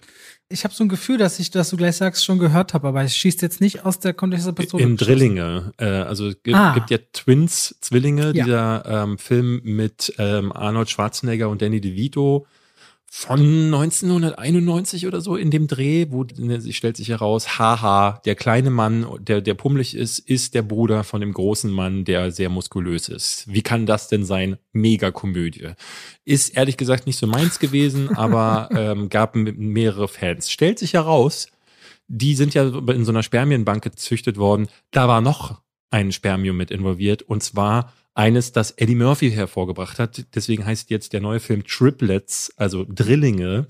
Ich 0.50 0.64
habe 0.64 0.74
so 0.74 0.84
ein 0.84 0.90
Gefühl, 0.90 1.18
dass 1.18 1.40
ich, 1.40 1.50
dass 1.50 1.72
du 1.72 1.78
gleich 1.78 1.98
sagst, 1.98 2.24
schon 2.24 2.38
gehört 2.38 2.74
habe, 2.74 2.88
aber 2.88 3.04
es 3.04 3.16
schießt 3.16 3.42
jetzt 3.42 3.60
nicht 3.60 3.86
aus 3.86 4.00
der 4.00 4.14
Kontext 4.14 4.46
der 4.46 4.52
Pistole. 4.52 4.84
Im 4.84 4.98
Drillinge. 4.98 5.74
Äh, 5.78 5.86
also 5.86 6.28
es 6.28 6.44
gibt, 6.44 6.56
ah. 6.56 6.74
gibt 6.74 6.92
ja 6.92 7.00
Twins, 7.12 7.76
Zwillinge, 7.82 8.28
ja. 8.28 8.44
dieser 8.44 8.86
ähm, 8.86 9.18
Film 9.18 9.62
mit 9.64 10.14
ähm, 10.18 10.52
Arnold 10.52 10.90
Schwarzenegger 10.90 11.50
und 11.50 11.62
Danny 11.62 11.82
DeVito 11.82 12.46
von 13.14 13.42
1991 13.42 15.06
oder 15.06 15.20
so 15.20 15.36
in 15.36 15.52
dem 15.52 15.68
Dreh, 15.68 16.08
wo 16.12 16.26
ne, 16.38 16.62
sie 16.62 16.72
stellt 16.72 16.96
sich 16.96 17.10
heraus, 17.10 17.60
haha, 17.60 18.22
der 18.24 18.36
kleine 18.36 18.70
Mann, 18.70 19.06
der, 19.20 19.42
der 19.42 19.54
pummelig 19.54 19.98
ist, 19.98 20.20
ist 20.20 20.56
der 20.56 20.62
Bruder 20.62 21.04
von 21.04 21.20
dem 21.20 21.34
großen 21.34 21.70
Mann, 21.70 22.06
der 22.06 22.32
sehr 22.32 22.48
muskulös 22.48 23.10
ist. 23.10 23.44
Wie 23.50 23.64
kann 23.64 23.86
das 23.86 24.08
denn 24.08 24.24
sein? 24.24 24.58
Mega-Komödie. 24.72 25.72
Ist 26.24 26.56
ehrlich 26.56 26.78
gesagt 26.78 27.06
nicht 27.06 27.18
so 27.18 27.28
meins 27.28 27.60
gewesen, 27.60 28.10
aber 28.16 28.70
ähm, 28.72 29.10
gab 29.10 29.36
mehrere 29.36 30.08
Fans. 30.08 30.50
Stellt 30.50 30.80
sich 30.80 30.94
heraus, 30.94 31.48
die 32.08 32.34
sind 32.34 32.54
ja 32.54 32.64
in 32.64 33.04
so 33.04 33.12
einer 33.12 33.24
Spermienbank 33.24 33.84
gezüchtet 33.84 34.38
worden. 34.38 34.70
Da 34.92 35.10
war 35.10 35.20
noch 35.20 35.62
ein 35.90 36.14
Spermium 36.14 36.56
mit 36.56 36.72
involviert 36.72 37.24
und 37.24 37.44
zwar 37.44 37.92
eines, 38.14 38.52
das 38.52 38.72
Eddie 38.72 38.96
Murphy 38.96 39.32
hervorgebracht 39.32 40.00
hat. 40.00 40.26
Deswegen 40.36 40.66
heißt 40.66 40.90
jetzt 40.90 41.14
der 41.14 41.22
neue 41.22 41.40
Film 41.40 41.64
Triplets, 41.66 42.52
also 42.58 42.86
Drillinge. 42.88 43.68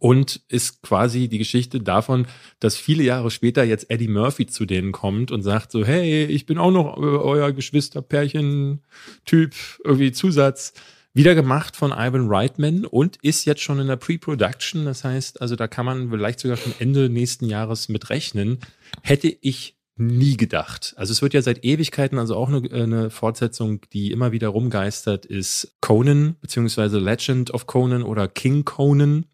Und 0.00 0.42
ist 0.48 0.82
quasi 0.82 1.28
die 1.28 1.38
Geschichte 1.38 1.80
davon, 1.80 2.26
dass 2.58 2.76
viele 2.76 3.04
Jahre 3.04 3.30
später 3.30 3.62
jetzt 3.62 3.88
Eddie 3.88 4.08
Murphy 4.08 4.46
zu 4.46 4.66
denen 4.66 4.90
kommt 4.90 5.30
und 5.30 5.42
sagt 5.42 5.70
so, 5.70 5.84
hey, 5.84 6.24
ich 6.24 6.44
bin 6.44 6.58
auch 6.58 6.72
noch 6.72 6.96
euer 6.96 7.52
Geschwisterpärchen-Typ, 7.52 9.54
irgendwie 9.84 10.10
Zusatz. 10.10 10.72
Wieder 11.14 11.36
gemacht 11.36 11.76
von 11.76 11.92
Ivan 11.92 12.26
Reitman 12.28 12.84
und 12.84 13.16
ist 13.22 13.44
jetzt 13.44 13.62
schon 13.62 13.78
in 13.78 13.86
der 13.86 13.96
Pre-Production. 13.96 14.84
Das 14.84 15.04
heißt, 15.04 15.40
also 15.40 15.54
da 15.54 15.68
kann 15.68 15.86
man 15.86 16.10
vielleicht 16.10 16.40
sogar 16.40 16.56
schon 16.56 16.74
Ende 16.80 17.08
nächsten 17.08 17.48
Jahres 17.48 17.88
mit 17.88 18.10
rechnen. 18.10 18.58
Hätte 19.02 19.28
ich 19.40 19.75
nie 19.96 20.36
gedacht. 20.36 20.94
Also 20.96 21.12
es 21.12 21.22
wird 21.22 21.34
ja 21.34 21.42
seit 21.42 21.64
Ewigkeiten, 21.64 22.18
also 22.18 22.36
auch 22.36 22.48
eine, 22.48 22.70
eine 22.70 23.10
Fortsetzung, 23.10 23.80
die 23.92 24.12
immer 24.12 24.32
wieder 24.32 24.48
rumgeistert, 24.48 25.24
ist 25.24 25.76
Conan, 25.80 26.36
beziehungsweise 26.40 26.98
Legend 26.98 27.52
of 27.52 27.66
Conan 27.66 28.02
oder 28.02 28.28
King 28.28 28.64
Conan, 28.64 29.26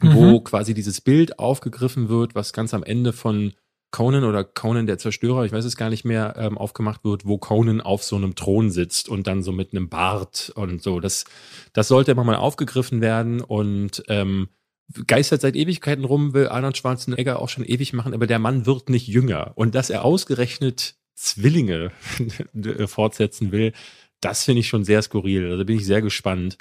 mhm. 0.00 0.14
wo 0.14 0.40
quasi 0.40 0.74
dieses 0.74 1.00
Bild 1.00 1.38
aufgegriffen 1.38 2.08
wird, 2.08 2.34
was 2.34 2.52
ganz 2.52 2.74
am 2.74 2.82
Ende 2.82 3.12
von 3.12 3.54
Conan 3.90 4.24
oder 4.24 4.44
Conan 4.44 4.86
der 4.86 4.98
Zerstörer, 4.98 5.44
ich 5.46 5.52
weiß 5.52 5.64
es 5.64 5.76
gar 5.76 5.88
nicht 5.88 6.04
mehr, 6.04 6.34
ähm, 6.36 6.58
aufgemacht 6.58 7.04
wird, 7.04 7.24
wo 7.24 7.38
Conan 7.38 7.80
auf 7.80 8.02
so 8.02 8.16
einem 8.16 8.34
Thron 8.34 8.70
sitzt 8.70 9.08
und 9.08 9.26
dann 9.26 9.42
so 9.42 9.52
mit 9.52 9.72
einem 9.72 9.88
Bart 9.88 10.52
und 10.54 10.82
so. 10.82 11.00
Das, 11.00 11.24
das 11.72 11.88
sollte 11.88 12.10
immer 12.10 12.24
mal 12.24 12.36
aufgegriffen 12.36 13.00
werden 13.00 13.40
und 13.40 14.02
ähm, 14.08 14.48
geistert 15.06 15.40
seit 15.40 15.56
Ewigkeiten 15.56 16.04
rum, 16.04 16.34
will 16.34 16.48
Arnold 16.48 16.76
Schwarzenegger 16.76 17.40
auch 17.40 17.48
schon 17.48 17.64
ewig 17.64 17.92
machen, 17.92 18.14
aber 18.14 18.26
der 18.26 18.38
Mann 18.38 18.66
wird 18.66 18.88
nicht 18.88 19.08
jünger. 19.08 19.52
Und 19.56 19.74
dass 19.74 19.90
er 19.90 20.04
ausgerechnet 20.04 20.96
Zwillinge 21.14 21.90
fortsetzen 22.86 23.52
will, 23.52 23.72
das 24.20 24.44
finde 24.44 24.60
ich 24.60 24.68
schon 24.68 24.84
sehr 24.84 25.02
skurril. 25.02 25.50
Also 25.50 25.64
bin 25.64 25.76
ich 25.76 25.86
sehr 25.86 26.02
gespannt. 26.02 26.58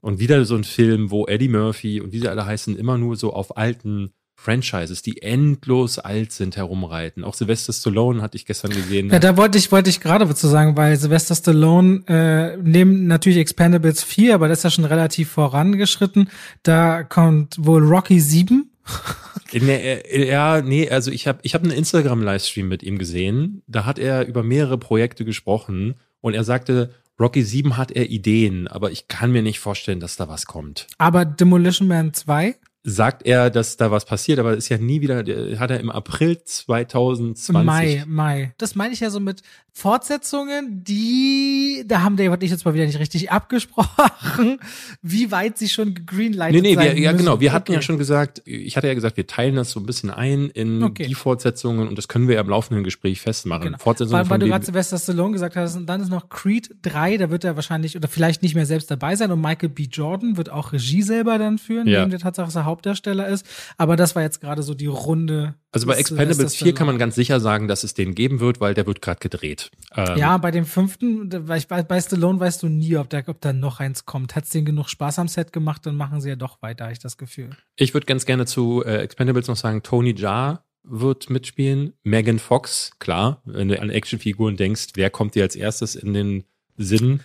Und 0.00 0.18
wieder 0.18 0.44
so 0.44 0.54
ein 0.54 0.64
Film, 0.64 1.10
wo 1.10 1.26
Eddie 1.26 1.48
Murphy 1.48 2.00
und 2.00 2.12
wie 2.12 2.20
sie 2.20 2.28
alle 2.28 2.44
heißen, 2.44 2.76
immer 2.76 2.98
nur 2.98 3.16
so 3.16 3.32
auf 3.32 3.56
alten 3.56 4.12
Franchises, 4.36 5.02
die 5.02 5.22
endlos 5.22 5.98
alt 5.98 6.32
sind, 6.32 6.56
herumreiten. 6.56 7.24
Auch 7.24 7.34
Sylvester 7.34 7.72
Stallone 7.72 8.20
hatte 8.20 8.36
ich 8.36 8.46
gestern 8.46 8.72
gesehen. 8.72 9.10
Ja, 9.10 9.18
da 9.18 9.36
wollte 9.36 9.56
ich, 9.56 9.72
wollte 9.72 9.90
ich 9.90 10.00
gerade 10.00 10.28
was 10.28 10.38
zu 10.38 10.48
sagen, 10.48 10.76
weil 10.76 10.96
Sylvester 10.96 11.34
Stallone 11.34 12.02
äh, 12.08 12.56
neben 12.62 13.06
natürlich 13.06 13.38
Expendables 13.38 14.02
4, 14.02 14.34
aber 14.34 14.48
das 14.48 14.58
ist 14.58 14.64
ja 14.64 14.70
schon 14.70 14.84
relativ 14.84 15.30
vorangeschritten. 15.30 16.28
Da 16.62 17.04
kommt 17.04 17.56
wohl 17.58 17.82
Rocky 17.84 18.20
7. 18.20 18.70
Nee, 19.52 19.76
äh, 19.76 20.28
ja, 20.28 20.62
nee, 20.62 20.88
also 20.90 21.12
ich 21.12 21.28
habe 21.28 21.38
ich 21.42 21.54
hab 21.54 21.62
einen 21.62 21.70
Instagram-Livestream 21.70 22.66
mit 22.66 22.82
ihm 22.82 22.98
gesehen. 22.98 23.62
Da 23.68 23.84
hat 23.84 24.00
er 24.00 24.26
über 24.26 24.42
mehrere 24.42 24.78
Projekte 24.78 25.24
gesprochen 25.24 25.94
und 26.20 26.34
er 26.34 26.42
sagte, 26.42 26.90
Rocky 27.20 27.44
7 27.44 27.76
hat 27.76 27.92
er 27.92 28.10
Ideen, 28.10 28.66
aber 28.66 28.90
ich 28.90 29.06
kann 29.06 29.30
mir 29.30 29.42
nicht 29.42 29.60
vorstellen, 29.60 30.00
dass 30.00 30.16
da 30.16 30.28
was 30.28 30.46
kommt. 30.46 30.88
Aber 30.98 31.24
Demolition 31.24 31.86
Man 31.86 32.12
2? 32.12 32.56
Sagt 32.86 33.26
er, 33.26 33.48
dass 33.48 33.78
da 33.78 33.90
was 33.90 34.04
passiert, 34.04 34.38
aber 34.38 34.54
ist 34.54 34.68
ja 34.68 34.76
nie 34.76 35.00
wieder, 35.00 35.18
hat 35.58 35.70
er 35.70 35.80
im 35.80 35.90
April 35.90 36.38
2020. 36.44 37.64
Mai, 37.64 38.04
Mai. 38.06 38.54
Das 38.58 38.74
meine 38.74 38.92
ich 38.92 39.00
ja 39.00 39.08
so 39.08 39.20
mit 39.20 39.42
Fortsetzungen, 39.76 40.84
die, 40.84 41.82
da 41.84 42.02
haben 42.02 42.16
Dave 42.16 42.30
und 42.30 42.42
ich 42.44 42.50
jetzt 42.52 42.64
mal 42.64 42.74
wieder 42.74 42.86
nicht 42.86 43.00
richtig 43.00 43.32
abgesprochen, 43.32 44.60
wie 45.02 45.32
weit 45.32 45.58
sie 45.58 45.68
schon 45.68 46.06
greenlightet 46.06 46.62
nee, 46.62 46.76
nee, 46.76 46.80
wir, 46.80 46.96
Ja, 46.96 47.10
genau. 47.10 47.40
Wir 47.40 47.52
hatten 47.52 47.72
ja 47.72 47.82
schon 47.82 47.98
gesagt, 47.98 48.40
ich 48.44 48.76
hatte 48.76 48.86
ja 48.86 48.94
gesagt, 48.94 49.16
wir 49.16 49.26
teilen 49.26 49.56
das 49.56 49.72
so 49.72 49.80
ein 49.80 49.86
bisschen 49.86 50.10
ein 50.10 50.48
in 50.50 50.80
okay. 50.84 51.08
die 51.08 51.14
Fortsetzungen 51.14 51.88
und 51.88 51.98
das 51.98 52.06
können 52.06 52.28
wir 52.28 52.36
ja 52.36 52.42
im 52.42 52.48
laufenden 52.48 52.84
Gespräch 52.84 53.20
festmachen. 53.20 53.64
Genau. 53.64 53.78
Fortsetzungen 53.78 54.20
weil, 54.20 54.30
weil 54.30 54.38
du 54.38 54.46
gerade 54.46 54.64
Sylvester 54.64 54.96
Stallone 54.96 55.32
gesagt 55.32 55.56
hast, 55.56 55.74
und 55.74 55.86
dann 55.86 56.00
ist 56.00 56.08
noch 56.08 56.28
Creed 56.28 56.70
3, 56.82 57.16
da 57.16 57.30
wird 57.30 57.42
er 57.42 57.56
wahrscheinlich 57.56 57.96
oder 57.96 58.06
vielleicht 58.06 58.44
nicht 58.44 58.54
mehr 58.54 58.66
selbst 58.66 58.92
dabei 58.92 59.16
sein 59.16 59.32
und 59.32 59.40
Michael 59.40 59.70
B. 59.70 59.88
Jordan 59.90 60.36
wird 60.36 60.50
auch 60.50 60.72
Regie 60.72 61.02
selber 61.02 61.36
dann 61.38 61.58
führen, 61.58 61.88
ja. 61.88 62.00
neben 62.00 62.12
der 62.12 62.20
Tatsache, 62.20 62.46
dass 62.46 62.54
er 62.54 62.64
Hauptdarsteller 62.74 63.28
ist. 63.28 63.46
Aber 63.78 63.94
das 63.94 64.16
war 64.16 64.22
jetzt 64.22 64.40
gerade 64.40 64.62
so 64.64 64.74
die 64.74 64.86
Runde. 64.86 65.54
Also 65.70 65.86
bei 65.86 65.94
Expendables 65.94 66.56
4 66.56 66.74
kann 66.74 66.88
man 66.88 66.98
ganz 66.98 67.14
sicher 67.14 67.38
sagen, 67.38 67.68
dass 67.68 67.84
es 67.84 67.94
den 67.94 68.14
geben 68.14 68.40
wird, 68.40 68.60
weil 68.60 68.74
der 68.74 68.86
wird 68.86 69.00
gerade 69.00 69.20
gedreht. 69.20 69.70
Ähm, 69.94 70.18
ja, 70.18 70.36
bei 70.38 70.50
dem 70.50 70.66
fünften, 70.66 71.28
bei, 71.28 71.60
bei 71.60 72.00
Stallone 72.00 72.40
weißt 72.40 72.62
du 72.64 72.68
nie, 72.68 72.96
ob, 72.96 73.08
der, 73.10 73.28
ob 73.28 73.40
da 73.40 73.52
noch 73.52 73.78
eins 73.78 74.04
kommt. 74.04 74.34
Hat 74.34 74.44
es 74.44 74.50
denen 74.50 74.64
genug 74.64 74.88
Spaß 74.88 75.20
am 75.20 75.28
Set 75.28 75.52
gemacht, 75.52 75.86
dann 75.86 75.96
machen 75.96 76.20
sie 76.20 76.30
ja 76.30 76.36
doch 76.36 76.60
weiter, 76.62 76.84
habe 76.84 76.92
ich 76.92 76.98
das 76.98 77.16
Gefühl. 77.16 77.50
Ich 77.76 77.94
würde 77.94 78.06
ganz 78.06 78.26
gerne 78.26 78.46
zu 78.46 78.82
äh, 78.84 78.98
Expendables 78.98 79.46
noch 79.46 79.56
sagen, 79.56 79.82
Tony 79.82 80.14
Jaa 80.16 80.64
wird 80.82 81.30
mitspielen, 81.30 81.94
Megan 82.02 82.38
Fox, 82.38 82.92
klar, 82.98 83.40
wenn 83.46 83.68
du 83.68 83.80
an 83.80 83.90
Actionfiguren 83.90 84.56
denkst, 84.56 84.88
wer 84.94 85.08
kommt 85.10 85.34
dir 85.34 85.42
als 85.42 85.56
erstes 85.56 85.94
in 85.94 86.12
den 86.12 86.44
Sinn? 86.76 87.20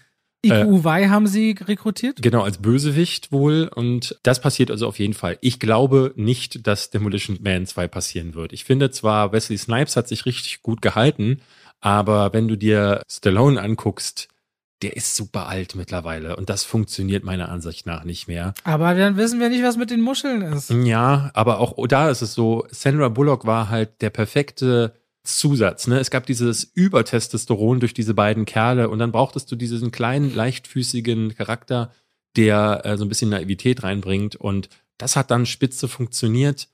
IQY 0.45 1.03
äh, 1.03 1.09
haben 1.09 1.27
sie 1.27 1.55
rekrutiert? 1.59 2.21
Genau, 2.21 2.43
als 2.43 2.59
Bösewicht 2.59 3.31
wohl. 3.31 3.69
Und 3.73 4.17
das 4.23 4.41
passiert 4.41 4.71
also 4.71 4.87
auf 4.87 4.99
jeden 4.99 5.13
Fall. 5.13 5.37
Ich 5.41 5.59
glaube 5.59 6.13
nicht, 6.15 6.65
dass 6.65 6.89
Demolition 6.89 7.39
Man 7.41 7.65
2 7.65 7.87
passieren 7.87 8.35
wird. 8.35 8.53
Ich 8.53 8.63
finde 8.63 8.91
zwar, 8.91 9.31
Wesley 9.31 9.57
Snipes 9.57 9.95
hat 9.95 10.07
sich 10.07 10.25
richtig 10.25 10.61
gut 10.61 10.81
gehalten, 10.81 11.41
aber 11.81 12.33
wenn 12.33 12.47
du 12.47 12.55
dir 12.55 13.03
Stallone 13.09 13.61
anguckst, 13.61 14.29
der 14.81 14.95
ist 14.95 15.15
super 15.15 15.47
alt 15.47 15.75
mittlerweile 15.75 16.37
und 16.37 16.49
das 16.49 16.63
funktioniert 16.63 17.23
meiner 17.23 17.49
Ansicht 17.49 17.85
nach 17.85 18.05
nicht 18.05 18.27
mehr. 18.27 18.53
Aber 18.63 18.93
dann 18.95 19.17
wissen 19.17 19.39
wir 19.39 19.49
nicht, 19.49 19.63
was 19.63 19.75
mit 19.75 19.89
den 19.89 20.01
Muscheln 20.01 20.41
ist. 20.41 20.69
Ja, 20.69 21.31
aber 21.33 21.59
auch 21.59 21.75
da 21.87 22.09
ist 22.09 22.21
es 22.21 22.33
so, 22.33 22.65
Sandra 22.71 23.09
Bullock 23.09 23.45
war 23.45 23.69
halt 23.69 24.01
der 24.01 24.09
perfekte 24.09 24.93
Zusatz. 25.23 25.87
Ne? 25.87 25.99
Es 25.99 26.09
gab 26.09 26.25
dieses 26.25 26.63
Übertestosteron 26.63 27.79
durch 27.79 27.93
diese 27.93 28.13
beiden 28.13 28.45
Kerle 28.45 28.89
und 28.89 28.99
dann 28.99 29.11
brauchtest 29.11 29.51
du 29.51 29.55
diesen 29.55 29.91
kleinen, 29.91 30.33
leichtfüßigen 30.33 31.35
Charakter, 31.35 31.91
der 32.35 32.81
äh, 32.83 32.97
so 32.97 33.05
ein 33.05 33.09
bisschen 33.09 33.29
Naivität 33.29 33.83
reinbringt 33.83 34.35
und 34.35 34.69
das 34.97 35.15
hat 35.15 35.31
dann 35.31 35.45
spitze 35.45 35.87
funktioniert. 35.87 36.69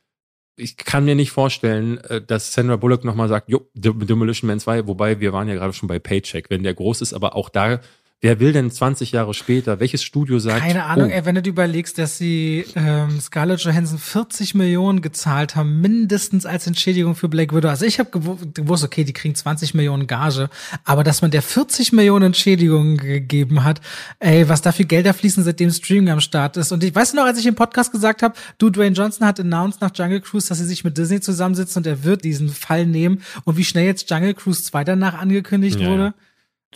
Ich 0.58 0.78
kann 0.78 1.06
mir 1.06 1.16
nicht 1.16 1.32
vorstellen, 1.32 1.98
äh, 2.00 2.22
dass 2.22 2.54
Sandra 2.54 2.76
Bullock 2.76 3.04
nochmal 3.04 3.30
sagt, 3.30 3.50
jo, 3.50 3.68
Demolition 3.74 4.48
Man 4.48 4.60
2, 4.60 4.88
wobei 4.88 5.20
wir 5.20 5.34
waren 5.34 5.48
ja 5.48 5.56
gerade 5.56 5.74
schon 5.74 5.88
bei 5.88 6.00
Paycheck, 6.00 6.50
wenn 6.50 6.64
der 6.64 6.74
groß 6.74 7.02
ist, 7.02 7.14
aber 7.14 7.36
auch 7.36 7.50
da 7.50 7.80
Wer 8.26 8.40
will 8.40 8.54
denn 8.54 8.72
20 8.72 9.12
Jahre 9.12 9.36
später, 9.36 9.80
welches 9.80 10.02
Studio 10.02 10.40
sagt? 10.40 10.62
Keine 10.62 10.86
Ahnung, 10.86 11.10
oh. 11.12 11.14
ey, 11.14 11.26
wenn 11.26 11.36
du 11.36 11.44
dir 11.44 11.52
überlegst, 11.52 12.00
dass 12.00 12.18
sie 12.18 12.66
ähm, 12.76 13.22
Scarlett 13.22 13.60
Johansson 13.60 14.00
40 14.00 14.56
Millionen 14.56 15.02
gezahlt 15.02 15.56
haben, 15.56 15.80
mindestens 15.80 16.48
als 16.48 16.66
Entschädigung 16.66 17.14
für 17.14 17.30
Black 17.30 17.54
Widow. 17.54 17.70
Also 17.70 17.86
ich 17.86 18.00
habe 18.00 18.10
gewusst, 18.10 18.84
okay, 18.84 19.04
die 19.04 19.14
kriegen 19.14 19.36
20 19.36 19.76
Millionen 19.76 20.08
Gage, 20.08 20.50
aber 20.86 21.04
dass 21.04 21.22
man 21.22 21.30
der 21.30 21.44
40 21.44 21.94
Millionen 21.94 22.26
Entschädigungen 22.26 22.98
gegeben 22.98 23.64
hat, 23.64 23.80
ey, 24.18 24.50
was 24.50 24.64
da 24.64 24.72
für 24.72 24.86
Gelder 24.86 25.14
fließen, 25.14 25.44
seitdem 25.44 25.70
Streaming 25.70 26.10
am 26.10 26.20
Start 26.20 26.58
ist. 26.58 26.72
Und 26.72 26.84
ich 26.84 26.96
weiß 26.96 27.14
noch, 27.14 27.26
als 27.26 27.38
ich 27.38 27.46
im 27.46 27.54
Podcast 27.54 27.92
gesagt 27.92 28.24
habe, 28.24 28.34
du, 28.58 28.72
Dwayne 28.72 28.96
Johnson 28.96 29.28
hat 29.28 29.40
announced 29.40 29.82
nach 29.82 29.92
Jungle 29.94 30.22
Cruise, 30.22 30.50
dass 30.50 30.58
sie 30.58 30.66
sich 30.66 30.84
mit 30.84 30.98
Disney 30.98 31.22
zusammensitzen 31.22 31.82
und 31.82 31.86
er 31.86 32.04
wird 32.04 32.24
diesen 32.24 32.50
Fall 32.50 32.88
nehmen. 32.88 33.22
Und 33.44 33.58
wie 33.58 33.64
schnell 33.64 33.86
jetzt 33.86 34.10
Jungle 34.10 34.34
Cruise 34.34 34.64
2 34.64 34.84
danach 34.84 35.14
angekündigt 35.14 35.80
ja, 35.80 35.90
wurde. 35.90 36.14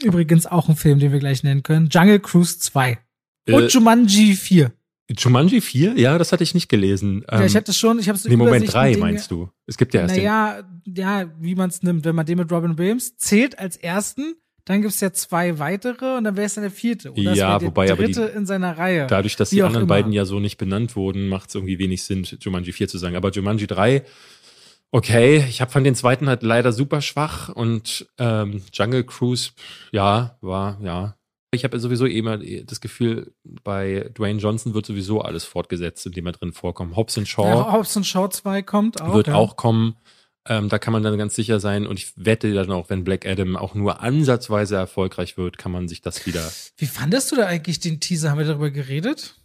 Übrigens 0.03 0.45
auch 0.45 0.69
ein 0.69 0.75
Film, 0.75 0.99
den 0.99 1.11
wir 1.11 1.19
gleich 1.19 1.43
nennen 1.43 1.63
können. 1.63 1.89
Jungle 1.91 2.19
Cruise 2.19 2.59
2. 2.59 2.97
Und 3.47 3.63
äh, 3.63 3.67
Jumanji 3.67 4.35
4. 4.35 4.71
Jumanji 5.17 5.61
4? 5.61 5.97
Ja, 5.97 6.17
das 6.17 6.31
hatte 6.31 6.43
ich 6.43 6.53
nicht 6.53 6.69
gelesen. 6.69 7.25
Ja, 7.29 7.43
ich 7.43 7.55
hatte 7.55 7.73
schon, 7.73 7.99
ich 7.99 8.09
habe 8.09 8.17
so 8.17 8.29
Nee, 8.29 8.35
Moment 8.35 8.71
3 8.71 8.97
meinst 8.97 9.31
du? 9.31 9.49
Es 9.65 9.77
gibt 9.77 9.93
ja 9.93 10.01
erst 10.01 10.15
Naja, 10.15 10.63
ja, 10.85 11.25
wie 11.39 11.55
man 11.55 11.69
es 11.69 11.81
nimmt. 11.81 12.05
Wenn 12.05 12.15
man 12.15 12.25
den 12.25 12.37
mit 12.37 12.51
Robin 12.51 12.77
Williams 12.77 13.17
zählt 13.17 13.57
als 13.57 13.75
ersten, 13.75 14.35
dann 14.65 14.83
gibt's 14.83 14.99
ja 14.99 15.11
zwei 15.11 15.57
weitere 15.57 16.17
und 16.17 16.25
dann 16.25 16.35
wäre 16.35 16.45
es 16.45 16.53
dann 16.53 16.61
der 16.61 16.69
vierte. 16.69 17.11
Oder 17.11 17.33
ja, 17.33 17.57
der 17.57 17.67
wobei 17.69 17.87
dritte 17.87 18.21
aber 18.21 18.31
die, 18.31 18.37
in 18.37 18.45
seiner 18.45 18.77
Reihe. 18.77 19.07
Dadurch, 19.07 19.35
dass 19.35 19.49
die 19.49 19.63
anderen 19.63 19.87
beiden 19.87 20.13
ja 20.13 20.25
so 20.25 20.39
nicht 20.39 20.57
benannt 20.57 20.95
wurden, 20.95 21.27
macht 21.27 21.49
es 21.49 21.55
irgendwie 21.55 21.79
wenig 21.79 22.03
Sinn, 22.03 22.27
Jumanji 22.39 22.71
4 22.71 22.87
zu 22.87 22.99
sagen. 22.99 23.15
Aber 23.15 23.31
Jumanji 23.31 23.65
3 23.65 24.03
Okay, 24.91 25.45
ich 25.47 25.61
habe 25.61 25.71
von 25.71 25.83
den 25.83 25.95
zweiten 25.95 26.27
halt 26.27 26.41
leider 26.41 26.71
super 26.71 27.01
schwach 27.01 27.49
und 27.49 28.07
ähm, 28.17 28.63
Jungle 28.73 29.03
Cruise, 29.03 29.51
ja, 29.91 30.37
war, 30.41 30.79
ja. 30.81 31.15
Ich 31.51 31.63
habe 31.63 31.79
sowieso 31.79 32.05
immer 32.05 32.37
das 32.37 32.79
Gefühl, 32.79 33.33
bei 33.63 34.11
Dwayne 34.13 34.39
Johnson 34.39 34.73
wird 34.75 34.85
sowieso 34.85 35.21
alles 35.21 35.45
fortgesetzt, 35.45 36.05
indem 36.05 36.27
er 36.27 36.33
drin 36.33 36.53
vorkommt. 36.53 36.95
Hobbs 36.95 37.19
Shaw. 37.27 37.47
Ja, 37.47 37.71
Hobbs 37.71 38.05
Shaw 38.07 38.29
2 38.29 38.61
kommt 38.61 39.01
auch. 39.01 39.15
Wird 39.15 39.27
ja. 39.27 39.35
auch 39.35 39.55
kommen. 39.55 39.95
Ähm, 40.47 40.69
da 40.69 40.77
kann 40.77 40.93
man 40.93 41.01
dann 41.01 41.17
ganz 41.17 41.35
sicher 41.35 41.59
sein. 41.59 41.87
Und 41.87 41.97
ich 41.97 42.13
wette 42.15 42.53
dann 42.53 42.71
auch, 42.71 42.89
wenn 42.91 43.03
Black 43.03 43.25
Adam 43.25 43.55
auch 43.55 43.73
nur 43.73 44.01
ansatzweise 44.01 44.75
erfolgreich 44.75 45.37
wird, 45.37 45.57
kann 45.57 45.71
man 45.71 45.87
sich 45.87 46.01
das 46.01 46.27
wieder. 46.27 46.51
Wie 46.77 46.85
fandest 46.85 47.31
du 47.31 47.35
da 47.35 47.47
eigentlich 47.47 47.79
den 47.79 47.99
Teaser? 47.99 48.29
Haben 48.29 48.39
wir 48.39 48.45
darüber 48.45 48.69
geredet? 48.69 49.35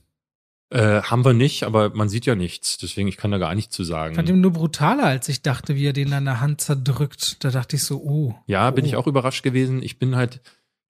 Äh, 0.71 1.03
haben 1.03 1.25
wir 1.25 1.35
nicht, 1.35 1.63
aber 1.65 1.95
man 1.95 2.09
sieht 2.09 2.27
ja 2.27 2.35
nichts. 2.35 2.79
Deswegen, 2.79 3.07
ich 3.07 3.17
kann 3.17 3.31
da 3.31 3.39
gar 3.39 3.55
nichts 3.55 3.75
zu 3.77 3.85
sagen. 3.85 4.13
Ich 4.13 4.17
fand 4.17 4.29
ihn 4.29 4.41
nur 4.41 4.53
brutaler, 4.53 5.05
als 5.05 5.29
ich 5.29 5.43
dachte, 5.43 5.77
wie 5.77 5.87
er 5.87 5.93
den 5.93 6.13
an 6.13 6.25
der 6.25 6.41
Hand 6.41 6.61
zerdrückt. 6.61 7.45
Da 7.45 7.51
dachte 7.51 7.77
ich 7.77 7.85
so, 7.85 8.03
oh. 8.03 8.35
Ja, 8.47 8.71
bin 8.71 8.85
oh. 8.85 8.89
ich 8.89 8.97
auch 8.97 9.07
überrascht 9.07 9.43
gewesen. 9.43 9.83
Ich 9.83 9.99
bin 9.99 10.17
halt 10.17 10.41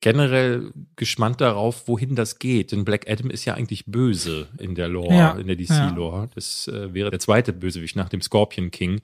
generell 0.00 0.70
gespannt 0.96 1.40
darauf, 1.40 1.88
wohin 1.88 2.14
das 2.14 2.38
geht. 2.38 2.72
Denn 2.72 2.84
Black 2.84 3.10
Adam 3.10 3.30
ist 3.30 3.44
ja 3.46 3.54
eigentlich 3.54 3.86
böse 3.86 4.48
in 4.58 4.74
der 4.74 4.88
Lore, 4.88 5.14
ja, 5.14 5.32
in 5.32 5.46
der 5.46 5.56
DC-Lore. 5.56 6.20
Ja. 6.22 6.28
Das 6.34 6.68
äh, 6.68 6.92
wäre 6.94 7.10
der 7.10 7.20
zweite 7.20 7.52
Bösewicht 7.52 7.96
nach 7.96 8.08
dem 8.08 8.20
Scorpion 8.20 8.70
King, 8.70 9.00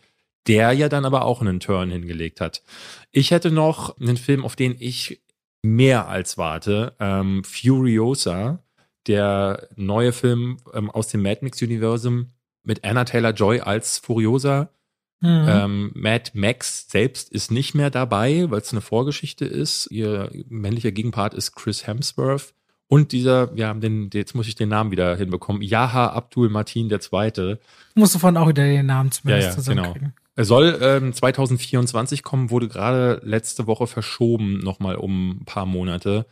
der 0.47 0.73
ja 0.73 0.89
dann 0.89 1.05
aber 1.05 1.25
auch 1.25 1.41
einen 1.41 1.59
Turn 1.59 1.91
hingelegt 1.91 2.41
hat. 2.41 2.63
Ich 3.13 3.31
hätte 3.31 3.51
noch 3.51 3.99
einen 3.99 4.17
Film, 4.17 4.45
auf 4.45 4.57
den 4.57 4.77
ich 4.79 5.23
mehr 5.63 6.09
als 6.09 6.39
warte. 6.39 6.95
Ähm, 7.01 7.45
Furiosa 7.45 8.63
der 9.07 9.69
neue 9.77 10.13
Film 10.13 10.59
ähm, 10.73 10.91
aus 10.91 11.09
dem 11.09 11.23
Mad 11.23 11.41
Max-Universum 11.43 12.33
mit 12.63 12.85
Anna 12.85 13.05
Taylor 13.05 13.33
Joy 13.33 13.61
als 13.61 13.99
Furiosa. 13.99 14.71
Mhm. 15.21 15.47
Ähm, 15.49 15.91
Mad 15.95 16.31
Max 16.35 16.89
selbst 16.89 17.31
ist 17.31 17.51
nicht 17.51 17.75
mehr 17.75 17.91
dabei, 17.91 18.51
weil 18.51 18.61
es 18.61 18.73
eine 18.73 18.81
Vorgeschichte 18.81 19.45
ist. 19.45 19.89
Ihr 19.91 20.31
männlicher 20.49 20.93
Gegenpart 20.93 21.35
ist 21.35 21.55
Chris 21.55 21.87
Hemsworth. 21.87 22.55
Und 22.89 23.13
dieser, 23.13 23.53
ja, 23.55 23.73
den, 23.73 24.11
jetzt 24.13 24.35
muss 24.35 24.49
ich 24.49 24.57
den 24.57 24.69
Namen 24.69 24.91
wieder 24.91 25.15
hinbekommen, 25.15 25.63
Yaha 25.63 26.09
Abdul 26.09 26.49
Martin 26.49 26.89
der 26.89 27.01
Zweite. 27.01 27.61
Musst 27.95 28.17
du 28.17 28.19
von 28.19 28.37
auch 28.37 28.49
wieder 28.49 28.65
den 28.65 28.87
Namen 28.87 29.13
zumindest 29.13 29.69
ja, 29.69 29.75
ja, 29.75 29.93
genau. 29.93 29.95
Er 30.35 30.45
soll 30.45 30.79
ähm, 30.83 31.13
2024 31.13 32.25
kommen, 32.25 32.51
wurde 32.51 32.67
gerade 32.67 33.21
letzte 33.25 33.67
Woche 33.69 33.87
verschoben, 33.87 34.59
nochmal 34.59 34.97
um 34.97 35.31
ein 35.31 35.45
paar 35.45 35.67
Monate. 35.67 36.27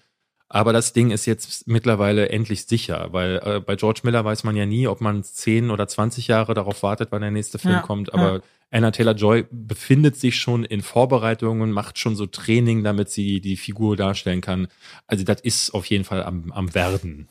Aber 0.51 0.73
das 0.73 0.95
Ding 0.95 1.11
ist 1.11 1.27
jetzt 1.27 1.69
mittlerweile 1.69 2.31
endlich 2.31 2.65
sicher, 2.65 3.09
weil 3.11 3.41
äh, 3.45 3.61
bei 3.61 3.77
George 3.77 4.01
Miller 4.05 4.25
weiß 4.25 4.45
man 4.45 4.57
ja 4.57 4.65
nie, 4.65 4.87
ob 4.87 5.03
man 5.03 5.23
10 5.23 5.71
oder 5.71 5.87
20 5.87 6.27
Jahre 6.27 6.55
darauf 6.55 6.83
wartet, 6.83 7.09
wann 7.13 7.21
der 7.21 7.31
nächste 7.31 7.59
Film 7.59 7.75
ja, 7.75 7.81
kommt. 7.83 8.15
Aber 8.15 8.37
ja. 8.37 8.41
Anna 8.71 8.91
Taylor 8.91 9.15
Joy 9.15 9.47
befindet 9.51 10.17
sich 10.17 10.37
schon 10.37 10.65
in 10.65 10.81
Vorbereitungen, 10.81 11.71
macht 11.71 11.99
schon 11.99 12.17
so 12.17 12.27
Training, 12.27 12.83
damit 12.83 13.11
sie 13.11 13.41
die 13.41 13.57
Figur 13.57 13.97
darstellen 13.97 14.41
kann. 14.41 14.69
Also 15.07 15.25
das 15.25 15.41
ist 15.43 15.75
auf 15.75 15.85
jeden 15.87 16.05
Fall 16.05 16.23
am, 16.23 16.51
am 16.53 16.75
Werden. 16.75 17.29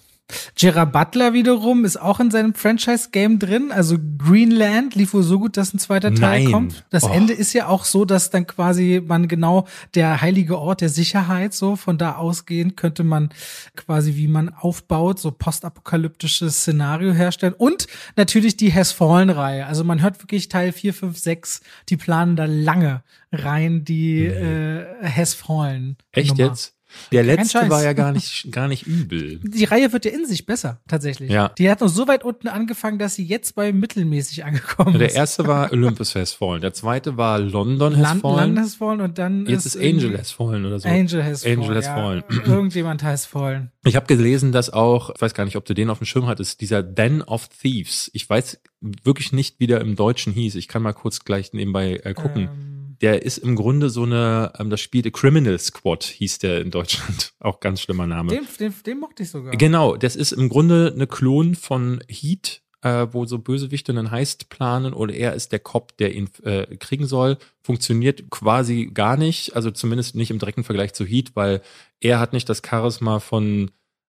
Gerard 0.55 0.91
Butler 0.91 1.33
wiederum 1.33 1.85
ist 1.85 1.95
auch 2.01 2.19
in 2.19 2.31
seinem 2.31 2.53
Franchise-Game 2.53 3.39
drin. 3.39 3.71
Also 3.71 3.97
Greenland 4.17 4.95
lief 4.95 5.13
wohl 5.13 5.23
so 5.23 5.39
gut, 5.39 5.55
dass 5.55 5.73
ein 5.73 5.79
zweiter 5.79 6.13
Teil 6.13 6.43
Nein. 6.43 6.51
kommt. 6.51 6.85
Das 6.89 7.05
oh. 7.05 7.09
Ende 7.09 7.33
ist 7.33 7.53
ja 7.53 7.67
auch 7.67 7.85
so, 7.85 8.03
dass 8.03 8.29
dann 8.29 8.45
quasi 8.45 9.01
man 9.05 9.29
genau 9.29 9.67
der 9.95 10.21
heilige 10.21 10.59
Ort 10.59 10.81
der 10.81 10.89
Sicherheit, 10.89 11.53
so 11.53 11.77
von 11.77 11.97
da 11.97 12.15
ausgehend 12.15 12.75
könnte 12.75 13.05
man 13.05 13.29
quasi, 13.75 14.15
wie 14.15 14.27
man 14.27 14.49
aufbaut, 14.49 15.19
so 15.19 15.31
postapokalyptisches 15.31 16.57
Szenario 16.57 17.13
herstellen. 17.13 17.53
Und 17.57 17.87
natürlich 18.17 18.57
die 18.57 18.73
Has 18.73 18.91
Fallen-Reihe. 18.91 19.65
Also 19.65 19.85
man 19.85 20.01
hört 20.01 20.21
wirklich 20.21 20.49
Teil 20.49 20.73
4, 20.73 20.93
5, 20.93 21.17
6, 21.17 21.61
die 21.87 21.97
planen 21.97 22.35
da 22.35 22.45
lange 22.45 23.03
rein, 23.31 23.85
die 23.85 24.27
nee. 24.27 24.27
äh, 24.27 24.85
Has 25.09 25.33
Fallen. 25.33 25.97
Echt 26.11 26.37
Nummer. 26.37 26.49
jetzt? 26.49 26.76
Der 27.11 27.23
letzte 27.23 27.69
war 27.69 27.83
ja 27.83 27.93
gar 27.93 28.11
nicht, 28.11 28.51
gar 28.51 28.67
nicht 28.67 28.85
übel. 28.85 29.39
Die 29.43 29.65
Reihe 29.65 29.91
wird 29.93 30.05
ja 30.05 30.11
in 30.11 30.25
sich 30.25 30.45
besser, 30.45 30.81
tatsächlich. 30.87 31.31
Ja. 31.31 31.49
Die 31.57 31.69
hat 31.69 31.81
noch 31.81 31.89
so 31.89 32.07
weit 32.07 32.23
unten 32.23 32.47
angefangen, 32.47 32.99
dass 32.99 33.15
sie 33.15 33.25
jetzt 33.25 33.55
bei 33.55 33.71
mittelmäßig 33.71 34.45
angekommen 34.45 34.95
ist. 34.95 34.99
Der 34.99 35.15
erste 35.15 35.47
war 35.47 35.71
Olympus 35.71 36.15
Has 36.15 36.33
Fallen. 36.33 36.61
Der 36.61 36.73
zweite 36.73 37.17
war 37.17 37.39
London 37.39 37.95
Has 37.95 38.03
Land, 38.03 38.21
Fallen. 38.21 38.37
London 38.37 38.63
Has 38.63 38.75
Fallen 38.75 39.01
und 39.01 39.17
dann 39.17 39.45
Jetzt 39.45 39.65
ist, 39.65 39.75
ist 39.75 39.83
Angel 39.83 40.17
Has 40.17 40.31
Fallen 40.31 40.65
oder 40.65 40.79
so. 40.79 40.87
Angel 40.87 41.23
Has 41.23 41.45
Angel 41.45 41.65
Fallen. 41.65 41.75
Has 41.77 41.85
ja, 41.85 41.95
Fallen. 41.95 42.23
Irgendjemand 42.45 43.03
has 43.03 43.25
fallen. 43.25 43.71
Ich 43.85 43.95
habe 43.95 44.05
gelesen, 44.05 44.51
dass 44.51 44.69
auch, 44.69 45.11
ich 45.15 45.21
weiß 45.21 45.33
gar 45.33 45.45
nicht, 45.45 45.55
ob 45.55 45.65
du 45.65 45.73
den 45.73 45.89
auf 45.89 45.99
dem 45.99 46.05
Schirm 46.05 46.27
hattest, 46.27 46.61
dieser 46.61 46.83
Den 46.83 47.21
of 47.21 47.47
Thieves. 47.49 48.09
Ich 48.13 48.29
weiß 48.29 48.59
wirklich 48.81 49.31
nicht, 49.31 49.59
wie 49.59 49.67
der 49.67 49.81
im 49.81 49.95
Deutschen 49.95 50.33
hieß. 50.33 50.55
Ich 50.55 50.67
kann 50.67 50.81
mal 50.81 50.93
kurz 50.93 51.23
gleich 51.23 51.53
nebenbei 51.53 52.01
äh, 52.03 52.13
gucken. 52.13 52.43
Ähm 52.43 52.76
der 53.01 53.23
ist 53.23 53.37
im 53.37 53.55
Grunde 53.55 53.89
so 53.89 54.03
eine, 54.03 54.51
ähm, 54.57 54.69
das 54.69 54.81
Spiel 54.81 55.03
The 55.03 55.11
Criminal 55.11 55.57
Squad 55.59 56.03
hieß 56.03 56.39
der 56.39 56.61
in 56.61 56.71
Deutschland. 56.71 57.33
Auch 57.39 57.59
ganz 57.59 57.81
schlimmer 57.81 58.07
Name. 58.07 58.29
Den, 58.29 58.47
den, 58.59 58.73
den 58.85 58.99
mochte 58.99 59.23
ich 59.23 59.29
sogar. 59.29 59.53
Genau, 59.53 59.95
das 59.95 60.15
ist 60.15 60.31
im 60.31 60.49
Grunde 60.49 60.91
eine 60.93 61.07
Klon 61.07 61.55
von 61.55 62.01
Heat, 62.07 62.61
äh, 62.81 63.07
wo 63.11 63.25
so 63.25 63.39
Bösewichte 63.39 63.91
einen 63.91 64.11
Heist 64.11 64.49
planen 64.49 64.93
oder 64.93 65.13
er 65.13 65.33
ist 65.33 65.51
der 65.51 65.59
Cop, 65.59 65.97
der 65.97 66.15
ihn 66.15 66.29
äh, 66.43 66.75
kriegen 66.77 67.05
soll. 67.05 67.37
Funktioniert 67.61 68.29
quasi 68.29 68.89
gar 68.93 69.17
nicht, 69.17 69.55
also 69.55 69.71
zumindest 69.71 70.15
nicht 70.15 70.31
im 70.31 70.39
direkten 70.39 70.63
Vergleich 70.63 70.93
zu 70.93 71.05
Heat, 71.05 71.35
weil 71.35 71.61
er 71.99 72.19
hat 72.19 72.33
nicht 72.33 72.49
das 72.49 72.61
Charisma 72.67 73.19
von 73.19 73.71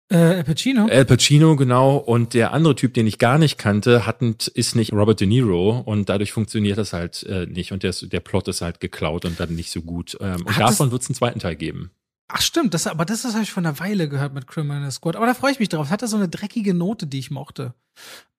äh, 0.10 0.16
Al 0.16 0.44
Pacino. 0.44 0.88
Al 0.88 1.06
Pacino, 1.06 1.56
genau. 1.56 1.98
Und 1.98 2.34
der 2.34 2.54
andere 2.54 2.76
Typ, 2.76 2.94
den 2.94 3.08
ich 3.08 3.18
gar 3.18 3.38
nicht 3.38 3.58
kannte, 3.58 4.06
hat, 4.06 4.22
ist 4.48 4.76
nicht 4.76 4.94
Robert 4.94 5.20
De 5.20 5.28
Niro 5.28 5.80
und 5.80 6.10
dadurch 6.10 6.32
funktioniert 6.32 6.78
das 6.78 6.94
halt 6.94 7.24
äh, 7.24 7.46
nicht. 7.46 7.72
Und 7.72 7.84
der, 7.84 7.94
der 7.94 8.20
Plot 8.20 8.48
ist 8.48 8.62
halt 8.62 8.80
geklaut 8.80 9.26
und 9.26 9.40
dann 9.40 9.56
nicht 9.56 9.72
so 9.72 9.82
gut. 9.82 10.18
Ähm, 10.22 10.46
und 10.46 10.56
hat 10.56 10.70
davon 10.70 10.92
wird 10.92 11.02
es 11.02 11.10
einen 11.10 11.16
zweiten 11.16 11.40
Teil 11.40 11.56
geben. 11.56 11.92
Ach 12.28 12.42
stimmt, 12.42 12.74
das, 12.74 12.88
aber 12.88 13.06
das, 13.06 13.22
das 13.24 13.34
habe 13.34 13.44
ich 13.44 13.52
von 13.52 13.66
einer 13.66 13.80
Weile 13.80 14.10
gehört 14.10 14.34
mit 14.34 14.48
Criminal 14.48 14.90
Squad. 14.92 15.16
Aber 15.16 15.26
da 15.26 15.34
freue 15.34 15.52
ich 15.52 15.60
mich 15.60 15.70
drauf. 15.70 15.90
Hat 15.90 16.02
er 16.02 16.08
so 16.08 16.18
eine 16.18 16.30
dreckige 16.30 16.74
Note, 16.74 17.06
die 17.06 17.20
ich 17.20 17.32
mochte. 17.32 17.74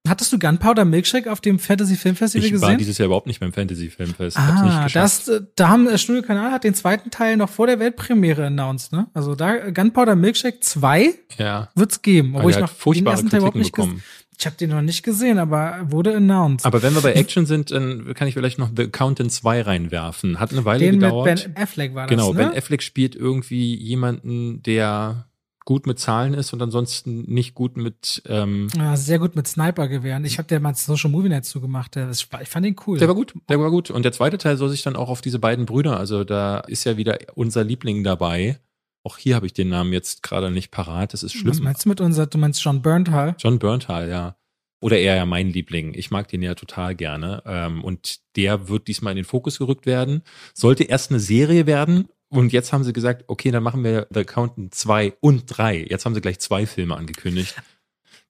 Hattest 0.06 0.30
du 0.34 0.38
Gunpowder 0.38 0.84
Milkshake 0.84 1.32
auf 1.32 1.40
dem 1.40 1.58
Fantasy 1.58 1.96
Filmfestival 1.96 2.50
gesehen? 2.50 2.56
Ich 2.56 2.72
war 2.72 2.76
dieses 2.76 2.98
Jahr 2.98 3.06
überhaupt 3.06 3.26
nicht 3.26 3.40
beim 3.40 3.54
Fantasy 3.54 3.88
Filmfest. 3.88 4.36
Ah, 4.36 4.86
das, 4.92 5.28
äh, 5.28 5.40
da 5.56 5.68
haben 5.68 5.86
der 5.86 5.96
Studio 5.96 6.20
Kanal 6.20 6.52
hat 6.52 6.64
den 6.64 6.74
zweiten 6.74 7.10
Teil 7.10 7.38
noch 7.38 7.48
vor 7.48 7.66
der 7.66 7.78
Weltpremiere 7.78 8.46
announced, 8.46 8.92
ne? 8.92 9.06
Also 9.14 9.34
da 9.34 9.70
Gunpowder 9.70 10.14
Milkshake 10.14 10.60
2 10.60 11.14
ja. 11.38 11.70
wird's 11.74 12.02
geben, 12.02 12.36
obwohl 12.36 12.50
ich 12.50 12.58
noch 12.58 12.70
den 12.70 13.06
ersten 13.06 13.30
Teil 13.30 13.38
überhaupt 13.38 13.56
nicht 13.56 13.72
bekommen. 13.72 14.02
Ich 14.38 14.46
habe 14.46 14.56
den 14.56 14.70
noch 14.70 14.82
nicht 14.82 15.02
gesehen, 15.02 15.38
aber 15.38 15.78
wurde 15.90 16.16
announced. 16.16 16.66
Aber 16.66 16.82
wenn 16.82 16.94
wir 16.94 17.02
bei 17.02 17.12
Action 17.14 17.46
sind, 17.46 17.70
dann 17.70 18.14
kann 18.14 18.28
ich 18.28 18.34
vielleicht 18.34 18.58
noch 18.58 18.70
The 18.76 18.84
Accountant 18.84 19.32
2 19.32 19.62
reinwerfen. 19.62 20.40
Hat 20.40 20.52
eine 20.52 20.64
Weile 20.64 20.80
den 20.80 21.00
gedauert. 21.00 21.26
Mit 21.26 21.54
Ben 21.54 21.62
Affleck 21.62 21.94
war 21.94 22.06
das, 22.06 22.10
Genau, 22.10 22.32
ne? 22.32 22.38
Ben 22.38 22.56
Affleck 22.56 22.82
spielt 22.82 23.14
irgendwie 23.14 23.74
jemanden, 23.74 24.62
der 24.62 25.26
gut 25.64 25.86
mit 25.86 25.98
Zahlen 25.98 26.34
ist 26.34 26.52
und 26.52 26.60
ansonsten 26.62 27.22
nicht 27.22 27.54
gut 27.54 27.76
mit. 27.76 28.22
Ähm 28.26 28.68
ja, 28.76 28.96
sehr 28.96 29.18
gut 29.18 29.34
mit 29.34 29.48
Sniper-Gewehren. 29.48 30.24
Ich 30.24 30.38
habe 30.38 30.46
der 30.46 30.60
mal 30.60 30.74
Social 30.74 31.10
Movie 31.10 31.30
Net 31.30 31.44
zugemacht. 31.44 31.96
ich 31.96 32.26
fand 32.26 32.66
ihn 32.66 32.76
cool. 32.86 32.98
Der 32.98 33.08
war 33.08 33.14
gut, 33.14 33.34
der 33.48 33.58
war 33.58 33.70
gut. 33.70 33.90
Und 33.90 34.04
der 34.04 34.12
zweite 34.12 34.38
Teil 34.38 34.56
soll 34.56 34.68
sich 34.68 34.82
dann 34.82 34.96
auch 34.96 35.08
auf 35.08 35.20
diese 35.22 35.38
beiden 35.38 35.64
Brüder, 35.64 35.98
also 35.98 36.24
da 36.24 36.60
ist 36.60 36.84
ja 36.84 36.96
wieder 36.96 37.18
unser 37.34 37.64
Liebling 37.64 38.04
dabei. 38.04 38.58
Auch 39.04 39.18
hier 39.18 39.36
habe 39.36 39.46
ich 39.46 39.52
den 39.52 39.68
Namen 39.68 39.92
jetzt 39.92 40.22
gerade 40.22 40.50
nicht 40.50 40.70
parat. 40.70 41.12
Das 41.12 41.22
ist 41.22 41.34
schlimm. 41.34 41.50
Was 41.50 41.60
meinst 41.60 41.84
du 41.84 41.90
mit 41.90 42.00
unser, 42.00 42.26
du 42.26 42.38
meinst 42.38 42.64
John 42.64 42.80
Bernthal? 42.82 43.36
John 43.38 43.58
Bernthal, 43.58 44.08
ja. 44.08 44.36
Oder 44.80 44.98
eher 44.98 45.14
ja 45.16 45.26
mein 45.26 45.50
Liebling. 45.52 45.92
Ich 45.94 46.10
mag 46.10 46.28
den 46.28 46.42
ja 46.42 46.54
total 46.54 46.94
gerne. 46.94 47.42
Ähm, 47.46 47.84
und 47.84 48.18
der 48.36 48.68
wird 48.68 48.88
diesmal 48.88 49.12
in 49.12 49.16
den 49.16 49.24
Fokus 49.24 49.58
gerückt 49.58 49.86
werden. 49.86 50.22
Sollte 50.54 50.84
erst 50.84 51.10
eine 51.10 51.20
Serie 51.20 51.66
werden. 51.66 52.08
Und 52.28 52.52
jetzt 52.52 52.72
haben 52.72 52.82
sie 52.82 52.92
gesagt, 52.92 53.24
okay, 53.28 53.50
dann 53.50 53.62
machen 53.62 53.84
wir 53.84 54.06
The 54.12 54.20
Accountant 54.20 54.74
2 54.74 55.14
und 55.20 55.44
3. 55.46 55.86
Jetzt 55.88 56.04
haben 56.04 56.14
sie 56.14 56.20
gleich 56.20 56.38
zwei 56.40 56.66
Filme 56.66 56.96
angekündigt. 56.96 57.54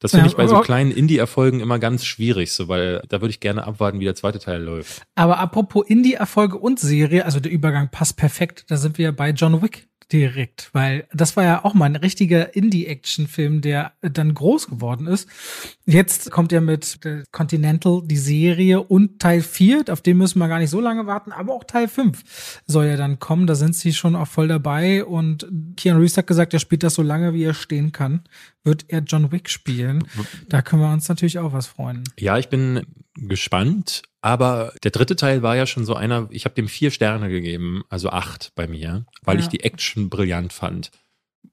Das 0.00 0.10
finde 0.10 0.26
Ja, 0.26 0.30
ich 0.32 0.36
bei 0.36 0.46
so 0.46 0.60
kleinen 0.60 0.90
Indie-Erfolgen 0.90 1.60
immer 1.60 1.78
ganz 1.78 2.04
schwierig, 2.04 2.52
so, 2.52 2.68
weil 2.68 3.02
da 3.08 3.20
würde 3.22 3.30
ich 3.30 3.40
gerne 3.40 3.64
abwarten, 3.64 4.00
wie 4.00 4.04
der 4.04 4.14
zweite 4.14 4.38
Teil 4.38 4.62
läuft. 4.62 5.02
Aber 5.14 5.38
apropos 5.38 5.86
Indie-Erfolge 5.88 6.58
und 6.58 6.78
Serie, 6.78 7.24
also 7.24 7.40
der 7.40 7.50
Übergang 7.50 7.90
passt 7.90 8.16
perfekt. 8.16 8.64
Da 8.68 8.76
sind 8.76 8.98
wir 8.98 9.12
bei 9.12 9.30
John 9.30 9.62
Wick 9.62 9.88
direkt, 10.12 10.70
weil 10.72 11.06
das 11.12 11.36
war 11.36 11.44
ja 11.44 11.64
auch 11.64 11.74
mal 11.74 11.86
ein 11.86 11.96
richtiger 11.96 12.54
Indie-Action-Film, 12.54 13.60
der 13.60 13.92
dann 14.00 14.34
groß 14.34 14.68
geworden 14.68 15.06
ist. 15.06 15.28
Jetzt 15.86 16.30
kommt 16.30 16.52
ja 16.52 16.60
mit 16.60 16.98
Continental 17.32 18.02
die 18.04 18.16
Serie 18.16 18.82
und 18.82 19.20
Teil 19.20 19.42
4, 19.42 19.84
auf 19.90 20.00
den 20.00 20.18
müssen 20.18 20.38
wir 20.38 20.48
gar 20.48 20.58
nicht 20.58 20.70
so 20.70 20.80
lange 20.80 21.06
warten, 21.06 21.32
aber 21.32 21.54
auch 21.54 21.64
Teil 21.64 21.88
5 21.88 22.62
soll 22.66 22.86
ja 22.86 22.96
dann 22.96 23.18
kommen. 23.18 23.46
Da 23.46 23.54
sind 23.54 23.74
sie 23.74 23.92
schon 23.92 24.16
auch 24.16 24.28
voll 24.28 24.48
dabei 24.48 25.04
und 25.04 25.46
Keanu 25.76 26.00
Reeves 26.00 26.16
hat 26.16 26.26
gesagt, 26.26 26.54
er 26.54 26.60
spielt 26.60 26.82
das 26.82 26.94
so 26.94 27.02
lange, 27.02 27.34
wie 27.34 27.44
er 27.44 27.54
stehen 27.54 27.92
kann, 27.92 28.22
wird 28.62 28.86
er 28.88 29.00
John 29.00 29.32
Wick 29.32 29.50
spielen. 29.50 30.04
Da 30.48 30.62
können 30.62 30.82
wir 30.82 30.92
uns 30.92 31.08
natürlich 31.08 31.38
auch 31.38 31.52
was 31.52 31.66
freuen. 31.66 32.04
Ja, 32.18 32.38
ich 32.38 32.48
bin 32.48 32.82
gespannt, 33.14 34.02
aber 34.20 34.72
der 34.82 34.90
dritte 34.90 35.16
Teil 35.16 35.42
war 35.42 35.56
ja 35.56 35.66
schon 35.66 35.84
so 35.84 35.94
einer, 35.94 36.28
ich 36.30 36.44
habe 36.44 36.54
dem 36.54 36.68
vier 36.68 36.90
Sterne 36.90 37.28
gegeben, 37.28 37.82
also 37.88 38.10
acht 38.10 38.52
bei 38.54 38.66
mir, 38.66 39.06
weil 39.22 39.36
Ja. 39.36 39.42
ich 39.42 39.48
die 39.48 39.60
Action 39.60 40.10
brillant 40.10 40.52
fand. 40.52 40.90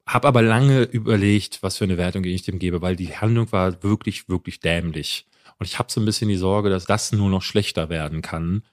Hab 0.08 0.26
aber 0.26 0.42
lange 0.42 0.84
überlegt, 0.84 1.62
was 1.62 1.78
für 1.78 1.84
eine 1.84 1.98
Wertung 1.98 2.24
ich 2.24 2.44
dem 2.44 2.60
gebe, 2.60 2.82
weil 2.82 2.96
die 2.96 3.16
Handlung 3.16 3.52
war 3.52 3.84
wirklich, 3.84 4.30
wirklich 4.30 4.60
dämlich. 4.60 5.26
Und 5.60 5.68
ich 5.68 5.78
habe 5.78 5.92
so 5.92 6.02
ein 6.02 6.06
bisschen 6.06 6.30
die 6.30 6.38
Sorge, 6.38 6.70
dass 6.70 6.86
das 6.86 7.12
nur 7.12 7.30
noch 7.30 7.44
schlechter 7.44 7.90
werden 7.90 8.22
kann. 8.22 8.64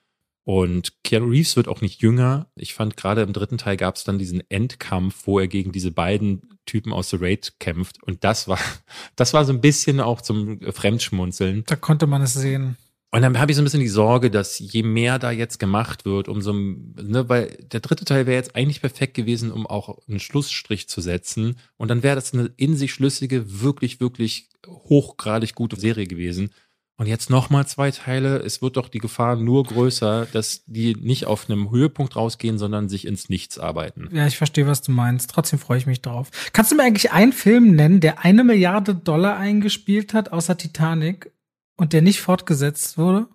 Und 0.45 0.95
Keanu 1.05 1.27
Reeves 1.29 1.57
wird 1.57 1.69
auch 1.69 1.83
nicht 1.83 2.01
jünger. 2.01 2.47
Ich 2.55 2.73
fand 2.73 2.97
gerade 2.97 3.21
im 3.21 3.35
dritten 3.35 3.59
Teil 3.59 3.77
gab 3.77 3.97
es 3.97 4.05
dann 4.05 4.19
diesen 4.19 4.43
Endkampf, 4.49 5.27
wo 5.27 5.39
er 5.39 5.49
gegen 5.49 5.73
diese 5.73 5.91
beiden 5.91 6.58
Typen 6.69 6.93
aus 6.93 7.11
The 7.11 7.17
Raid 7.17 7.55
kämpft. 7.59 8.03
Und 8.03 8.23
das 8.23 8.47
war, 8.47 8.59
das 9.17 9.35
war 9.35 9.45
so 9.45 9.53
ein 9.53 9.61
bisschen 9.61 10.01
auch 10.01 10.21
zum 10.21 10.61
Fremdschmunzeln. 10.61 11.65
Da 11.67 11.77
konnte 11.77 12.07
man 12.07 12.23
es 12.23 12.35
sehen. 12.35 12.77
Und 13.11 13.23
dann 13.23 13.39
habe 13.39 13.51
ich 13.51 13.57
so 13.57 13.63
ein 13.63 13.65
bisschen 13.65 13.81
die 13.81 13.89
Sorge, 13.89 14.31
dass 14.31 14.59
je 14.59 14.83
mehr 14.83 15.19
da 15.19 15.31
jetzt 15.31 15.59
gemacht 15.59 16.05
wird, 16.05 16.29
umso, 16.29 16.53
ne, 16.53 17.25
weil 17.27 17.57
der 17.73 17.81
dritte 17.81 18.05
Teil 18.05 18.27
wäre 18.27 18.37
jetzt 18.37 18.55
eigentlich 18.55 18.83
perfekt 18.83 19.15
gewesen, 19.15 19.51
um 19.51 19.67
auch 19.67 19.99
einen 20.07 20.21
Schlussstrich 20.21 20.91
zu 20.91 21.01
setzen. 21.01 21.57
Und 21.79 21.89
dann 21.89 22.03
wäre 22.03 22.17
das 22.17 22.35
eine 22.35 22.51
in 22.59 22.77
sich 22.77 22.93
schlüssige, 22.93 23.63
wirklich, 23.63 24.01
wirklich 24.01 24.51
hochgradig 24.67 25.55
gute 25.55 25.81
Serie 25.81 26.07
gewesen. 26.07 26.51
Und 26.99 27.07
jetzt 27.07 27.31
nochmal 27.31 27.65
zwei 27.65 27.93
Teile. 27.93 28.39
Es 28.39 28.61
wird 28.61 28.77
doch 28.77 28.89
die 28.89 28.99
Gefahr 28.99 29.37
nur 29.37 29.63
größer, 29.63 30.27
dass 30.33 30.65
die 30.67 30.97
nicht 30.97 31.27
auf 31.27 31.49
einem 31.49 31.71
Höhepunkt 31.71 32.17
rausgehen, 32.17 32.59
sondern 32.59 32.89
sich 32.89 33.07
ins 33.07 33.29
Nichts 33.29 33.57
arbeiten. 33.57 34.09
Ja, 34.13 34.27
ich 34.27 34.37
verstehe, 34.37 34.67
was 34.67 34.83
du 34.83 34.91
meinst. 34.91 35.31
Trotzdem 35.31 35.61
freue 35.61 35.79
ich 35.79 35.87
mich 35.87 36.03
drauf. 36.03 36.31
Kannst 36.53 36.73
du 36.73 36.77
mir 36.77 36.83
eigentlich 36.83 37.13
einen 37.13 37.33
Film 37.33 37.77
nennen, 37.77 38.01
der 38.01 38.25
eine 38.25 38.43
Milliarde 38.43 38.97
Dollar 38.97 39.37
eingespielt 39.37 40.13
hat, 40.13 40.33
außer 40.33 40.59
Titanic, 40.59 41.31
und 41.77 41.93
der 41.93 42.03
nicht 42.03 42.21
fortgesetzt 42.21 42.99
wurde? 42.99 43.29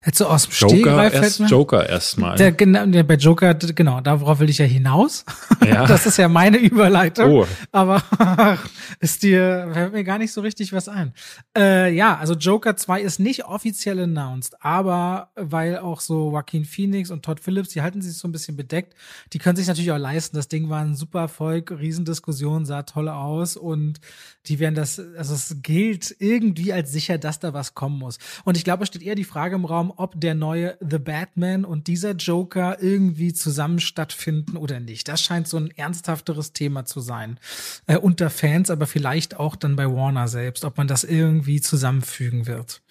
Hättest 0.00 0.20
du 0.20 0.26
aus 0.26 0.48
dem 0.48 0.52
Joker, 0.70 1.12
erst 1.12 1.40
mir- 1.40 1.46
Joker 1.48 1.88
erstmal. 1.88 2.36
Der, 2.36 2.52
genau, 2.52 2.86
der, 2.86 3.02
bei 3.02 3.14
Joker, 3.14 3.54
genau, 3.54 4.00
darauf 4.00 4.38
will 4.38 4.48
ich 4.48 4.58
ja 4.58 4.64
hinaus. 4.64 5.24
Ja. 5.66 5.86
Das 5.88 6.06
ist 6.06 6.18
ja 6.18 6.28
meine 6.28 6.58
Überleitung. 6.58 7.30
Oh. 7.32 7.46
Aber 7.72 8.00
ist 9.00 9.22
dir, 9.24 9.68
fällt 9.72 9.92
mir 9.92 10.04
gar 10.04 10.18
nicht 10.18 10.32
so 10.32 10.40
richtig 10.40 10.72
was 10.72 10.88
ein. 10.88 11.12
Äh, 11.56 11.92
ja, 11.94 12.16
also 12.16 12.34
Joker 12.34 12.76
2 12.76 13.00
ist 13.00 13.18
nicht 13.18 13.46
offiziell 13.46 13.98
announced, 14.00 14.54
aber 14.62 15.30
weil 15.34 15.78
auch 15.78 16.00
so 16.00 16.30
Joaquin 16.30 16.64
Phoenix 16.64 17.10
und 17.10 17.24
Todd 17.24 17.40
Phillips, 17.40 17.70
die 17.70 17.82
halten 17.82 18.00
sich 18.00 18.16
so 18.16 18.28
ein 18.28 18.32
bisschen 18.32 18.56
bedeckt, 18.56 18.94
die 19.32 19.38
können 19.38 19.56
sich 19.56 19.66
natürlich 19.66 19.90
auch 19.90 19.98
leisten. 19.98 20.36
Das 20.36 20.46
Ding 20.48 20.68
war 20.68 20.80
ein 20.80 20.94
super 20.94 21.20
Erfolg, 21.20 21.72
Riesendiskussion, 21.72 22.66
sah 22.66 22.84
toll 22.84 23.08
aus 23.08 23.56
und 23.56 23.98
die 24.46 24.58
werden 24.60 24.74
das, 24.76 25.00
also 25.16 25.34
es 25.34 25.56
gilt 25.62 26.14
irgendwie 26.20 26.72
als 26.72 26.92
sicher, 26.92 27.18
dass 27.18 27.40
da 27.40 27.52
was 27.52 27.74
kommen 27.74 27.98
muss. 27.98 28.18
Und 28.44 28.56
ich 28.56 28.64
glaube, 28.64 28.84
es 28.84 28.88
steht 28.88 29.02
eher 29.02 29.14
die 29.16 29.24
Frage 29.24 29.56
im 29.56 29.64
Raum, 29.64 29.87
ob 29.96 30.20
der 30.20 30.34
neue 30.34 30.76
The 30.80 30.98
Batman 30.98 31.64
und 31.64 31.86
dieser 31.86 32.12
Joker 32.12 32.82
irgendwie 32.82 33.32
zusammen 33.32 33.80
stattfinden 33.80 34.56
oder 34.56 34.80
nicht. 34.80 35.08
Das 35.08 35.22
scheint 35.22 35.48
so 35.48 35.56
ein 35.56 35.70
ernsthafteres 35.76 36.52
Thema 36.52 36.84
zu 36.84 37.00
sein. 37.00 37.38
Äh, 37.86 37.96
unter 37.98 38.30
Fans, 38.30 38.70
aber 38.70 38.86
vielleicht 38.86 39.36
auch 39.38 39.56
dann 39.56 39.76
bei 39.76 39.86
Warner 39.86 40.28
selbst, 40.28 40.64
ob 40.64 40.76
man 40.76 40.88
das 40.88 41.04
irgendwie 41.04 41.60
zusammenfügen 41.60 42.46
wird. 42.46 42.82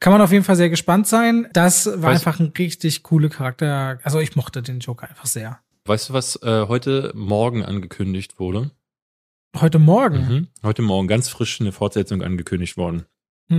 Kann 0.00 0.12
man 0.12 0.20
auf 0.22 0.32
jeden 0.32 0.44
Fall 0.44 0.56
sehr 0.56 0.70
gespannt 0.70 1.06
sein. 1.06 1.46
Das 1.52 1.86
war 1.86 2.10
Weiß- 2.10 2.14
einfach 2.14 2.40
ein 2.40 2.52
richtig 2.58 3.02
coole 3.04 3.28
Charakter. 3.28 4.00
Also 4.02 4.18
ich 4.18 4.34
mochte 4.34 4.60
den 4.62 4.80
Joker 4.80 5.08
einfach 5.08 5.26
sehr. 5.26 5.60
Weißt 5.84 6.08
du, 6.08 6.12
was 6.12 6.36
äh, 6.42 6.66
heute 6.68 7.12
Morgen 7.14 7.64
angekündigt 7.64 8.38
wurde? 8.38 8.70
Heute 9.60 9.78
Morgen? 9.78 10.16
Mhm. 10.28 10.48
Heute 10.62 10.82
Morgen 10.82 11.08
ganz 11.08 11.28
frisch 11.28 11.60
eine 11.60 11.72
Fortsetzung 11.72 12.22
angekündigt 12.22 12.76
worden. 12.76 13.04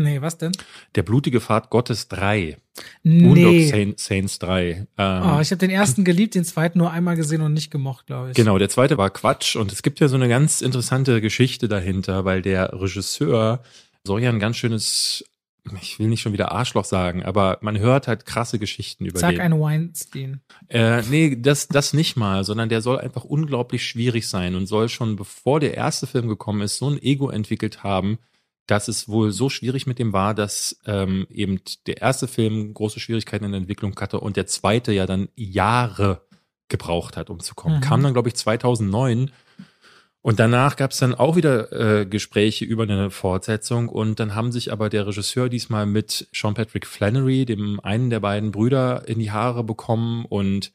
Nee, 0.02 0.22
was 0.22 0.38
denn? 0.38 0.52
Der 0.96 1.04
blutige 1.04 1.40
Pfad 1.40 1.70
Gottes 1.70 2.08
3. 2.08 2.58
Boondock 3.04 3.36
Nee. 3.36 3.68
Saint, 3.70 4.00
Saints 4.00 4.40
3. 4.40 4.88
Ähm, 4.98 5.24
Oh, 5.24 5.40
ich 5.40 5.52
habe 5.52 5.58
den 5.58 5.70
ersten 5.70 6.04
geliebt, 6.04 6.34
den 6.34 6.44
zweiten 6.46 6.80
nur 6.80 6.90
einmal 6.92 7.16
gesehen 7.16 7.42
und 7.42 7.54
nicht 7.54 7.70
gemocht, 7.70 8.08
glaube 8.08 8.30
ich. 8.32 8.36
genau, 8.36 8.58
der 8.58 8.70
zweite 8.70 8.98
war 8.98 9.10
Quatsch. 9.12 9.56
Und 9.56 9.72
es 9.72 9.84
gibt 9.84 10.00
ja 10.00 10.08
so 10.08 10.16
eine 10.16 10.28
ganz 10.28 10.62
interessante 10.62 11.22
Geschichte 11.22 11.68
dahinter, 11.68 12.26
weil 12.26 12.42
der 12.42 12.74
Regisseur 12.74 13.62
soll 14.04 14.22
ja 14.24 14.30
ein 14.30 14.40
ganz 14.40 14.58
schönes, 14.58 15.24
ich 15.82 16.00
will 16.00 16.08
nicht 16.08 16.22
schon 16.22 16.34
wieder 16.34 16.52
Arschloch 16.52 16.84
sagen, 16.86 17.24
aber 17.24 17.60
man 17.62 17.78
hört 17.80 18.08
halt 18.08 18.26
krasse 18.26 18.60
Geschichten 18.60 19.06
über 19.06 19.20
Sag 19.20 19.32
den. 19.32 19.42
eine 19.42 19.60
Weinstein. 19.62 20.42
Äh, 20.68 21.04
nee, 21.04 21.38
das, 21.40 21.68
das 21.68 21.94
nicht 21.94 22.18
mal, 22.18 22.44
sondern 22.44 22.68
der 22.70 22.82
soll 22.82 23.00
einfach 23.00 23.24
unglaublich 23.24 23.86
schwierig 23.86 24.28
sein 24.28 24.56
und 24.56 24.66
soll 24.66 24.90
schon, 24.90 25.16
bevor 25.16 25.60
der 25.60 25.76
erste 25.76 26.08
Film 26.08 26.28
gekommen 26.28 26.62
ist, 26.62 26.78
so 26.80 26.90
ein 26.90 27.02
Ego 27.02 27.30
entwickelt 27.30 27.84
haben, 27.84 28.18
dass 28.68 28.88
es 28.88 29.10
wohl 29.10 29.32
so 29.32 29.50
schwierig 29.50 29.88
mit 29.88 30.00
dem 30.00 30.14
war, 30.14 30.34
dass 30.34 30.78
ähm, 30.86 31.28
eben 31.30 31.60
der 31.88 32.02
erste 32.02 32.28
Film 32.28 32.74
große 32.74 33.00
Schwierigkeiten 33.00 33.46
in 33.46 33.52
der 33.52 33.62
Entwicklung 33.62 34.00
hatte 34.00 34.20
und 34.20 34.38
der 34.38 34.48
zweite 34.48 34.94
ja 34.94 35.06
dann 35.06 35.30
Jahre 35.36 36.22
gebraucht 36.70 37.18
hat, 37.18 37.30
um 37.30 37.40
zu 37.40 37.56
kommen. 37.56 37.78
Mhm. 37.78 37.82
Kam 37.82 38.04
dann, 38.04 38.14
glaube 38.14 38.30
ich, 38.30 38.36
2009 38.36 39.32
und 40.24 40.40
danach 40.40 40.78
gab 40.78 40.92
es 40.92 41.00
dann 41.00 41.14
auch 41.14 41.36
wieder 41.36 41.72
äh, 41.74 42.06
Gespräche 42.06 42.64
über 42.64 42.84
eine 42.84 43.12
Fortsetzung 43.12 43.90
und 43.90 44.22
dann 44.22 44.34
haben 44.36 44.54
sich 44.54 44.72
aber 44.72 44.88
der 44.88 45.06
Regisseur 45.06 45.50
diesmal 45.50 45.86
mit 45.86 46.30
Sean 46.34 46.54
Patrick 46.54 46.88
Flannery, 46.88 47.44
dem 47.44 47.82
einen 47.82 48.10
der 48.10 48.22
beiden 48.22 48.52
Brüder, 48.52 49.06
in 49.06 49.20
die 49.20 49.32
Haare 49.32 49.66
bekommen 49.66 50.24
und 50.24 50.72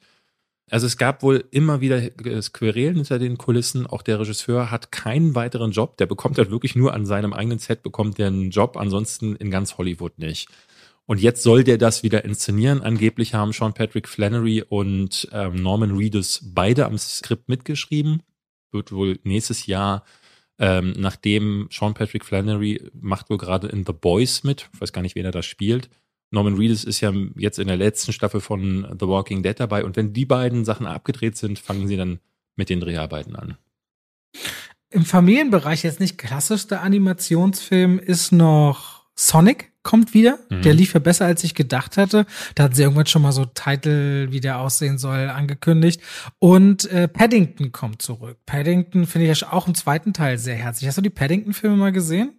also 0.70 0.86
es 0.86 0.96
gab 0.96 1.22
wohl 1.22 1.44
immer 1.50 1.80
wieder 1.80 2.00
Querelen 2.10 2.96
hinter 2.96 3.18
den 3.18 3.38
Kulissen. 3.38 3.86
Auch 3.86 4.02
der 4.02 4.20
Regisseur 4.20 4.70
hat 4.70 4.92
keinen 4.92 5.34
weiteren 5.34 5.70
Job. 5.70 5.96
Der 5.96 6.06
bekommt 6.06 6.38
halt 6.38 6.50
wirklich 6.50 6.76
nur 6.76 6.94
an 6.94 7.06
seinem 7.06 7.32
eigenen 7.32 7.58
Set 7.58 7.82
bekommt 7.82 8.18
der 8.18 8.28
einen 8.28 8.50
Job, 8.50 8.76
ansonsten 8.76 9.36
in 9.36 9.50
ganz 9.50 9.78
Hollywood 9.78 10.18
nicht. 10.18 10.48
Und 11.06 11.20
jetzt 11.20 11.42
soll 11.42 11.64
der 11.64 11.78
das 11.78 12.02
wieder 12.02 12.26
inszenieren. 12.26 12.82
Angeblich 12.82 13.32
haben 13.32 13.52
Sean 13.52 13.72
Patrick 13.72 14.06
Flannery 14.06 14.62
und 14.62 15.26
ähm, 15.32 15.54
Norman 15.54 15.96
Reedus 15.96 16.40
beide 16.44 16.84
am 16.84 16.98
Skript 16.98 17.48
mitgeschrieben. 17.48 18.22
Wird 18.72 18.92
wohl 18.92 19.18
nächstes 19.22 19.64
Jahr, 19.64 20.04
ähm, 20.58 20.92
nachdem 20.98 21.68
Sean 21.72 21.94
Patrick 21.94 22.26
Flannery 22.26 22.90
macht 22.92 23.30
wohl 23.30 23.38
gerade 23.38 23.68
in 23.68 23.86
The 23.86 23.94
Boys 23.94 24.44
mit. 24.44 24.68
Ich 24.74 24.82
weiß 24.82 24.92
gar 24.92 25.00
nicht, 25.00 25.14
wen 25.14 25.24
er 25.24 25.32
da 25.32 25.42
spielt. 25.42 25.88
Norman 26.30 26.56
Reedus 26.56 26.84
ist 26.84 27.00
ja 27.00 27.12
jetzt 27.36 27.58
in 27.58 27.68
der 27.68 27.76
letzten 27.76 28.12
Staffel 28.12 28.40
von 28.40 28.86
The 28.98 29.06
Walking 29.06 29.42
Dead 29.42 29.58
dabei. 29.58 29.84
Und 29.84 29.96
wenn 29.96 30.12
die 30.12 30.26
beiden 30.26 30.64
Sachen 30.64 30.86
abgedreht 30.86 31.36
sind, 31.36 31.58
fangen 31.58 31.88
sie 31.88 31.96
dann 31.96 32.20
mit 32.56 32.68
den 32.68 32.80
Dreharbeiten 32.80 33.36
an. 33.36 33.56
Im 34.90 35.04
Familienbereich 35.04 35.84
jetzt 35.84 36.00
nicht 36.00 36.18
klassischster 36.18 36.82
Animationsfilm 36.82 37.98
ist 37.98 38.32
noch 38.32 39.06
Sonic 39.14 39.72
kommt 39.82 40.12
wieder. 40.12 40.38
Mhm. 40.50 40.62
Der 40.62 40.74
lief 40.74 40.92
ja 40.92 41.00
besser, 41.00 41.24
als 41.24 41.42
ich 41.44 41.54
gedacht 41.54 41.96
hatte. 41.96 42.26
Da 42.54 42.64
hatten 42.64 42.74
sie 42.74 42.82
irgendwann 42.82 43.06
schon 43.06 43.22
mal 43.22 43.32
so 43.32 43.46
Titel, 43.46 44.28
wie 44.30 44.40
der 44.40 44.58
aussehen 44.60 44.98
soll, 44.98 45.28
angekündigt. 45.28 46.02
Und 46.38 46.90
äh, 46.90 47.08
Paddington 47.08 47.72
kommt 47.72 48.02
zurück. 48.02 48.36
Paddington 48.44 49.06
finde 49.06 49.30
ich 49.30 49.46
auch 49.46 49.66
im 49.66 49.74
zweiten 49.74 50.12
Teil 50.12 50.38
sehr 50.38 50.56
herzlich. 50.56 50.88
Hast 50.88 50.98
du 50.98 51.02
die 51.02 51.10
Paddington-Filme 51.10 51.76
mal 51.76 51.92
gesehen? 51.92 52.37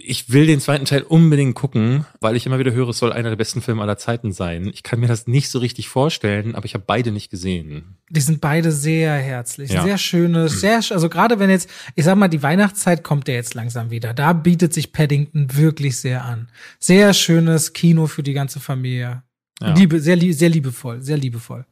Ich 0.00 0.30
will 0.32 0.46
den 0.46 0.60
zweiten 0.60 0.84
Teil 0.84 1.02
unbedingt 1.02 1.56
gucken, 1.56 2.06
weil 2.20 2.36
ich 2.36 2.46
immer 2.46 2.60
wieder 2.60 2.70
höre, 2.72 2.88
es 2.90 2.98
soll 2.98 3.12
einer 3.12 3.30
der 3.30 3.36
besten 3.36 3.60
Filme 3.60 3.82
aller 3.82 3.98
Zeiten 3.98 4.30
sein. 4.32 4.70
Ich 4.72 4.84
kann 4.84 5.00
mir 5.00 5.08
das 5.08 5.26
nicht 5.26 5.48
so 5.50 5.58
richtig 5.58 5.88
vorstellen, 5.88 6.54
aber 6.54 6.66
ich 6.66 6.74
habe 6.74 6.84
beide 6.86 7.10
nicht 7.10 7.30
gesehen. 7.32 7.96
Die 8.08 8.20
sind 8.20 8.40
beide 8.40 8.70
sehr 8.70 9.12
herzlich, 9.14 9.72
Ja. 9.72 9.82
sehr 9.82 9.98
schönes, 9.98 10.60
sehr, 10.60 10.80
sch- 10.82 10.92
also 10.92 11.08
gerade 11.08 11.40
wenn 11.40 11.50
jetzt, 11.50 11.68
ich 11.96 12.04
sag 12.04 12.16
mal, 12.16 12.28
die 12.28 12.44
Weihnachtszeit 12.44 13.02
kommt 13.02 13.26
ja 13.26 13.34
jetzt 13.34 13.54
langsam 13.54 13.90
wieder. 13.90 14.14
Da 14.14 14.34
bietet 14.34 14.72
sich 14.72 14.92
Paddington 14.92 15.56
wirklich 15.56 15.96
sehr 15.96 16.24
an. 16.24 16.48
Sehr 16.78 17.12
schönes 17.12 17.72
Kino 17.72 18.06
für 18.06 18.22
die 18.22 18.34
ganze 18.34 18.60
Familie. 18.60 19.24
Ja. 19.60 19.74
Liebe, 19.74 19.98
sehr, 19.98 20.16
sehr 20.32 20.48
liebevoll, 20.48 21.02
sehr 21.02 21.16
liebevoll. 21.16 21.66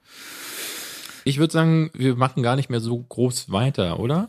Ich 1.22 1.38
würde 1.38 1.52
sagen, 1.52 1.90
wir 1.94 2.16
machen 2.16 2.42
gar 2.42 2.56
nicht 2.56 2.70
mehr 2.70 2.80
so 2.80 2.98
groß 3.00 3.52
weiter, 3.52 4.00
oder? 4.00 4.28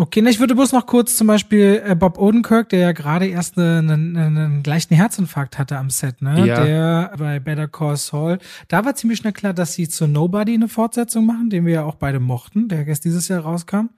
Okay, 0.00 0.22
na, 0.22 0.30
ich 0.30 0.38
würde 0.38 0.54
bloß 0.54 0.70
noch 0.70 0.86
kurz 0.86 1.16
zum 1.16 1.26
Beispiel 1.26 1.82
äh, 1.84 1.96
Bob 1.96 2.18
Odenkirk, 2.18 2.68
der 2.68 2.78
ja 2.78 2.92
gerade 2.92 3.26
erst 3.26 3.58
einen, 3.58 3.90
einen, 3.90 4.16
einen 4.16 4.62
gleichen 4.62 4.94
Herzinfarkt 4.94 5.58
hatte 5.58 5.76
am 5.76 5.90
Set, 5.90 6.22
ne? 6.22 6.46
Ja. 6.46 6.64
Der 6.64 7.12
bei 7.18 7.40
Better 7.40 7.66
Call 7.66 7.96
Saul. 7.96 8.38
Da 8.68 8.84
war 8.84 8.94
ziemlich 8.94 9.18
schnell 9.18 9.32
klar, 9.32 9.54
dass 9.54 9.72
sie 9.72 9.88
zu 9.88 10.06
Nobody 10.06 10.54
eine 10.54 10.68
Fortsetzung 10.68 11.26
machen, 11.26 11.50
den 11.50 11.66
wir 11.66 11.72
ja 11.74 11.82
auch 11.84 11.96
beide 11.96 12.20
mochten, 12.20 12.68
der 12.68 12.86
erst 12.86 13.04
dieses 13.04 13.26
Jahr 13.26 13.40
rauskam. 13.40 13.88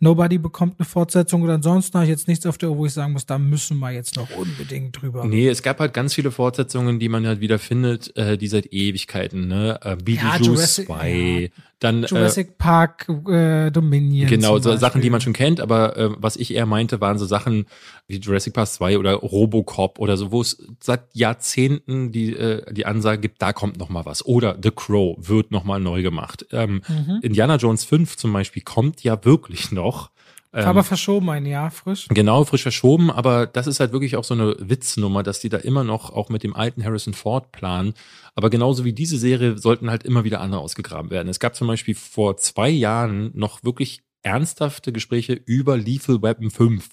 Nobody 0.00 0.38
bekommt 0.38 0.74
eine 0.80 0.86
Fortsetzung 0.86 1.42
und 1.42 1.50
ansonsten 1.50 1.94
habe 1.96 2.04
ich 2.06 2.10
jetzt 2.10 2.26
nichts 2.26 2.44
auf 2.46 2.58
der 2.58 2.70
Uhr, 2.70 2.78
wo 2.78 2.86
ich 2.86 2.92
sagen 2.92 3.12
muss, 3.12 3.24
da 3.24 3.38
müssen 3.38 3.78
wir 3.78 3.92
jetzt 3.92 4.16
noch 4.16 4.28
unbedingt 4.36 5.00
drüber. 5.00 5.24
Nee, 5.24 5.48
es 5.48 5.62
gab 5.62 5.78
halt 5.78 5.94
ganz 5.94 6.14
viele 6.14 6.32
Fortsetzungen, 6.32 6.98
die 6.98 7.08
man 7.08 7.24
halt 7.28 7.38
wieder 7.40 7.60
findet, 7.60 8.14
äh, 8.16 8.36
die 8.36 8.48
seit 8.48 8.72
Ewigkeiten, 8.72 9.46
ne? 9.46 9.78
Äh, 9.82 9.90
Ja, 9.90 9.94
Beetlejuice 9.94 10.46
Jurassic- 10.48 10.86
2, 10.86 11.50
dann 11.84 12.04
äh, 12.04 12.06
Jurassic 12.06 12.58
Park 12.58 13.08
äh, 13.28 13.70
Dominion. 13.70 14.28
Genau, 14.28 14.58
so 14.58 14.76
Sachen, 14.76 15.00
die 15.00 15.10
man 15.10 15.20
schon 15.20 15.32
kennt, 15.32 15.60
aber 15.60 15.96
äh, 15.96 16.10
was 16.16 16.36
ich 16.36 16.54
eher 16.54 16.66
meinte, 16.66 17.00
waren 17.00 17.18
so 17.18 17.26
Sachen 17.26 17.66
wie 18.06 18.18
Jurassic 18.18 18.54
Park 18.54 18.68
2 18.68 18.98
oder 18.98 19.14
Robocop 19.14 19.98
oder 19.98 20.16
so, 20.16 20.32
wo 20.32 20.40
es 20.40 20.56
seit 20.80 21.02
Jahrzehnten 21.12 22.12
die, 22.12 22.34
äh, 22.34 22.72
die 22.72 22.86
Ansage 22.86 23.20
gibt, 23.20 23.42
da 23.42 23.52
kommt 23.52 23.78
noch 23.78 23.88
mal 23.88 24.04
was. 24.04 24.24
Oder 24.24 24.56
The 24.62 24.70
Crow 24.70 25.16
wird 25.18 25.50
noch 25.50 25.64
mal 25.64 25.80
neu 25.80 26.02
gemacht. 26.02 26.46
Ähm, 26.50 26.82
Mhm. 26.88 27.20
Indiana 27.22 27.56
Jones 27.56 27.84
5 27.84 28.16
zum 28.16 28.32
Beispiel 28.32 28.62
kommt 28.62 29.02
ja 29.02 29.24
wirklich 29.24 29.72
noch. 29.72 30.10
Ähm, 30.54 30.66
Aber 30.66 30.84
verschoben 30.84 31.28
ein 31.30 31.46
Jahr 31.46 31.72
frisch. 31.72 32.06
Genau, 32.10 32.44
frisch 32.44 32.62
verschoben, 32.62 33.10
aber 33.10 33.46
das 33.46 33.66
ist 33.66 33.80
halt 33.80 33.92
wirklich 33.92 34.16
auch 34.16 34.22
so 34.22 34.34
eine 34.34 34.54
Witznummer, 34.60 35.24
dass 35.24 35.40
die 35.40 35.48
da 35.48 35.56
immer 35.56 35.82
noch 35.82 36.10
auch 36.10 36.28
mit 36.28 36.44
dem 36.44 36.54
alten 36.54 36.84
Harrison 36.84 37.12
Ford 37.12 37.50
planen. 37.50 37.94
Aber 38.36 38.50
genauso 38.50 38.84
wie 38.84 38.92
diese 38.92 39.18
Serie 39.18 39.58
sollten 39.58 39.90
halt 39.90 40.04
immer 40.04 40.22
wieder 40.22 40.40
andere 40.40 40.60
ausgegraben 40.60 41.10
werden. 41.10 41.28
Es 41.28 41.40
gab 41.40 41.56
zum 41.56 41.66
Beispiel 41.66 41.96
vor 41.96 42.36
zwei 42.36 42.70
Jahren 42.70 43.32
noch 43.34 43.64
wirklich 43.64 44.02
ernsthafte 44.22 44.92
Gespräche 44.92 45.32
über 45.32 45.76
Lethal 45.76 46.22
Weapon 46.22 46.50
5. 46.50 46.88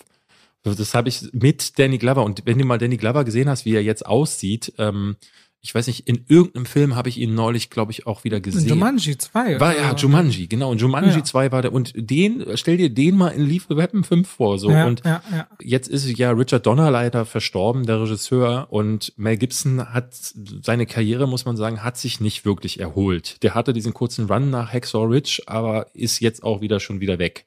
Das 0.63 0.95
habe 0.95 1.09
ich 1.09 1.29
mit 1.31 1.77
Danny 1.77 1.99
Glover. 1.99 2.23
Und 2.23 2.45
wenn 2.45 2.57
du 2.57 2.65
mal 2.65 2.79
Danny 2.79 2.97
Glover 2.97 3.23
gesehen 3.25 3.47
hast, 3.47 3.65
wie 3.65 3.75
er 3.75 3.83
jetzt 3.83 4.05
aussieht, 4.05 4.73
ähm, 4.79 5.17
ich 5.63 5.75
weiß 5.75 5.85
nicht, 5.85 6.07
in 6.07 6.25
irgendeinem 6.27 6.65
Film 6.65 6.95
habe 6.95 7.07
ich 7.07 7.19
ihn 7.19 7.35
neulich, 7.35 7.69
glaube 7.69 7.91
ich, 7.91 8.07
auch 8.07 8.23
wieder 8.23 8.41
gesehen. 8.41 8.67
Jumanji 8.67 9.15
2. 9.15 9.59
War 9.59 9.77
ja 9.77 9.95
Jumanji, 9.95 10.47
genau. 10.47 10.71
Und 10.71 10.81
Jumanji 10.81 11.17
Ja. 11.17 11.23
2 11.23 11.51
war 11.51 11.61
der. 11.61 11.71
Und 11.71 11.93
den, 11.95 12.43
stell 12.55 12.77
dir 12.77 12.89
den 12.89 13.15
mal 13.15 13.27
in 13.29 13.45
Lethal 13.45 13.77
Weapon 13.77 14.03
5 14.03 14.27
vor. 14.27 14.57
So. 14.57 14.71
ja, 14.71 14.87
und 14.87 15.05
ja, 15.05 15.21
ja. 15.31 15.47
Jetzt 15.61 15.87
ist 15.87 16.17
ja 16.17 16.31
Richard 16.31 16.65
Donner 16.65 16.89
leider 16.89 17.25
verstorben, 17.25 17.85
der 17.85 18.01
Regisseur, 18.01 18.67
und 18.71 19.13
Mel 19.17 19.37
Gibson 19.37 19.93
hat 19.93 20.15
seine 20.63 20.87
Karriere, 20.87 21.27
muss 21.27 21.45
man 21.45 21.55
sagen, 21.57 21.83
hat 21.83 21.95
sich 21.95 22.19
nicht 22.19 22.43
wirklich 22.43 22.79
erholt. 22.79 23.43
Der 23.43 23.53
hatte 23.53 23.71
diesen 23.71 23.93
kurzen 23.93 24.25
Run 24.25 24.49
nach 24.49 24.73
Hacksaw 24.73 25.05
Ridge, 25.05 25.43
aber 25.45 25.87
ist 25.93 26.21
jetzt 26.21 26.41
auch 26.41 26.61
wieder 26.61 26.79
schon 26.79 27.01
wieder 27.01 27.19
weg. 27.19 27.45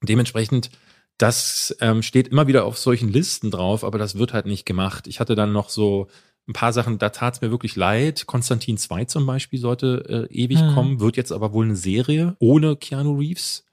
Und 0.00 0.08
dementsprechend, 0.08 0.70
das 1.16 1.76
ähm, 1.80 2.02
steht 2.02 2.26
immer 2.26 2.48
wieder 2.48 2.64
auf 2.64 2.76
solchen 2.76 3.08
Listen 3.08 3.52
drauf, 3.52 3.84
aber 3.84 3.98
das 3.98 4.18
wird 4.18 4.32
halt 4.32 4.46
nicht 4.46 4.66
gemacht. 4.66 5.06
Ich 5.06 5.20
hatte 5.20 5.36
dann 5.36 5.52
noch 5.52 5.68
so 5.68 6.08
ein 6.48 6.52
paar 6.54 6.72
Sachen, 6.72 6.98
da 6.98 7.10
tat 7.10 7.34
es 7.34 7.40
mir 7.40 7.50
wirklich 7.50 7.76
leid. 7.76 8.26
Konstantin 8.26 8.76
2 8.76 9.04
zum 9.04 9.26
Beispiel 9.26 9.58
sollte 9.60 10.28
äh, 10.30 10.34
ewig 10.34 10.60
Mhm. 10.60 10.74
kommen, 10.74 11.00
wird 11.00 11.16
jetzt 11.16 11.32
aber 11.32 11.52
wohl 11.52 11.64
eine 11.66 11.76
Serie 11.76 12.36
ohne 12.40 12.76
Keanu 12.76 13.16
Reeves. 13.18 13.64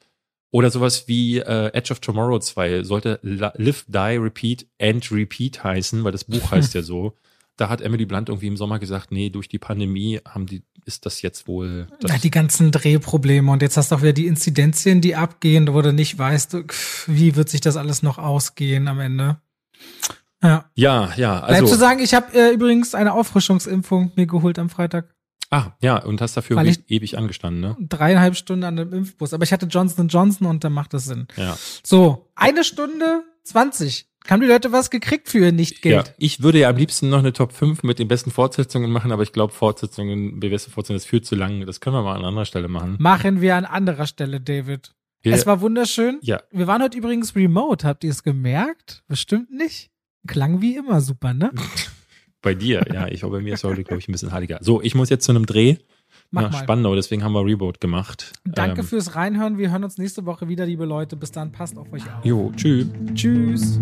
Oder 0.52 0.72
sowas 0.72 1.08
wie 1.08 1.38
äh, 1.40 1.68
Edge 1.74 1.92
of 1.92 2.00
Tomorrow 2.00 2.40
2 2.40 2.84
sollte 2.84 3.20
Live, 3.22 3.86
Die, 3.88 4.18
Repeat 4.18 4.66
and 4.82 5.12
Repeat 5.12 5.64
heißen, 5.64 6.04
weil 6.04 6.12
das 6.12 6.24
Buch 6.24 6.52
heißt 6.52 6.74
ja 6.74 6.82
so. 6.82 7.14
Da 7.58 7.70
hat 7.70 7.82
Emily 7.82 8.06
Blunt 8.06 8.30
irgendwie 8.30 8.48
im 8.48 8.56
Sommer 8.58 8.80
gesagt, 8.80 9.12
nee, 9.12 9.30
durch 9.30 9.50
die 9.50 9.60
Pandemie 9.60 10.20
haben 10.26 10.46
die, 10.46 10.64
ist 10.86 11.06
das 11.06 11.22
jetzt 11.22 11.48
wohl. 11.48 11.88
Das, 12.00 12.12
Ja, 12.12 12.18
die 12.18 12.32
ganzen 12.32 12.72
Drehprobleme 12.72 13.52
und 13.52 13.62
jetzt 13.62 13.78
hast 13.78 13.92
du 13.92 13.96
auch 13.96 14.02
wieder 14.02 14.14
die 14.14 14.28
Inzidenzien, 14.28 15.02
die 15.02 15.16
abgehen, 15.16 15.72
wo 15.74 15.82
du 15.82 15.92
nicht 15.92 16.18
weißt, 16.18 16.56
wie 17.08 17.36
wird 17.36 17.50
sich 17.50 17.62
das 17.62 17.76
alles 17.78 18.02
noch 18.02 18.18
ausgehen 18.18 18.88
am 18.88 19.00
Ende. 19.02 19.42
Ja. 20.42 20.70
ja, 20.76 21.12
ja, 21.18 21.40
Bleibt 21.46 21.68
zu 21.68 21.74
also. 21.74 21.76
sagen, 21.76 22.00
ich 22.00 22.14
habe 22.14 22.34
äh, 22.34 22.54
übrigens 22.54 22.96
eine 22.96 23.14
Auffrischungsimpfung 23.14 24.12
mir 24.16 24.26
geholt 24.26 24.58
am 24.58 24.70
Freitag. 24.70 25.14
Ah, 25.52 25.72
ja, 25.82 25.98
und 26.04 26.22
hast 26.22 26.38
dafür 26.38 26.62
ewig 26.88 27.18
angestanden, 27.18 27.62
ne? 27.62 27.76
Dreieinhalb 27.80 28.36
Stunden 28.36 28.64
an 28.64 28.76
dem 28.76 28.94
Impfbus. 28.94 29.34
Aber 29.34 29.44
ich 29.44 29.52
hatte 29.52 29.66
Johnson 29.66 30.08
Johnson 30.08 30.46
und 30.48 30.64
dann 30.64 30.74
macht 30.74 30.94
das 30.94 31.06
Sinn. 31.06 31.28
Ja. 31.36 31.58
So, 31.84 32.30
eine 32.36 32.64
Stunde 32.64 33.24
zwanzig. 33.44 34.06
Haben 34.30 34.42
die 34.42 34.48
Leute 34.48 34.72
was 34.72 34.92
gekriegt 34.92 35.28
für 35.30 35.40
ihr 35.40 35.52
Nicht-Geld? 35.52 36.08
Ja, 36.08 36.14
ich 36.20 36.44
würde 36.44 36.60
ja 36.60 36.70
am 36.70 36.76
liebsten 36.76 37.10
noch 37.10 37.20
eine 37.20 37.34
Top 37.34 37.52
5 37.52 37.82
mit 37.84 37.98
den 37.98 38.08
besten 38.08 38.30
Fortsetzungen 38.32 38.92
machen, 38.92 39.12
aber 39.12 39.24
ich 39.24 39.32
glaube, 39.32 39.54
Fortsetzungen, 39.54 40.40
beste 40.40 40.70
Fortsetzungen, 40.70 41.00
das 41.00 41.06
führt 41.06 41.26
zu 41.26 41.36
lang. 41.36 41.66
Das 41.66 41.80
können 41.80 41.96
wir 41.96 42.04
mal 42.04 42.16
an 42.18 42.26
anderer 42.26 42.46
Stelle 42.46 42.68
machen. 42.68 42.98
Machen 43.00 43.42
wir 43.42 43.56
an 43.56 43.66
anderer 43.66 44.06
Stelle, 44.06 44.40
David. 44.40 44.94
Wir, 45.22 45.34
Es 45.34 45.48
war 45.48 45.62
wunderschön. 45.62 46.20
ja, 46.22 46.42
Wir 46.52 46.68
waren 46.68 46.84
heute 46.84 46.98
übrigens 46.98 47.36
remote. 47.36 47.88
Habt 47.88 48.04
ihr 48.04 48.12
es 48.12 48.22
gemerkt? 48.22 49.04
Bestimmt 49.08 49.52
nicht. 49.52 49.90
Klang 50.28 50.62
wie 50.62 50.76
immer 50.76 51.02
super, 51.02 51.34
ne? 51.34 51.52
bei 52.42 52.54
dir, 52.54 52.86
ja. 52.94 53.08
Ich 53.08 53.22
glaube, 53.22 53.38
bei 53.38 53.44
mir 53.44 53.54
ist 53.54 53.64
heute, 53.64 53.84
glaube 53.84 54.00
ich, 54.00 54.08
ein 54.08 54.12
bisschen 54.12 54.32
heiliger. 54.32 54.60
So, 54.62 54.82
ich 54.82 54.96
muss 54.96 55.10
jetzt 55.10 55.26
zu 55.26 55.32
einem 55.32 55.46
Dreh 55.46 55.78
Mach 56.32 56.44
nach 56.44 56.52
mal. 56.52 56.64
Spandau, 56.64 56.96
deswegen 56.96 57.24
haben 57.24 57.34
wir 57.34 57.46
Reboot 57.46 57.82
gemacht. 57.82 58.34
Danke 58.46 58.82
Ähm, 58.82 58.88
fürs 58.88 59.16
Reinhören. 59.16 59.58
Wir 59.58 59.72
hören 59.72 59.84
uns 59.84 59.98
nächste 59.98 60.26
Woche 60.26 60.48
wieder, 60.48 60.66
liebe 60.66 60.86
Leute. 60.86 61.16
Bis 61.16 61.32
dann, 61.32 61.52
passt 61.52 61.78
auf 61.78 61.92
euch 61.92 62.04
auf. 62.04 62.24
Jo, 62.24 62.52
tschüss. 62.56 62.88
Tschüss. 63.16 63.80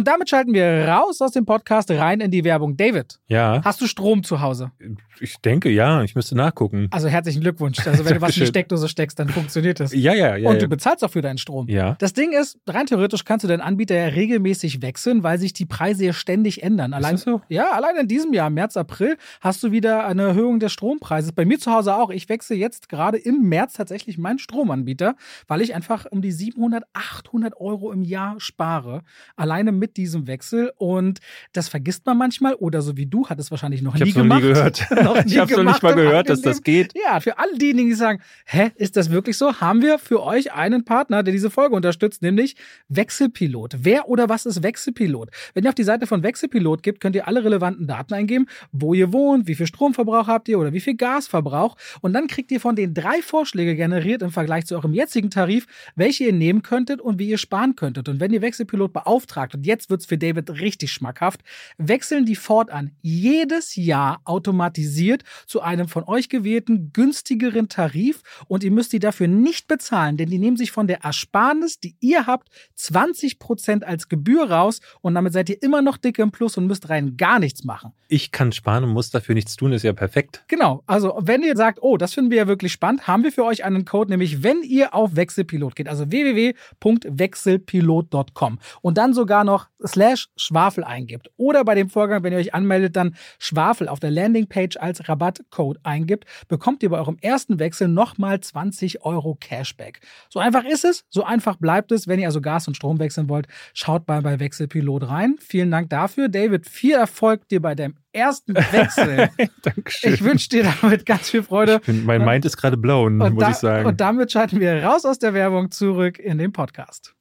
Und 0.00 0.08
damit 0.08 0.30
schalten 0.30 0.54
wir 0.54 0.88
raus 0.88 1.20
aus 1.20 1.32
dem 1.32 1.44
Podcast 1.44 1.90
rein 1.90 2.22
in 2.22 2.30
die 2.30 2.42
Werbung. 2.42 2.74
David, 2.74 3.20
Ja, 3.28 3.60
hast 3.62 3.82
du 3.82 3.86
Strom 3.86 4.24
zu 4.24 4.40
Hause? 4.40 4.72
ich 5.20 5.36
denke, 5.42 5.68
ja. 5.68 6.02
Ich 6.02 6.14
müsste 6.14 6.34
nachgucken. 6.34 6.88
Also 6.90 7.08
herzlichen 7.08 7.42
Glückwunsch. 7.42 7.86
Also 7.86 8.06
wenn 8.06 8.14
du 8.14 8.20
was 8.22 8.34
in 8.36 8.44
die. 8.44 8.46
Steckdose 8.50 8.88
steckst, 8.88 9.18
dann 9.18 9.28
funktioniert 9.28 9.78
das. 9.78 9.92
Ja, 9.92 10.14
ja, 10.14 10.36
ja. 10.36 10.48
Und 10.48 10.54
ja. 10.54 10.60
du 10.62 10.68
bezahlst 10.68 11.04
auch 11.04 11.10
für 11.10 11.20
deinen 11.20 11.36
Strom. 11.36 11.68
ja. 11.68 11.96
Das 11.98 12.14
Ding 12.14 12.32
ist, 12.32 12.58
rein 12.66 12.86
theoretisch 12.86 13.24
kannst 13.26 13.44
du 13.44 13.48
deinen 13.48 13.60
Anbieter 13.60 13.94
ja 13.94 14.06
regelmäßig 14.06 14.80
wechseln, 14.80 15.22
weil 15.22 15.38
sich 15.38 15.52
die 15.52 15.66
Preise 15.66 16.06
ja 16.06 16.12
ständig 16.14 16.62
ändern. 16.62 16.94
Allein, 16.94 17.16
das 17.16 17.22
so? 17.22 17.42
Ja, 17.48 17.72
allein 17.72 17.96
in 17.96 18.08
diesem 18.08 18.32
Jahr, 18.32 18.48
März, 18.48 18.78
April, 18.78 19.18
hast 19.42 19.62
du 19.62 19.70
wieder 19.70 20.06
eine 20.06 20.22
Erhöhung 20.22 20.60
des 20.60 20.72
Strompreises. 20.72 21.32
Bei 21.32 21.44
mir 21.44 21.58
zu 21.58 21.70
Hause 21.70 21.94
auch. 21.94 22.08
Ich 22.08 22.30
wechsle 22.30 22.56
jetzt 22.56 22.88
gerade 22.88 23.18
im 23.18 23.42
März 23.48 23.74
tatsächlich 23.74 24.16
meinen 24.16 24.38
Stromanbieter, 24.38 25.14
weil 25.46 25.60
ich 25.60 25.74
einfach 25.74 26.06
um 26.10 26.22
die 26.22 26.32
700, 26.32 26.84
800 26.94 27.60
Euro 27.60 27.92
im 27.92 28.02
Jahr 28.02 28.40
spare. 28.40 29.02
Alleine 29.36 29.72
mit 29.72 29.89
diesem 29.96 30.26
Wechsel. 30.26 30.72
Und 30.76 31.20
das 31.52 31.68
vergisst 31.68 32.06
man 32.06 32.18
manchmal. 32.18 32.54
Oder 32.54 32.82
so 32.82 32.96
wie 32.96 33.06
du, 33.06 33.28
hat 33.28 33.38
es 33.38 33.50
wahrscheinlich 33.50 33.82
noch 33.82 33.94
Ich 33.96 34.00
nie 34.04 34.06
hab's 34.10 34.16
noch 34.16 34.22
gemacht. 34.22 34.42
nie 34.42 34.48
gehört. 34.48 34.86
Noch 35.04 35.24
nie 35.24 35.30
ich 35.32 35.38
hab's 35.38 35.50
noch 35.50 35.58
gemacht 35.58 35.74
nicht 35.74 35.82
mal 35.82 35.94
gehört, 35.94 36.28
dass 36.28 36.40
das 36.42 36.62
geht. 36.62 36.92
Ja, 36.94 37.20
für 37.20 37.38
alle 37.38 37.56
diejenigen, 37.56 37.88
die 37.88 37.94
sagen, 37.94 38.20
hä, 38.46 38.70
ist 38.76 38.96
das 38.96 39.10
wirklich 39.10 39.36
so? 39.36 39.60
Haben 39.60 39.82
wir 39.82 39.98
für 39.98 40.22
euch 40.22 40.52
einen 40.52 40.84
Partner, 40.84 41.22
der 41.22 41.32
diese 41.32 41.50
Folge 41.50 41.74
unterstützt, 41.74 42.22
nämlich 42.22 42.56
Wechselpilot. 42.88 43.76
Wer 43.80 44.08
oder 44.08 44.28
was 44.28 44.46
ist 44.46 44.62
Wechselpilot? 44.62 45.30
Wenn 45.54 45.64
ihr 45.64 45.70
auf 45.70 45.74
die 45.74 45.84
Seite 45.84 46.06
von 46.06 46.22
Wechselpilot 46.22 46.82
geht, 46.82 47.00
könnt 47.00 47.16
ihr 47.16 47.26
alle 47.26 47.42
relevanten 47.44 47.86
Daten 47.86 48.12
eingeben, 48.14 48.46
wo 48.72 48.92
ihr 48.94 49.12
wohnt, 49.12 49.46
wie 49.46 49.54
viel 49.54 49.66
Stromverbrauch 49.66 50.26
habt 50.26 50.48
ihr 50.48 50.58
oder 50.58 50.72
wie 50.72 50.80
viel 50.80 50.96
Gasverbrauch. 50.96 51.76
Und 52.00 52.12
dann 52.12 52.26
kriegt 52.26 52.50
ihr 52.52 52.60
von 52.60 52.76
den 52.76 52.92
drei 52.94 53.22
Vorschläge 53.22 53.74
generiert 53.76 54.22
im 54.22 54.30
Vergleich 54.30 54.66
zu 54.66 54.74
eurem 54.74 54.92
jetzigen 54.92 55.30
Tarif, 55.30 55.66
welche 55.96 56.24
ihr 56.24 56.32
nehmen 56.32 56.62
könntet 56.62 57.00
und 57.00 57.18
wie 57.18 57.28
ihr 57.28 57.38
sparen 57.38 57.74
könntet. 57.76 58.08
Und 58.08 58.20
wenn 58.20 58.32
ihr 58.32 58.42
Wechselpilot 58.42 58.92
beauftragt, 58.92 59.54
und 59.54 59.64
jetzt 59.64 59.79
wird's 59.88 60.06
für 60.06 60.18
David 60.18 60.50
richtig 60.50 60.92
schmackhaft, 60.92 61.40
wechseln 61.78 62.26
die 62.26 62.36
fortan 62.36 62.90
jedes 63.00 63.76
Jahr 63.76 64.20
automatisiert 64.24 65.22
zu 65.46 65.62
einem 65.62 65.88
von 65.88 66.04
euch 66.04 66.28
gewählten 66.28 66.92
günstigeren 66.92 67.68
Tarif 67.68 68.22
und 68.48 68.64
ihr 68.64 68.70
müsst 68.70 68.92
die 68.92 68.98
dafür 68.98 69.28
nicht 69.28 69.68
bezahlen, 69.68 70.16
denn 70.16 70.28
die 70.28 70.38
nehmen 70.38 70.56
sich 70.56 70.72
von 70.72 70.86
der 70.86 71.04
Ersparnis, 71.04 71.80
die 71.80 71.96
ihr 72.00 72.26
habt, 72.26 72.48
20% 72.78 73.84
als 73.84 74.08
Gebühr 74.08 74.50
raus 74.50 74.80
und 75.00 75.14
damit 75.14 75.32
seid 75.32 75.48
ihr 75.48 75.62
immer 75.62 75.82
noch 75.82 75.96
dick 75.96 76.18
im 76.18 76.32
Plus 76.32 76.56
und 76.56 76.66
müsst 76.66 76.90
rein 76.90 77.16
gar 77.16 77.38
nichts 77.38 77.64
machen. 77.64 77.92
Ich 78.08 78.32
kann 78.32 78.52
sparen 78.52 78.84
und 78.84 78.90
muss 78.90 79.10
dafür 79.10 79.34
nichts 79.34 79.56
tun, 79.56 79.72
ist 79.72 79.84
ja 79.84 79.92
perfekt. 79.92 80.44
Genau, 80.48 80.82
also 80.86 81.16
wenn 81.20 81.42
ihr 81.42 81.56
sagt, 81.56 81.78
oh, 81.82 81.96
das 81.96 82.12
finden 82.12 82.30
wir 82.30 82.38
ja 82.38 82.48
wirklich 82.48 82.72
spannend, 82.72 83.06
haben 83.06 83.22
wir 83.22 83.32
für 83.32 83.44
euch 83.44 83.64
einen 83.64 83.84
Code, 83.84 84.10
nämlich 84.10 84.42
wenn 84.42 84.62
ihr 84.62 84.94
auf 84.94 85.16
Wechselpilot 85.16 85.76
geht, 85.76 85.88
also 85.88 86.10
www.wechselpilot.com 86.10 88.58
und 88.82 88.98
dann 88.98 89.14
sogar 89.14 89.44
noch 89.44 89.69
slash 89.86 90.28
Schwafel 90.36 90.84
eingibt 90.84 91.30
oder 91.36 91.64
bei 91.64 91.74
dem 91.74 91.88
Vorgang, 91.88 92.22
wenn 92.22 92.32
ihr 92.32 92.38
euch 92.38 92.54
anmeldet, 92.54 92.96
dann 92.96 93.16
Schwafel 93.38 93.88
auf 93.88 94.00
der 94.00 94.10
Landingpage 94.10 94.76
als 94.78 95.08
Rabattcode 95.08 95.78
eingibt, 95.82 96.24
bekommt 96.48 96.82
ihr 96.82 96.90
bei 96.90 96.98
eurem 96.98 97.16
ersten 97.20 97.58
Wechsel 97.58 97.88
nochmal 97.88 98.40
20 98.40 99.04
Euro 99.04 99.36
Cashback. 99.40 100.00
So 100.28 100.40
einfach 100.40 100.64
ist 100.64 100.84
es, 100.84 101.04
so 101.08 101.24
einfach 101.24 101.56
bleibt 101.56 101.92
es. 101.92 102.08
Wenn 102.08 102.20
ihr 102.20 102.26
also 102.26 102.40
Gas 102.40 102.68
und 102.68 102.74
Strom 102.74 102.98
wechseln 102.98 103.28
wollt, 103.28 103.46
schaut 103.74 104.06
mal 104.08 104.22
bei 104.22 104.40
Wechselpilot 104.40 105.08
rein. 105.08 105.36
Vielen 105.40 105.70
Dank 105.70 105.90
dafür. 105.90 106.28
David, 106.28 106.68
viel 106.68 106.94
Erfolg 106.94 107.48
dir 107.48 107.60
bei 107.60 107.74
deinem 107.74 107.96
ersten 108.12 108.54
Wechsel. 108.72 109.30
Dankeschön. 109.62 110.14
Ich 110.14 110.24
wünsche 110.24 110.48
dir 110.48 110.64
damit 110.80 111.06
ganz 111.06 111.30
viel 111.30 111.42
Freude. 111.42 111.80
Bin, 111.80 112.04
mein 112.04 112.24
Mind 112.24 112.44
ist 112.44 112.56
gerade 112.56 112.76
blown, 112.76 113.16
muss 113.16 113.34
da, 113.38 113.50
ich 113.50 113.56
sagen. 113.56 113.86
Und 113.86 114.00
damit 114.00 114.32
schalten 114.32 114.60
wir 114.60 114.82
raus 114.82 115.04
aus 115.04 115.18
der 115.18 115.34
Werbung 115.34 115.70
zurück 115.70 116.18
in 116.18 116.38
den 116.38 116.52
Podcast. 116.52 117.14